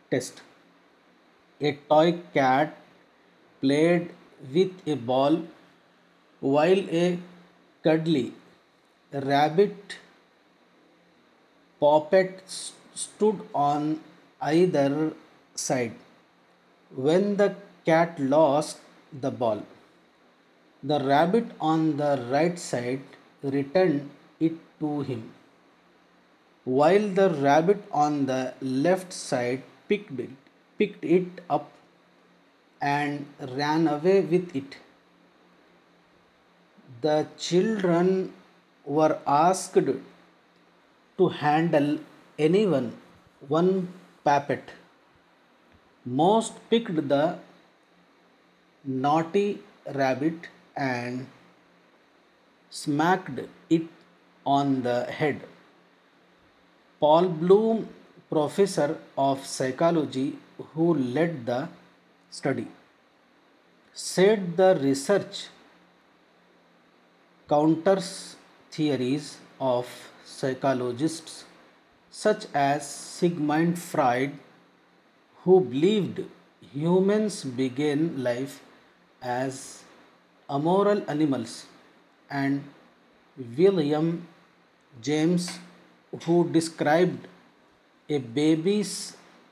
test. 0.09 0.39
A 1.69 1.71
toy 1.89 2.19
cat 2.35 2.69
played 3.61 4.05
with 4.53 4.87
a 4.93 4.95
ball 5.09 5.35
while 6.53 6.81
a 7.01 7.19
cuddly 7.85 8.33
rabbit 9.29 9.95
puppet 11.79 12.55
stood 13.03 13.45
on 13.53 13.99
either 14.53 14.87
side. 15.67 15.93
When 16.95 17.37
the 17.43 17.49
cat 17.91 18.19
lost 18.35 18.81
the 19.13 19.33
ball, 19.45 19.63
the 20.81 20.99
rabbit 21.13 21.55
on 21.71 21.87
the 22.03 22.11
right 22.35 22.57
side 22.57 23.01
returned 23.43 24.09
it 24.39 24.59
to 24.85 25.01
him, 25.11 25.25
while 26.65 27.09
the 27.21 27.29
rabbit 27.29 27.89
on 27.91 28.25
the 28.25 28.43
left 28.61 29.21
side 29.23 29.73
picked 29.87 30.27
it 30.27 30.29
picked 30.81 31.03
it 31.15 31.41
up 31.55 31.65
and 32.91 33.49
ran 33.57 33.87
away 33.87 34.15
with 34.31 34.55
it. 34.59 34.77
The 37.01 37.17
children 37.47 38.09
were 38.85 39.19
asked 39.27 39.91
to 41.17 41.29
handle 41.43 41.91
anyone 42.47 42.89
one 43.59 43.71
puppet. 44.23 44.73
Most 46.23 46.59
picked 46.71 47.07
the 47.13 47.23
naughty 48.83 49.49
rabbit 50.01 50.51
and 50.75 51.27
smacked 52.83 53.47
it 53.77 53.89
on 54.59 54.77
the 54.81 55.01
head. 55.21 55.49
Paul 56.99 57.33
Bloom, 57.35 57.89
professor 58.37 58.95
of 59.27 59.51
psychology 59.57 60.31
who 60.73 60.93
led 61.17 61.37
the 61.45 61.59
study, 62.37 62.67
said 64.05 64.45
the 64.61 64.69
research 64.81 65.45
counters 67.53 68.09
theories 68.77 69.37
of 69.59 69.87
psychologists 70.33 71.45
such 72.09 72.45
as 72.53 72.89
Sigmund 72.89 73.79
Freud, 73.79 74.37
who 75.43 75.59
believed 75.73 76.21
humans 76.73 77.43
began 77.61 78.01
life 78.23 78.61
as 79.21 79.57
amoral 80.49 81.03
animals, 81.15 81.65
and 82.29 83.47
William 83.57 84.27
James, 85.01 85.49
who 86.11 86.39
described 86.57 87.27
a 88.09 88.17
baby's 88.17 89.01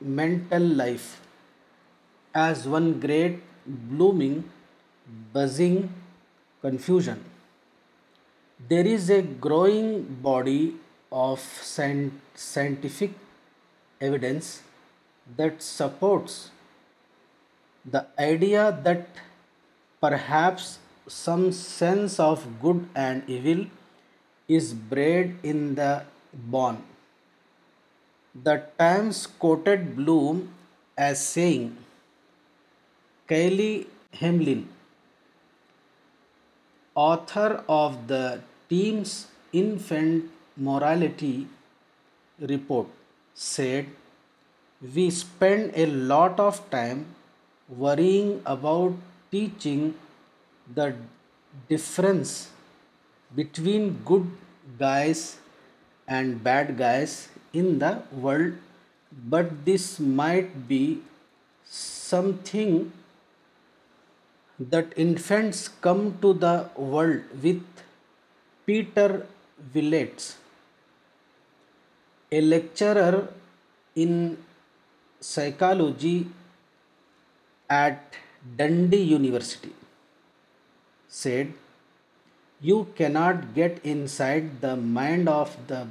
mental 0.00 0.62
life 0.62 1.20
as 2.34 2.66
one 2.66 2.98
great 2.98 3.40
blooming, 3.66 4.44
buzzing 5.32 5.92
confusion. 6.62 7.22
There 8.68 8.86
is 8.86 9.10
a 9.10 9.20
growing 9.20 10.04
body 10.22 10.76
of 11.12 11.40
scientific 12.34 13.10
evidence 14.00 14.62
that 15.36 15.62
supports 15.62 16.50
the 17.84 18.06
idea 18.18 18.80
that 18.84 19.06
perhaps 20.00 20.78
some 21.06 21.52
sense 21.52 22.18
of 22.18 22.60
good 22.62 22.88
and 22.94 23.28
evil 23.28 23.66
is 24.48 24.72
bred 24.72 25.36
in 25.42 25.74
the 25.74 26.04
bone. 26.32 26.84
The 28.32 28.62
Times 28.78 29.26
quoted 29.26 29.96
Bloom 29.96 30.52
as 30.96 31.26
saying, 31.26 31.76
Kayleigh 33.28 33.88
Hemlin, 34.14 34.66
author 36.94 37.64
of 37.68 38.06
the 38.06 38.40
team's 38.68 39.26
infant 39.52 40.30
morality 40.56 41.48
report, 42.52 42.86
said, 43.34 43.90
"We 44.96 45.08
spend 45.18 45.82
a 45.86 45.88
lot 46.14 46.44
of 46.46 46.62
time 46.76 47.02
worrying 47.86 48.30
about 48.54 49.02
teaching 49.32 49.82
the 50.78 50.88
difference 51.74 52.38
between 53.42 53.92
good 54.14 54.32
guys 54.78 55.26
and 56.06 56.40
bad 56.48 56.74
guys 56.84 57.20
in 57.52 57.78
the 57.78 57.90
world, 58.12 58.54
but 59.10 59.50
this 59.64 59.84
might 59.98 60.52
be 60.68 61.00
something 61.64 62.92
that 64.74 64.92
infants 65.04 65.60
come 65.86 66.02
to 66.22 66.32
the 66.32 66.56
world 66.76 67.36
with. 67.42 67.62
Peter 68.70 69.26
Willets, 69.74 70.36
a 72.30 72.40
lecturer 72.40 73.26
in 73.96 74.36
psychology 75.20 76.28
at 77.68 78.18
Dundee 78.60 79.00
University, 79.00 79.72
said, 81.20 81.50
"You 82.68 82.76
cannot 83.00 83.42
get 83.56 83.88
inside 83.94 84.54
the 84.68 84.76
mind 85.00 85.34
of 85.40 85.58
the 85.72 85.82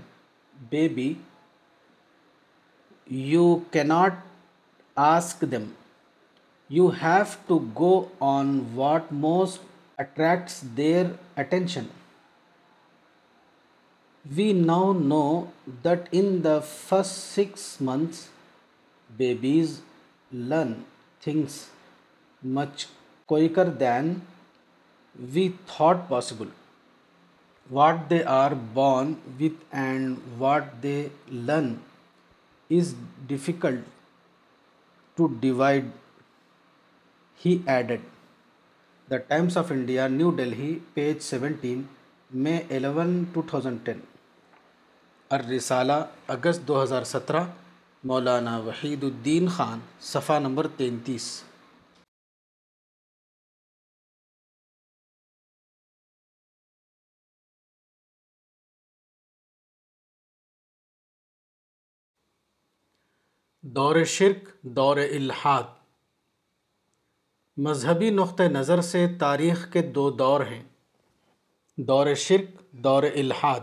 baby 0.77 1.11
you 3.09 3.65
cannot 3.71 4.17
ask 4.95 5.39
them. 5.39 5.75
You 6.67 6.91
have 6.91 7.39
to 7.47 7.59
go 7.73 8.11
on 8.21 8.75
what 8.75 9.11
most 9.11 9.61
attracts 9.97 10.59
their 10.61 11.13
attention. 11.35 11.89
We 14.31 14.53
now 14.53 14.91
know 14.91 15.51
that 15.81 16.07
in 16.11 16.43
the 16.43 16.61
first 16.61 17.33
6 17.33 17.79
months, 17.81 18.29
babies 19.17 19.81
learn 20.31 20.85
things 21.19 21.71
much 22.43 22.89
quicker 23.25 23.65
than 23.65 24.21
we 25.17 25.53
thought 25.65 26.07
possible. 26.07 26.51
What 27.69 28.09
they 28.09 28.23
are 28.23 28.53
born 28.53 29.17
with 29.39 29.57
and 29.73 30.19
what 30.37 30.83
they 30.83 31.09
learn 31.27 31.77
is 32.77 32.93
difficult 33.27 33.83
to 35.17 35.27
divide 35.41 35.85
he 37.45 37.57
added 37.75 38.01
the 39.09 39.17
Times 39.31 39.57
of 39.57 39.71
India 39.71 40.07
New 40.07 40.29
Delhi 40.37 40.77
page 40.93 41.21
seventeen 41.29 41.81
May 42.45 42.57
eleven 42.75 43.23
two 43.33 43.41
thousand 43.49 43.79
ten 43.85 43.99
اررسالہ 45.37 46.01
اگست 46.37 46.67
دو 46.67 46.81
ہزار 46.83 47.03
سترہ 47.13 47.43
مولانا 48.11 48.57
وحید 48.65 49.03
الدین 49.03 49.47
خان 49.57 49.79
صفحہ 50.13 50.39
number 50.39 50.67
تینتیس 50.77 51.29
دور 63.75 63.95
شرک 64.11 64.47
دور 64.75 64.97
الحاد 64.97 65.63
مذہبی 67.65 68.09
نقطہ 68.11 68.43
نظر 68.53 68.79
سے 68.91 69.05
تاریخ 69.19 69.65
کے 69.73 69.81
دو 69.97 70.09
دور 70.21 70.41
ہیں 70.51 70.61
دور 71.87 72.07
شرک 72.23 72.61
دور 72.85 73.03
الحاد 73.13 73.59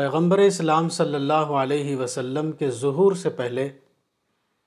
پیغمبر 0.00 0.38
اسلام 0.46 0.88
صلی 0.98 1.14
اللہ 1.14 1.52
علیہ 1.64 1.96
وسلم 2.04 2.50
کے 2.62 2.70
ظہور 2.80 3.14
سے 3.24 3.30
پہلے 3.42 3.68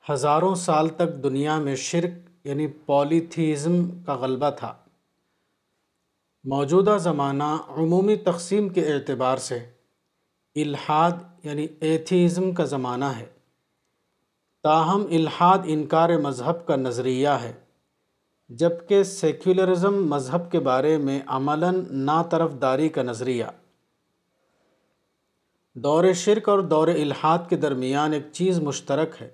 ہزاروں 0.09 0.53
سال 0.67 0.89
تک 1.01 1.15
دنیا 1.23 1.57
میں 1.67 1.75
شرک 1.87 2.47
یعنی 2.47 2.67
پولیتھیزم 2.93 3.81
کا 4.05 4.15
غلبہ 4.27 4.49
تھا 4.63 4.73
موجودہ 6.55 6.97
زمانہ 7.09 7.51
عمومی 7.77 8.15
تقسیم 8.31 8.69
کے 8.77 8.87
اعتبار 8.93 9.37
سے 9.51 9.59
الحاد 10.65 11.21
یعنی 11.43 11.67
ایتھیزم 11.89 12.51
کا 12.53 12.63
زمانہ 12.77 13.15
ہے 13.19 13.25
تاہم 14.63 15.03
الحاد 15.17 15.59
انکار 15.73 16.09
مذہب 16.23 16.65
کا 16.65 16.75
نظریہ 16.75 17.27
ہے 17.41 17.51
جبکہ 18.61 19.01
سیکولرزم 19.11 19.95
مذہب 20.09 20.51
کے 20.51 20.59
بارے 20.67 20.95
میں 21.05 21.19
عملاً 21.37 22.07
طرف 22.31 22.51
داری 22.61 22.89
کا 22.97 23.03
نظریہ 23.03 23.45
دور 25.83 26.11
شرک 26.25 26.49
اور 26.49 26.59
دور 26.73 26.87
الحاد 26.87 27.47
کے 27.49 27.55
درمیان 27.65 28.13
ایک 28.13 28.23
چیز 28.39 28.59
مشترک 28.69 29.21
ہے 29.21 29.29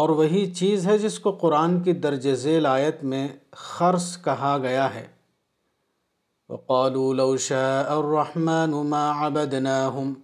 اور 0.00 0.08
وہی 0.22 0.44
چیز 0.54 0.86
ہے 0.88 0.96
جس 1.04 1.18
کو 1.26 1.30
قرآن 1.42 1.78
کی 1.82 1.92
درج 2.06 2.32
ذیل 2.44 2.66
آیت 2.72 3.04
میں 3.12 3.26
خرص 3.68 4.06
کہا 4.24 4.56
گیا 4.62 4.88
ہے 4.94 5.06
وَقَالُوا 6.52 7.14
لَوْ 7.22 7.30
شَاءَ 7.50 7.96
الرَّحْمَنُ 7.98 8.82
مَا 8.94 9.10
عَبَدْنَاهُمْ 9.16 10.14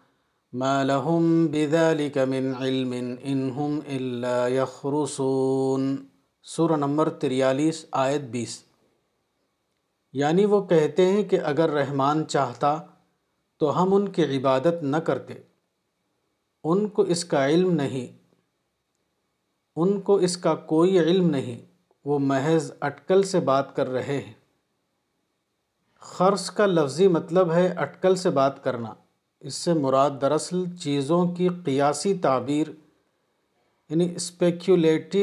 ما 0.60 0.68
لهم 0.88 1.24
بذلك 1.54 2.18
من 2.32 2.46
علم 2.64 2.92
الا 3.94 4.36
یخرسون 4.52 5.86
سورہ 6.52 6.76
نمبر 6.82 7.08
تریالیس 7.24 7.80
آیت 8.02 8.28
بیس 8.36 8.52
یعنی 10.20 10.44
وہ 10.52 10.60
کہتے 10.72 11.06
ہیں 11.12 11.24
کہ 11.32 11.40
اگر 11.52 11.70
رحمان 11.80 12.26
چاہتا 12.36 12.70
تو 13.60 13.70
ہم 13.82 13.94
ان 13.94 14.08
کی 14.18 14.24
عبادت 14.36 14.82
نہ 14.82 14.96
کرتے 15.08 15.34
ان 16.72 16.88
کو 16.98 17.02
اس 17.16 17.24
کا 17.34 17.46
علم 17.48 17.72
نہیں 17.82 18.06
ان 19.84 20.00
کو 20.10 20.14
اس 20.28 20.36
کا 20.46 20.54
کوئی 20.74 20.98
علم 21.00 21.28
نہیں 21.30 21.60
وہ 22.10 22.18
محض 22.30 22.70
اٹکل 22.90 23.22
سے 23.34 23.40
بات 23.50 23.74
کر 23.76 23.88
رہے 23.98 24.20
ہیں 24.20 24.32
خرص 26.14 26.50
کا 26.60 26.66
لفظی 26.66 27.08
مطلب 27.18 27.52
ہے 27.52 27.66
اٹکل 27.86 28.16
سے 28.24 28.30
بات 28.40 28.62
کرنا 28.64 28.94
اس 29.48 29.54
سے 29.64 29.72
مراد 29.74 30.10
دراصل 30.20 30.62
چیزوں 30.82 31.24
کی 31.36 31.48
قیاسی 31.64 32.12
تعبیر 32.22 32.68
یعنی 33.90 34.14
اسپیکیولیٹو 34.16 35.18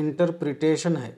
انٹرپریٹیشن 0.00 0.96
ہے 1.02 1.10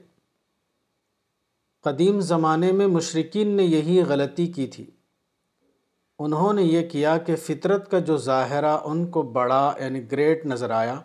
قدیم 1.85 2.21
زمانے 2.29 2.71
میں 2.73 2.87
مشرقین 2.87 3.49
نے 3.57 3.65
یہی 3.65 4.01
غلطی 4.09 4.47
کی 4.53 4.67
تھی 4.77 4.85
انہوں 6.25 6.53
نے 6.55 6.63
یہ 6.63 6.89
کیا 6.91 7.17
کہ 7.27 7.37
فطرت 7.47 7.91
کا 7.91 7.99
جو 8.11 8.17
ظاہرہ 8.29 8.77
ان 8.85 9.05
کو 9.17 9.23
بڑا 9.33 9.73
یعنی 9.81 10.01
گریٹ 10.13 10.47
نظر 10.47 10.71
آیا 10.79 10.99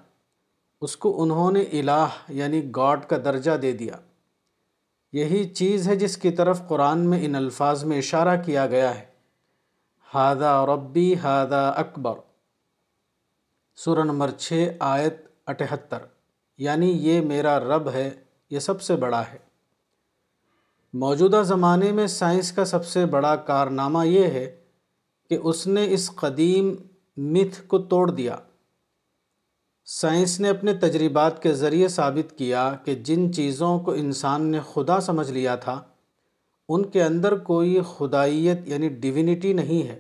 اس 0.88 0.96
کو 0.98 1.22
انہوں 1.24 1.52
نے 1.52 1.62
الہ 1.80 2.08
یعنی 2.40 2.62
گاڈ 2.76 3.04
کا 3.10 3.18
درجہ 3.26 3.56
دے 3.62 3.72
دیا 3.82 3.96
یہی 5.14 5.44
چیز 5.54 5.88
ہے 5.88 5.96
جس 6.06 6.18
کی 6.18 6.30
طرف 6.36 6.62
قرآن 6.68 7.00
میں 7.10 7.24
ان 7.26 7.36
الفاظ 7.36 7.84
میں 7.92 7.98
اشارہ 7.98 8.42
کیا 8.46 8.66
گیا 8.72 8.94
ہے 9.00 9.06
ہادہ 10.14 10.54
ربی 10.68 11.14
ہادہ 11.24 11.60
اکبر 11.80 12.16
سورہ 13.84 14.04
نمبر 14.04 14.32
چھ 14.44 14.68
آیت 14.88 15.20
اٹھہتر 15.52 16.06
یعنی 16.64 16.90
یہ 17.08 17.22
میرا 17.28 17.58
رب 17.60 17.90
ہے 17.94 18.10
یہ 18.52 18.60
سب 18.66 18.82
سے 18.88 18.96
بڑا 19.04 19.22
ہے 19.32 19.38
موجودہ 21.04 21.42
زمانے 21.46 21.92
میں 22.00 22.08
سائنس 22.16 22.52
کا 22.52 22.66
سب 22.72 22.86
سے 22.86 23.06
بڑا 23.14 23.36
کارنامہ 23.52 24.06
یہ 24.08 24.26
ہے 24.38 24.46
کہ 25.30 25.38
اس 25.52 25.66
نے 25.68 25.86
اس 25.94 26.10
قدیم 26.22 26.74
متھ 27.34 27.62
کو 27.68 27.78
توڑ 27.94 28.10
دیا 28.10 28.36
سائنس 30.00 30.40
نے 30.40 30.50
اپنے 30.50 30.74
تجربات 30.82 31.42
کے 31.44 31.54
ذریعے 31.64 31.88
ثابت 32.00 32.38
کیا 32.38 32.70
کہ 32.86 32.96
جن 33.10 33.32
چیزوں 33.36 33.78
کو 33.86 33.92
انسان 34.04 34.52
نے 34.52 34.60
خدا 34.74 35.00
سمجھ 35.10 35.32
لیا 35.32 35.56
تھا 35.68 35.82
ان 36.70 36.86
کے 36.92 37.04
اندر 37.04 37.38
کوئی 37.50 37.80
خدائیت 37.94 38.68
یعنی 38.70 38.90
ڈیوینٹی 39.04 39.54
نہیں 39.54 39.88
ہے 39.90 40.00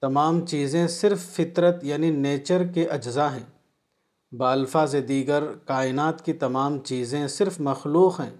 تمام 0.00 0.44
چیزیں 0.46 0.86
صرف 0.88 1.26
فطرت 1.36 1.84
یعنی 1.84 2.10
نیچر 2.10 2.66
کے 2.74 2.84
اجزاء 2.96 3.28
ہیں 3.34 3.44
بالفاظ 4.38 4.94
دیگر 5.08 5.44
کائنات 5.66 6.24
کی 6.24 6.32
تمام 6.44 6.78
چیزیں 6.84 7.26
صرف 7.38 7.60
مخلوق 7.70 8.20
ہیں 8.20 8.34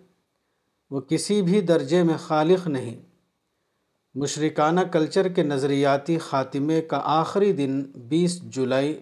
وہ 0.90 1.00
کسی 1.10 1.40
بھی 1.42 1.60
درجے 1.70 2.02
میں 2.02 2.16
خالق 2.20 2.66
نہیں 2.68 2.94
مشرکانہ 4.20 4.80
کلچر 4.92 5.28
کے 5.32 5.42
نظریاتی 5.42 6.16
خاتمے 6.28 6.80
کا 6.92 7.00
آخری 7.18 7.52
دن 7.56 7.80
بیس 8.08 8.40
جولائی 8.56 8.96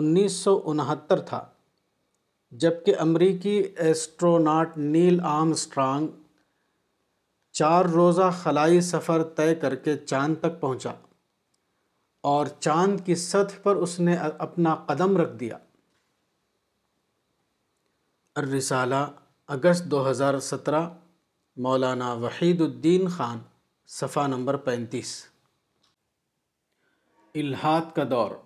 انیس 0.00 0.32
سو 0.44 0.60
انہتر 0.70 1.20
تھا 1.30 1.44
جبکہ 2.62 2.96
امریکی 3.00 3.60
ایسٹروناٹ 3.86 4.76
نیل 4.78 5.20
آم 5.36 5.50
اسٹرانگ 5.52 6.08
چار 7.58 7.84
روزہ 7.92 8.28
خلائی 8.42 8.80
سفر 8.86 9.22
طے 9.36 9.54
کر 9.60 9.74
کے 9.84 9.96
چاند 9.98 10.34
تک 10.40 10.60
پہنچا 10.60 10.90
اور 12.30 12.46
چاند 12.58 12.98
کی 13.06 13.14
سطح 13.22 13.62
پر 13.62 13.76
اس 13.86 13.98
نے 14.08 14.16
اپنا 14.46 14.74
قدم 14.88 15.16
رکھ 15.16 15.32
دیا 15.40 15.56
الرسالہ 18.42 19.00
اگست 19.56 19.84
دو 19.90 20.08
ہزار 20.10 20.38
سترہ 20.50 20.82
مولانا 21.68 22.12
وحید 22.26 22.60
الدین 22.60 23.08
خان 23.16 23.38
صفحہ 24.00 24.26
نمبر 24.34 24.56
پینتیس 24.68 25.14
الحاد 27.44 27.94
کا 27.96 28.04
دور 28.10 28.36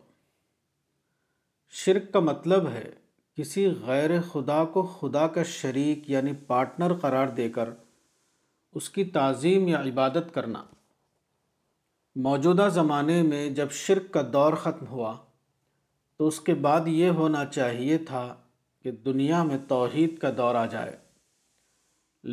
شرک 1.82 2.12
کا 2.12 2.20
مطلب 2.30 2.68
ہے 2.76 2.88
کسی 3.36 3.66
غیر 3.86 4.20
خدا 4.32 4.64
کو 4.76 4.82
خدا 5.00 5.26
کا 5.38 5.42
شریک 5.58 6.10
یعنی 6.10 6.32
پارٹنر 6.46 6.92
قرار 7.06 7.28
دے 7.42 7.48
کر 7.58 7.68
اس 8.78 8.88
کی 8.96 9.04
تعظیم 9.14 9.66
یا 9.68 9.80
عبادت 9.86 10.32
کرنا 10.34 10.62
موجودہ 12.26 12.68
زمانے 12.72 13.22
میں 13.22 13.48
جب 13.54 13.70
شرک 13.78 14.10
کا 14.12 14.22
دور 14.32 14.52
ختم 14.62 14.86
ہوا 14.90 15.14
تو 16.18 16.26
اس 16.28 16.38
کے 16.48 16.54
بعد 16.66 16.88
یہ 16.88 17.08
ہونا 17.20 17.44
چاہیے 17.54 17.96
تھا 18.10 18.22
کہ 18.82 18.90
دنیا 19.06 19.42
میں 19.44 19.58
توحید 19.68 20.18
کا 20.18 20.30
دور 20.36 20.54
آ 20.54 20.64
جائے 20.74 20.96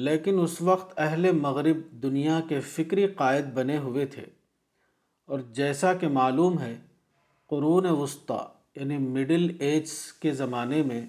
لیکن 0.07 0.39
اس 0.41 0.59
وقت 0.69 0.93
اہل 0.99 1.31
مغرب 1.39 1.81
دنیا 2.03 2.39
کے 2.49 2.59
فکری 2.75 3.07
قائد 3.21 3.45
بنے 3.53 3.77
ہوئے 3.87 4.05
تھے 4.15 4.25
اور 5.31 5.39
جیسا 5.59 5.93
کہ 6.01 6.07
معلوم 6.19 6.59
ہے 6.61 6.73
قرون 7.49 7.85
وسطی 8.01 8.37
یعنی 8.79 8.97
مڈل 9.13 9.49
ایج 9.67 9.91
کے 10.21 10.31
زمانے 10.43 10.81
میں 10.91 11.05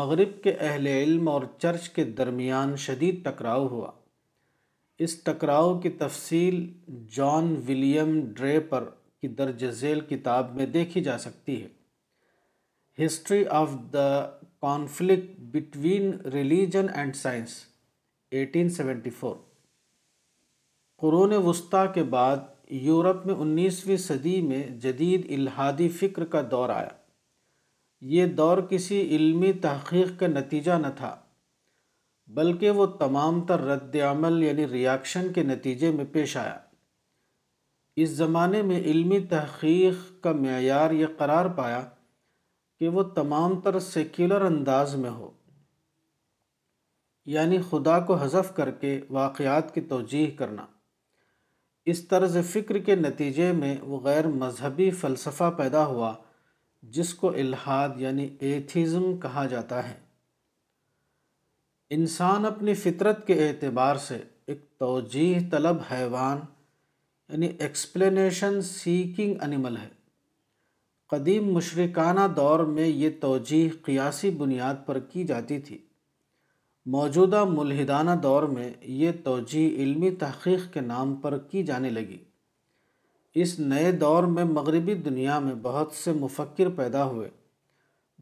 مغرب 0.00 0.42
کے 0.44 0.54
اہل 0.58 0.86
علم 0.86 1.28
اور 1.28 1.42
چرچ 1.62 1.88
کے 1.98 2.04
درمیان 2.20 2.76
شدید 2.86 3.22
ٹکراؤ 3.24 3.68
ہوا 3.68 3.90
اس 5.02 5.16
ٹکراؤ 5.24 5.78
کی 5.80 5.88
تفصیل 6.00 6.64
جان 7.14 7.54
ولیم 7.68 8.18
ڈرے 8.36 8.58
پر 8.68 8.84
کی 9.20 9.28
درج 9.38 9.64
ذیل 9.80 10.00
کتاب 10.10 10.54
میں 10.56 10.66
دیکھی 10.76 11.00
جا 11.04 11.16
سکتی 11.18 11.62
ہے 11.62 13.04
history 13.04 13.44
of 13.60 13.72
the 13.92 14.08
conflict 14.62 15.40
between 15.54 16.10
religion 16.32 16.86
and 16.94 17.16
science 17.16 17.54
eighteen 18.38 18.68
seventy 18.76 19.10
four 19.18 19.34
قرون 21.02 21.32
وسطیٰ 21.44 21.84
کے 21.94 22.02
بعد 22.16 22.36
یورپ 22.84 23.26
میں 23.26 23.34
انیسویں 23.44 23.96
صدی 24.06 24.40
میں 24.42 24.62
جدید 24.84 25.26
الحادی 25.38 25.88
فکر 25.98 26.24
کا 26.34 26.42
دور 26.50 26.68
آیا 26.76 26.88
یہ 28.14 28.26
دور 28.40 28.58
کسی 28.70 29.00
علمی 29.16 29.52
تحقیق 29.62 30.18
کا 30.20 30.26
نتیجہ 30.26 30.72
نہ 30.80 30.86
تھا 30.96 31.14
بلکہ 32.36 32.70
وہ 32.76 32.86
تمام 32.98 33.40
تر 33.46 33.60
رد 33.64 33.96
عمل 34.10 34.42
یعنی 34.42 34.66
ریاکشن 34.68 35.32
کے 35.32 35.42
نتیجے 35.42 35.90
میں 35.92 36.04
پیش 36.12 36.36
آیا 36.36 36.58
اس 38.02 38.08
زمانے 38.10 38.60
میں 38.68 38.78
علمی 38.80 39.18
تحقیق 39.30 39.96
کا 40.22 40.32
معیار 40.40 40.90
یہ 41.00 41.06
قرار 41.18 41.46
پایا 41.56 41.82
کہ 42.80 42.88
وہ 42.94 43.02
تمام 43.16 43.60
تر 43.64 43.78
سیکولر 43.80 44.40
انداز 44.44 44.94
میں 45.02 45.10
ہو 45.10 45.30
یعنی 47.34 47.58
خدا 47.70 47.98
کو 48.06 48.14
حذف 48.22 48.54
کر 48.56 48.70
کے 48.80 49.00
واقعات 49.20 49.72
کی 49.74 49.80
توجیح 49.92 50.30
کرنا 50.38 50.66
اس 51.92 52.06
طرز 52.08 52.36
فکر 52.52 52.78
کے 52.86 52.94
نتیجے 52.96 53.50
میں 53.60 53.74
وہ 53.86 54.00
غیر 54.04 54.26
مذہبی 54.42 54.90
فلسفہ 55.00 55.50
پیدا 55.58 55.84
ہوا 55.86 56.12
جس 56.98 57.12
کو 57.14 57.28
الحاد 57.34 58.00
یعنی 58.00 58.28
ایتھیزم 58.48 59.16
کہا 59.20 59.44
جاتا 59.50 59.88
ہے 59.88 59.94
انسان 61.94 62.44
اپنی 62.46 62.72
فطرت 62.74 63.26
کے 63.26 63.34
اعتبار 63.48 63.96
سے 64.04 64.16
ایک 64.52 64.60
توجیح 64.84 65.36
طلب 65.50 65.76
حیوان 65.90 66.38
یعنی 67.28 67.46
ایکسپلینیشن 67.66 68.60
سیکنگ 68.68 69.34
انیمل 69.46 69.76
ہے 69.76 69.88
قدیم 71.12 71.52
مشرکانہ 71.54 72.26
دور 72.36 72.60
میں 72.78 72.86
یہ 72.86 73.10
توجیح 73.20 73.68
قیاسی 73.86 74.30
بنیاد 74.40 74.82
پر 74.86 74.98
کی 75.12 75.24
جاتی 75.26 75.58
تھی 75.68 75.78
موجودہ 76.96 77.44
ملحدانہ 77.52 78.16
دور 78.22 78.42
میں 78.56 78.68
یہ 79.02 79.12
توجیح 79.24 79.76
علمی 79.84 80.10
تحقیق 80.24 80.72
کے 80.72 80.80
نام 80.88 81.14
پر 81.24 81.38
کی 81.50 81.62
جانے 81.70 81.90
لگی 82.00 82.18
اس 83.44 83.58
نئے 83.58 83.92
دور 84.04 84.24
میں 84.36 84.44
مغربی 84.56 84.94
دنیا 85.10 85.38
میں 85.46 85.54
بہت 85.62 85.92
سے 86.04 86.12
مفکر 86.26 86.68
پیدا 86.80 87.04
ہوئے 87.14 87.28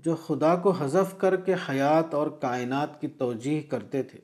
جو 0.05 0.15
خدا 0.27 0.55
کو 0.63 0.71
حذف 0.79 1.17
کر 1.19 1.35
کے 1.47 1.55
حیات 1.69 2.15
اور 2.15 2.27
کائنات 2.41 3.01
کی 3.01 3.09
توجیح 3.19 3.61
کرتے 3.71 4.03
تھے 4.13 4.19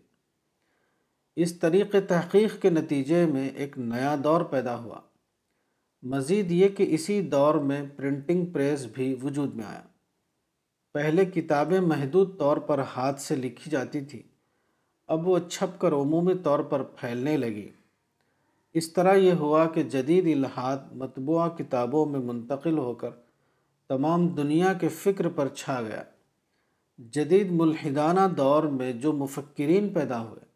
اس 1.44 1.58
طریق 1.58 1.94
تحقیق 2.08 2.60
کے 2.62 2.70
نتیجے 2.70 3.24
میں 3.32 3.48
ایک 3.64 3.78
نیا 3.92 4.14
دور 4.24 4.40
پیدا 4.54 4.76
ہوا 4.78 5.00
مزید 6.14 6.50
یہ 6.52 6.68
کہ 6.78 6.86
اسی 6.96 7.20
دور 7.34 7.54
میں 7.68 7.80
پرنٹنگ 7.96 8.44
پریس 8.52 8.84
بھی 8.94 9.14
وجود 9.22 9.54
میں 9.56 9.64
آیا 9.64 9.82
پہلے 10.94 11.24
کتابیں 11.34 11.80
محدود 11.92 12.38
طور 12.38 12.56
پر 12.70 12.78
ہاتھ 12.96 13.20
سے 13.20 13.34
لکھی 13.36 13.70
جاتی 13.70 14.00
تھیں 14.12 14.22
اب 15.14 15.28
وہ 15.28 15.38
چھپ 15.50 15.80
کر 15.80 15.92
عمومی 15.92 16.34
طور 16.44 16.58
پر 16.72 16.82
پھیلنے 17.00 17.36
لگی 17.36 17.68
اس 18.80 18.92
طرح 18.92 19.14
یہ 19.26 19.32
ہوا 19.44 19.64
کہ 19.74 19.82
جدید 19.96 20.26
الحاد 20.36 20.92
مطبوع 21.02 21.46
کتابوں 21.58 22.04
میں 22.14 22.20
منتقل 22.32 22.78
ہو 22.78 22.92
کر 23.04 23.10
تمام 23.88 24.26
دنیا 24.38 24.72
کے 24.80 24.88
فکر 25.02 25.28
پر 25.36 25.48
چھا 25.58 25.80
گیا 25.82 26.02
جدید 27.12 27.50
ملحدانہ 27.60 28.20
دور 28.36 28.62
میں 28.78 28.92
جو 29.04 29.12
مفکرین 29.22 29.88
پیدا 29.92 30.20
ہوئے 30.22 30.46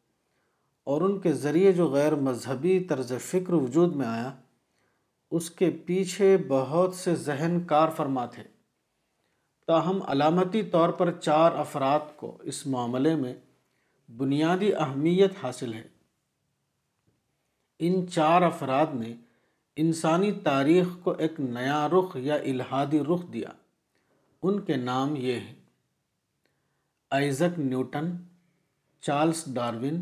اور 0.93 1.01
ان 1.09 1.19
کے 1.21 1.33
ذریعے 1.45 1.73
جو 1.73 1.87
غیر 1.91 2.15
مذہبی 2.29 2.79
طرز 2.89 3.13
فکر 3.31 3.53
وجود 3.55 3.95
میں 3.97 4.07
آیا 4.07 4.31
اس 5.39 5.51
کے 5.59 5.71
پیچھے 5.87 6.37
بہت 6.49 6.95
سے 6.95 7.15
ذہن 7.27 7.59
کار 7.69 7.89
فرما 7.97 8.25
تھے 8.37 8.43
تاہم 9.67 10.03
علامتی 10.13 10.63
طور 10.71 10.89
پر 10.99 11.11
چار 11.21 11.53
افراد 11.67 12.15
کو 12.17 12.37
اس 12.53 12.67
معاملے 12.75 13.15
میں 13.25 13.33
بنیادی 14.19 14.73
اہمیت 14.75 15.43
حاصل 15.43 15.73
ہے 15.75 15.83
ان 17.87 18.07
چار 18.15 18.43
افراد 18.51 18.95
نے 19.01 19.15
انسانی 19.81 20.31
تاریخ 20.45 20.87
کو 21.05 21.11
ایک 21.25 21.39
نیا 21.41 21.87
رخ 21.93 22.17
یا 22.23 22.35
الہادی 22.51 22.99
رخ 23.09 23.21
دیا 23.33 23.49
ان 24.49 24.61
کے 24.65 24.77
نام 24.77 25.15
یہ 25.17 25.39
ہیں 25.39 25.55
Isaac 27.19 27.59
Newton 27.59 28.11
Charles 29.07 29.43
Darwin 29.55 30.01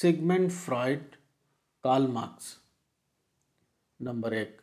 Sigmund 0.00 0.52
Freud 0.52 1.14
Karl 1.84 2.06
Marx 2.12 2.52
number 4.08 4.32
ایک 4.40 4.60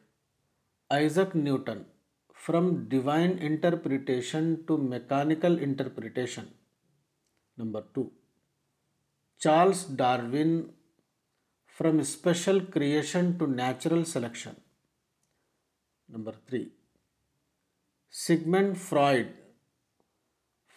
Isaac 0.98 1.36
Newton 1.36 1.82
from 2.46 2.70
divine 2.90 3.36
interpretation 3.50 4.54
to 4.68 4.78
mechanical 4.90 5.58
interpretation 5.64 6.46
number 7.58 7.82
two 7.94 8.04
Charles 9.44 9.86
Darwin 9.98 10.62
from 11.82 12.00
special 12.00 12.58
کراچرل 12.74 14.04
selection 14.06 14.52
number 16.16 16.32
three 16.48 16.60
Sigmund 18.24 18.76
Freud 18.88 19.28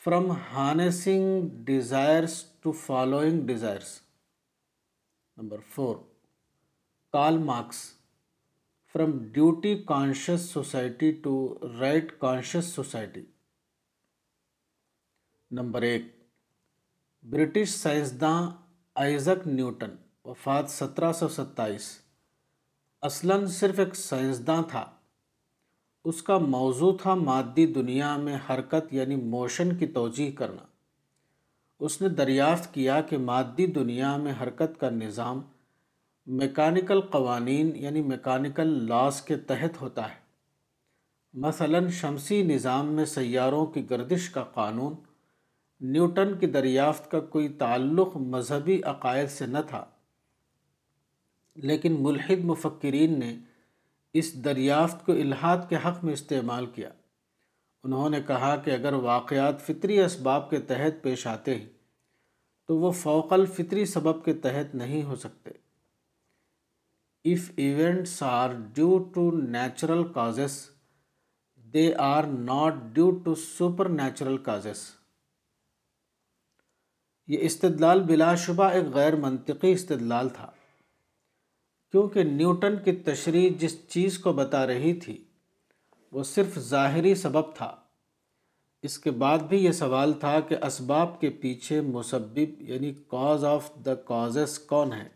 from 0.04 0.30
honesty 0.52 1.16
desires 1.64 2.36
to 2.62 2.72
following 2.84 3.46
desires 3.46 3.90
number 5.36 5.58
four 5.74 5.96
Karl 7.12 7.38
Marx 7.50 7.80
from 8.92 9.16
duty 9.32 9.74
conscious 9.92 10.48
society 10.52 11.10
to 11.24 11.34
right 11.80 12.18
کا 12.20 12.32
society 12.74 13.24
number 15.60 15.82
eight 15.90 16.10
British 17.36 17.74
سائنسدان 17.82 18.48
Isaac 19.06 19.46
Newton 19.46 19.94
وفات 20.28 20.70
سترہ 20.70 21.12
سو 21.12 21.26
ستائیس 21.28 21.86
اصلاً 23.08 23.44
صرف 23.56 23.78
ایک 23.78 23.94
سائنسداں 23.96 24.62
تھا 24.70 24.84
اس 26.12 26.22
کا 26.28 26.36
موضوع 26.54 26.92
تھا 27.02 27.14
مادی 27.24 27.66
دنیا 27.72 28.16
میں 28.22 28.36
حرکت 28.48 28.92
یعنی 28.94 29.16
موشن 29.34 29.74
کی 29.78 29.86
توجیح 29.98 30.30
کرنا 30.38 30.62
اس 31.88 32.00
نے 32.02 32.08
دریافت 32.22 32.72
کیا 32.74 33.00
کہ 33.10 33.18
مادی 33.26 33.66
دنیا 33.74 34.16
میں 34.24 34.32
حرکت 34.42 34.80
کا 34.80 34.90
نظام 35.04 35.42
میکانیکل 36.40 37.00
قوانین 37.12 37.74
یعنی 37.84 38.02
میکانیکل 38.02 38.72
لاس 38.88 39.20
کے 39.30 39.36
تحت 39.52 39.80
ہوتا 39.80 40.08
ہے 40.08 40.20
مثلاً 41.46 41.90
شمسی 42.00 42.42
نظام 42.54 42.92
میں 42.96 43.04
سیاروں 43.16 43.64
کی 43.74 43.88
گردش 43.90 44.30
کا 44.38 44.44
قانون 44.54 44.94
نیوٹن 45.92 46.38
کی 46.38 46.46
دریافت 46.60 47.10
کا 47.10 47.20
کوئی 47.36 47.48
تعلق 47.64 48.16
مذہبی 48.36 48.80
عقائد 48.94 49.28
سے 49.30 49.46
نہ 49.46 49.58
تھا 49.68 49.84
لیکن 51.68 51.96
ملحد 52.02 52.44
مفکرین 52.44 53.18
نے 53.18 53.34
اس 54.18 54.32
دریافت 54.44 55.04
کو 55.06 55.12
الحاد 55.20 55.58
کے 55.68 55.76
حق 55.84 56.02
میں 56.04 56.12
استعمال 56.12 56.66
کیا 56.74 56.88
انہوں 57.84 58.08
نے 58.10 58.20
کہا 58.26 58.54
کہ 58.64 58.70
اگر 58.70 58.92
واقعات 59.02 59.62
فطری 59.66 59.98
اسباب 60.02 60.48
کے 60.50 60.58
تحت 60.68 61.02
پیش 61.02 61.26
آتے 61.26 61.54
ہیں 61.58 61.66
تو 62.68 62.76
وہ 62.78 62.90
فوق 63.02 63.32
الفطری 63.32 63.84
سبب 63.86 64.24
کے 64.24 64.32
تحت 64.46 64.74
نہیں 64.74 65.02
ہو 65.04 65.16
سکتے 65.24 65.50
if 67.32 67.42
events 67.64 68.14
are 68.30 68.54
due 68.78 68.96
to 69.16 69.22
natural 69.56 70.02
causes 70.16 70.56
they 71.76 71.86
are 72.06 72.26
not 72.48 72.80
due 72.98 73.12
to 73.28 73.34
supernatural 73.44 74.36
causes 74.50 74.82
یہ 77.34 77.38
استدلال 77.46 78.02
بلا 78.12 78.34
شبہ 78.46 78.68
ایک 78.76 78.88
غیر 78.94 79.16
منطقی 79.20 79.72
استدلال 79.72 80.28
تھا 80.38 80.50
کیونکہ 81.94 82.24
نیوٹن 82.24 82.76
کی 82.84 82.92
تشریح 83.06 83.48
جس 83.58 83.74
چیز 83.88 84.18
کو 84.18 84.32
بتا 84.38 84.66
رہی 84.66 84.92
تھی 85.02 85.16
وہ 86.12 86.22
صرف 86.30 86.56
ظاہری 86.68 87.14
سبب 87.20 87.52
تھا 87.54 87.70
اس 88.88 88.98
کے 89.04 89.10
بعد 89.22 89.42
بھی 89.48 89.58
یہ 89.64 89.72
سوال 89.80 90.12
تھا 90.20 90.32
کہ 90.48 90.56
اسباب 90.68 91.20
کے 91.20 91.28
پیچھے 91.44 91.80
مسبب 91.90 92.62
یعنی 92.70 92.92
کاز 93.10 93.44
آف 93.50 93.70
دا 93.84 93.94
کازز 94.10 94.58
کون 94.72 94.92
ہیں 94.92 95.08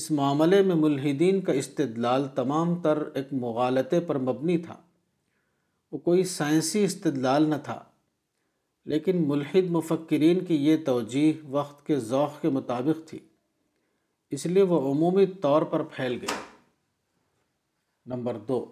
اس 0.00 0.10
معاملے 0.20 0.60
میں 0.68 0.74
ملحدین 0.84 1.40
کا 1.48 1.52
استدلال 1.62 2.26
تمام 2.36 2.74
تر 2.82 3.02
ایک 3.20 3.32
مغالطے 3.46 4.00
پر 4.10 4.18
مبنی 4.30 4.56
تھا 4.68 4.76
وہ 5.92 5.98
کوئی 6.06 6.24
سائنسی 6.36 6.84
استدلال 6.90 7.48
نہ 7.50 7.56
تھا 7.64 7.82
لیکن 8.94 9.26
ملحد 9.28 9.70
مفکرین 9.78 10.44
کی 10.44 10.56
یہ 10.66 10.76
توجیح 10.86 11.42
وقت 11.60 11.84
کے 11.86 11.96
ذوق 12.14 12.40
کے 12.42 12.48
مطابق 12.60 13.06
تھی 13.08 13.18
اس 14.36 14.44
لیے 14.46 14.62
وہ 14.72 14.80
عمومی 14.92 15.24
طور 15.44 15.62
پر 15.70 15.82
پھیل 15.94 16.18
گئے 16.22 16.34
نمبر 18.14 18.36
دو 18.48 18.64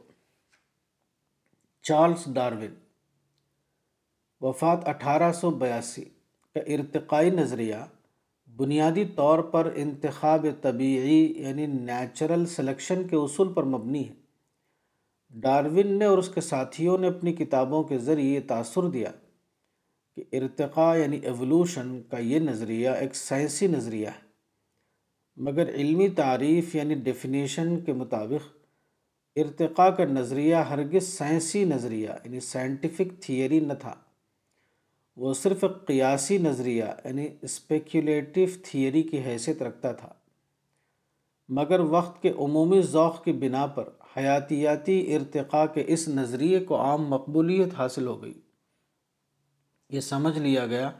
چارلس 1.89 2.27
ڈارون 2.35 2.75
وفات 4.41 4.89
اٹھارہ 4.89 5.33
سو 5.41 5.51
بیاسی 5.63 6.05
کا 6.55 6.61
ارتقائی 6.75 7.31
نظریہ 7.31 7.75
بنیادی 8.57 9.05
طور 9.17 9.39
پر 9.53 9.71
انتخاب 9.85 10.47
طبعی 10.63 11.27
یعنی 11.45 11.67
نیچرل 11.73 12.47
سلیکشن 12.57 13.07
کے 13.09 13.17
اصول 13.17 13.53
پر 13.55 13.63
مبنی 13.75 14.07
ہے 14.09 14.15
ڈارون 15.43 15.99
نے 15.99 16.05
اور 16.05 16.19
اس 16.19 16.29
کے 16.35 16.41
ساتھیوں 16.41 16.97
نے 16.99 17.09
اپنی 17.09 17.33
کتابوں 17.43 17.83
کے 17.91 17.99
ذریعے 18.09 18.35
یہ 18.35 18.41
تاثر 18.49 18.89
دیا 18.99 19.11
کہ 20.17 20.25
ارتقاء 20.41 20.95
یعنی 20.97 21.19
ایولیوشن 21.33 22.01
کا 22.11 22.19
یہ 22.31 22.39
نظریہ 22.51 22.91
ایک 23.01 23.15
سائنسی 23.17 23.67
نظریہ 23.77 24.07
ہے 24.23 24.27
مگر 25.47 25.69
علمی 25.75 26.09
تعریف 26.19 26.75
یعنی 26.75 26.95
ڈیفینیشن 27.09 27.79
کے 27.87 27.93
مطابق 28.03 28.47
ارتقاء 29.43 29.89
کا 29.97 30.05
نظریہ 30.05 30.57
ہرگز 30.71 31.07
سائنسی 31.09 31.65
نظریہ 31.73 32.09
یعنی 32.25 32.41
سائنٹیفک 32.47 33.13
تھیئری 33.23 33.61
نہ 33.67 33.73
تھا 33.81 33.93
وہ 35.23 35.35
صرف 35.43 35.65
قیاسی 35.87 36.39
نظریہ 36.39 36.85
یعنی 37.05 37.29
اسپیکولیٹو 37.43 38.45
تھیئری 38.65 39.03
کی 39.13 39.19
حیثیت 39.25 39.63
رکھتا 39.63 39.93
تھا 40.01 40.09
مگر 41.59 41.81
وقت 41.91 42.21
کے 42.23 42.33
عمومی 42.47 42.81
ذوق 42.93 43.23
کی 43.25 43.33
بنا 43.47 43.67
پر 43.77 43.89
حیاتیاتی 44.17 45.01
ارتقاء 45.17 45.65
کے 45.75 45.85
اس 45.95 46.09
نظریے 46.09 46.61
کو 46.71 46.81
عام 46.81 47.07
مقبولیت 47.11 47.75
حاصل 47.79 48.07
ہو 48.07 48.23
گئی 48.23 48.35
یہ 49.97 50.01
سمجھ 50.11 50.39
لیا 50.39 50.67
گیا 50.75 50.91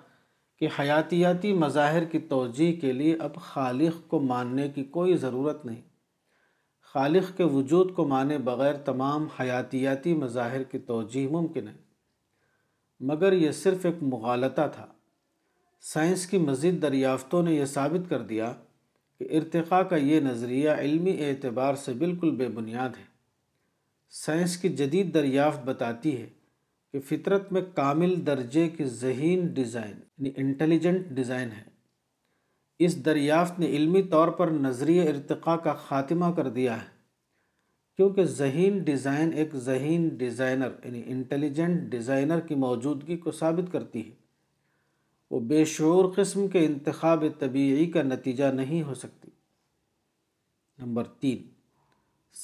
کہ 0.61 0.69
حیاتیاتی 0.79 1.53
مظاہر 1.55 2.05
کی 2.13 2.19
توجہ 2.29 2.71
کے 2.81 2.93
لیے 2.93 3.17
اب 3.25 3.35
خالق 3.43 3.99
کو 4.11 4.21
ماننے 4.21 4.69
کی 4.75 4.83
کوئی 4.97 5.17
ضرورت 5.25 5.65
نہیں 5.67 5.81
خالق 6.93 7.37
کے 7.37 7.45
وجود 7.53 7.95
کو 7.97 8.05
مانے 8.09 8.39
بغیر 8.49 8.77
تمام 8.85 9.27
حیاتیاتی 9.39 10.15
مظاہر 10.23 10.63
کی 10.73 10.79
توجہ 10.91 11.27
ممکن 11.33 11.69
ہے 11.69 11.75
مگر 13.11 13.33
یہ 13.43 13.53
صرف 13.61 13.85
ایک 13.87 14.03
مغالطہ 14.13 14.67
تھا 14.75 14.87
سائنس 15.93 16.27
کی 16.27 16.39
مزید 16.47 16.81
دریافتوں 16.83 17.43
نے 17.43 17.53
یہ 17.55 17.65
ثابت 17.75 18.09
کر 18.11 18.23
دیا 18.33 18.53
کہ 19.19 19.27
ارتقاء 19.39 19.81
کا 19.91 19.97
یہ 19.97 20.21
نظریہ 20.21 20.71
علمی 20.79 21.17
اعتبار 21.25 21.75
سے 21.85 21.93
بالکل 22.03 22.31
بے 22.39 22.49
بنیاد 22.57 22.97
ہے 22.99 23.05
سائنس 24.25 24.57
کی 24.59 24.69
جدید 24.81 25.15
دریافت 25.15 25.65
بتاتی 25.69 26.17
ہے 26.21 26.27
کہ 26.93 27.01
فطرت 27.09 27.51
میں 27.53 27.61
کامل 27.75 28.15
درجے 28.27 28.69
کی 28.77 28.85
ذہین 29.01 29.47
ڈیزائن 29.55 29.95
یعنی 29.95 30.31
انٹیلیجنٹ 30.43 31.07
ڈیزائن 31.17 31.51
ہے 31.57 31.63
اس 32.87 33.05
دریافت 33.05 33.59
نے 33.61 33.67
علمی 33.77 34.03
طور 34.11 34.29
پر 34.39 34.51
نظریہ 34.67 35.03
ارتقاء 35.11 35.57
کا 35.65 35.73
خاتمہ 35.87 36.31
کر 36.37 36.49
دیا 36.59 36.77
ہے 36.83 36.87
کیونکہ 37.97 38.25
ذہین 38.39 38.79
ڈیزائن 38.85 39.33
ایک 39.43 39.55
ذہین 39.69 40.09
ڈیزائنر 40.17 40.73
یعنی 40.85 41.03
انٹیلیجنٹ 41.13 41.91
ڈیزائنر 41.93 42.41
کی 42.49 42.55
موجودگی 42.65 43.17
کو 43.25 43.33
ثابت 43.39 43.73
کرتی 43.73 44.05
ہے 44.09 44.15
وہ 45.31 45.41
بے 45.49 45.65
شعور 45.77 46.11
قسم 46.17 46.47
کے 46.49 46.65
انتخاب 46.67 47.25
طبیعی 47.39 47.87
کا 47.97 48.03
نتیجہ 48.03 48.45
نہیں 48.61 48.83
ہو 48.83 48.95
سکتی 49.03 49.31
نمبر 50.83 51.07
تین 51.21 51.43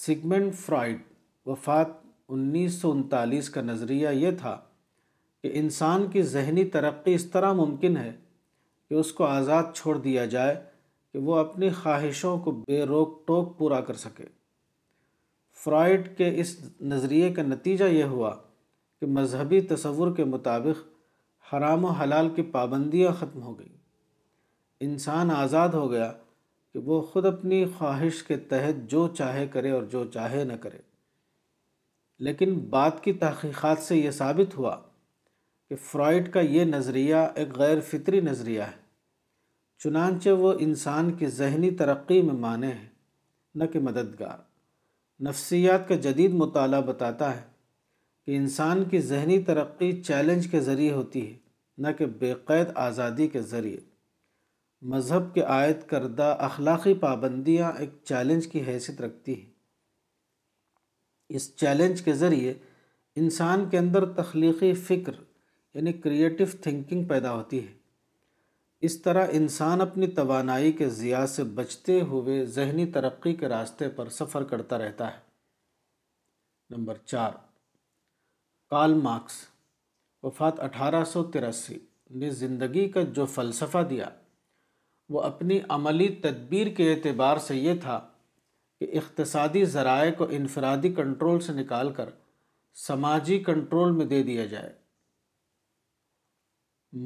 سگمنٹ 0.06 0.54
فرائڈ 0.64 0.98
وفات 1.46 2.02
انیس 2.32 2.74
سو 2.80 2.90
انتالیس 2.92 3.48
کا 3.50 3.60
نظریہ 3.60 4.08
یہ 4.18 4.30
تھا 4.40 4.56
کہ 5.42 5.50
انسان 5.60 6.06
کی 6.10 6.22
ذہنی 6.34 6.64
ترقی 6.76 7.14
اس 7.14 7.24
طرح 7.30 7.52
ممکن 7.52 7.96
ہے 7.96 8.10
کہ 8.88 8.94
اس 9.00 9.12
کو 9.18 9.24
آزاد 9.24 9.74
چھوڑ 9.74 9.96
دیا 9.98 10.24
جائے 10.36 10.54
کہ 11.12 11.18
وہ 11.26 11.36
اپنی 11.38 11.68
خواہشوں 11.82 12.38
کو 12.44 12.50
بے 12.66 12.82
روک 12.86 13.26
ٹوک 13.26 13.56
پورا 13.58 13.80
کر 13.88 13.94
سکے 14.04 14.24
فرائڈ 15.64 16.08
کے 16.18 16.30
اس 16.40 16.56
نظریے 16.92 17.30
کا 17.34 17.42
نتیجہ 17.42 17.84
یہ 17.98 18.04
ہوا 18.14 18.34
کہ 19.00 19.06
مذہبی 19.18 19.60
تصور 19.74 20.14
کے 20.16 20.24
مطابق 20.32 20.82
حرام 21.52 21.84
و 21.84 21.88
حلال 22.00 22.28
کی 22.36 22.42
پابندیاں 22.56 23.12
ختم 23.20 23.42
ہو 23.42 23.58
گئیں 23.58 23.72
انسان 24.88 25.30
آزاد 25.30 25.68
ہو 25.80 25.90
گیا 25.90 26.12
کہ 26.72 26.78
وہ 26.84 27.00
خود 27.12 27.26
اپنی 27.26 27.64
خواہش 27.78 28.22
کے 28.30 28.36
تحت 28.52 28.90
جو 28.90 29.06
چاہے 29.18 29.46
کرے 29.52 29.70
اور 29.70 29.82
جو 29.90 30.04
چاہے 30.14 30.42
نہ 30.44 30.52
کرے 30.60 30.78
لیکن 32.26 32.58
بات 32.70 33.02
کی 33.04 33.12
تحقیقات 33.22 33.78
سے 33.82 33.96
یہ 33.96 34.10
ثابت 34.18 34.54
ہوا 34.58 34.76
کہ 35.68 35.74
فرائڈ 35.90 36.30
کا 36.32 36.40
یہ 36.40 36.64
نظریہ 36.64 37.16
ایک 37.42 37.56
غیر 37.58 37.80
فطری 37.90 38.20
نظریہ 38.20 38.62
ہے 38.62 38.82
چنانچہ 39.82 40.30
وہ 40.40 40.52
انسان 40.66 41.12
کی 41.18 41.26
ذہنی 41.38 41.70
ترقی 41.78 42.20
میں 42.22 42.34
مانے 42.34 42.72
ہیں 42.72 42.88
نہ 43.58 43.64
کہ 43.72 43.78
مددگار 43.88 44.38
نفسیات 45.26 45.88
کا 45.88 45.94
جدید 46.04 46.34
مطالعہ 46.34 46.80
بتاتا 46.86 47.34
ہے 47.36 47.42
کہ 48.26 48.36
انسان 48.36 48.84
کی 48.90 49.00
ذہنی 49.08 49.38
ترقی 49.44 49.90
چیلنج 50.02 50.46
کے 50.50 50.60
ذریعے 50.70 50.92
ہوتی 50.92 51.26
ہے 51.30 51.36
نہ 51.78 51.88
کہ 51.98 52.06
بے 52.18 52.32
قید 52.46 52.68
آزادی 52.84 53.26
کے 53.28 53.42
ذریعے 53.52 53.78
مذہب 54.92 55.32
کے 55.34 55.42
عائد 55.56 55.82
کردہ 55.88 56.34
اخلاقی 56.48 56.94
پابندیاں 57.00 57.72
ایک 57.80 57.94
چیلنج 58.08 58.46
کی 58.52 58.62
حیثیت 58.66 59.00
رکھتی 59.02 59.34
ہیں 59.40 59.52
اس 61.28 61.54
چیلنج 61.60 62.02
کے 62.04 62.12
ذریعے 62.14 62.52
انسان 63.22 63.68
کے 63.70 63.78
اندر 63.78 64.04
تخلیقی 64.22 64.72
فکر 64.88 65.12
یعنی 65.74 65.92
کریٹو 65.92 66.44
تھنکنگ 66.62 67.04
پیدا 67.08 67.32
ہوتی 67.34 67.66
ہے 67.66 67.72
اس 68.86 69.00
طرح 69.02 69.26
انسان 69.38 69.80
اپنی 69.80 70.06
توانائی 70.16 70.72
کے 70.80 70.88
ضیاع 71.00 71.24
سے 71.34 71.44
بچتے 71.58 72.00
ہوئے 72.08 72.44
ذہنی 72.56 72.86
ترقی 72.92 73.34
کے 73.40 73.48
راستے 73.48 73.88
پر 73.96 74.08
سفر 74.18 74.44
کرتا 74.50 74.78
رہتا 74.78 75.10
ہے 75.14 75.18
نمبر 76.76 76.96
چار 77.06 77.32
کال 78.70 78.94
مارکس 79.02 79.42
وفات 80.22 80.60
اٹھارہ 80.64 81.04
سو 81.12 81.22
تراسی 81.30 81.78
نے 82.20 82.30
زندگی 82.42 82.88
کا 82.90 83.02
جو 83.16 83.24
فلسفہ 83.34 83.78
دیا 83.90 84.08
وہ 85.12 85.20
اپنی 85.22 85.58
عملی 85.76 86.08
تدبیر 86.22 86.68
کے 86.76 86.92
اعتبار 86.92 87.36
سے 87.46 87.56
یہ 87.56 87.74
تھا 87.80 88.00
کہ 88.84 88.96
اقتصادی 88.98 89.64
ذرائع 89.72 90.10
کو 90.16 90.26
انفرادی 90.38 90.88
کنٹرول 90.94 91.38
سے 91.40 91.52
نکال 91.52 91.92
کر 91.98 92.08
سماجی 92.86 93.38
کنٹرول 93.44 93.92
میں 93.96 94.06
دے 94.06 94.22
دیا 94.22 94.44
جائے 94.46 94.72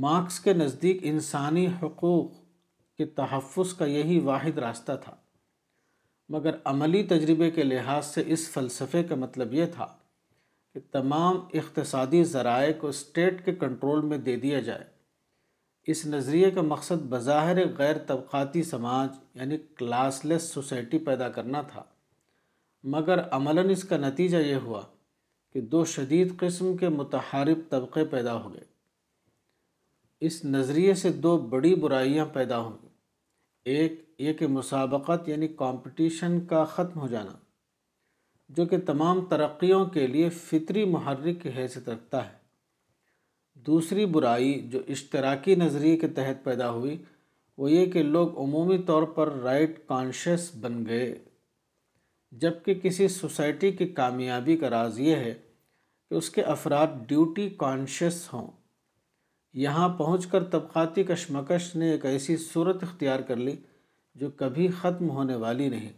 مارکس 0.04 0.38
کے 0.46 0.52
نزدیک 0.54 1.00
انسانی 1.10 1.66
حقوق 1.82 2.32
کے 2.98 3.04
تحفظ 3.20 3.74
کا 3.78 3.84
یہی 3.92 4.18
واحد 4.30 4.58
راستہ 4.66 4.92
تھا 5.04 5.14
مگر 6.36 6.56
عملی 6.72 7.02
تجربے 7.12 7.50
کے 7.58 7.62
لحاظ 7.64 8.06
سے 8.06 8.22
اس 8.34 8.48
فلسفے 8.54 9.02
کا 9.10 9.14
مطلب 9.24 9.54
یہ 9.54 9.66
تھا 9.74 9.86
کہ 10.74 10.80
تمام 10.92 11.40
اقتصادی 11.62 12.24
ذرائع 12.36 12.72
کو 12.80 12.88
اسٹیٹ 12.96 13.44
کے 13.44 13.54
کنٹرول 13.64 14.04
میں 14.08 14.18
دے 14.30 14.36
دیا 14.46 14.60
جائے 14.70 14.84
اس 15.92 16.04
نظریے 16.06 16.50
کا 16.50 16.60
مقصد 16.62 17.02
بظاہر 17.10 17.58
غیر 17.78 17.98
طبقاتی 18.06 18.62
سماج 18.62 19.10
یعنی 19.40 19.56
کلاس 19.78 20.24
لیس 20.24 20.42
سوسائٹی 20.54 20.98
پیدا 21.06 21.28
کرنا 21.36 21.62
تھا 21.72 21.82
مگر 22.94 23.20
عملاً 23.32 23.70
اس 23.70 23.84
کا 23.84 23.96
نتیجہ 23.96 24.36
یہ 24.46 24.54
ہوا 24.64 24.82
کہ 25.52 25.60
دو 25.70 25.84
شدید 25.94 26.36
قسم 26.40 26.76
کے 26.76 26.88
متحارب 26.98 27.68
طبقے 27.70 28.04
پیدا 28.10 28.34
ہو 28.42 28.52
گئے 28.54 28.64
اس 30.26 30.44
نظریے 30.44 30.94
سے 31.02 31.10
دو 31.26 31.36
بڑی 31.50 31.74
برائیاں 31.82 32.24
پیدا 32.32 32.58
ہوں 32.58 32.76
گی 32.82 32.86
ایک 33.76 34.00
یہ 34.20 34.32
کہ 34.32 34.46
مسابقت 34.46 35.28
یعنی 35.28 35.48
کمپٹیشن 35.58 36.38
کا 36.50 36.64
ختم 36.74 37.00
ہو 37.00 37.06
جانا 37.08 37.32
جو 38.56 38.66
کہ 38.66 38.78
تمام 38.86 39.24
ترقیوں 39.30 39.84
کے 39.96 40.06
لیے 40.06 40.28
فطری 40.48 40.84
محرک 40.90 41.42
کی 41.42 41.50
حیثیت 41.56 41.88
رکھتا 41.88 42.24
ہے 42.28 42.36
دوسری 43.66 44.04
برائی 44.16 44.52
جو 44.72 44.78
اشتراکی 44.94 45.54
نظریے 45.56 45.96
کے 46.00 46.08
تحت 46.16 46.42
پیدا 46.44 46.70
ہوئی 46.72 46.96
وہ 47.58 47.70
یہ 47.70 47.86
کہ 47.92 48.02
لوگ 48.02 48.38
عمومی 48.44 48.76
طور 48.86 49.02
پر 49.16 49.32
رائٹ 49.42 49.78
کانشیس 49.88 50.50
بن 50.60 50.84
گئے 50.86 51.08
جبکہ 52.42 52.74
کسی 52.82 53.08
سوسائٹی 53.08 53.70
کی 53.76 53.86
کامیابی 54.00 54.56
کا 54.56 54.70
راز 54.70 54.98
یہ 55.00 55.16
ہے 55.26 55.32
کہ 56.10 56.14
اس 56.14 56.30
کے 56.30 56.42
افراد 56.54 56.94
ڈیوٹی 57.08 57.48
کانشیس 57.58 58.26
ہوں 58.32 58.46
یہاں 59.64 59.88
پہنچ 59.98 60.26
کر 60.32 60.44
طبقاتی 60.50 61.04
کشمکش 61.04 61.74
نے 61.76 61.90
ایک 61.90 62.04
ایسی 62.06 62.36
صورت 62.52 62.82
اختیار 62.84 63.20
کر 63.28 63.36
لی 63.36 63.56
جو 64.20 64.30
کبھی 64.36 64.68
ختم 64.80 65.10
ہونے 65.16 65.34
والی 65.44 65.68
نہیں 65.68 65.92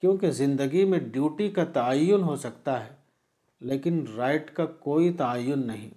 کیونکہ 0.00 0.30
زندگی 0.42 0.84
میں 0.92 0.98
ڈیوٹی 1.12 1.48
کا 1.56 1.64
تعین 1.72 2.22
ہو 2.30 2.36
سکتا 2.44 2.84
ہے 2.86 2.92
لیکن 3.70 4.04
رائٹ 4.16 4.50
کا 4.56 4.66
کوئی 4.86 5.12
تعین 5.16 5.66
نہیں 5.66 5.90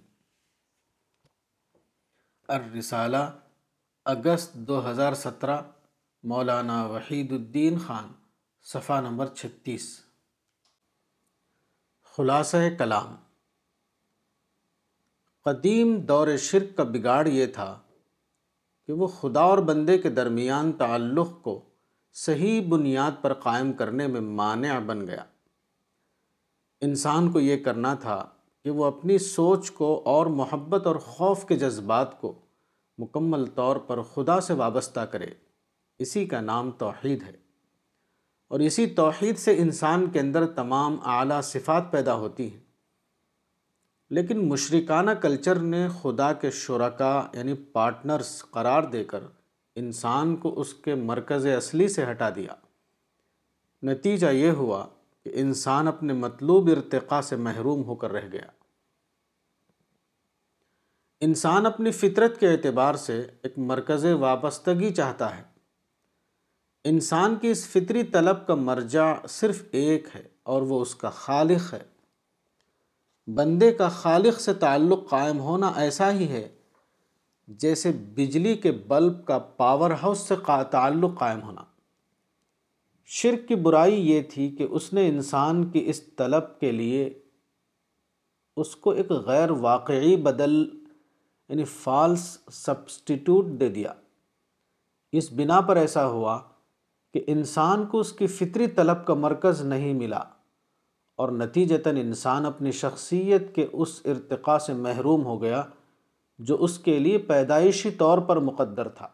الرسالہ 2.52 3.16
اگست 4.12 4.54
دو 4.68 4.80
ہزار 4.90 5.12
سترہ 5.16 5.60
مولانا 6.30 6.84
وحید 6.86 7.30
الدین 7.32 7.78
خان 7.86 8.08
صفحہ 8.72 9.00
نمبر 9.04 9.26
چھتیس 9.36 9.84
خلاصہ 12.16 12.56
کلام 12.78 13.14
قدیم 15.44 15.94
دور 16.08 16.36
شرک 16.50 16.76
کا 16.76 16.82
بگاڑ 16.94 17.26
یہ 17.28 17.46
تھا 17.54 17.76
کہ 18.86 18.92
وہ 19.00 19.06
خدا 19.20 19.42
اور 19.54 19.58
بندے 19.72 19.98
کے 19.98 20.10
درمیان 20.20 20.72
تعلق 20.78 21.32
کو 21.42 21.60
صحیح 22.26 22.60
بنیاد 22.70 23.22
پر 23.22 23.32
قائم 23.46 23.72
کرنے 23.80 24.06
میں 24.16 24.20
مانع 24.42 24.78
بن 24.86 25.06
گیا 25.06 25.24
انسان 26.90 27.30
کو 27.32 27.40
یہ 27.40 27.62
کرنا 27.64 27.94
تھا 28.00 28.24
کہ 28.64 28.70
وہ 28.70 28.84
اپنی 28.84 29.16
سوچ 29.18 29.70
کو 29.78 29.88
اور 30.10 30.26
محبت 30.40 30.86
اور 30.86 30.96
خوف 31.06 31.44
کے 31.46 31.56
جذبات 31.62 32.20
کو 32.20 32.32
مکمل 32.98 33.44
طور 33.54 33.76
پر 33.86 34.02
خدا 34.14 34.40
سے 34.46 34.52
وابستہ 34.60 35.00
کرے 35.12 35.26
اسی 36.04 36.24
کا 36.26 36.40
نام 36.40 36.70
توحید 36.78 37.22
ہے 37.22 37.32
اور 38.54 38.60
اسی 38.68 38.86
توحید 39.00 39.38
سے 39.38 39.56
انسان 39.62 40.08
کے 40.12 40.20
اندر 40.20 40.46
تمام 40.56 40.96
اعلیٰ 41.18 41.40
صفات 41.52 41.90
پیدا 41.92 42.14
ہوتی 42.24 42.48
ہیں 42.52 42.62
لیکن 44.18 44.44
مشرکانہ 44.48 45.10
کلچر 45.22 45.58
نے 45.74 45.86
خدا 46.02 46.32
کے 46.40 46.50
شرکا 46.64 47.12
یعنی 47.34 47.54
پارٹنرز 47.72 48.36
قرار 48.50 48.82
دے 48.96 49.04
کر 49.12 49.22
انسان 49.82 50.34
کو 50.44 50.58
اس 50.60 50.74
کے 50.84 50.94
مرکز 51.12 51.46
اصلی 51.56 51.88
سے 51.98 52.04
ہٹا 52.10 52.28
دیا 52.36 52.54
نتیجہ 53.90 54.26
یہ 54.40 54.50
ہوا 54.62 54.84
کہ 55.24 55.30
انسان 55.40 55.88
اپنے 55.88 56.12
مطلوب 56.12 56.68
ارتقاء 56.70 57.20
سے 57.28 57.36
محروم 57.48 57.82
ہو 57.84 57.94
کر 58.02 58.10
رہ 58.12 58.26
گیا 58.32 58.46
انسان 61.26 61.66
اپنی 61.66 61.90
فطرت 62.00 62.38
کے 62.40 62.48
اعتبار 62.52 62.94
سے 63.06 63.20
ایک 63.42 63.58
مرکز 63.70 64.04
وابستگی 64.20 64.92
چاہتا 64.94 65.36
ہے 65.36 65.42
انسان 66.90 67.36
کی 67.42 67.48
اس 67.48 67.66
فطری 67.68 68.02
طلب 68.16 68.46
کا 68.46 68.54
مرجع 68.68 69.06
صرف 69.38 69.62
ایک 69.82 70.08
ہے 70.14 70.22
اور 70.54 70.62
وہ 70.72 70.80
اس 70.82 70.94
کا 71.02 71.10
خالق 71.24 71.72
ہے 71.74 71.82
بندے 73.36 73.72
کا 73.74 73.88
خالق 74.02 74.40
سے 74.40 74.54
تعلق 74.66 75.08
قائم 75.10 75.38
ہونا 75.40 75.72
ایسا 75.84 76.10
ہی 76.18 76.28
ہے 76.28 76.46
جیسے 77.62 77.90
بجلی 78.16 78.54
کے 78.66 78.72
بلب 78.88 79.24
کا 79.26 79.38
پاور 79.62 79.90
ہاؤس 80.02 80.28
سے 80.28 80.34
تعلق 80.72 81.18
قائم 81.18 81.42
ہونا 81.42 81.62
شرک 83.16 83.46
کی 83.48 83.54
برائی 83.64 84.00
یہ 84.10 84.22
تھی 84.30 84.48
کہ 84.56 84.66
اس 84.70 84.92
نے 84.92 85.06
انسان 85.08 85.64
کی 85.70 85.82
اس 85.90 86.00
طلب 86.16 86.58
کے 86.60 86.70
لیے 86.72 87.08
اس 88.62 88.74
کو 88.84 88.90
ایک 89.00 89.10
غیر 89.26 89.50
واقعی 89.60 90.16
بدل 90.22 90.54
یعنی 91.48 91.64
فالس 91.78 92.22
سبسٹیٹیوٹ 92.52 93.46
دے 93.60 93.68
دیا 93.70 93.92
اس 95.18 95.32
بنا 95.36 95.60
پر 95.68 95.76
ایسا 95.76 96.06
ہوا 96.10 96.38
کہ 97.14 97.22
انسان 97.34 97.84
کو 97.86 98.00
اس 98.00 98.12
کی 98.12 98.26
فطری 98.26 98.66
طلب 98.76 99.04
کا 99.06 99.14
مرکز 99.24 99.60
نہیں 99.62 99.94
ملا 99.94 100.20
اور 101.22 101.28
نتیجتاً 101.32 101.96
انسان 101.96 102.46
اپنی 102.46 102.70
شخصیت 102.82 103.54
کے 103.54 103.66
اس 103.72 104.00
ارتقاء 104.12 104.56
سے 104.66 104.72
محروم 104.88 105.24
ہو 105.24 105.40
گیا 105.42 105.62
جو 106.48 106.56
اس 106.64 106.78
کے 106.84 106.98
لیے 106.98 107.18
پیدائشی 107.28 107.90
طور 107.98 108.18
پر 108.28 108.36
مقدر 108.48 108.88
تھا 109.00 109.08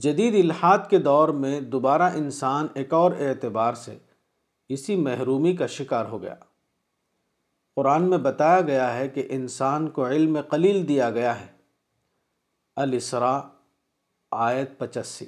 جدید 0.00 0.34
الحاد 0.34 0.78
کے 0.90 0.98
دور 1.06 1.28
میں 1.40 1.60
دوبارہ 1.72 2.02
انسان 2.16 2.66
ایک 2.82 2.92
اور 2.94 3.12
اعتبار 3.26 3.72
سے 3.84 3.96
اسی 4.74 4.94
محرومی 4.96 5.54
کا 5.56 5.66
شکار 5.74 6.04
ہو 6.10 6.20
گیا 6.22 6.34
قرآن 7.76 8.08
میں 8.10 8.18
بتایا 8.28 8.60
گیا 8.66 8.92
ہے 8.96 9.08
کہ 9.14 9.26
انسان 9.36 9.88
کو 9.98 10.06
علم 10.08 10.38
قلیل 10.50 10.86
دیا 10.88 11.10
گیا 11.14 11.38
ہے 11.40 11.46
الاسراء 12.84 13.40
آیت 14.46 14.76
پچسی 14.78 15.26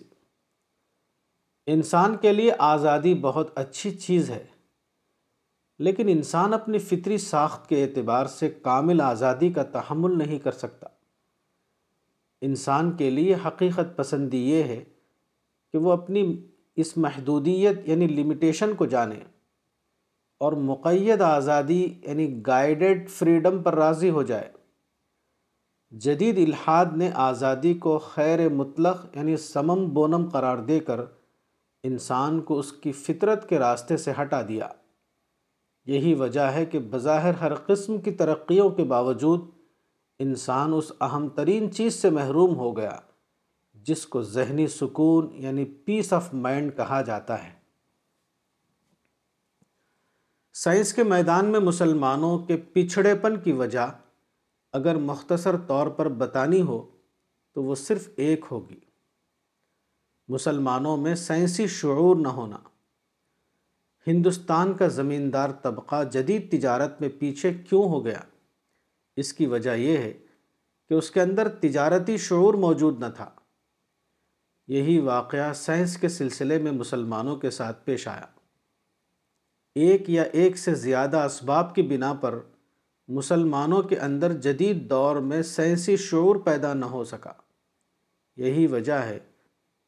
انسان 1.74 2.16
کے 2.22 2.32
لیے 2.32 2.52
آزادی 2.72 3.14
بہت 3.20 3.50
اچھی 3.58 3.90
چیز 3.98 4.30
ہے 4.30 4.44
لیکن 5.84 6.08
انسان 6.08 6.54
اپنی 6.54 6.78
فطری 6.88 7.18
ساخت 7.18 7.68
کے 7.68 7.84
اعتبار 7.84 8.26
سے 8.38 8.50
کامل 8.62 9.00
آزادی 9.10 9.52
کا 9.52 9.62
تحمل 9.72 10.18
نہیں 10.18 10.38
کر 10.44 10.52
سکتا 10.66 10.88
انسان 12.46 12.90
کے 12.96 13.08
لیے 13.10 13.34
حقیقت 13.46 13.96
پسندی 13.98 14.38
یہ 14.50 14.62
ہے 14.70 14.82
کہ 15.72 15.78
وہ 15.84 15.92
اپنی 15.92 16.22
اس 16.82 16.96
محدودیت 17.04 17.88
یعنی 17.88 18.06
لمیٹیشن 18.18 18.74
کو 18.80 18.86
جانے 18.94 19.16
اور 20.44 20.52
مقید 20.70 21.20
آزادی 21.28 21.82
یعنی 22.08 22.26
گائیڈڈ 22.46 23.08
فریڈم 23.18 23.62
پر 23.66 23.74
راضی 23.84 24.10
ہو 24.16 24.22
جائے 24.32 24.50
جدید 26.06 26.38
الحاد 26.46 26.92
نے 27.02 27.10
آزادی 27.28 27.72
کو 27.86 27.98
خیر 28.10 28.48
مطلق 28.60 29.04
یعنی 29.16 29.36
سمم 29.48 29.86
بونم 29.98 30.28
قرار 30.32 30.58
دے 30.70 30.78
کر 30.90 31.00
انسان 31.92 32.40
کو 32.50 32.58
اس 32.58 32.72
کی 32.84 32.92
فطرت 33.06 33.48
کے 33.48 33.58
راستے 33.64 33.96
سے 34.04 34.12
ہٹا 34.20 34.40
دیا 34.48 34.68
یہی 35.96 36.14
وجہ 36.26 36.48
ہے 36.58 36.64
کہ 36.74 36.78
بظاہر 36.94 37.34
ہر 37.44 37.54
قسم 37.72 37.98
کی 38.04 38.10
ترقیوں 38.24 38.68
کے 38.78 38.84
باوجود 38.94 39.48
انسان 40.22 40.72
اس 40.74 40.92
اہم 41.02 41.28
ترین 41.36 41.70
چیز 41.74 41.94
سے 42.02 42.10
محروم 42.16 42.54
ہو 42.56 42.76
گیا 42.76 42.94
جس 43.88 44.04
کو 44.08 44.22
ذہنی 44.22 44.66
سکون 44.74 45.28
یعنی 45.42 45.64
پیس 45.84 46.12
آف 46.12 46.32
مائنڈ 46.34 46.76
کہا 46.76 47.00
جاتا 47.08 47.42
ہے 47.44 47.50
سائنس 50.62 50.92
کے 50.94 51.02
میدان 51.04 51.46
میں 51.52 51.60
مسلمانوں 51.60 52.38
کے 52.46 52.56
پچھڑے 52.72 53.14
پن 53.22 53.38
کی 53.44 53.52
وجہ 53.52 53.86
اگر 54.78 54.96
مختصر 55.08 55.56
طور 55.66 55.86
پر 55.96 56.08
بتانی 56.20 56.60
ہو 56.68 56.82
تو 57.54 57.62
وہ 57.62 57.74
صرف 57.80 58.08
ایک 58.26 58.44
ہوگی 58.50 58.78
مسلمانوں 60.34 60.96
میں 60.96 61.14
سائنسی 61.24 61.66
شعور 61.80 62.16
نہ 62.20 62.28
ہونا 62.38 62.58
ہندوستان 64.06 64.72
کا 64.76 64.86
زمیندار 65.00 65.50
طبقہ 65.62 66.02
جدید 66.12 66.50
تجارت 66.52 67.00
میں 67.00 67.08
پیچھے 67.18 67.52
کیوں 67.68 67.82
ہو 67.88 68.04
گیا 68.04 68.20
اس 69.22 69.32
کی 69.32 69.46
وجہ 69.46 69.70
یہ 69.76 69.96
ہے 69.98 70.12
کہ 70.88 70.94
اس 70.94 71.10
کے 71.10 71.20
اندر 71.20 71.48
تجارتی 71.60 72.16
شعور 72.28 72.54
موجود 72.66 73.00
نہ 73.00 73.06
تھا 73.16 73.28
یہی 74.74 74.98
واقعہ 75.06 75.52
سائنس 75.62 75.96
کے 75.98 76.08
سلسلے 76.08 76.58
میں 76.66 76.72
مسلمانوں 76.72 77.36
کے 77.40 77.50
ساتھ 77.58 77.84
پیش 77.84 78.06
آیا 78.08 78.26
ایک 79.84 80.10
یا 80.10 80.22
ایک 80.40 80.58
سے 80.58 80.74
زیادہ 80.84 81.20
اسباب 81.30 81.74
کی 81.74 81.82
بنا 81.92 82.12
پر 82.20 82.38
مسلمانوں 83.18 83.82
کے 83.88 83.98
اندر 84.08 84.32
جدید 84.46 84.88
دور 84.90 85.16
میں 85.30 85.42
سائنسی 85.52 85.96
شعور 86.08 86.36
پیدا 86.44 86.72
نہ 86.74 86.84
ہو 86.92 87.02
سکا 87.10 87.32
یہی 88.44 88.66
وجہ 88.74 89.00
ہے 89.06 89.18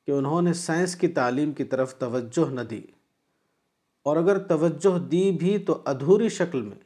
کہ 0.07 0.13
انہوں 0.13 0.43
نے 0.43 0.53
سائنس 0.63 0.95
کی 0.97 1.09
تعلیم 1.19 1.53
کی 1.61 1.65
طرف 1.75 1.95
توجہ 1.99 2.51
نہ 2.55 2.61
دی 2.71 2.83
اور 4.11 4.17
اگر 4.17 4.39
توجہ 4.49 4.99
دی 5.13 5.31
بھی 5.39 5.57
تو 5.67 5.81
ادھوری 5.95 6.29
شکل 6.41 6.61
میں 6.63 6.77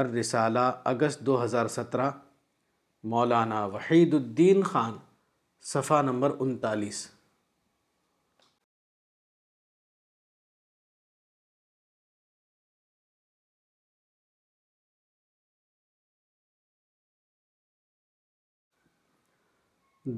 الرسالہ 0.00 0.64
اگست 0.88 1.20
دو 1.26 1.42
ہزار 1.44 1.66
سترہ 1.76 2.10
مولانا 3.12 3.64
وحید 3.72 4.12
الدین 4.14 4.62
خان 4.72 4.96
صفحہ 5.72 6.00
نمبر 6.02 6.32
انتالیس 6.40 7.06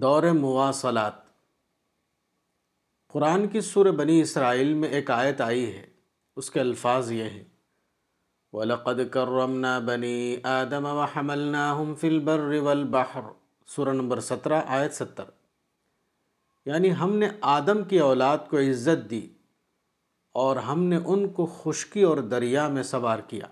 دور 0.02 0.22
مواصلات 0.40 1.14
قرآن 3.12 3.48
کی 3.52 3.60
سور 3.70 3.86
بنی 4.02 4.20
اسرائیل 4.20 4.72
میں 4.82 4.88
ایک 4.98 5.10
آیت 5.22 5.40
آئی 5.46 5.64
ہے 5.76 5.86
اس 6.40 6.50
کے 6.50 6.60
الفاظ 6.60 7.10
یہ 7.12 7.28
ہیں 7.30 7.42
وَلَقَدْ 8.58 9.00
كَرَّمْنَا 9.14 9.72
بنی 9.90 10.16
آدم 10.52 10.86
وَحَمَلْنَاهُمْ 10.98 11.90
فِي 11.98 12.08
الْبَرِّ 12.12 12.56
وَالْبَحْرِ 12.68 13.28
سورہ 13.74 13.92
نمبر 13.98 14.20
سترہ 14.28 14.60
آیت 14.78 14.94
ستر 14.96 15.24
یعنی 16.70 16.90
ہم 17.02 17.14
نے 17.20 17.28
آدم 17.52 17.82
کی 17.92 17.98
اولاد 18.06 18.38
کو 18.50 18.58
عزت 18.62 19.04
دی 19.10 19.20
اور 20.44 20.56
ہم 20.70 20.82
نے 20.94 20.98
ان 21.14 21.28
کو 21.36 21.46
خشکی 21.60 22.02
اور 22.08 22.18
دریا 22.32 22.66
میں 22.78 22.82
سوار 22.90 23.18
کیا 23.28 23.46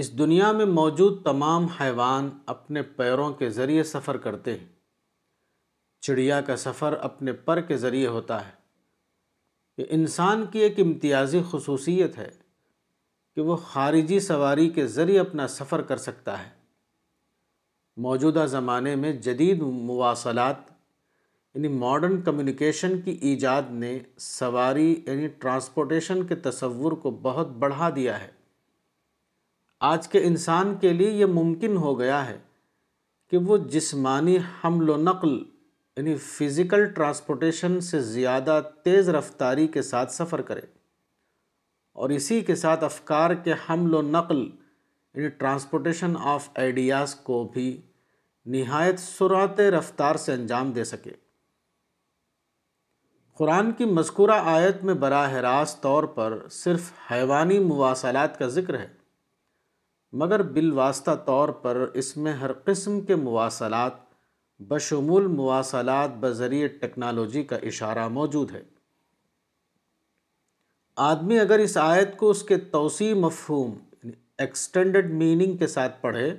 اس 0.00 0.12
دنیا 0.18 0.50
میں 0.52 0.64
موجود 0.78 1.22
تمام 1.24 1.66
حیوان 1.80 2.30
اپنے 2.56 2.82
پیروں 3.00 3.32
کے 3.42 3.48
ذریعے 3.60 3.82
سفر 3.92 4.16
کرتے 4.28 4.56
ہیں 4.58 4.66
چڑیا 6.06 6.40
کا 6.50 6.56
سفر 6.66 6.92
اپنے 7.12 7.32
پر 7.48 7.60
کے 7.70 7.76
ذریعے 7.86 8.06
ہوتا 8.16 8.44
ہے 8.46 8.58
کہ 9.80 9.84
انسان 9.94 10.44
کی 10.52 10.58
ایک 10.60 10.78
امتیازی 10.80 11.38
خصوصیت 11.50 12.16
ہے 12.18 12.28
کہ 13.34 13.40
وہ 13.42 13.54
خارجی 13.66 14.18
سواری 14.20 14.68
کے 14.78 14.86
ذریعے 14.96 15.18
اپنا 15.18 15.46
سفر 15.48 15.82
کر 15.90 15.96
سکتا 16.06 16.36
ہے 16.38 16.48
موجودہ 18.06 18.44
زمانے 18.50 18.94
میں 19.04 19.12
جدید 19.26 19.62
مواصلات 19.90 20.56
یعنی 21.54 21.68
ماڈرن 21.78 22.20
کمیونیکیشن 22.22 23.00
کی 23.04 23.16
ایجاد 23.30 23.70
نے 23.84 23.98
سواری 24.26 24.90
یعنی 25.06 25.28
ٹرانسپورٹیشن 25.40 26.22
کے 26.26 26.34
تصور 26.48 26.92
کو 27.02 27.10
بہت 27.22 27.52
بڑھا 27.64 27.88
دیا 27.96 28.20
ہے 28.22 28.28
آج 29.92 30.08
کے 30.08 30.22
انسان 30.26 30.74
کے 30.80 30.92
لیے 30.98 31.10
یہ 31.20 31.26
ممکن 31.40 31.76
ہو 31.86 31.98
گیا 32.00 32.24
ہے 32.28 32.38
کہ 33.30 33.38
وہ 33.48 33.56
جسمانی 33.76 34.36
حمل 34.64 34.90
و 34.90 34.96
نقل 35.10 35.38
یعنی 36.00 36.14
فزیکل 36.24 36.84
ٹرانسپورٹیشن 36.94 37.80
سے 37.86 38.00
زیادہ 38.12 38.60
تیز 38.84 39.08
رفتاری 39.16 39.66
کے 39.74 39.82
ساتھ 39.88 40.12
سفر 40.12 40.40
کرے 40.50 40.60
اور 42.02 42.10
اسی 42.18 42.40
کے 42.50 42.54
ساتھ 42.60 42.84
افکار 42.84 43.34
کے 43.44 43.54
حمل 43.68 43.94
و 43.94 44.00
نقل 44.14 44.38
یعنی 45.16 45.28
ٹرانسپورٹیشن 45.44 46.14
آف 46.34 46.48
آئیڈیاز 46.64 47.14
کو 47.28 47.42
بھی 47.54 47.66
نہایت 48.56 49.00
سرعت 49.00 49.60
رفتار 49.76 50.16
سے 50.24 50.32
انجام 50.32 50.70
دے 50.78 50.84
سکے 50.94 51.10
قرآن 53.38 53.72
کی 53.76 53.84
مذکورہ 54.00 54.38
آیت 54.56 54.82
میں 54.84 54.94
براہ 55.06 55.34
راست 55.48 55.80
طور 55.82 56.04
پر 56.18 56.38
صرف 56.64 56.90
حیوانی 57.10 57.58
مواصلات 57.70 58.38
کا 58.38 58.46
ذکر 58.60 58.78
ہے 58.80 58.88
مگر 60.22 60.42
بالواسطہ 60.56 61.14
طور 61.26 61.48
پر 61.66 61.86
اس 62.02 62.16
میں 62.24 62.32
ہر 62.44 62.52
قسم 62.70 63.00
کے 63.10 63.14
مواصلات 63.30 64.08
بشمول 64.68 65.26
مواصلات 65.36 66.14
بذریعہ 66.22 66.66
ٹیکنالوجی 66.80 67.42
کا 67.52 67.56
اشارہ 67.70 68.06
موجود 68.18 68.50
ہے 68.54 68.62
آدمی 71.10 71.38
اگر 71.38 71.58
اس 71.64 71.76
آیت 71.82 72.16
کو 72.16 72.30
اس 72.30 72.42
کے 72.48 72.56
توسیع 72.74 73.12
مفہوم 73.20 73.74
ایکسٹینڈڈ 74.44 74.96
یعنی 75.04 75.16
میننگ 75.18 75.56
کے 75.56 75.66
ساتھ 75.76 76.00
پڑھے 76.02 76.30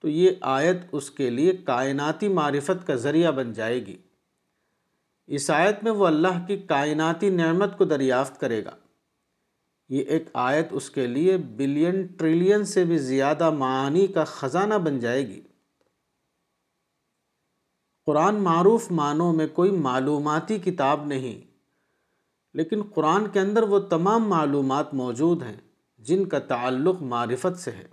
تو 0.00 0.08
یہ 0.08 0.30
آیت 0.54 0.80
اس 0.98 1.10
کے 1.10 1.28
لیے 1.30 1.52
کائناتی 1.66 2.28
معرفت 2.38 2.86
کا 2.86 2.94
ذریعہ 3.04 3.30
بن 3.38 3.52
جائے 3.60 3.78
گی 3.86 3.96
اس 5.36 5.48
آیت 5.50 5.84
میں 5.84 5.92
وہ 6.00 6.06
اللہ 6.06 6.44
کی 6.46 6.56
کائناتی 6.74 7.30
نعمت 7.36 7.78
کو 7.78 7.84
دریافت 7.94 8.40
کرے 8.40 8.64
گا 8.64 8.74
یہ 9.94 10.10
ایک 10.16 10.24
آیت 10.48 10.68
اس 10.80 10.90
کے 10.90 11.06
لیے 11.06 11.36
بلین 11.56 12.04
ٹریلین 12.18 12.64
سے 12.74 12.84
بھی 12.90 12.98
زیادہ 13.08 13.50
معانی 13.64 14.06
کا 14.16 14.24
خزانہ 14.36 14.74
بن 14.84 14.98
جائے 14.98 15.26
گی 15.28 15.40
قرآن 18.06 18.40
معروف 18.44 18.90
معنوں 19.00 19.32
میں 19.34 19.46
کوئی 19.58 19.70
معلوماتی 19.84 20.58
کتاب 20.64 21.04
نہیں 21.12 21.40
لیکن 22.58 22.82
قرآن 22.94 23.28
کے 23.32 23.40
اندر 23.40 23.62
وہ 23.70 23.78
تمام 23.92 24.28
معلومات 24.28 24.92
موجود 25.00 25.42
ہیں 25.42 25.56
جن 26.08 26.24
کا 26.34 26.38
تعلق 26.50 27.00
معرفت 27.12 27.58
سے 27.60 27.70
ہے 27.76 27.86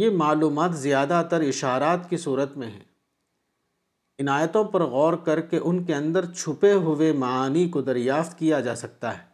یہ 0.00 0.10
معلومات 0.22 0.74
زیادہ 0.78 1.22
تر 1.30 1.40
اشارات 1.46 2.08
کی 2.10 2.16
صورت 2.26 2.56
میں 2.62 2.66
ہیں 2.70 2.84
ان 4.22 4.28
آیتوں 4.28 4.64
پر 4.74 4.80
غور 4.94 5.14
کر 5.24 5.40
کے 5.52 5.58
ان 5.70 5.82
کے 5.86 5.94
اندر 5.94 6.26
چھپے 6.32 6.72
ہوئے 6.86 7.10
معانی 7.24 7.68
کو 7.76 7.82
دریافت 7.88 8.38
کیا 8.38 8.60
جا 8.68 8.74
سکتا 8.82 9.16
ہے 9.18 9.26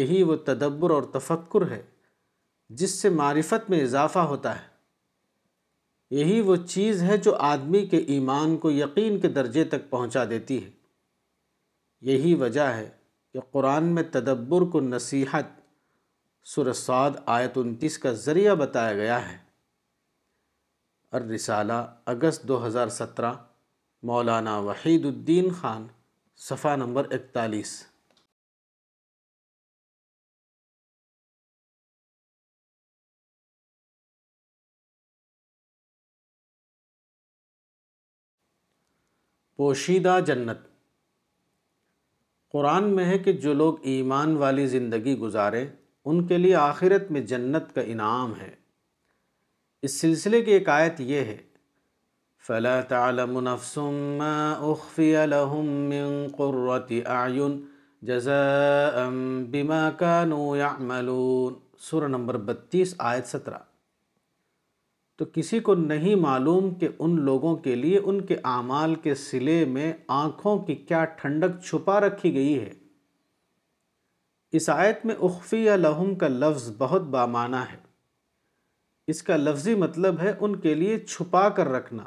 یہی 0.00 0.22
وہ 0.30 0.36
تدبر 0.46 0.90
اور 0.96 1.02
تفکر 1.18 1.70
ہے 1.70 1.82
جس 2.82 2.90
سے 3.02 3.08
معرفت 3.22 3.70
میں 3.70 3.80
اضافہ 3.82 4.26
ہوتا 4.32 4.56
ہے 4.58 4.68
یہی 6.18 6.40
وہ 6.46 6.54
چیز 6.74 7.02
ہے 7.02 7.16
جو 7.24 7.34
آدمی 7.48 7.84
کے 7.86 7.96
ایمان 8.14 8.56
کو 8.62 8.70
یقین 8.70 9.18
کے 9.20 9.28
درجے 9.36 9.64
تک 9.74 9.88
پہنچا 9.90 10.24
دیتی 10.30 10.62
ہے 10.64 10.70
یہی 12.10 12.32
وجہ 12.40 12.66
ہے 12.76 12.88
کہ 13.32 13.40
قرآن 13.52 13.84
میں 13.94 14.02
تدبر 14.12 14.64
کو 14.72 14.80
نصیحت 14.80 15.58
سرسعد 16.54 17.16
آیت 17.36 17.58
انتیس 17.62 17.98
کا 18.06 18.12
ذریعہ 18.26 18.54
بتایا 18.64 18.94
گیا 18.96 19.20
ہے 19.30 19.38
رسالہ 21.34 21.78
اگست 22.14 22.42
دو 22.48 22.66
ہزار 22.66 22.88
سترہ 22.96 23.32
مولانا 24.10 24.58
وحید 24.68 25.06
الدین 25.06 25.50
خان 25.60 25.86
صفحہ 26.48 26.74
نمبر 26.76 27.06
اکتالیس 27.14 27.78
پوشیدہ 39.60 40.12
جنت 40.26 40.58
قرآن 42.52 42.84
میں 42.96 43.04
ہے 43.04 43.18
کہ 43.24 43.32
جو 43.42 43.52
لوگ 43.54 43.84
ایمان 43.94 44.36
والی 44.42 44.66
زندگی 44.74 45.14
گزاریں 45.24 45.64
ان 45.64 46.26
کے 46.26 46.38
لیے 46.38 46.54
آخرت 46.62 47.10
میں 47.16 47.20
جنت 47.32 47.74
کا 47.74 47.80
انعام 47.94 48.32
ہے 48.40 48.50
اس 49.88 50.00
سلسلے 50.00 50.40
کی 50.42 50.50
ایک 50.52 50.68
آیت 50.78 51.00
یہ 51.12 51.28
ہے 51.32 51.36
فَلَا 52.46 52.80
تَعْلَمُ 52.94 53.42
نَفْسٌ 53.52 53.92
مَا 54.24 54.40
أُخْفِيَ 54.72 55.26
لَهُم 55.34 55.68
مِّن 55.94 56.10
قُرَّةِ 56.38 57.16
أَعْيُن 57.18 57.60
جَزَاءً 58.12 59.18
بِمَا 59.56 59.90
كَانُوا 59.90 60.56
يَعْمَلُونَ 60.56 61.62
سورہ 61.90 62.08
نمبر 62.16 62.36
بتیس 62.50 62.94
آیت 63.12 63.26
سترہ 63.36 63.68
تو 65.20 65.24
کسی 65.32 65.58
کو 65.60 65.74
نہیں 65.74 66.14
معلوم 66.20 66.68
کہ 66.80 66.88
ان 67.04 67.18
لوگوں 67.24 67.54
کے 67.64 67.74
لیے 67.76 67.98
ان 67.98 68.20
کے 68.26 68.36
اعمال 68.52 68.94
کے 69.04 69.14
سلے 69.22 69.56
میں 69.72 69.92
آنکھوں 70.18 70.56
کی 70.66 70.74
کیا 70.90 71.04
ٹھنڈک 71.18 71.60
چھپا 71.64 71.98
رکھی 72.00 72.32
گئی 72.34 72.54
ہے 72.60 72.68
اس 74.60 74.68
آیت 74.76 75.04
میں 75.06 75.14
اخفی 75.28 75.62
یا 75.64 75.74
لہم 75.76 76.14
کا 76.22 76.28
لفظ 76.38 76.70
بہت 76.78 77.02
بامانہ 77.16 77.56
ہے 77.72 77.76
اس 79.14 79.22
کا 79.28 79.36
لفظی 79.36 79.74
مطلب 79.84 80.20
ہے 80.20 80.32
ان 80.40 80.56
کے 80.60 80.74
لیے 80.84 80.98
چھپا 81.04 81.48
کر 81.60 81.68
رکھنا 81.76 82.04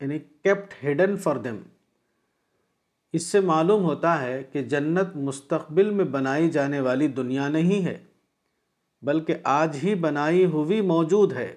یعنی 0.00 0.18
کیپٹ 0.18 0.74
ہیڈن 0.82 1.16
فار 1.24 1.36
دیم 1.48 1.58
اس 3.18 3.26
سے 3.32 3.40
معلوم 3.54 3.84
ہوتا 3.90 4.20
ہے 4.26 4.42
کہ 4.52 4.62
جنت 4.76 5.16
مستقبل 5.32 5.90
میں 6.00 6.04
بنائی 6.20 6.50
جانے 6.60 6.80
والی 6.92 7.08
دنیا 7.22 7.48
نہیں 7.58 7.84
ہے 7.88 7.96
بلکہ 9.06 9.48
آج 9.60 9.78
ہی 9.84 9.94
بنائی 10.08 10.44
ہوئی 10.52 10.80
موجود 10.94 11.32
ہے 11.42 11.52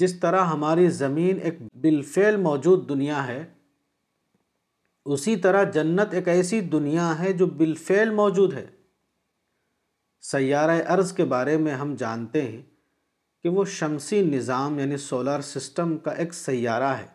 جس 0.00 0.14
طرح 0.20 0.44
ہماری 0.52 0.88
زمین 0.90 1.38
ایک 1.44 1.58
بالفعل 1.82 2.36
موجود 2.42 2.88
دنیا 2.88 3.26
ہے 3.26 3.44
اسی 5.14 5.34
طرح 5.36 5.62
جنت 5.72 6.14
ایک 6.14 6.28
ایسی 6.28 6.60
دنیا 6.74 7.12
ہے 7.18 7.32
جو 7.38 7.46
بالفعل 7.56 8.10
موجود 8.14 8.52
ہے 8.54 8.66
سیارہ 10.30 10.80
ارض 10.92 11.12
کے 11.12 11.24
بارے 11.32 11.56
میں 11.64 11.72
ہم 11.74 11.94
جانتے 11.98 12.42
ہیں 12.42 12.62
کہ 13.42 13.48
وہ 13.56 13.64
شمسی 13.78 14.20
نظام 14.30 14.78
یعنی 14.78 14.96
سولار 15.06 15.40
سسٹم 15.52 15.96
کا 16.04 16.10
ایک 16.22 16.32
سیارہ 16.34 16.94
ہے 16.98 17.06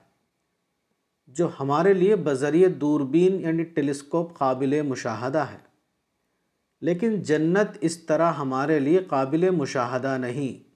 جو 1.37 1.47
ہمارے 1.59 1.93
لیے 1.93 2.15
بذریعہ 2.25 2.69
دوربین 2.83 3.39
یعنی 3.41 3.63
ٹیلیسکوپ 3.73 4.37
قابل 4.37 4.81
مشاہدہ 4.89 5.45
ہے 5.51 5.57
لیکن 6.85 7.21
جنت 7.29 7.77
اس 7.89 7.97
طرح 8.05 8.31
ہمارے 8.37 8.79
لیے 8.79 8.99
قابل 9.09 9.49
مشاہدہ 9.55 10.17
نہیں 10.21 10.68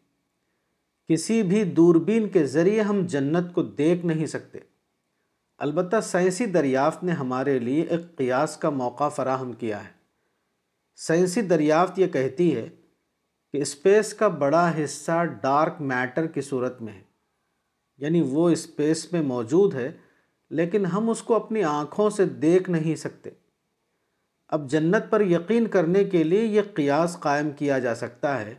کسی 1.10 1.42
بھی 1.44 1.64
دوربین 1.78 2.28
کے 2.34 2.46
ذریعے 2.52 2.82
ہم 2.90 3.06
جنت 3.10 3.54
کو 3.54 3.62
دیکھ 3.80 4.06
نہیں 4.06 4.26
سکتے 4.36 4.60
البتہ 5.66 6.00
سائنسی 6.04 6.46
دریافت 6.52 7.04
نے 7.04 7.12
ہمارے 7.22 7.58
لیے 7.60 7.82
ایک 7.96 8.16
قیاس 8.18 8.56
کا 8.58 8.70
موقع 8.78 9.10
فراہم 9.16 9.52
کیا 9.64 9.84
ہے 9.84 9.92
سائنسی 11.08 11.42
دریافت 11.52 12.00
یہ 12.00 12.08
کہتی 12.14 12.56
ہے 12.56 12.68
کہ 13.54 13.62
اسپیس 13.62 14.14
کا 14.20 14.28
بڑا 14.46 14.66
حصہ 14.84 15.24
ڈارک 15.42 15.82
میٹر 15.92 16.28
کی 16.38 16.42
صورت 16.42 16.82
میں 16.82 16.94
ہے 16.94 17.02
یعنی 18.06 18.22
وہ 18.30 18.50
اسپیس 18.50 19.12
میں 19.14 19.22
موجود 19.22 19.74
ہے 19.76 19.92
لیکن 20.60 20.86
ہم 20.94 21.10
اس 21.10 21.22
کو 21.24 21.36
اپنی 21.36 21.64
آنکھوں 21.64 22.10
سے 22.18 22.26
دیکھ 22.46 22.70
نہیں 22.70 22.96
سکتے 23.04 23.30
اب 24.56 24.70
جنت 24.70 25.10
پر 25.12 25.22
یقین 25.32 25.68
کرنے 25.76 26.04
کے 26.16 26.24
لیے 26.24 26.44
یہ 26.46 26.62
قیاس 26.76 27.18
قائم 27.20 27.52
کیا 27.60 27.80
جا 27.86 27.96
سکتا 28.06 28.40
ہے 28.42 28.54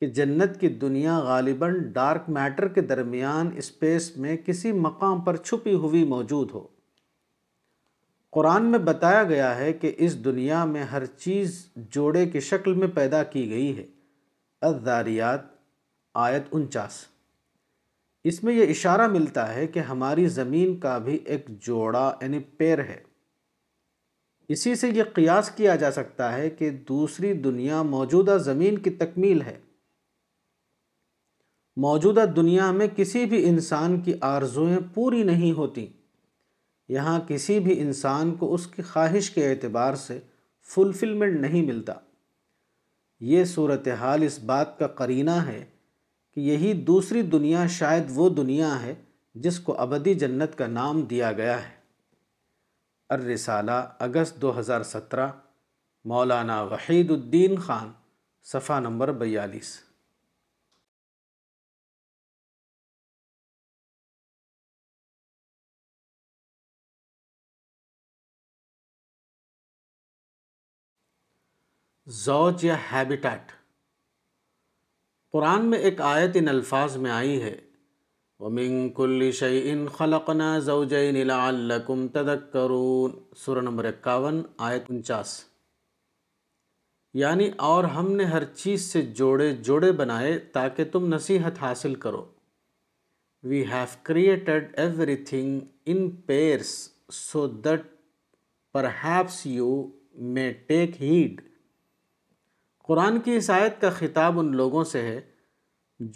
کہ 0.00 0.06
جنت 0.16 0.58
کی 0.60 0.68
دنیا 0.80 1.18
غالباً 1.24 1.76
ڈارک 1.92 2.28
میٹر 2.30 2.66
کے 2.72 2.80
درمیان 2.88 3.50
اسپیس 3.58 4.10
میں 4.24 4.36
کسی 4.46 4.72
مقام 4.86 5.20
پر 5.24 5.36
چھپی 5.36 5.74
ہوئی 5.84 6.02
موجود 6.08 6.50
ہو 6.54 6.66
قرآن 8.32 8.64
میں 8.70 8.78
بتایا 8.90 9.22
گیا 9.28 9.54
ہے 9.58 9.72
کہ 9.82 9.92
اس 10.06 10.22
دنیا 10.24 10.64
میں 10.72 10.82
ہر 10.92 11.04
چیز 11.24 11.64
جوڑے 11.94 12.26
کی 12.30 12.40
شکل 12.50 12.74
میں 12.82 12.88
پیدا 12.94 13.22
کی 13.34 13.48
گئی 13.50 13.76
ہے 13.76 13.86
الزاریات 14.70 15.44
آیت 16.28 16.54
انچاس 16.56 17.04
اس 18.30 18.42
میں 18.44 18.54
یہ 18.54 18.70
اشارہ 18.70 19.06
ملتا 19.08 19.52
ہے 19.54 19.66
کہ 19.74 19.78
ہماری 19.88 20.26
زمین 20.38 20.76
کا 20.80 20.96
بھی 21.08 21.18
ایک 21.32 21.48
جوڑا 21.66 22.10
یعنی 22.20 22.38
پیر 22.58 22.78
ہے 22.88 23.02
اسی 24.54 24.74
سے 24.80 24.88
یہ 24.94 25.02
قیاس 25.14 25.50
کیا 25.56 25.74
جا 25.76 25.90
سکتا 25.92 26.32
ہے 26.36 26.48
کہ 26.58 26.70
دوسری 26.88 27.32
دنیا 27.48 27.82
موجودہ 27.96 28.36
زمین 28.44 28.78
کی 28.82 28.90
تکمیل 29.04 29.40
ہے 29.46 29.56
موجودہ 31.84 32.24
دنیا 32.36 32.70
میں 32.72 32.86
کسی 32.96 33.24
بھی 33.30 33.42
انسان 33.48 34.00
کی 34.02 34.12
آرزویں 34.28 34.76
پوری 34.94 35.22
نہیں 35.22 35.52
ہوتی 35.56 35.86
یہاں 36.88 37.18
کسی 37.28 37.58
بھی 37.60 37.78
انسان 37.80 38.34
کو 38.40 38.52
اس 38.54 38.66
کی 38.74 38.82
خواہش 38.92 39.30
کے 39.30 39.48
اعتبار 39.50 39.94
سے 40.06 40.18
فلفلمنٹ 40.74 41.40
نہیں 41.40 41.62
ملتا 41.66 41.92
یہ 43.32 43.44
صورتحال 43.52 44.22
اس 44.26 44.38
بات 44.46 44.78
کا 44.78 44.86
قرینہ 45.02 45.30
ہے 45.46 45.62
کہ 46.34 46.40
یہی 46.40 46.72
دوسری 46.92 47.22
دنیا 47.36 47.66
شاید 47.78 48.10
وہ 48.14 48.28
دنیا 48.40 48.70
ہے 48.82 48.94
جس 49.44 49.58
کو 49.68 49.78
ابدی 49.82 50.14
جنت 50.24 50.56
کا 50.58 50.66
نام 50.66 51.00
دیا 51.10 51.32
گیا 51.42 51.62
ہے 51.64 51.74
الرسالہ 53.16 53.80
اگست 54.08 54.40
دو 54.42 54.58
ہزار 54.58 54.82
سترہ 54.94 55.28
مولانا 56.14 56.62
وحید 56.72 57.10
الدین 57.10 57.58
خان 57.66 57.90
صفحہ 58.52 58.80
نمبر 58.80 59.12
بیالیس 59.22 59.76
زوج 72.14 72.64
یا 72.64 72.74
ہیبیٹیٹ 72.90 73.50
قرآن 75.32 75.64
میں 75.70 75.78
ایک 75.88 76.00
آیت 76.08 76.36
ان 76.40 76.48
الفاظ 76.48 76.96
میں 77.06 77.10
آئی 77.10 77.40
ہے 77.42 77.54
وَمِن 78.40 78.88
كُلِّ 78.98 79.30
شَيْءٍ 79.38 79.86
خَلَقْنَا 79.96 80.58
زَوْجَيْنِ 80.66 81.24
لَعَلَّكُمْ 81.24 82.06
تَذَكَّرُونَ 82.18 83.36
سورہ 83.44 83.62
نمبر 83.62 83.84
اکاون 83.84 84.40
آیت 84.68 84.82
انچاس 84.90 85.32
یعنی 87.24 87.48
اور 87.70 87.84
ہم 87.96 88.12
نے 88.16 88.24
ہر 88.34 88.44
چیز 88.62 88.84
سے 88.92 89.02
جوڑے 89.22 89.50
جوڑے 89.70 89.90
بنائے 90.02 90.38
تاکہ 90.58 90.84
تم 90.92 91.12
نصیحت 91.14 91.58
حاصل 91.62 91.94
کرو 92.06 92.24
we 93.48 93.64
have 93.72 93.84
created 94.10 94.72
everything 95.32 95.58
in 95.90 96.08
pairs 96.26 96.72
so 97.18 97.46
that 97.64 97.80
perhaps 98.74 99.44
you 99.46 99.72
may 100.34 100.50
take 100.68 101.02
heed 101.02 101.44
قرآن 102.88 103.18
کی 103.20 103.36
آیت 103.52 103.80
کا 103.80 103.88
خطاب 103.94 104.38
ان 104.40 104.54
لوگوں 104.56 104.82
سے 104.94 105.00
ہے 105.02 105.20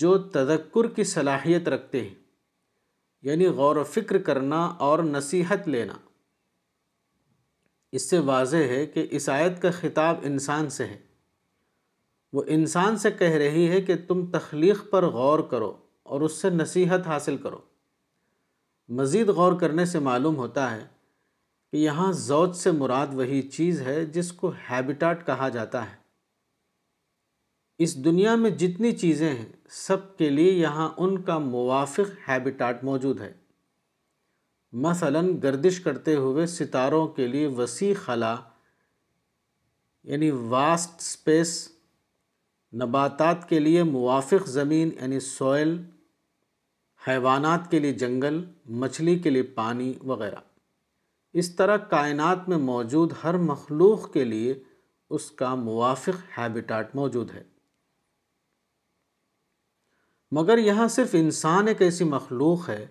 جو 0.02 0.16
تذکر 0.36 0.86
کی 0.96 1.04
صلاحیت 1.12 1.68
رکھتے 1.74 2.00
ہیں 2.02 2.14
یعنی 3.28 3.46
غور 3.60 3.76
و 3.76 3.82
فکر 3.94 4.18
کرنا 4.28 4.60
اور 4.88 4.98
نصیحت 5.04 5.66
لینا 5.76 5.92
اس 7.98 8.08
سے 8.10 8.18
واضح 8.30 8.66
ہے 8.74 8.84
کہ 8.94 9.06
اس 9.18 9.28
آیت 9.28 9.60
کا 9.62 9.70
خطاب 9.80 10.20
انسان 10.30 10.68
سے 10.78 10.84
ہے 10.86 10.96
وہ 12.38 12.42
انسان 12.56 12.96
سے 13.04 13.10
کہہ 13.18 13.36
رہی 13.42 13.68
ہے 13.70 13.80
کہ 13.90 13.96
تم 14.08 14.24
تخلیق 14.38 14.90
پر 14.90 15.06
غور 15.18 15.38
کرو 15.50 15.72
اور 16.12 16.20
اس 16.26 16.40
سے 16.42 16.50
نصیحت 16.50 17.06
حاصل 17.06 17.36
کرو 17.48 17.58
مزید 19.00 19.28
غور 19.40 19.58
کرنے 19.60 19.84
سے 19.94 19.98
معلوم 20.10 20.36
ہوتا 20.36 20.70
ہے 20.74 20.84
کہ 21.72 21.76
یہاں 21.76 22.10
زوج 22.28 22.54
سے 22.56 22.70
مراد 22.82 23.14
وہی 23.20 23.40
چیز 23.56 23.80
ہے 23.86 24.04
جس 24.18 24.32
کو 24.42 24.52
ہیبیٹاٹ 24.70 25.26
کہا 25.26 25.48
جاتا 25.58 25.84
ہے 25.90 25.98
اس 27.84 27.94
دنیا 28.04 28.34
میں 28.36 28.48
جتنی 28.60 28.90
چیزیں 29.00 29.28
ہیں 29.28 29.44
سب 29.72 30.00
کے 30.16 30.28
لیے 30.30 30.50
یہاں 30.52 30.88
ان 31.04 31.16
کا 31.26 31.36
موافق 31.44 32.10
ہیبیٹاٹ 32.28 32.82
موجود 32.84 33.20
ہے 33.20 33.30
مثلا 34.86 35.20
گردش 35.42 35.78
کرتے 35.80 36.14
ہوئے 36.24 36.44
ستاروں 36.54 37.06
کے 37.18 37.26
لیے 37.26 37.46
وسیع 37.60 37.92
خلا 38.04 38.34
یعنی 40.10 40.30
واسٹ 40.54 41.00
سپیس 41.02 41.52
نباتات 42.82 43.48
کے 43.48 43.60
لیے 43.60 43.82
موافق 43.96 44.48
زمین 44.58 44.90
یعنی 45.00 45.20
سوئل 45.28 45.76
حیوانات 47.06 47.70
کے 47.70 47.78
لیے 47.84 47.92
جنگل 48.02 48.40
مچھلی 48.82 49.18
کے 49.26 49.30
لیے 49.30 49.42
پانی 49.62 49.92
وغیرہ 50.12 50.40
اس 51.42 51.54
طرح 51.56 51.76
کائنات 51.96 52.48
میں 52.48 52.58
موجود 52.70 53.12
ہر 53.24 53.36
مخلوق 53.52 54.12
کے 54.12 54.24
لیے 54.34 54.54
اس 55.18 55.30
کا 55.40 55.54
موافق 55.66 56.20
ہیبیٹاٹ 56.36 56.94
موجود 56.96 57.30
ہے 57.34 57.42
مگر 60.36 60.58
یہاں 60.58 60.86
صرف 60.94 61.14
انسان 61.18 61.68
ایک 61.68 61.80
ایسی 61.82 62.04
مخلوق 62.08 62.68
ہے 62.68 62.86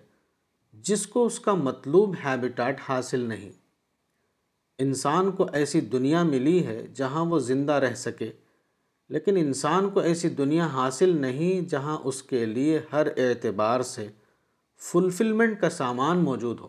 جس 0.88 1.06
کو 1.12 1.24
اس 1.26 1.38
کا 1.40 1.54
مطلوب 1.54 2.14
ہیبٹاٹ 2.24 2.80
حاصل 2.88 3.20
نہیں 3.28 3.52
انسان 4.86 5.30
کو 5.36 5.46
ایسی 5.60 5.80
دنیا 5.94 6.22
ملی 6.32 6.64
ہے 6.66 6.76
جہاں 6.96 7.24
وہ 7.30 7.38
زندہ 7.46 7.72
رہ 7.86 7.94
سکے 8.02 8.30
لیکن 9.16 9.36
انسان 9.36 9.88
کو 9.90 10.00
ایسی 10.10 10.28
دنیا 10.42 10.66
حاصل 10.72 11.16
نہیں 11.20 11.68
جہاں 11.70 11.96
اس 12.10 12.22
کے 12.22 12.44
لیے 12.52 12.80
ہر 12.92 13.06
اعتبار 13.24 13.82
سے 13.94 14.06
فلفلمنٹ 14.90 15.60
کا 15.60 15.70
سامان 15.80 16.24
موجود 16.24 16.60
ہو 16.60 16.68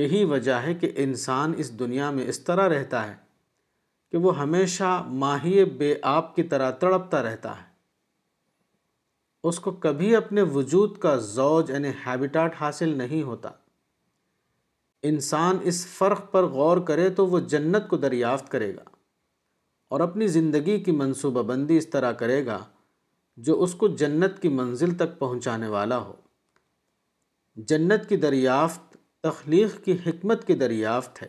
یہی 0.00 0.24
وجہ 0.32 0.52
ہے 0.66 0.74
کہ 0.80 0.90
انسان 1.04 1.52
اس 1.64 1.78
دنیا 1.78 2.10
میں 2.16 2.26
اس 2.28 2.40
طرح 2.44 2.68
رہتا 2.78 3.06
ہے 3.08 3.14
کہ 4.12 4.18
وہ 4.26 4.38
ہمیشہ 4.38 5.00
ماہی 5.24 5.64
بے 5.82 5.94
آپ 6.16 6.34
کی 6.36 6.42
طرح 6.54 6.70
تڑپتا 6.82 7.22
رہتا 7.22 7.56
ہے 7.60 7.74
اس 9.48 9.58
کو 9.64 9.70
کبھی 9.82 10.14
اپنے 10.16 10.42
وجود 10.54 10.96
کا 11.02 11.14
زوج 11.32 11.70
یعنی 11.70 11.88
ہیبیٹاٹ 12.06 12.54
حاصل 12.60 12.96
نہیں 12.98 13.22
ہوتا 13.28 13.50
انسان 15.10 15.58
اس 15.72 15.86
فرق 15.96 16.22
پر 16.32 16.44
غور 16.54 16.78
کرے 16.88 17.08
تو 17.18 17.26
وہ 17.34 17.38
جنت 17.52 17.86
کو 17.88 17.96
دریافت 18.06 18.50
کرے 18.52 18.74
گا 18.76 18.84
اور 19.94 20.00
اپنی 20.08 20.26
زندگی 20.38 20.78
کی 20.86 20.92
منصوبہ 21.02 21.42
بندی 21.52 21.76
اس 21.82 21.88
طرح 21.90 22.12
کرے 22.24 22.44
گا 22.46 22.58
جو 23.48 23.62
اس 23.62 23.74
کو 23.82 23.88
جنت 24.02 24.40
کی 24.42 24.48
منزل 24.60 24.94
تک 25.02 25.18
پہنچانے 25.18 25.66
والا 25.78 25.98
ہو 26.06 26.14
جنت 27.74 28.08
کی 28.08 28.16
دریافت 28.28 28.96
تخلیق 29.28 29.82
کی 29.84 29.96
حکمت 30.06 30.46
کی 30.46 30.54
دریافت 30.66 31.22
ہے 31.22 31.28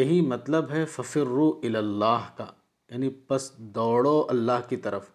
یہی 0.00 0.20
مطلب 0.34 0.70
ہے 0.72 0.84
ففرو 0.98 1.50
اللہ 1.74 2.28
کا 2.36 2.46
یعنی 2.90 3.08
پس 3.32 3.52
دوڑو 3.80 4.16
اللہ 4.34 4.68
کی 4.68 4.76
طرف 4.88 5.10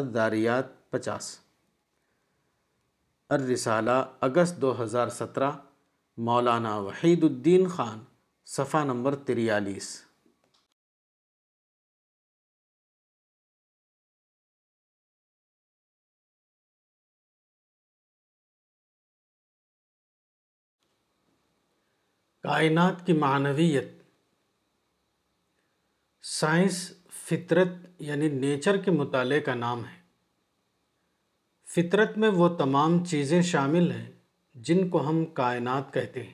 الداریات 0.00 0.76
پچاس 0.90 1.26
الرسالہ 3.36 3.96
اگست 4.26 4.60
دو 4.60 4.70
ہزار 4.82 5.08
سترہ 5.16 5.50
مولانا 6.28 6.76
وحید 6.86 7.24
الدین 7.24 7.66
خان 7.74 7.98
صفحہ 8.56 8.84
نمبر 8.84 9.14
تریالیس 9.28 9.88
کائنات 22.48 23.04
کی 23.06 23.12
معنویت 23.12 23.92
سائنس 26.38 26.80
فطرت 27.26 27.78
یعنی 28.08 28.28
نیچر 28.40 28.76
کے 28.84 28.90
مطالعے 28.90 29.40
کا 29.50 29.54
نام 29.54 29.84
ہے 29.84 29.96
فطرت 31.74 32.16
میں 32.18 32.28
وہ 32.40 32.48
تمام 32.58 33.04
چیزیں 33.04 33.40
شامل 33.52 33.90
ہیں 33.92 34.04
جن 34.68 34.88
کو 34.90 35.00
ہم 35.08 35.24
کائنات 35.40 35.92
کہتے 35.94 36.22
ہیں 36.22 36.32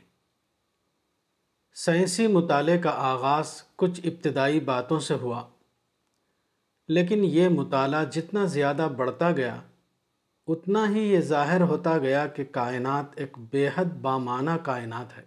سائنسی 1.85 2.27
مطالعے 2.35 2.77
کا 2.85 2.91
آغاز 3.09 3.51
کچھ 3.83 4.01
ابتدائی 4.11 4.61
باتوں 4.69 4.99
سے 5.09 5.15
ہوا 5.23 5.43
لیکن 6.99 7.25
یہ 7.31 7.49
مطالعہ 7.57 8.05
جتنا 8.17 8.45
زیادہ 8.55 8.89
بڑھتا 8.97 9.31
گیا 9.37 9.57
اتنا 10.55 10.89
ہی 10.95 11.03
یہ 11.11 11.21
ظاہر 11.33 11.61
ہوتا 11.73 11.99
گیا 12.07 12.27
کہ 12.37 12.45
کائنات 12.61 13.21
ایک 13.21 13.39
بے 13.53 13.69
حد 13.77 13.97
بامانہ 14.03 14.57
کائنات 14.65 15.17
ہے 15.19 15.23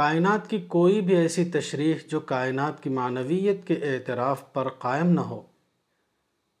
کائنات 0.00 0.50
کی 0.50 0.58
کوئی 0.76 1.00
بھی 1.08 1.16
ایسی 1.16 1.44
تشریح 1.58 1.94
جو 2.10 2.20
کائنات 2.34 2.82
کی 2.82 2.90
معنویت 3.00 3.66
کے 3.66 3.74
اعتراف 3.94 4.52
پر 4.52 4.68
قائم 4.88 5.08
نہ 5.14 5.20
ہو 5.34 5.42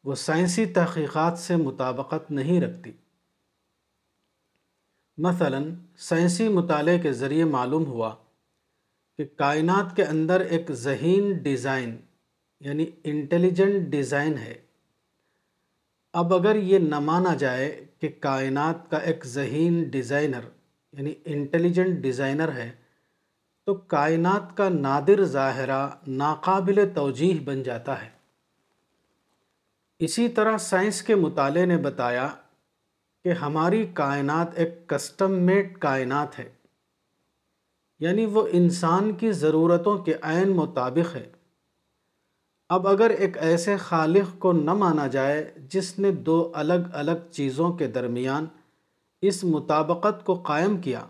وہ 0.04 0.14
سائنسی 0.20 0.64
تحقیقات 0.76 1.38
سے 1.38 1.56
مطابقت 1.56 2.30
نہیں 2.30 2.60
رکھتی 2.60 2.92
مثلا 5.26 5.58
سائنسی 6.08 6.48
مطالعے 6.52 6.98
کے 7.02 7.12
ذریعے 7.18 7.44
معلوم 7.50 7.84
ہوا 7.86 8.14
کہ 9.18 9.24
کائنات 9.38 9.94
کے 9.96 10.04
اندر 10.04 10.40
ایک 10.54 10.70
ذہین 10.84 11.32
ڈیزائن 11.42 11.96
یعنی 12.66 12.86
انٹیلیجنٹ 13.12 13.88
ڈیزائن 13.92 14.36
ہے 14.38 14.54
اب 16.20 16.34
اگر 16.34 16.56
یہ 16.70 16.78
نہ 16.92 16.98
مانا 17.00 17.34
جائے 17.38 17.68
کہ 18.00 18.08
کائنات 18.20 18.90
کا 18.90 18.96
ایک 19.10 19.24
ذہین 19.34 19.82
ڈیزائنر 19.90 20.48
یعنی 20.98 21.12
انٹیلیجنٹ 21.34 22.02
ڈیزائنر 22.02 22.52
ہے 22.56 22.70
تو 23.66 23.74
کائنات 23.94 24.56
کا 24.56 24.68
نادر 24.80 25.24
ظاہرہ 25.36 25.86
ناقابل 26.24 26.84
توجیح 26.94 27.40
بن 27.46 27.62
جاتا 27.70 28.00
ہے 28.02 28.08
اسی 30.04 30.26
طرح 30.36 30.56
سائنس 30.58 31.00
کے 31.08 31.14
مطالعے 31.14 31.64
نے 31.66 31.76
بتایا 31.82 32.26
کہ 33.24 33.32
ہماری 33.40 33.84
کائنات 33.94 34.58
ایک 34.62 34.70
کسٹم 34.88 35.32
میڈ 35.46 35.76
کائنات 35.80 36.38
ہے 36.38 36.48
یعنی 38.04 38.24
وہ 38.36 38.42
انسان 38.60 39.12
کی 39.20 39.30
ضرورتوں 39.42 39.96
کے 40.08 40.14
عین 40.30 40.54
مطابق 40.56 41.14
ہے 41.16 41.24
اب 42.76 42.88
اگر 42.88 43.10
ایک 43.26 43.38
ایسے 43.50 43.76
خالق 43.84 44.32
کو 44.44 44.52
نہ 44.68 44.74
مانا 44.82 45.06
جائے 45.16 45.38
جس 45.72 45.98
نے 45.98 46.10
دو 46.30 46.36
الگ 46.64 46.88
الگ 47.02 47.20
چیزوں 47.38 47.72
کے 47.82 47.86
درمیان 47.98 48.46
اس 49.30 49.42
مطابقت 49.54 50.24
کو 50.26 50.34
قائم 50.48 50.76
کیا 50.88 51.04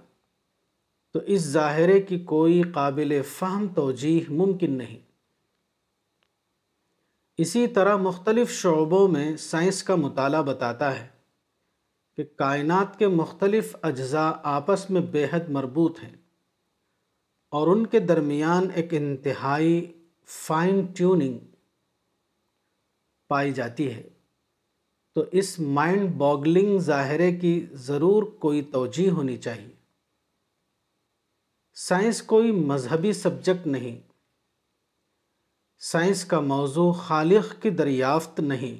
تو 1.12 1.20
اس 1.34 1.46
ظاہرے 1.56 2.00
کی 2.12 2.18
کوئی 2.34 2.60
قابل 2.74 3.20
فہم 3.38 3.66
توجیح 3.80 4.30
ممکن 4.42 4.76
نہیں 4.78 5.00
اسی 7.40 7.66
طرح 7.74 7.96
مختلف 7.96 8.50
شعبوں 8.60 9.06
میں 9.08 9.36
سائنس 9.40 9.82
کا 9.82 9.94
مطالعہ 9.96 10.42
بتاتا 10.48 10.94
ہے 10.98 11.06
کہ 12.16 12.24
کائنات 12.38 12.98
کے 12.98 13.08
مختلف 13.08 13.74
اجزاء 13.90 14.30
آپس 14.56 14.88
میں 14.90 15.00
بے 15.12 15.24
حد 15.32 15.48
مربوط 15.58 16.02
ہیں 16.02 16.14
اور 17.60 17.68
ان 17.76 17.86
کے 17.94 17.98
درمیان 18.10 18.68
ایک 18.80 18.92
انتہائی 18.94 19.80
فائن 20.34 20.84
ٹیوننگ 20.96 21.38
پائی 23.28 23.52
جاتی 23.54 23.90
ہے 23.94 24.02
تو 25.14 25.24
اس 25.40 25.58
مائنڈ 25.78 26.10
باگلنگ 26.18 26.78
ظاہرے 26.90 27.32
کی 27.38 27.58
ضرور 27.86 28.22
کوئی 28.40 28.62
توجہ 28.72 29.08
ہونی 29.16 29.36
چاہیے 29.46 29.70
سائنس 31.88 32.22
کوئی 32.34 32.52
مذہبی 32.72 33.12
سبجیکٹ 33.24 33.66
نہیں 33.66 34.00
سائنس 35.86 36.24
کا 36.30 36.38
موضوع 36.48 36.90
خالق 36.96 37.46
کی 37.62 37.70
دریافت 37.78 38.38
نہیں 38.50 38.74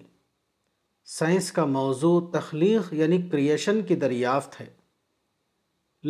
سائنس 1.16 1.50
کا 1.52 1.64
موضوع 1.76 2.20
تخلیق 2.32 2.92
یعنی 2.94 3.16
کریشن 3.30 3.80
کی 3.88 3.94
دریافت 4.04 4.60
ہے 4.60 4.66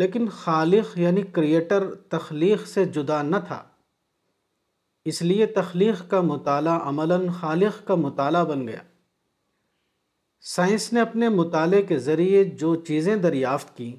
لیکن 0.02 0.28
خالق 0.42 0.98
یعنی 0.98 1.22
کریٹر 1.38 1.88
تخلیق 2.16 2.66
سے 2.74 2.84
جدا 2.96 3.22
نہ 3.30 3.36
تھا 3.46 3.62
اس 5.12 5.22
لیے 5.30 5.46
تخلیق 5.56 6.08
کا 6.10 6.20
مطالعہ 6.34 6.78
عملاً 6.88 7.26
خالق 7.40 7.86
کا 7.86 7.94
مطالعہ 8.04 8.44
بن 8.52 8.66
گیا 8.68 8.82
سائنس 10.54 10.92
نے 10.92 11.00
اپنے 11.08 11.28
مطالعے 11.40 11.82
کے 11.92 11.98
ذریعے 12.10 12.44
جو 12.64 12.74
چیزیں 12.90 13.14
دریافت 13.26 13.76
کیں 13.76 13.94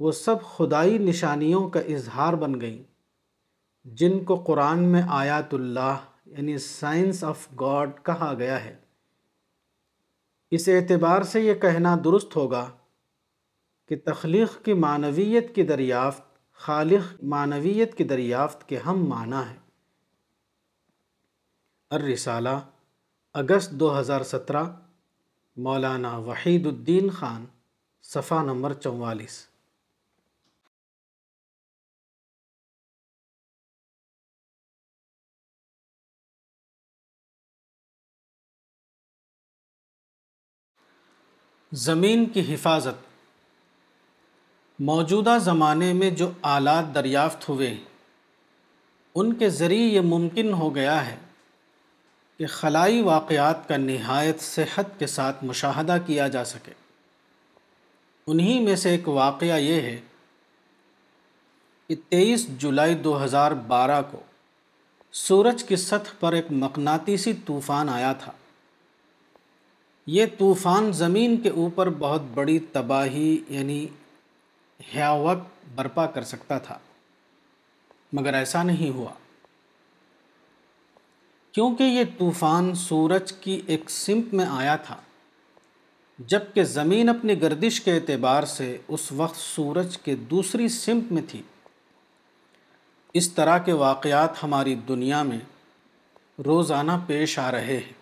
وہ 0.00 0.12
سب 0.24 0.42
خدائی 0.56 0.98
نشانیوں 1.10 1.68
کا 1.70 1.80
اظہار 1.98 2.34
بن 2.46 2.60
گئیں 2.60 2.82
جن 4.00 4.18
کو 4.24 4.34
قرآن 4.46 4.82
میں 4.88 5.02
آیات 5.12 5.54
اللہ 5.54 5.96
یعنی 6.36 6.56
سائنس 6.66 7.22
آف 7.24 7.46
گاڈ 7.60 7.90
کہا 8.06 8.32
گیا 8.38 8.62
ہے 8.64 8.74
اس 10.56 10.68
اعتبار 10.74 11.22
سے 11.32 11.40
یہ 11.40 11.54
کہنا 11.62 11.96
درست 12.04 12.36
ہوگا 12.36 12.68
کہ 13.88 13.96
تخلیق 14.06 14.64
کی 14.64 14.72
معنویت 14.84 15.54
کی 15.54 15.62
دریافت 15.70 16.22
خالق 16.64 17.12
معنویت 17.34 17.94
کی 17.98 18.04
دریافت 18.14 18.68
کے 18.68 18.78
ہم 18.86 19.04
معنی 19.08 19.42
ہے 19.50 19.56
الرسالہ 21.96 22.58
اگست 23.42 23.70
دو 23.80 23.98
ہزار 23.98 24.22
سترہ 24.32 24.64
مولانا 25.68 26.16
وحید 26.26 26.66
الدین 26.66 27.10
خان 27.20 27.44
صفحہ 28.12 28.42
نمبر 28.44 28.72
چوالیس 28.74 29.46
زمین 41.80 42.24
کی 42.32 42.40
حفاظت 42.52 43.04
موجودہ 44.88 45.36
زمانے 45.40 45.92
میں 46.00 46.08
جو 46.16 46.28
آلات 46.54 46.94
دریافت 46.94 47.48
ہوئے 47.48 47.74
ان 49.22 49.32
کے 49.42 49.48
ذریعے 49.58 49.86
یہ 49.86 50.00
ممکن 50.08 50.52
ہو 50.62 50.74
گیا 50.74 50.96
ہے 51.06 51.16
کہ 52.38 52.46
خلائی 52.56 53.00
واقعات 53.02 53.66
کا 53.68 53.76
نہایت 53.76 54.40
صحت 54.42 54.98
کے 54.98 55.06
ساتھ 55.12 55.42
مشاہدہ 55.50 55.96
کیا 56.06 56.28
جا 56.36 56.44
سکے 56.52 56.72
انہی 58.32 58.58
میں 58.64 58.76
سے 58.84 58.90
ایک 58.96 59.08
واقعہ 59.20 59.58
یہ 59.68 59.80
ہے 59.88 59.98
کہ 61.88 61.94
تیئیس 62.08 62.46
جولائی 62.58 62.94
دو 63.08 63.22
ہزار 63.24 63.52
بارہ 63.72 64.00
کو 64.10 64.20
سورج 65.26 65.64
کی 65.68 65.76
سطح 65.88 66.14
پر 66.20 66.32
ایک 66.32 66.52
مقناطیسی 66.66 67.32
طوفان 67.46 67.88
آیا 67.98 68.12
تھا 68.24 68.32
یہ 70.10 70.26
طوفان 70.38 70.90
زمین 70.98 71.36
کے 71.40 71.48
اوپر 71.62 71.88
بہت 71.98 72.22
بڑی 72.34 72.58
تباہی 72.72 73.36
یعنی 73.48 73.86
ہیاوک 74.94 75.40
برپا 75.74 76.06
کر 76.14 76.22
سکتا 76.30 76.58
تھا 76.66 76.78
مگر 78.18 78.34
ایسا 78.34 78.62
نہیں 78.62 78.90
ہوا 78.96 79.10
کیونکہ 81.52 81.84
یہ 81.84 82.04
طوفان 82.18 82.74
سورج 82.80 83.32
کی 83.40 83.60
ایک 83.66 83.90
سمت 83.90 84.34
میں 84.34 84.44
آیا 84.50 84.74
تھا 84.86 84.96
جبکہ 86.32 86.64
زمین 86.72 87.08
اپنی 87.08 87.40
گردش 87.42 87.80
کے 87.80 87.92
اعتبار 87.96 88.42
سے 88.56 88.76
اس 88.88 89.10
وقت 89.16 89.36
سورج 89.36 89.98
کے 90.04 90.14
دوسری 90.30 90.68
سمت 90.80 91.12
میں 91.12 91.22
تھی 91.30 91.42
اس 93.20 93.32
طرح 93.34 93.58
کے 93.64 93.72
واقعات 93.86 94.42
ہماری 94.42 94.74
دنیا 94.88 95.22
میں 95.30 95.38
روزانہ 96.46 96.92
پیش 97.06 97.38
آ 97.38 97.50
رہے 97.52 97.76
ہیں 97.76 98.00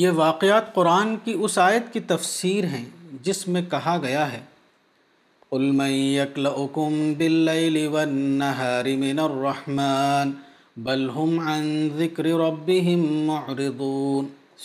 یہ 0.00 0.10
واقعات 0.16 0.72
قرآن 0.74 1.16
کی 1.24 1.32
اس 1.46 1.56
آیت 1.62 1.92
کی 1.92 2.00
تفسیر 2.12 2.64
ہیں 2.74 2.84
جس 3.22 3.46
میں 3.54 3.62
کہا 3.70 3.96
گیا 4.02 4.30
ہے 4.32 4.40
علم 5.56 5.82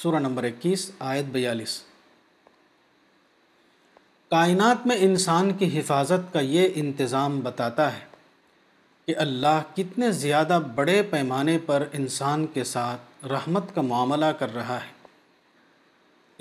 سورہ 0.02 0.20
نمبر 0.28 0.44
اکیس 0.52 0.90
آیت 1.12 1.26
بیالیس 1.34 1.80
کائنات 4.32 4.88
میں 4.88 4.96
انسان 5.10 5.54
کی 5.60 5.78
حفاظت 5.78 6.34
کا 6.34 6.40
یہ 6.56 6.80
انتظام 6.84 7.40
بتاتا 7.44 7.92
ہے 7.96 8.06
کہ 9.08 9.16
اللہ 9.28 9.60
کتنے 9.76 10.12
زیادہ 10.26 10.60
بڑے 10.76 11.02
پیمانے 11.12 11.58
پر 11.66 11.88
انسان 12.00 12.46
کے 12.54 12.64
ساتھ 12.78 13.26
رحمت 13.32 13.76
کا 13.76 13.82
معاملہ 13.94 14.32
کر 14.40 14.54
رہا 14.56 14.80
ہے 14.84 14.96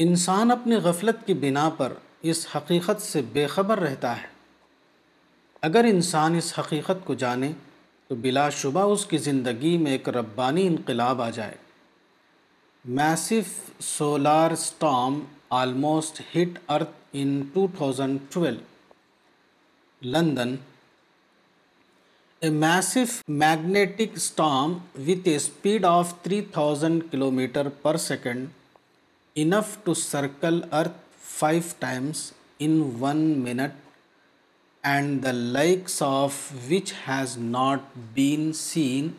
انسان 0.05 0.51
اپنی 0.51 0.77
غفلت 0.85 1.24
کی 1.27 1.35
بنا 1.43 1.68
پر 1.77 1.93
اس 2.32 2.47
حقیقت 2.55 3.01
سے 3.02 3.20
بے 3.32 3.47
خبر 3.51 3.78
رہتا 3.81 4.10
ہے 4.23 4.27
اگر 5.68 5.85
انسان 5.90 6.35
اس 6.36 6.52
حقیقت 6.59 7.05
کو 7.05 7.14
جانے 7.23 7.51
تو 8.09 8.14
بلا 8.24 8.48
شبہ 8.60 8.81
اس 8.94 9.06
کی 9.12 9.18
زندگی 9.28 9.77
میں 9.85 9.93
ایک 9.93 10.09
ربانی 10.16 10.66
انقلاب 10.66 11.23
آ 11.23 11.28
جائے 11.39 11.55
massive 12.98 13.55
solar 13.85 14.55
storm 14.64 15.18
almost 15.60 16.20
hit 16.35 16.59
earth 16.77 17.16
in 17.23 17.40
to 18.32 18.44
London 20.14 20.55
a 22.44 22.51
massive 22.66 23.20
magnetic 23.44 24.16
storm 24.16 24.77
with 25.09 25.28
a 25.28 25.36
speed 25.36 25.85
of 25.90 26.12
3000 26.28 26.44
thousand 26.52 27.02
kilo 27.10 27.31
per 27.82 27.97
second 28.10 28.48
enough 29.36 29.76
to 29.84 29.94
circle 29.94 30.62
Earth 30.72 30.98
5 31.22 31.80
times 31.80 32.32
in 32.58 32.98
1 32.98 33.42
minute, 33.42 33.74
and 34.82 35.22
the 35.22 35.32
likes 35.32 36.00
of 36.00 36.36
which 36.70 36.92
has 37.06 37.36
not 37.36 37.90
been 38.14 38.52
seen 38.54 39.16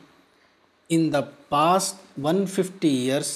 in 0.89 1.09
the 1.15 1.21
past 1.51 1.99
150 2.15 2.87
years 2.87 3.31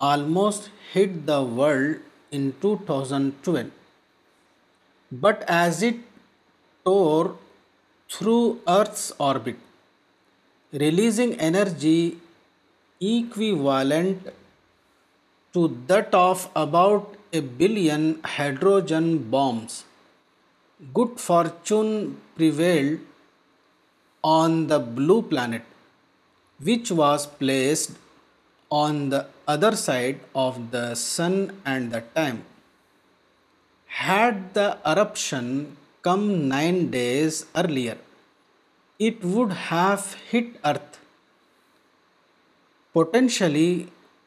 almost 0.00 0.70
hit 0.92 1.24
the 1.26 1.42
world 1.42 1.96
in 2.30 2.52
2012. 2.62 3.70
But 5.12 5.44
as 5.46 5.82
it 5.90 5.98
tore 6.84 7.36
through 8.10 8.58
Earth's 8.66 9.12
orbit, 9.20 9.56
releasing 10.72 11.34
energy 11.34 12.16
equivalent 13.00 14.32
to 15.54 15.64
that 15.90 16.14
of 16.18 16.44
about 16.62 17.10
1 17.40 17.42
billion 17.60 18.04
hydrogen 18.36 19.06
bombs. 19.34 19.74
Good 20.96 21.12
fortune 21.24 21.92
prevailed 22.38 22.98
on 24.38 24.66
the 24.72 24.78
blue 24.98 25.20
planet, 25.32 25.64
which 26.68 26.90
was 27.02 27.26
placed 27.42 27.92
on 28.82 28.98
the 29.12 29.22
other 29.54 29.72
side 29.84 30.18
of 30.44 30.58
the 30.74 30.84
sun 31.04 31.36
at 31.74 31.88
the 31.92 32.00
time. 32.18 32.40
Had 34.06 34.42
the 34.58 34.68
eruption 34.92 35.46
come 36.08 36.26
9 36.48 36.90
days 36.98 37.46
earlier, 37.62 37.98
it 38.98 39.24
would 39.32 39.52
have 39.70 40.06
hit 40.32 40.60
Earth, 40.72 41.00
potentially 42.98 43.74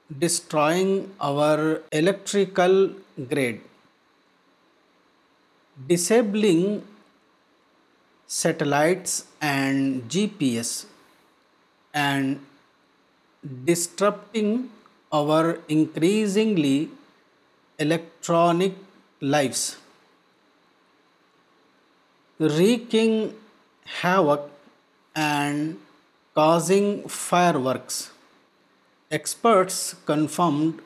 destroying 0.07 1.13
our 1.29 1.81
electrical 1.91 2.91
grid, 3.31 3.61
disabling 5.89 6.63
satellites 8.27 9.25
and 9.41 10.07
GPS, 10.07 10.85
and 11.93 12.39
disrupting 13.65 14.69
our 15.11 15.59
increasingly 15.67 16.89
electronic 17.77 18.73
lives, 19.19 19.77
wreaking 22.39 23.33
havoc 24.01 24.49
and 25.15 25.77
causing 26.33 27.07
fireworks. 27.07 28.05
Experts 29.09 29.93
confirmed 30.05 30.81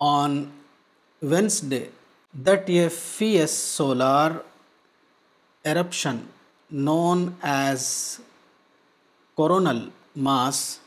on 0.00 0.50
Wednesday 1.20 1.90
that 2.32 2.70
a 2.70 2.88
fierce 2.88 3.52
solar 3.52 4.42
eruption 5.62 6.26
known 6.70 7.36
as 7.42 8.20
coronal 9.36 9.88
mass 10.16 10.80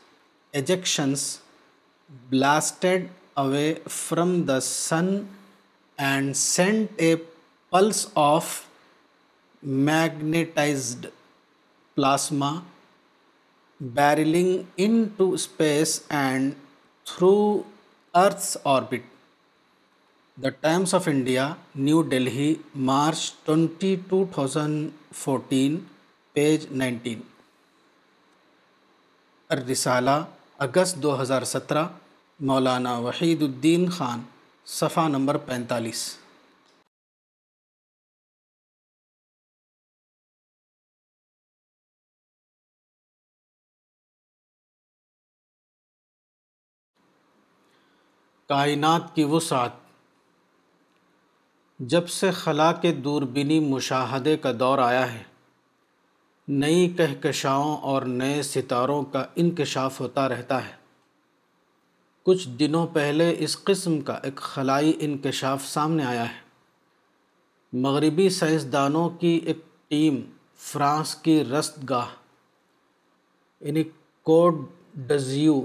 ejections 0.51 1.41
blasted 2.31 3.11
away 3.37 3.75
from 3.87 4.47
the 4.47 4.61
sun 4.61 5.29
and 5.99 6.35
sent 6.35 6.89
a 6.99 7.17
pulse 7.71 8.09
of 8.15 8.67
magnetized 9.61 11.05
plasma 11.95 12.63
barrelling 13.81 14.49
into 15.17 15.29
space 15.33 15.99
and 16.17 16.53
through 17.09 17.33
Earth's 18.21 18.57
orbit 18.73 19.03
the 20.43 20.49
Times 20.65 20.93
of 20.95 21.07
India 21.07 21.47
New 21.75 22.01
Delhi 22.09 22.53
March 22.91 23.31
twenty 23.45 23.95
two 24.09 24.23
thousand 24.33 24.77
fourteen 25.23 25.79
page 26.33 26.67
nineteen 26.71 27.21
Al Risala 29.57 30.23
اگست 30.69 31.01
دو 31.03 31.21
ہزار 31.21 31.43
سترہ 31.55 31.87
مولانا 32.53 32.97
وحید 33.07 33.41
الدین 33.43 33.89
خان 33.97 34.21
صفحہ 34.79 35.07
number 35.07 35.37
پینتالیس 35.47 36.07
کائنات 48.51 49.03
کی 49.15 49.23
وسعت 49.31 49.73
جب 51.93 52.07
سے 52.15 52.31
خلا 52.39 52.71
کے 52.85 52.91
دوربینی 53.03 53.59
مشاہدے 53.67 54.35
کا 54.45 54.51
دور 54.59 54.77
آیا 54.85 55.05
ہے 55.11 55.21
نئی 56.65 56.89
کہکشاؤں 56.97 57.75
اور 57.91 58.01
نئے 58.21 58.41
ستاروں 58.49 59.01
کا 59.13 59.23
انکشاف 59.43 59.99
ہوتا 60.01 60.27
رہتا 60.35 60.57
ہے 60.65 60.71
کچھ 62.29 62.47
دنوں 62.59 62.87
پہلے 62.99 63.33
اس 63.45 63.57
قسم 63.69 63.99
کا 64.09 64.19
ایک 64.29 64.41
خلائی 64.51 64.93
انکشاف 65.07 65.65
سامنے 65.69 66.03
آیا 66.11 66.25
ہے 66.33 67.79
مغربی 67.87 68.29
سائنسدانوں 68.43 69.09
کی 69.19 69.31
ایک 69.47 69.65
ٹیم 69.89 70.21
فرانس 70.71 71.15
کی 71.27 71.43
رست 71.57 71.79
گاہ 71.89 72.13
یعنی 73.67 73.83
کوڈ 74.31 74.65
ڈزیو 75.09 75.59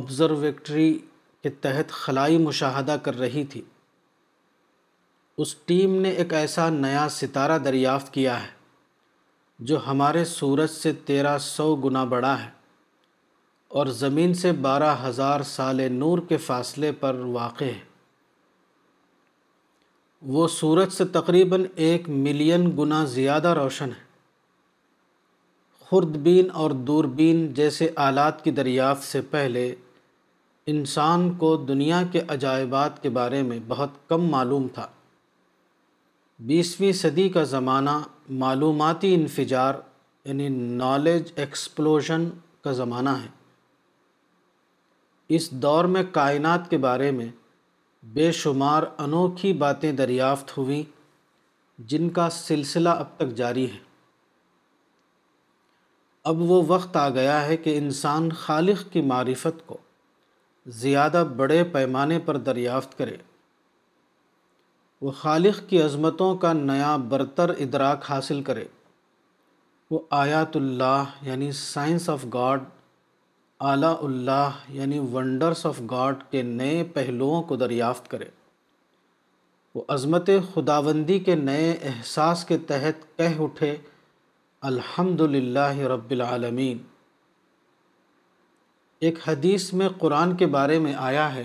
آبزرویٹری 0.00 0.98
کے 1.42 1.50
تحت 1.64 1.90
خلائی 1.98 2.38
مشاہدہ 2.38 2.96
کر 3.02 3.18
رہی 3.18 3.44
تھی 3.52 3.60
اس 5.42 5.54
ٹیم 5.66 5.94
نے 6.00 6.10
ایک 6.22 6.32
ایسا 6.34 6.68
نیا 6.70 7.06
ستارہ 7.10 7.58
دریافت 7.64 8.12
کیا 8.14 8.42
ہے 8.42 8.48
جو 9.68 9.78
ہمارے 9.86 10.24
سورج 10.24 10.70
سے 10.70 10.92
تیرہ 11.08 11.36
سو 11.46 11.74
گنا 11.84 12.02
بڑا 12.12 12.34
ہے 12.42 12.48
اور 13.78 13.86
زمین 14.02 14.34
سے 14.34 14.52
بارہ 14.66 14.94
ہزار 15.06 15.42
سال 15.54 15.80
نور 15.92 16.18
کے 16.28 16.36
فاصلے 16.48 16.92
پر 17.00 17.18
واقع 17.38 17.64
ہے 17.64 17.78
وہ 20.36 20.46
سورج 20.58 20.92
سے 20.92 21.04
تقریباً 21.12 21.64
ایک 21.88 22.08
ملین 22.28 22.70
گنا 22.78 23.04
زیادہ 23.16 23.52
روشن 23.62 23.90
ہے 23.98 24.08
خوردبین 25.90 26.50
اور 26.62 26.70
دوربین 26.88 27.46
جیسے 27.54 27.88
آلات 28.08 28.42
کی 28.44 28.50
دریافت 28.58 29.04
سے 29.04 29.20
پہلے 29.30 29.72
انسان 30.70 31.22
کو 31.38 31.54
دنیا 31.68 32.00
کے 32.12 32.20
عجائبات 32.32 33.02
کے 33.02 33.10
بارے 33.18 33.42
میں 33.50 33.58
بہت 33.68 33.94
کم 34.08 34.26
معلوم 34.34 34.66
تھا 34.74 34.86
بیسویں 36.50 36.92
صدی 36.98 37.28
کا 37.36 37.42
زمانہ 37.52 37.96
معلوماتی 38.42 39.14
انفجار 39.14 39.74
یعنی 40.28 40.48
نالج 40.82 41.32
ایکسپلوژن 41.44 42.28
کا 42.64 42.72
زمانہ 42.82 43.14
ہے 43.24 43.28
اس 45.40 45.50
دور 45.66 45.84
میں 45.96 46.02
کائنات 46.20 46.68
کے 46.70 46.78
بارے 46.86 47.10
میں 47.18 47.28
بے 48.18 48.30
شمار 48.44 48.82
انوکھی 49.06 49.52
باتیں 49.66 49.90
دریافت 50.04 50.56
ہوئیں 50.58 50.82
جن 51.90 52.08
کا 52.18 52.28
سلسلہ 52.40 52.94
اب 53.04 53.14
تک 53.16 53.34
جاری 53.42 53.66
ہے 53.74 53.78
اب 56.30 56.40
وہ 56.50 56.62
وقت 56.72 56.96
آ 57.06 57.08
گیا 57.20 57.44
ہے 57.46 57.56
کہ 57.66 57.76
انسان 57.84 58.28
خالق 58.46 58.90
کی 58.92 59.02
معرفت 59.12 59.66
کو 59.66 59.76
زیادہ 60.80 61.24
بڑے 61.36 61.62
پیمانے 61.72 62.18
پر 62.24 62.36
دریافت 62.46 62.96
کرے 62.98 63.16
وہ 65.02 65.10
خالق 65.20 65.60
کی 65.68 65.80
عظمتوں 65.82 66.34
کا 66.38 66.52
نیا 66.52 66.96
برتر 67.08 67.50
ادراک 67.58 68.10
حاصل 68.10 68.42
کرے 68.44 68.64
وہ 69.90 70.00
آیات 70.24 70.56
اللہ 70.56 71.24
یعنی 71.26 71.50
سائنس 71.60 72.08
آف 72.10 72.24
گاڈ 72.34 72.64
اعلیٰ 73.68 73.94
اللہ 74.04 74.58
یعنی 74.72 74.98
ونڈرس 75.12 75.64
آف 75.66 75.80
گاڈ 75.90 76.22
کے 76.30 76.42
نئے 76.42 76.82
پہلوؤں 76.92 77.42
کو 77.48 77.56
دریافت 77.62 78.10
کرے 78.10 78.28
وہ 79.74 79.82
عظمت 79.96 80.30
خداوندی 80.54 81.18
کے 81.26 81.34
نئے 81.36 81.70
احساس 81.90 82.44
کے 82.44 82.58
تحت 82.68 83.02
کہہ 83.18 83.40
اٹھے 83.42 83.74
الحمد 84.70 85.20
رب 85.90 86.10
العالمین 86.10 86.78
ایک 89.06 89.18
حدیث 89.26 89.72
میں 89.80 89.88
قرآن 89.98 90.34
کے 90.36 90.46
بارے 90.54 90.78
میں 90.86 90.92
آیا 91.08 91.34
ہے 91.34 91.42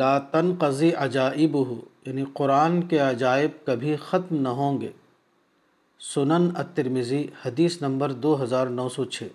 لا 0.00 0.18
تنقضی 0.32 0.90
عجائب 1.04 1.54
ہو 1.68 1.80
یعنی 2.06 2.24
قرآن 2.40 2.80
کے 2.88 2.98
عجائب 2.98 3.50
کبھی 3.66 3.94
ختم 4.06 4.40
نہ 4.42 4.48
ہوں 4.60 4.80
گے 4.80 4.90
سنن 6.14 6.48
الترمزی 6.64 7.24
حدیث 7.44 7.80
نمبر 7.82 8.12
دو 8.26 8.42
ہزار 8.42 8.66
نو 8.80 8.88
سو 8.96 9.04
چھ 9.16 9.28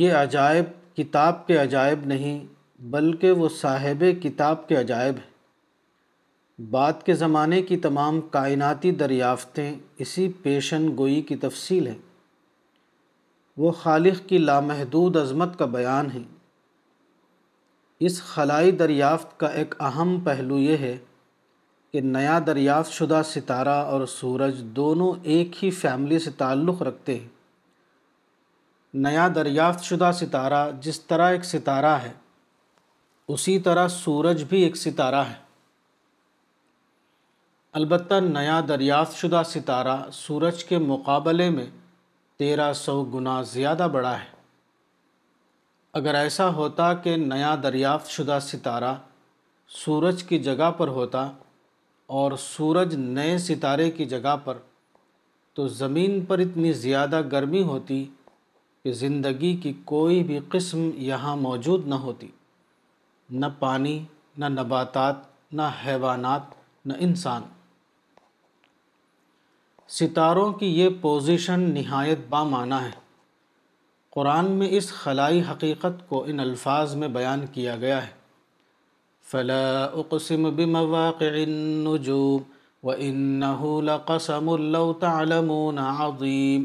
یہ 0.00 0.12
عجائب 0.22 0.64
کتاب 0.96 1.46
کے 1.46 1.56
عجائب 1.62 2.04
نہیں 2.14 2.44
بلکہ 2.92 3.32
وہ 3.42 3.48
صاحب 3.60 4.04
کتاب 4.22 4.66
کے 4.68 4.76
عجائب 4.76 5.16
ہیں 5.24 6.60
بعد 6.70 7.02
کے 7.06 7.14
زمانے 7.24 7.62
کی 7.70 7.76
تمام 7.86 8.20
کائناتی 8.36 8.90
دریافتیں 9.04 9.70
اسی 10.04 10.28
پیشن 10.42 10.96
گوئی 10.96 11.20
کی 11.30 11.36
تفصیل 11.46 11.86
ہیں 11.86 11.98
وہ 13.60 13.70
خالق 13.80 14.20
کی 14.28 14.38
لامحدود 14.38 15.16
عظمت 15.16 15.58
کا 15.58 15.64
بیان 15.72 16.10
ہے 16.10 16.22
اس 18.06 18.22
خلائی 18.26 18.70
دریافت 18.82 19.38
کا 19.40 19.46
ایک 19.60 19.74
اہم 19.88 20.18
پہلو 20.24 20.58
یہ 20.58 20.76
ہے 20.86 20.96
کہ 21.92 22.00
نیا 22.00 22.38
دریافت 22.46 22.92
شدہ 22.92 23.20
ستارہ 23.30 23.74
اور 23.92 24.04
سورج 24.08 24.62
دونوں 24.76 25.12
ایک 25.34 25.62
ہی 25.64 25.70
فیملی 25.80 26.18
سے 26.26 26.30
تعلق 26.38 26.82
رکھتے 26.82 27.18
ہیں 27.18 27.28
نیا 29.04 29.26
دریافت 29.34 29.84
شدہ 29.84 30.10
ستارہ 30.20 30.64
جس 30.82 31.00
طرح 31.06 31.30
ایک 31.32 31.44
ستارہ 31.44 31.96
ہے 32.04 32.12
اسی 33.32 33.58
طرح 33.66 33.88
سورج 33.88 34.42
بھی 34.48 34.62
ایک 34.62 34.76
ستارہ 34.76 35.22
ہے 35.28 35.40
البتہ 37.80 38.14
نیا 38.28 38.60
دریافت 38.68 39.16
شدہ 39.18 39.42
ستارہ 39.50 39.96
سورج 40.12 40.64
کے 40.64 40.78
مقابلے 40.88 41.48
میں 41.50 41.66
تیرہ 42.42 42.72
سو 42.74 42.92
گنا 43.14 43.32
زیادہ 43.50 43.86
بڑا 43.92 44.12
ہے 44.20 44.30
اگر 45.98 46.14
ایسا 46.20 46.48
ہوتا 46.54 46.92
کہ 47.02 47.14
نیا 47.16 47.54
دریافت 47.62 48.10
شدہ 48.10 48.38
ستارہ 48.42 48.94
سورج 49.82 50.22
کی 50.28 50.38
جگہ 50.48 50.70
پر 50.78 50.88
ہوتا 50.96 51.20
اور 52.20 52.32
سورج 52.46 52.94
نئے 53.18 53.36
ستارے 53.46 53.90
کی 53.98 54.04
جگہ 54.14 54.34
پر 54.44 54.58
تو 55.56 55.66
زمین 55.82 56.20
پر 56.28 56.38
اتنی 56.46 56.72
زیادہ 56.86 57.20
گرمی 57.32 57.62
ہوتی 57.70 58.04
کہ 58.84 58.92
زندگی 59.04 59.54
کی 59.62 59.72
کوئی 59.92 60.22
بھی 60.30 60.38
قسم 60.52 60.90
یہاں 61.10 61.36
موجود 61.46 61.86
نہ 61.92 62.00
ہوتی 62.08 62.28
نہ 63.40 63.54
پانی 63.58 63.98
نہ 64.40 64.46
نباتات 64.60 65.22
نہ 65.60 65.70
حیوانات 65.86 66.54
نہ 66.88 66.92
انسان 67.08 67.42
ستاروں 69.98 70.52
کی 70.60 70.66
یہ 70.78 70.88
پوزیشن 71.00 71.60
نہایت 71.72 72.18
بامعنیٰ 72.28 72.80
ہے 72.82 72.90
قرآن 74.14 74.46
میں 74.58 74.68
اس 74.78 74.88
خلائی 75.00 75.40
حقیقت 75.50 75.98
کو 76.08 76.22
ان 76.32 76.40
الفاظ 76.40 76.94
میں 77.02 77.08
بیان 77.16 77.44
کیا 77.54 77.74
گیا 77.82 78.00
ہے 78.06 78.10
فلا 79.32 79.82
اقسم 80.02 80.48
بمواقع 80.60 81.30
النجوم 81.34 82.50
وَإِنَّهُ 82.86 83.82
لَقَسَمُ 83.90 84.56
لَوْ 84.76 84.92
تَعْلَمُونَ 85.00 85.80
نعديم 85.80 86.64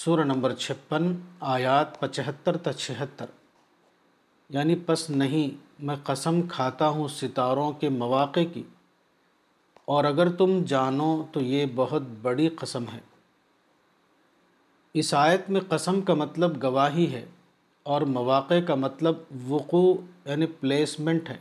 سورہ 0.00 0.24
نمبر 0.32 0.54
چھپن 0.66 1.12
آیات 1.56 2.00
پچہتر 2.00 2.56
تا 2.68 2.72
چھہتر 2.86 3.34
یعنی 4.58 4.76
پس 4.86 5.08
نہیں 5.24 5.58
میں 5.86 5.96
قسم 6.12 6.40
کھاتا 6.56 6.88
ہوں 6.98 7.08
ستاروں 7.20 7.70
کے 7.80 7.88
مواقع 8.00 8.50
کی 8.54 8.62
اور 9.96 10.04
اگر 10.04 10.28
تم 10.38 10.50
جانو 10.68 11.04
تو 11.32 11.40
یہ 11.40 11.66
بہت 11.74 12.08
بڑی 12.22 12.48
قسم 12.60 12.84
ہے 12.92 12.98
اس 15.02 15.12
آیت 15.18 15.48
میں 15.50 15.60
قسم 15.68 16.00
کا 16.10 16.14
مطلب 16.22 16.62
گواہی 16.62 17.06
ہے 17.12 17.24
اور 17.92 18.02
مواقع 18.16 18.58
کا 18.66 18.74
مطلب 18.82 19.20
وقوع 19.52 19.94
یعنی 20.28 20.46
پلیسمنٹ 20.60 21.30
ہے 21.30 21.36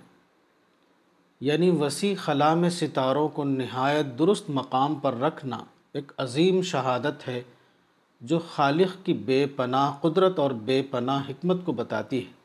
یعنی 1.48 1.69
وسیع 1.80 2.14
خلا 2.24 2.53
میں 2.61 2.69
ستاروں 2.78 3.28
کو 3.40 3.44
نہایت 3.49 4.18
درست 4.19 4.49
مقام 4.60 4.95
پر 4.99 5.19
رکھنا 5.26 5.64
ایک 5.99 6.11
عظیم 6.28 6.61
شہادت 6.72 7.28
ہے 7.28 7.41
جو 8.32 8.40
خالق 8.56 8.95
کی 9.06 9.14
بے 9.30 9.45
پناہ 9.57 9.98
قدرت 10.07 10.40
اور 10.45 10.52
بے 10.69 10.82
پناہ 10.91 11.30
حکمت 11.30 11.65
کو 11.65 11.72
بتاتی 11.84 12.26
ہے 12.26 12.36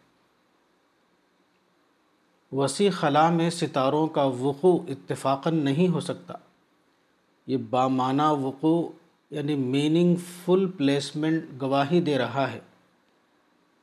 وسیع 2.57 2.89
خلا 2.95 3.29
میں 3.35 3.49
ستاروں 3.51 4.07
کا 4.17 4.23
وقوع 4.39 4.77
اتفاقاً 4.95 5.51
نہیں 5.65 5.89
ہو 5.93 6.01
سکتا 6.09 6.35
یہ 7.53 7.57
بامانہ 7.71 8.23
وقوع 8.43 8.83
یعنی 9.35 9.55
میننگ 9.57 10.17
فل 10.45 10.67
پلیسمنٹ 10.79 11.45
گواہی 11.63 12.01
دے 12.09 12.17
رہا 12.19 12.51
ہے 12.53 12.59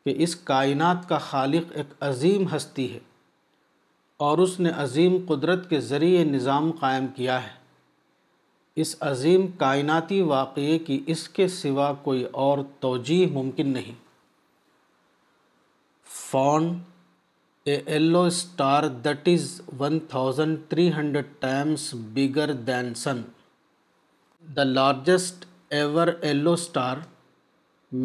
کہ 0.05 0.13
اس 0.23 0.35
کائنات 0.51 1.07
کا 1.09 1.17
خالق 1.29 1.71
ایک 1.77 1.93
عظیم 2.09 2.45
ہستی 2.55 2.93
ہے 2.93 2.99
اور 4.27 4.37
اس 4.43 4.59
نے 4.59 4.69
عظیم 4.83 5.17
قدرت 5.27 5.69
کے 5.69 5.79
ذریعے 5.89 6.23
نظام 6.25 6.71
قائم 6.79 7.07
کیا 7.15 7.41
ہے 7.45 7.57
اس 8.81 8.95
عظیم 9.09 9.47
کائناتی 9.57 10.21
واقعے 10.35 10.77
کی 10.89 11.01
اس 11.15 11.27
کے 11.37 11.47
سوا 11.55 11.91
کوئی 12.03 12.23
اور 12.45 12.57
توجیح 12.79 13.25
ممکن 13.33 13.69
نہیں 13.73 13.93
found 16.19 16.73
a 17.73 17.77
yellow 17.77 18.27
star 18.41 18.79
that 19.05 19.23
is 19.33 19.43
1,300 19.85 21.23
times 21.45 21.81
bigger 22.17 22.47
than 22.69 22.85
Sun. 23.03 23.19
The 24.57 24.65
largest 24.79 25.45
ever 25.79 26.07
yellow 26.27 26.55
star, 26.67 26.95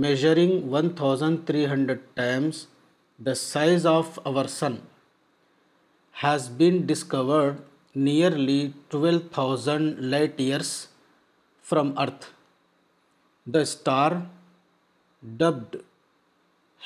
measuring 0.04 0.52
1,300 0.78 1.98
times 2.22 2.66
the 3.26 3.36
size 3.50 3.86
of 3.98 4.18
our 4.30 4.46
Sun, 4.60 4.76
has 6.24 6.48
been 6.60 6.84
discovered 6.92 7.62
nearly 8.10 8.60
12,000 8.98 10.10
light 10.12 10.38
years 10.48 10.72
from 11.72 11.94
Earth. 12.06 12.24
The 13.46 13.64
star, 13.74 14.10
dubbed 15.40 15.76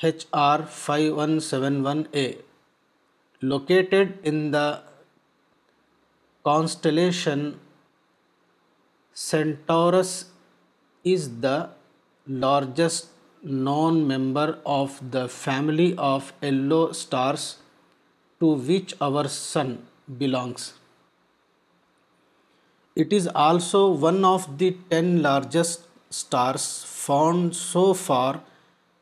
HR 0.01 0.59
5171A, 0.83 2.29
located 3.41 4.19
in 4.23 4.51
the 4.51 4.81
constellation 6.43 7.59
Centaurus 9.13 10.31
is 11.03 11.39
the 11.39 11.69
largest 12.27 13.07
known 13.43 14.05
member 14.07 14.59
of 14.65 15.11
the 15.11 15.27
family 15.29 15.95
of 15.97 16.33
yellow 16.41 16.91
stars 16.91 17.57
to 18.39 18.47
which 18.47 18.95
our 19.01 19.27
Sun 19.27 19.85
belongs. 20.17 20.73
It 22.95 23.13
is 23.13 23.27
also 23.27 23.91
one 23.91 24.23
of 24.25 24.57
the 24.57 24.77
10 24.89 25.21
largest 25.21 25.85
stars 26.09 26.83
found 26.85 27.55
so 27.55 27.93
far, 27.93 28.41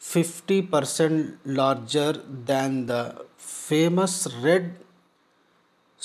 50% 0.02 1.38
larger 1.44 2.14
than 2.28 2.86
the 2.86 3.16
famous 3.52 4.28
red 4.42 4.66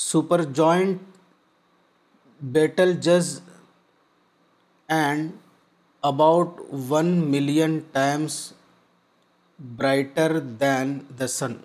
supergiant 0.09 1.01
Betelgeuse 2.55 3.41
and 4.89 5.39
about 6.05 6.61
1 6.99 7.31
million 7.35 7.85
times 7.95 8.55
brighter 9.59 10.41
than 10.41 11.07
the 11.19 11.29
sun. 11.29 11.63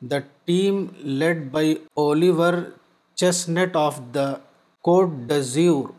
The 0.00 0.24
team 0.46 0.94
led 1.02 1.50
by 1.50 1.78
Oliver 1.96 2.74
Chestnut 3.16 3.74
of 3.74 4.12
the 4.12 4.40
Côte 4.84 5.26
d'Azur 5.26 5.94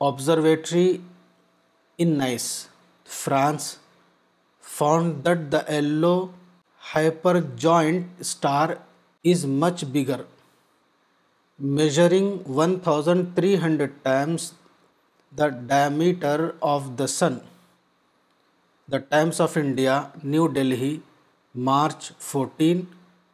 Observatory 0.00 1.00
in 1.96 2.18
Nice, 2.18 2.68
France, 3.04 3.78
found 4.66 5.24
that 5.24 5.50
the 5.50 5.64
yellow 5.68 6.30
hypergiant 7.64 8.20
star 8.20 8.68
is 9.30 9.44
much 9.62 9.84
bigger 9.92 10.20
measuring 11.78 12.36
one 12.56 12.78
thousand 12.82 13.34
three 13.34 13.56
hundred 13.62 13.92
times 14.02 14.50
the 15.38 15.48
diameter 15.72 16.46
of 16.74 16.82
the 16.98 17.06
sun 17.14 17.38
the 18.92 18.98
Times 19.08 19.40
of 19.40 19.56
India 19.62 20.00
New 20.24 20.46
Delhi 20.58 20.96
March 21.70 22.10
fourteen 22.30 22.80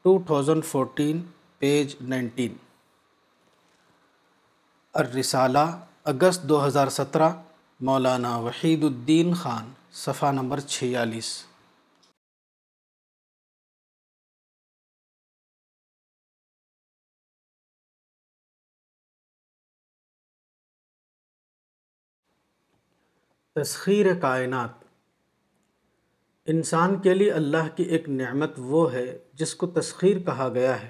two 0.02 0.18
thousand 0.32 0.64
fourteen 0.64 1.22
page 1.58 1.94
nineteen 2.14 2.54
ارسالہ 5.04 5.66
اگست 6.14 6.48
دو 6.48 6.66
ہزار 6.66 6.88
سترہ 7.00 7.30
مولانا 7.88 8.36
وحید 8.46 8.84
الدین 8.84 9.34
خان 9.42 9.72
صفحہ 10.04 10.32
number 10.32 10.60
چھیالیس 10.74 11.32
تسخیر 23.58 24.06
کائنات 24.20 24.84
انسان 26.50 26.92
کے 27.02 27.12
لیے 27.14 27.32
اللہ 27.40 27.66
کی 27.76 27.82
ایک 27.96 28.06
نعمت 28.08 28.52
وہ 28.68 28.84
ہے 28.92 29.02
جس 29.42 29.50
کو 29.62 29.66
تسخیر 29.78 30.18
کہا 30.28 30.46
گیا 30.54 30.70
ہے 30.82 30.88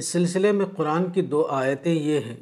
اس 0.00 0.08
سلسلے 0.12 0.50
میں 0.60 0.66
قرآن 0.76 1.04
کی 1.16 1.22
دو 1.34 1.42
آیتیں 1.60 1.92
یہ 1.94 2.18
ہیں 2.26 2.36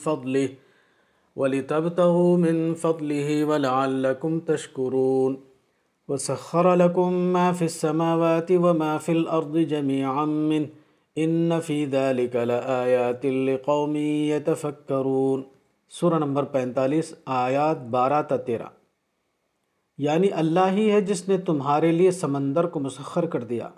فضله 0.00 2.24
من 2.46 2.58
فضله 2.86 3.38
ولعلكم 3.44 4.40
تشكرون 4.50 5.38
وسخر 6.08 6.74
لكم 6.82 7.10
ما 7.38 7.46
في 7.62 7.70
السماوات 7.76 8.52
وما 8.68 8.92
في 8.98 9.12
الأرض 9.22 9.56
جميعا 9.76 10.24
منه 10.26 10.77
ان 11.22 11.60
فی 11.66 11.76
لآیات 11.92 13.24
لقوم 13.46 13.94
یتفکرون 13.96 15.42
سورہ 15.98 16.18
نمبر 16.24 16.44
پینتالیس 16.56 17.12
آیات 17.36 17.78
بارہ 17.94 18.20
تا 18.28 18.36
تیرہ 18.48 18.66
یعنی 20.06 20.28
اللہ 20.42 20.68
ہی 20.76 20.90
ہے 20.90 21.00
جس 21.10 21.28
نے 21.28 21.38
تمہارے 21.50 21.90
لیے 21.92 22.10
سمندر 22.20 22.66
کو 22.74 22.80
مسخر 22.86 23.26
کر 23.34 23.44
دیا 23.52 23.68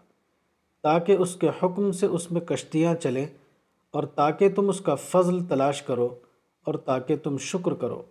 تاکہ 0.86 1.22
اس 1.26 1.34
کے 1.44 1.50
حکم 1.62 1.90
سے 2.00 2.06
اس 2.18 2.30
میں 2.32 2.40
کشتیاں 2.50 2.94
چلیں 3.04 3.26
اور 3.96 4.02
تاکہ 4.22 4.48
تم 4.56 4.68
اس 4.68 4.80
کا 4.88 4.94
فضل 5.08 5.42
تلاش 5.54 5.82
کرو 5.90 6.08
اور 6.66 6.74
تاکہ 6.90 7.16
تم 7.24 7.36
شکر 7.50 7.74
کرو 7.84 8.02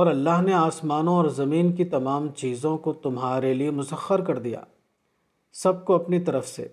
اور 0.00 0.06
اللہ 0.16 0.40
نے 0.46 0.52
آسمانوں 0.64 1.16
اور 1.16 1.28
زمین 1.42 1.72
کی 1.80 1.84
تمام 1.96 2.32
چیزوں 2.42 2.76
کو 2.86 2.92
تمہارے 3.08 3.52
لیے 3.54 3.70
مسخر 3.82 4.22
کر 4.30 4.38
دیا 4.48 4.62
سب 5.62 5.84
کو 5.84 5.94
اپنی 6.02 6.20
طرف 6.30 6.48
سے 6.48 6.68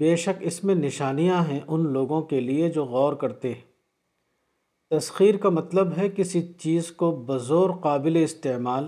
بے 0.00 0.14
شک 0.16 0.42
اس 0.46 0.62
میں 0.64 0.74
نشانیاں 0.74 1.42
ہیں 1.48 1.58
ان 1.66 1.86
لوگوں 1.92 2.20
کے 2.26 2.40
لیے 2.40 2.68
جو 2.72 2.84
غور 2.92 3.12
کرتے 3.22 3.52
ہیں 3.54 4.98
تسخیر 4.98 5.36
کا 5.42 5.48
مطلب 5.48 5.96
ہے 5.96 6.08
کسی 6.16 6.40
چیز 6.60 6.90
کو 6.96 7.10
بزور 7.26 7.70
قابل 7.82 8.16
استعمال 8.22 8.86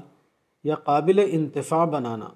یا 0.64 0.74
قابل 0.84 1.18
انتفاع 1.26 1.84
بنانا 1.94 2.28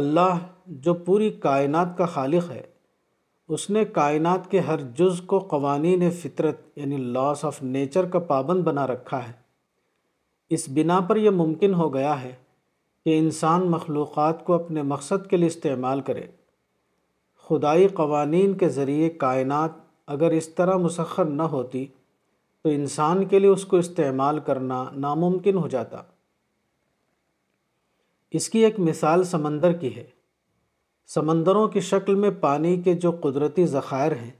اللہ 0.00 0.38
جو 0.86 0.94
پوری 1.04 1.30
کائنات 1.42 1.96
کا 1.98 2.06
خالق 2.16 2.50
ہے 2.50 2.62
اس 3.56 3.68
نے 3.70 3.84
کائنات 3.98 4.50
کے 4.50 4.60
ہر 4.70 4.80
جز 4.98 5.20
کو 5.26 5.38
قوانین 5.50 6.08
فطرت 6.22 6.60
یعنی 6.78 6.96
لاس 7.16 7.44
آف 7.44 7.62
نیچر 7.62 8.08
کا 8.12 8.18
پابند 8.32 8.62
بنا 8.64 8.86
رکھا 8.86 9.26
ہے 9.28 9.32
اس 10.54 10.68
بنا 10.74 11.00
پر 11.08 11.16
یہ 11.16 11.30
ممکن 11.42 11.74
ہو 11.74 11.92
گیا 11.94 12.20
ہے 12.22 12.32
کہ 13.04 13.18
انسان 13.18 13.70
مخلوقات 13.70 14.44
کو 14.44 14.52
اپنے 14.54 14.82
مقصد 14.96 15.28
کے 15.30 15.36
لیے 15.36 15.46
استعمال 15.46 16.00
کرے 16.10 16.26
خدائی 17.48 17.86
قوانین 17.98 18.56
کے 18.58 18.68
ذریعے 18.68 19.08
کائنات 19.20 19.72
اگر 20.14 20.30
اس 20.40 20.48
طرح 20.54 20.76
مسخر 20.86 21.24
نہ 21.36 21.42
ہوتی 21.54 21.84
تو 22.62 22.68
انسان 22.78 23.24
کے 23.28 23.38
لیے 23.38 23.48
اس 23.50 23.64
کو 23.66 23.76
استعمال 23.76 24.38
کرنا 24.46 24.82
ناممکن 25.04 25.56
ہو 25.58 25.66
جاتا 25.74 26.02
اس 28.38 28.48
کی 28.50 28.64
ایک 28.64 28.78
مثال 28.88 29.24
سمندر 29.24 29.72
کی 29.84 29.94
ہے 29.96 30.04
سمندروں 31.14 31.66
کی 31.74 31.80
شکل 31.90 32.14
میں 32.24 32.30
پانی 32.40 32.76
کے 32.82 32.94
جو 33.04 33.10
قدرتی 33.22 33.66
ذخائر 33.74 34.12
ہیں 34.22 34.30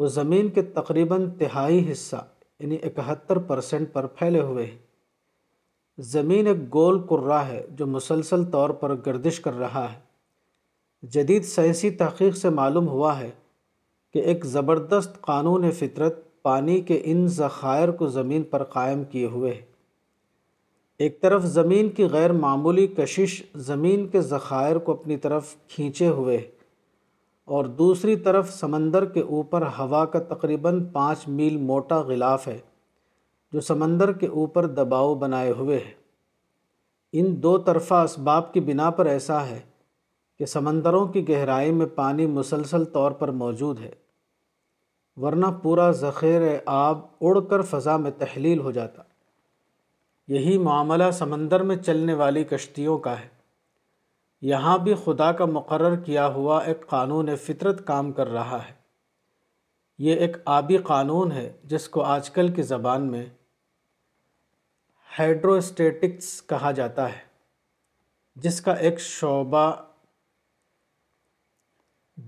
وہ 0.00 0.06
زمین 0.18 0.48
کے 0.58 0.62
تقریباً 0.76 1.28
تہائی 1.38 1.80
حصہ 1.90 2.22
یعنی 2.60 2.76
اکہتر 2.90 3.38
پرسنٹ 3.48 3.92
پر 3.92 4.06
پھیلے 4.18 4.40
ہوئے 4.50 4.66
ہیں 4.66 4.78
زمین 6.12 6.46
ایک 6.46 6.62
گول 6.74 7.00
کرا 7.08 7.46
ہے 7.48 7.62
جو 7.78 7.86
مسلسل 7.98 8.44
طور 8.52 8.70
پر 8.84 8.94
گردش 9.06 9.40
کر 9.46 9.58
رہا 9.64 9.86
ہے 9.92 9.98
جدید 11.12 11.42
سائنسی 11.48 11.88
تحقیق 11.98 12.36
سے 12.36 12.48
معلوم 12.50 12.88
ہوا 12.88 13.18
ہے 13.18 13.30
کہ 14.12 14.18
ایک 14.28 14.44
زبردست 14.46 15.20
قانون 15.20 15.70
فطرت 15.78 16.18
پانی 16.42 16.80
کے 16.88 17.00
ان 17.10 17.26
ذخائر 17.36 17.90
کو 18.00 18.06
زمین 18.08 18.42
پر 18.50 18.62
قائم 18.74 19.04
کیے 19.10 19.26
ہوئے 19.26 19.52
ہے 19.54 19.62
ایک 21.04 21.20
طرف 21.22 21.44
زمین 21.52 21.88
کی 21.96 22.04
غیر 22.12 22.32
معمولی 22.32 22.86
کشش 22.96 23.40
زمین 23.68 24.06
کے 24.10 24.20
ذخائر 24.22 24.78
کو 24.86 24.92
اپنی 24.92 25.16
طرف 25.26 25.54
کھینچے 25.74 26.08
ہوئے 26.18 26.36
اور 27.58 27.64
دوسری 27.80 28.16
طرف 28.24 28.50
سمندر 28.54 29.04
کے 29.12 29.20
اوپر 29.20 29.66
ہوا 29.78 30.04
کا 30.12 30.18
تقریباً 30.34 30.84
پانچ 30.92 31.26
میل 31.28 31.56
موٹا 31.72 32.00
غلاف 32.08 32.46
ہے 32.48 32.58
جو 33.52 33.60
سمندر 33.68 34.12
کے 34.20 34.26
اوپر 34.40 34.66
دباؤ 34.80 35.14
بنائے 35.24 35.50
ہوئے 35.58 35.78
ہے 35.78 35.90
ان 37.20 37.34
دو 37.42 37.56
طرفہ 37.66 37.94
اسباب 38.04 38.52
کی 38.54 38.60
بنا 38.68 38.90
پر 38.98 39.06
ایسا 39.14 39.46
ہے 39.48 39.58
کہ 40.40 40.46
سمندروں 40.46 41.04
کی 41.12 41.26
گہرائی 41.28 41.70
میں 41.78 41.86
پانی 41.94 42.26
مسلسل 42.34 42.84
طور 42.92 43.10
پر 43.22 43.28
موجود 43.40 43.80
ہے 43.80 43.90
ورنہ 45.22 45.46
پورا 45.62 45.90
ذخیر 46.02 46.40
آب 46.74 47.00
اڑ 47.20 47.32
کر 47.50 47.62
فضا 47.72 47.96
میں 48.04 48.10
تحلیل 48.18 48.58
ہو 48.66 48.70
جاتا 48.76 49.02
یہی 50.36 50.56
معاملہ 50.68 51.10
سمندر 51.18 51.62
میں 51.70 51.76
چلنے 51.76 52.14
والی 52.20 52.44
کشتیوں 52.52 52.96
کا 53.06 53.18
ہے 53.20 53.28
یہاں 54.52 54.76
بھی 54.86 54.94
خدا 55.04 55.30
کا 55.40 55.44
مقرر 55.56 55.96
کیا 56.04 56.26
ہوا 56.38 56.58
ایک 56.70 56.86
قانون 56.94 57.34
فطرت 57.46 57.86
کام 57.86 58.10
کر 58.20 58.28
رہا 58.38 58.62
ہے 58.68 58.72
یہ 60.08 60.24
ایک 60.26 60.36
آبی 60.56 60.76
قانون 60.88 61.32
ہے 61.32 61.48
جس 61.72 61.88
کو 61.96 62.02
آج 62.14 62.30
کل 62.38 62.52
کی 62.54 62.62
زبان 62.72 63.10
میں 63.10 63.24
ہائیڈروسٹیٹکس 65.18 66.32
کہا 66.54 66.70
جاتا 66.82 67.08
ہے 67.16 67.20
جس 68.42 68.60
کا 68.68 68.72
ایک 68.88 69.00
شعبہ 69.10 69.66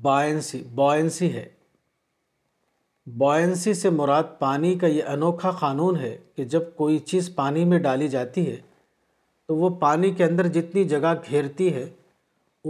بائنسی 0.01 0.63
بوئنسی 0.75 1.33
ہے 1.33 1.45
بوئنسی 3.19 3.73
سے 3.75 3.91
مراد 3.91 4.25
پانی 4.39 4.75
کا 4.79 4.87
یہ 4.87 5.05
انوکھا 5.13 5.51
قانون 5.61 5.97
ہے 6.01 6.17
کہ 6.37 6.45
جب 6.55 6.75
کوئی 6.77 6.99
چیز 7.13 7.31
پانی 7.37 7.65
میں 7.71 7.79
ڈالی 7.87 8.09
جاتی 8.09 8.49
ہے 8.51 8.57
تو 9.49 9.57
وہ 9.57 9.69
پانی 9.81 10.11
کے 10.15 10.25
اندر 10.25 10.47
جتنی 10.59 10.85
جگہ 10.89 11.13
گھیرتی 11.29 11.73
ہے 11.75 11.87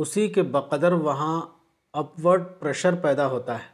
اسی 0.02 0.26
کے 0.36 0.42
بقدر 0.57 0.92
وہاں 1.09 1.41
اپورڈ 2.02 2.44
پریشر 2.60 2.94
پیدا 3.02 3.26
ہوتا 3.34 3.59
ہے 3.59 3.70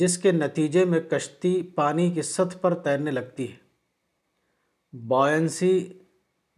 جس 0.00 0.16
کے 0.18 0.32
نتیجے 0.32 0.84
میں 0.92 1.00
کشتی 1.10 1.54
پانی 1.76 2.10
کی 2.14 2.22
سطح 2.32 2.58
پر 2.60 2.74
تیرنے 2.84 3.10
لگتی 3.10 3.50
ہے 3.52 4.98
buoyancy 5.08 5.76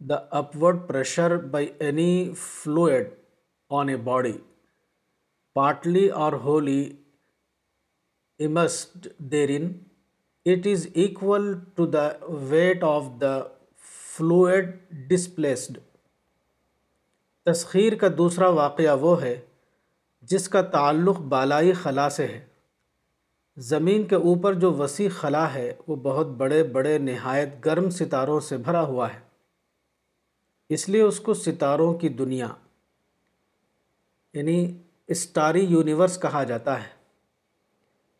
the 0.09 0.15
upward 0.39 0.87
pressure 0.87 1.35
by 1.51 1.69
any 1.85 2.09
fluid 2.41 3.09
on 3.79 3.89
a 3.89 3.95
body 4.09 4.33
partly 5.59 6.07
or 6.23 6.33
wholly 6.43 6.83
immersed 8.45 9.07
therein 9.31 9.71
it 10.53 10.67
is 10.67 10.87
equal 11.03 11.53
to 11.75 11.85
the 11.93 12.07
weight 12.49 12.83
of 12.83 13.03
the 13.21 13.37
fluid 14.15 14.69
displaced 15.09 15.77
تسخیر 17.49 17.95
کا 18.01 18.07
دوسرا 18.17 18.47
واقعہ 18.59 18.95
وہ 19.01 19.21
ہے 19.21 19.35
جس 20.31 20.47
کا 20.49 20.61
تعلق 20.75 21.19
بالائی 21.33 21.73
خلا 21.81 22.09
سے 22.17 22.27
ہے 22.27 22.45
زمین 23.71 24.05
کے 24.07 24.15
اوپر 24.29 24.53
جو 24.63 24.73
وسیع 24.83 25.07
خلا 25.19 25.47
ہے 25.53 25.71
وہ 25.87 25.95
بہت 26.05 26.27
بڑے 26.37 26.63
بڑے 26.77 26.97
نہایت 27.09 27.49
گرم 27.65 27.89
ستاروں 27.99 28.39
سے 28.49 28.57
بھرا 28.67 28.81
ہوا 28.87 29.13
ہے 29.13 29.19
اس 30.75 30.87
لیے 30.89 31.01
اس 31.01 31.19
کو 31.27 31.33
ستاروں 31.47 31.93
کی 31.99 32.09
دنیا 32.23 32.47
یعنی 34.33 34.57
اسٹاری 35.13 35.59
یونیورس 35.69 36.17
کہا 36.21 36.43
جاتا 36.51 36.81
ہے 36.83 36.87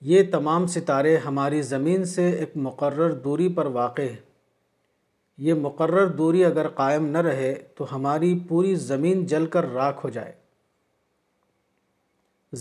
یہ 0.10 0.24
تمام 0.32 0.66
ستارے 0.74 1.16
ہماری 1.26 1.62
زمین 1.74 2.04
سے 2.06 2.30
ایک 2.40 2.52
مقرر 2.66 3.12
دوری 3.24 3.48
پر 3.56 3.66
واقع 3.78 4.02
ہے 4.02 4.16
یہ 5.46 5.54
مقرر 5.62 6.08
دوری 6.20 6.44
اگر 6.46 6.68
قائم 6.82 7.06
نہ 7.12 7.18
رہے 7.28 7.54
تو 7.78 7.86
ہماری 7.96 8.34
پوری 8.50 8.74
زمین 8.92 9.26
جل 9.32 9.46
کر 9.56 9.70
راکھ 9.74 10.04
ہو 10.06 10.10
جائے 10.18 10.32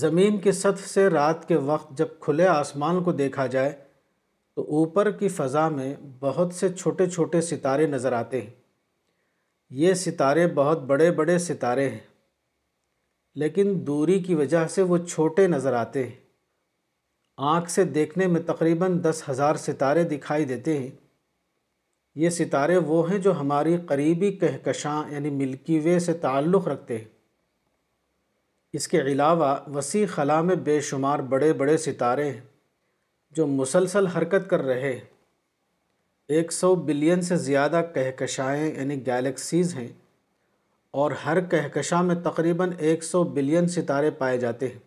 زمین 0.05 0.39
کی 0.41 0.53
سطح 0.61 0.87
سے 0.95 1.07
رات 1.11 1.47
کے 1.49 1.57
وقت 1.71 1.97
جب 1.99 2.19
کھلے 2.21 2.47
آسمان 2.49 3.03
کو 3.05 3.13
دیکھا 3.21 3.47
جائے 3.57 3.73
تو 4.55 4.63
اوپر 4.79 5.11
کی 5.21 5.29
فضا 5.37 5.69
میں 5.77 5.95
بہت 6.21 6.55
سے 6.55 6.69
چھوٹے 6.75 7.09
چھوٹے 7.11 7.41
ستارے 7.51 7.87
نظر 7.97 8.13
آتے 8.23 8.41
ہیں 8.41 8.51
یہ 9.83 9.95
ستارے 10.07 10.47
بہت 10.55 10.83
بڑے 10.87 11.11
بڑے 11.21 11.39
ستارے 11.51 11.89
ہیں 11.91 12.01
لیکن 13.43 13.73
دوری 13.87 14.19
کی 14.23 14.35
وجہ 14.35 14.67
سے 14.75 14.83
وہ 14.91 14.97
چھوٹے 15.07 15.47
نظر 15.49 15.73
آتے 15.75 16.07
ہیں 16.07 16.15
آنکھ 17.53 17.71
سے 17.71 17.85
دیکھنے 17.95 18.27
میں 18.35 18.41
تقریباً 18.51 18.99
دس 19.05 19.23
ہزار 19.29 19.55
ستارے 19.63 20.03
دکھائی 20.13 20.45
دیتے 20.51 20.77
ہیں 20.79 20.91
یہ 22.25 22.31
ستارے 22.31 22.77
وہ 22.91 23.11
ہیں 23.11 23.19
جو 23.19 23.33
ہماری 23.41 23.77
قریبی 23.87 24.31
کہکشاں 24.41 25.03
یعنی 25.13 25.31
ملکی 25.39 25.79
وے 25.85 25.99
سے 26.01 26.13
تعلق 26.27 26.69
رکھتے 26.69 26.99
ہیں 26.99 27.09
اس 28.79 28.87
کے 28.89 29.01
علاوہ 29.01 29.55
وسیع 29.75 30.05
خلا 30.15 30.41
میں 30.51 30.55
بے 30.69 30.81
شمار 30.91 31.19
بڑے 31.35 31.53
بڑے 31.65 31.77
ستارے 31.89 32.31
ہیں 32.31 32.41
جو 33.37 33.47
مسلسل 33.47 34.07
حرکت 34.17 34.49
کر 34.51 34.63
رہے 34.65 34.99
ایک 36.37 36.53
سو 36.53 36.75
بلین 36.85 37.21
سے 37.23 37.37
زیادہ 37.51 37.83
کہکشائیں 37.95 38.65
یعنی 38.75 39.05
گیلیکسیز 39.07 39.75
ہیں 39.77 39.89
اور 41.03 41.11
ہر 41.25 41.39
کہکشاں 41.51 42.03
میں 42.09 42.15
تقریباً 42.25 42.71
ایک 42.89 43.05
سو 43.05 43.23
بلین 43.39 43.69
ستارے 43.69 44.11
پائے 44.19 44.37
جاتے 44.45 44.69
ہیں 44.69 44.79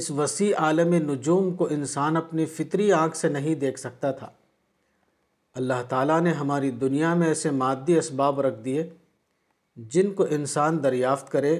اس 0.00 0.10
وسیع 0.20 0.52
عالم 0.66 0.94
نجوم 1.10 1.52
کو 1.60 1.66
انسان 1.74 2.16
اپنی 2.16 2.46
فطری 2.56 2.90
آنکھ 3.02 3.16
سے 3.16 3.28
نہیں 3.36 3.54
دیکھ 3.64 3.78
سکتا 3.80 4.10
تھا 4.22 4.28
اللہ 5.60 5.82
تعالیٰ 5.88 6.20
نے 6.22 6.32
ہماری 6.40 6.70
دنیا 6.82 7.12
میں 7.22 7.28
ایسے 7.28 7.50
مادی 7.62 7.98
اسباب 7.98 8.40
رکھ 8.48 8.58
دیے 8.64 8.88
جن 9.94 10.12
کو 10.20 10.26
انسان 10.40 10.82
دریافت 10.84 11.30
کرے 11.32 11.54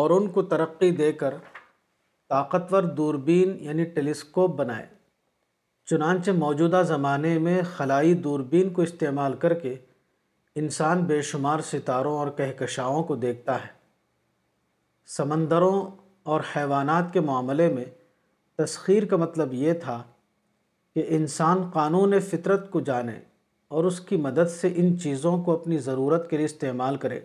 اور 0.00 0.10
ان 0.20 0.28
کو 0.30 0.42
ترقی 0.54 0.90
دے 1.02 1.10
کر 1.24 1.34
طاقتور 2.34 2.92
دوربین 3.00 3.56
یعنی 3.68 3.84
ٹیلیسکوپ 3.96 4.56
بنائے 4.64 4.86
چنانچہ 5.90 6.30
موجودہ 6.46 6.82
زمانے 6.96 7.38
میں 7.48 7.60
خلائی 7.76 8.14
دوربین 8.28 8.70
کو 8.72 8.82
استعمال 8.92 9.36
کر 9.46 9.54
کے 9.64 9.74
انسان 10.58 11.02
بے 11.06 11.20
شمار 11.22 11.58
ستاروں 11.70 12.16
اور 12.18 12.28
کہکشاؤں 12.36 13.02
کو 13.04 13.14
دیکھتا 13.24 13.54
ہے 13.64 13.68
سمندروں 15.16 15.72
اور 16.32 16.40
حیوانات 16.54 17.12
کے 17.12 17.20
معاملے 17.28 17.68
میں 17.72 17.84
تسخیر 18.58 19.04
کا 19.10 19.16
مطلب 19.16 19.52
یہ 19.54 19.72
تھا 19.84 20.02
کہ 20.94 21.04
انسان 21.16 21.62
قانون 21.74 22.18
فطرت 22.30 22.70
کو 22.70 22.80
جانے 22.88 23.12
اور 23.76 23.84
اس 23.84 24.00
کی 24.08 24.16
مدد 24.26 24.48
سے 24.50 24.72
ان 24.76 24.98
چیزوں 25.02 25.36
کو 25.44 25.52
اپنی 25.52 25.78
ضرورت 25.86 26.28
کے 26.30 26.36
لیے 26.36 26.46
استعمال 26.46 26.96
کرے 27.04 27.20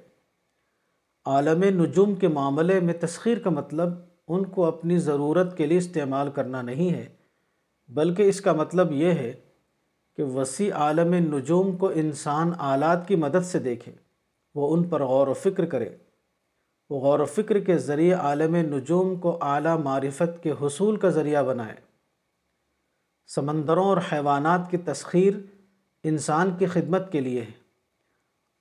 عالم 1.38 1.64
نجوم 1.82 2.14
کے 2.20 2.28
معاملے 2.38 2.80
میں 2.90 2.94
تسخیر 3.02 3.40
کا 3.44 3.50
مطلب 3.50 3.94
ان 4.36 4.46
کو 4.58 4.66
اپنی 4.66 4.98
ضرورت 5.08 5.58
کے 5.58 5.66
لیے 5.66 5.78
استعمال 5.78 6.30
کرنا 6.36 6.62
نہیں 6.70 6.94
ہے 6.94 7.08
بلکہ 7.96 8.30
اس 8.30 8.42
کا 8.42 8.54
مطلب 8.62 8.92
یہ 9.02 9.14
ہے 9.24 9.34
کہ 10.18 10.24
وسیع 10.34 10.70
عالم 10.84 11.14
نجوم 11.36 11.76
کو 11.78 11.88
انسان 12.02 12.52
آلات 12.74 13.08
کی 13.08 13.16
مدد 13.24 13.46
سے 13.46 13.60
دیکھے 13.60 13.92
وہ 14.56 14.74
ان 14.74 14.84
پر 14.90 15.02
غور 15.14 15.28
و 15.28 15.34
فکر 15.44 15.66
کرے 15.74 15.90
وہ 16.90 17.00
غور 17.02 17.20
و 17.20 17.26
فکر 17.36 17.60
کے 17.70 17.78
ذریعے 17.88 18.14
عالم 18.28 18.56
نجوم 18.76 19.16
کو 19.20 19.38
اعلیٰ 19.52 19.78
معرفت 19.84 20.42
کے 20.44 20.52
حصول 20.62 20.98
کا 21.06 21.10
ذریعہ 21.18 21.44
بنائے 21.44 21.76
سمندروں 23.36 23.86
اور 23.94 23.98
حیوانات 24.12 24.70
کی 24.72 24.78
تسخیر 24.92 25.34
انسان 26.12 26.52
کی 26.60 26.66
خدمت 26.78 27.12
کے 27.12 27.22
لیے 27.28 27.42
ہے 27.42 27.52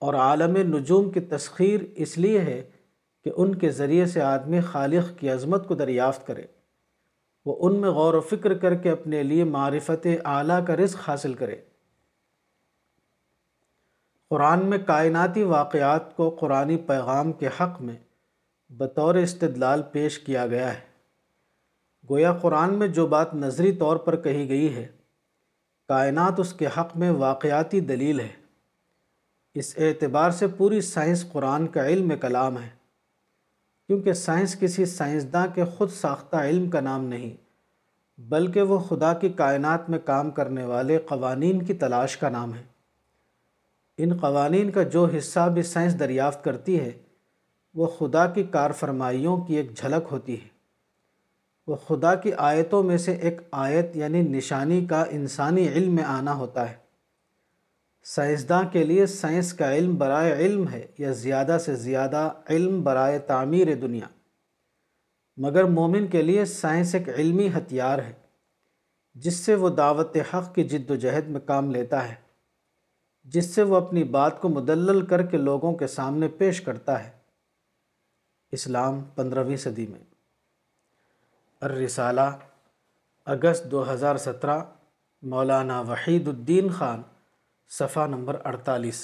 اور 0.06 0.14
عالم 0.26 0.56
نجوم 0.76 1.10
کی 1.10 1.20
تسخیر 1.36 1.80
اس 2.04 2.16
لیے 2.24 2.40
ہے 2.50 2.62
کہ 3.24 3.30
ان 3.42 3.54
کے 3.58 3.70
ذریعے 3.80 4.06
سے 4.16 4.20
آدمی 4.30 4.60
خالق 4.72 5.16
کی 5.18 5.28
عظمت 5.36 5.68
کو 5.68 5.74
دریافت 5.82 6.26
کرے 6.26 6.42
وہ 7.46 7.56
ان 7.66 7.76
میں 7.80 7.90
غور 7.98 8.14
و 8.14 8.20
فکر 8.30 8.56
کر 8.58 8.74
کے 8.82 8.90
اپنے 8.90 9.22
لیے 9.22 9.44
معرفتِ 9.44 10.14
اعلیٰ 10.34 10.58
کا 10.66 10.76
رزق 10.76 11.08
حاصل 11.08 11.34
کرے 11.42 11.56
قرآن 14.30 14.64
میں 14.70 14.78
کائناتی 14.86 15.42
واقعات 15.56 16.14
کو 16.16 16.28
قرآنی 16.40 16.76
پیغام 16.86 17.32
کے 17.42 17.48
حق 17.60 17.80
میں 17.88 17.96
بطور 18.78 19.14
استدلال 19.14 19.82
پیش 19.92 20.18
کیا 20.18 20.46
گیا 20.54 20.72
ہے 20.72 20.80
گویا 22.10 22.32
قرآن 22.42 22.74
میں 22.78 22.86
جو 22.96 23.06
بات 23.14 23.34
نظری 23.34 23.72
طور 23.82 23.96
پر 24.06 24.16
کہی 24.22 24.48
گئی 24.48 24.74
ہے 24.74 24.86
کائنات 25.88 26.40
اس 26.40 26.52
کے 26.62 26.66
حق 26.76 26.96
میں 27.02 27.10
واقعاتی 27.20 27.80
دلیل 27.92 28.20
ہے 28.20 28.28
اس 29.62 29.74
اعتبار 29.86 30.30
سے 30.42 30.46
پوری 30.56 30.80
سائنس 30.90 31.24
قرآن 31.32 31.66
کا 31.76 31.86
علم 31.86 32.12
کلام 32.20 32.58
ہے 32.62 32.68
کیونکہ 33.94 34.12
سائنس 34.18 34.54
کسی 34.60 34.84
سائنسداں 34.90 35.46
کے 35.54 35.64
خود 35.76 35.90
ساختہ 35.94 36.36
علم 36.46 36.68
کا 36.70 36.80
نام 36.80 37.04
نہیں 37.08 37.30
بلکہ 38.30 38.62
وہ 38.70 38.78
خدا 38.88 39.12
کی 39.18 39.28
کائنات 39.40 39.88
میں 39.90 39.98
کام 40.04 40.30
کرنے 40.38 40.64
والے 40.66 40.96
قوانین 41.08 41.62
کی 41.64 41.74
تلاش 41.82 42.16
کا 42.16 42.28
نام 42.36 42.54
ہے 42.54 42.62
ان 44.04 44.16
قوانین 44.20 44.70
کا 44.72 44.82
جو 44.96 45.04
حصہ 45.16 45.48
بھی 45.54 45.62
سائنس 45.70 45.98
دریافت 46.00 46.42
کرتی 46.44 46.78
ہے 46.80 46.90
وہ 47.80 47.86
خدا 47.98 48.26
کی 48.34 48.42
کار 48.56 48.70
فرمائیوں 48.80 49.36
کی 49.46 49.56
ایک 49.56 49.74
جھلک 49.76 50.08
ہوتی 50.12 50.40
ہے 50.40 50.48
وہ 51.66 51.76
خدا 51.88 52.14
کی 52.26 52.32
آیتوں 52.50 52.82
میں 52.90 52.96
سے 53.06 53.12
ایک 53.14 53.40
آیت 53.66 53.96
یعنی 53.96 54.22
نشانی 54.36 54.84
کا 54.90 55.04
انسانی 55.20 55.68
علم 55.68 55.94
میں 55.94 56.04
آنا 56.18 56.34
ہوتا 56.42 56.68
ہے 56.70 56.74
سائنسداں 58.06 58.62
کے 58.72 58.82
لیے 58.84 59.04
سائنس 59.06 59.52
کا 59.58 59.72
علم 59.74 59.96
برائے 59.98 60.32
علم 60.46 60.66
ہے 60.68 60.86
یا 60.98 61.10
زیادہ 61.20 61.56
سے 61.64 61.74
زیادہ 61.84 62.28
علم 62.50 62.82
برائے 62.84 63.18
تعمیر 63.28 63.74
دنیا 63.82 64.06
مگر 65.44 65.64
مومن 65.78 66.06
کے 66.08 66.22
لیے 66.22 66.44
سائنس 66.54 66.94
ایک 66.94 67.08
علمی 67.08 67.48
ہتھیار 67.56 67.98
ہے 67.98 68.12
جس 69.24 69.36
سے 69.44 69.54
وہ 69.62 69.68
دعوت 69.76 70.16
حق 70.34 70.54
کی 70.54 70.64
جد 70.74 70.90
و 70.90 70.94
جہد 71.04 71.28
میں 71.36 71.40
کام 71.46 71.70
لیتا 71.70 72.08
ہے 72.08 72.14
جس 73.34 73.54
سے 73.54 73.62
وہ 73.72 73.76
اپنی 73.76 74.02
بات 74.18 74.40
کو 74.40 74.48
مدلل 74.48 75.04
کر 75.10 75.22
کے 75.30 75.36
لوگوں 75.36 75.72
کے 75.82 75.86
سامنے 75.96 76.28
پیش 76.38 76.60
کرتا 76.68 77.02
ہے 77.04 77.10
اسلام 78.58 79.00
پندرہویں 79.14 79.56
صدی 79.66 79.86
میں 79.90 80.00
الرسالہ 81.68 82.30
اگست 83.36 83.70
دو 83.70 83.92
ہزار 83.92 84.16
سترہ 84.28 84.60
مولانا 85.34 85.80
وحید 85.90 86.28
الدین 86.28 86.68
خان 86.78 87.02
صفحہ 87.78 88.06
نمبر 88.10 88.34
اڑتالیس 88.48 89.00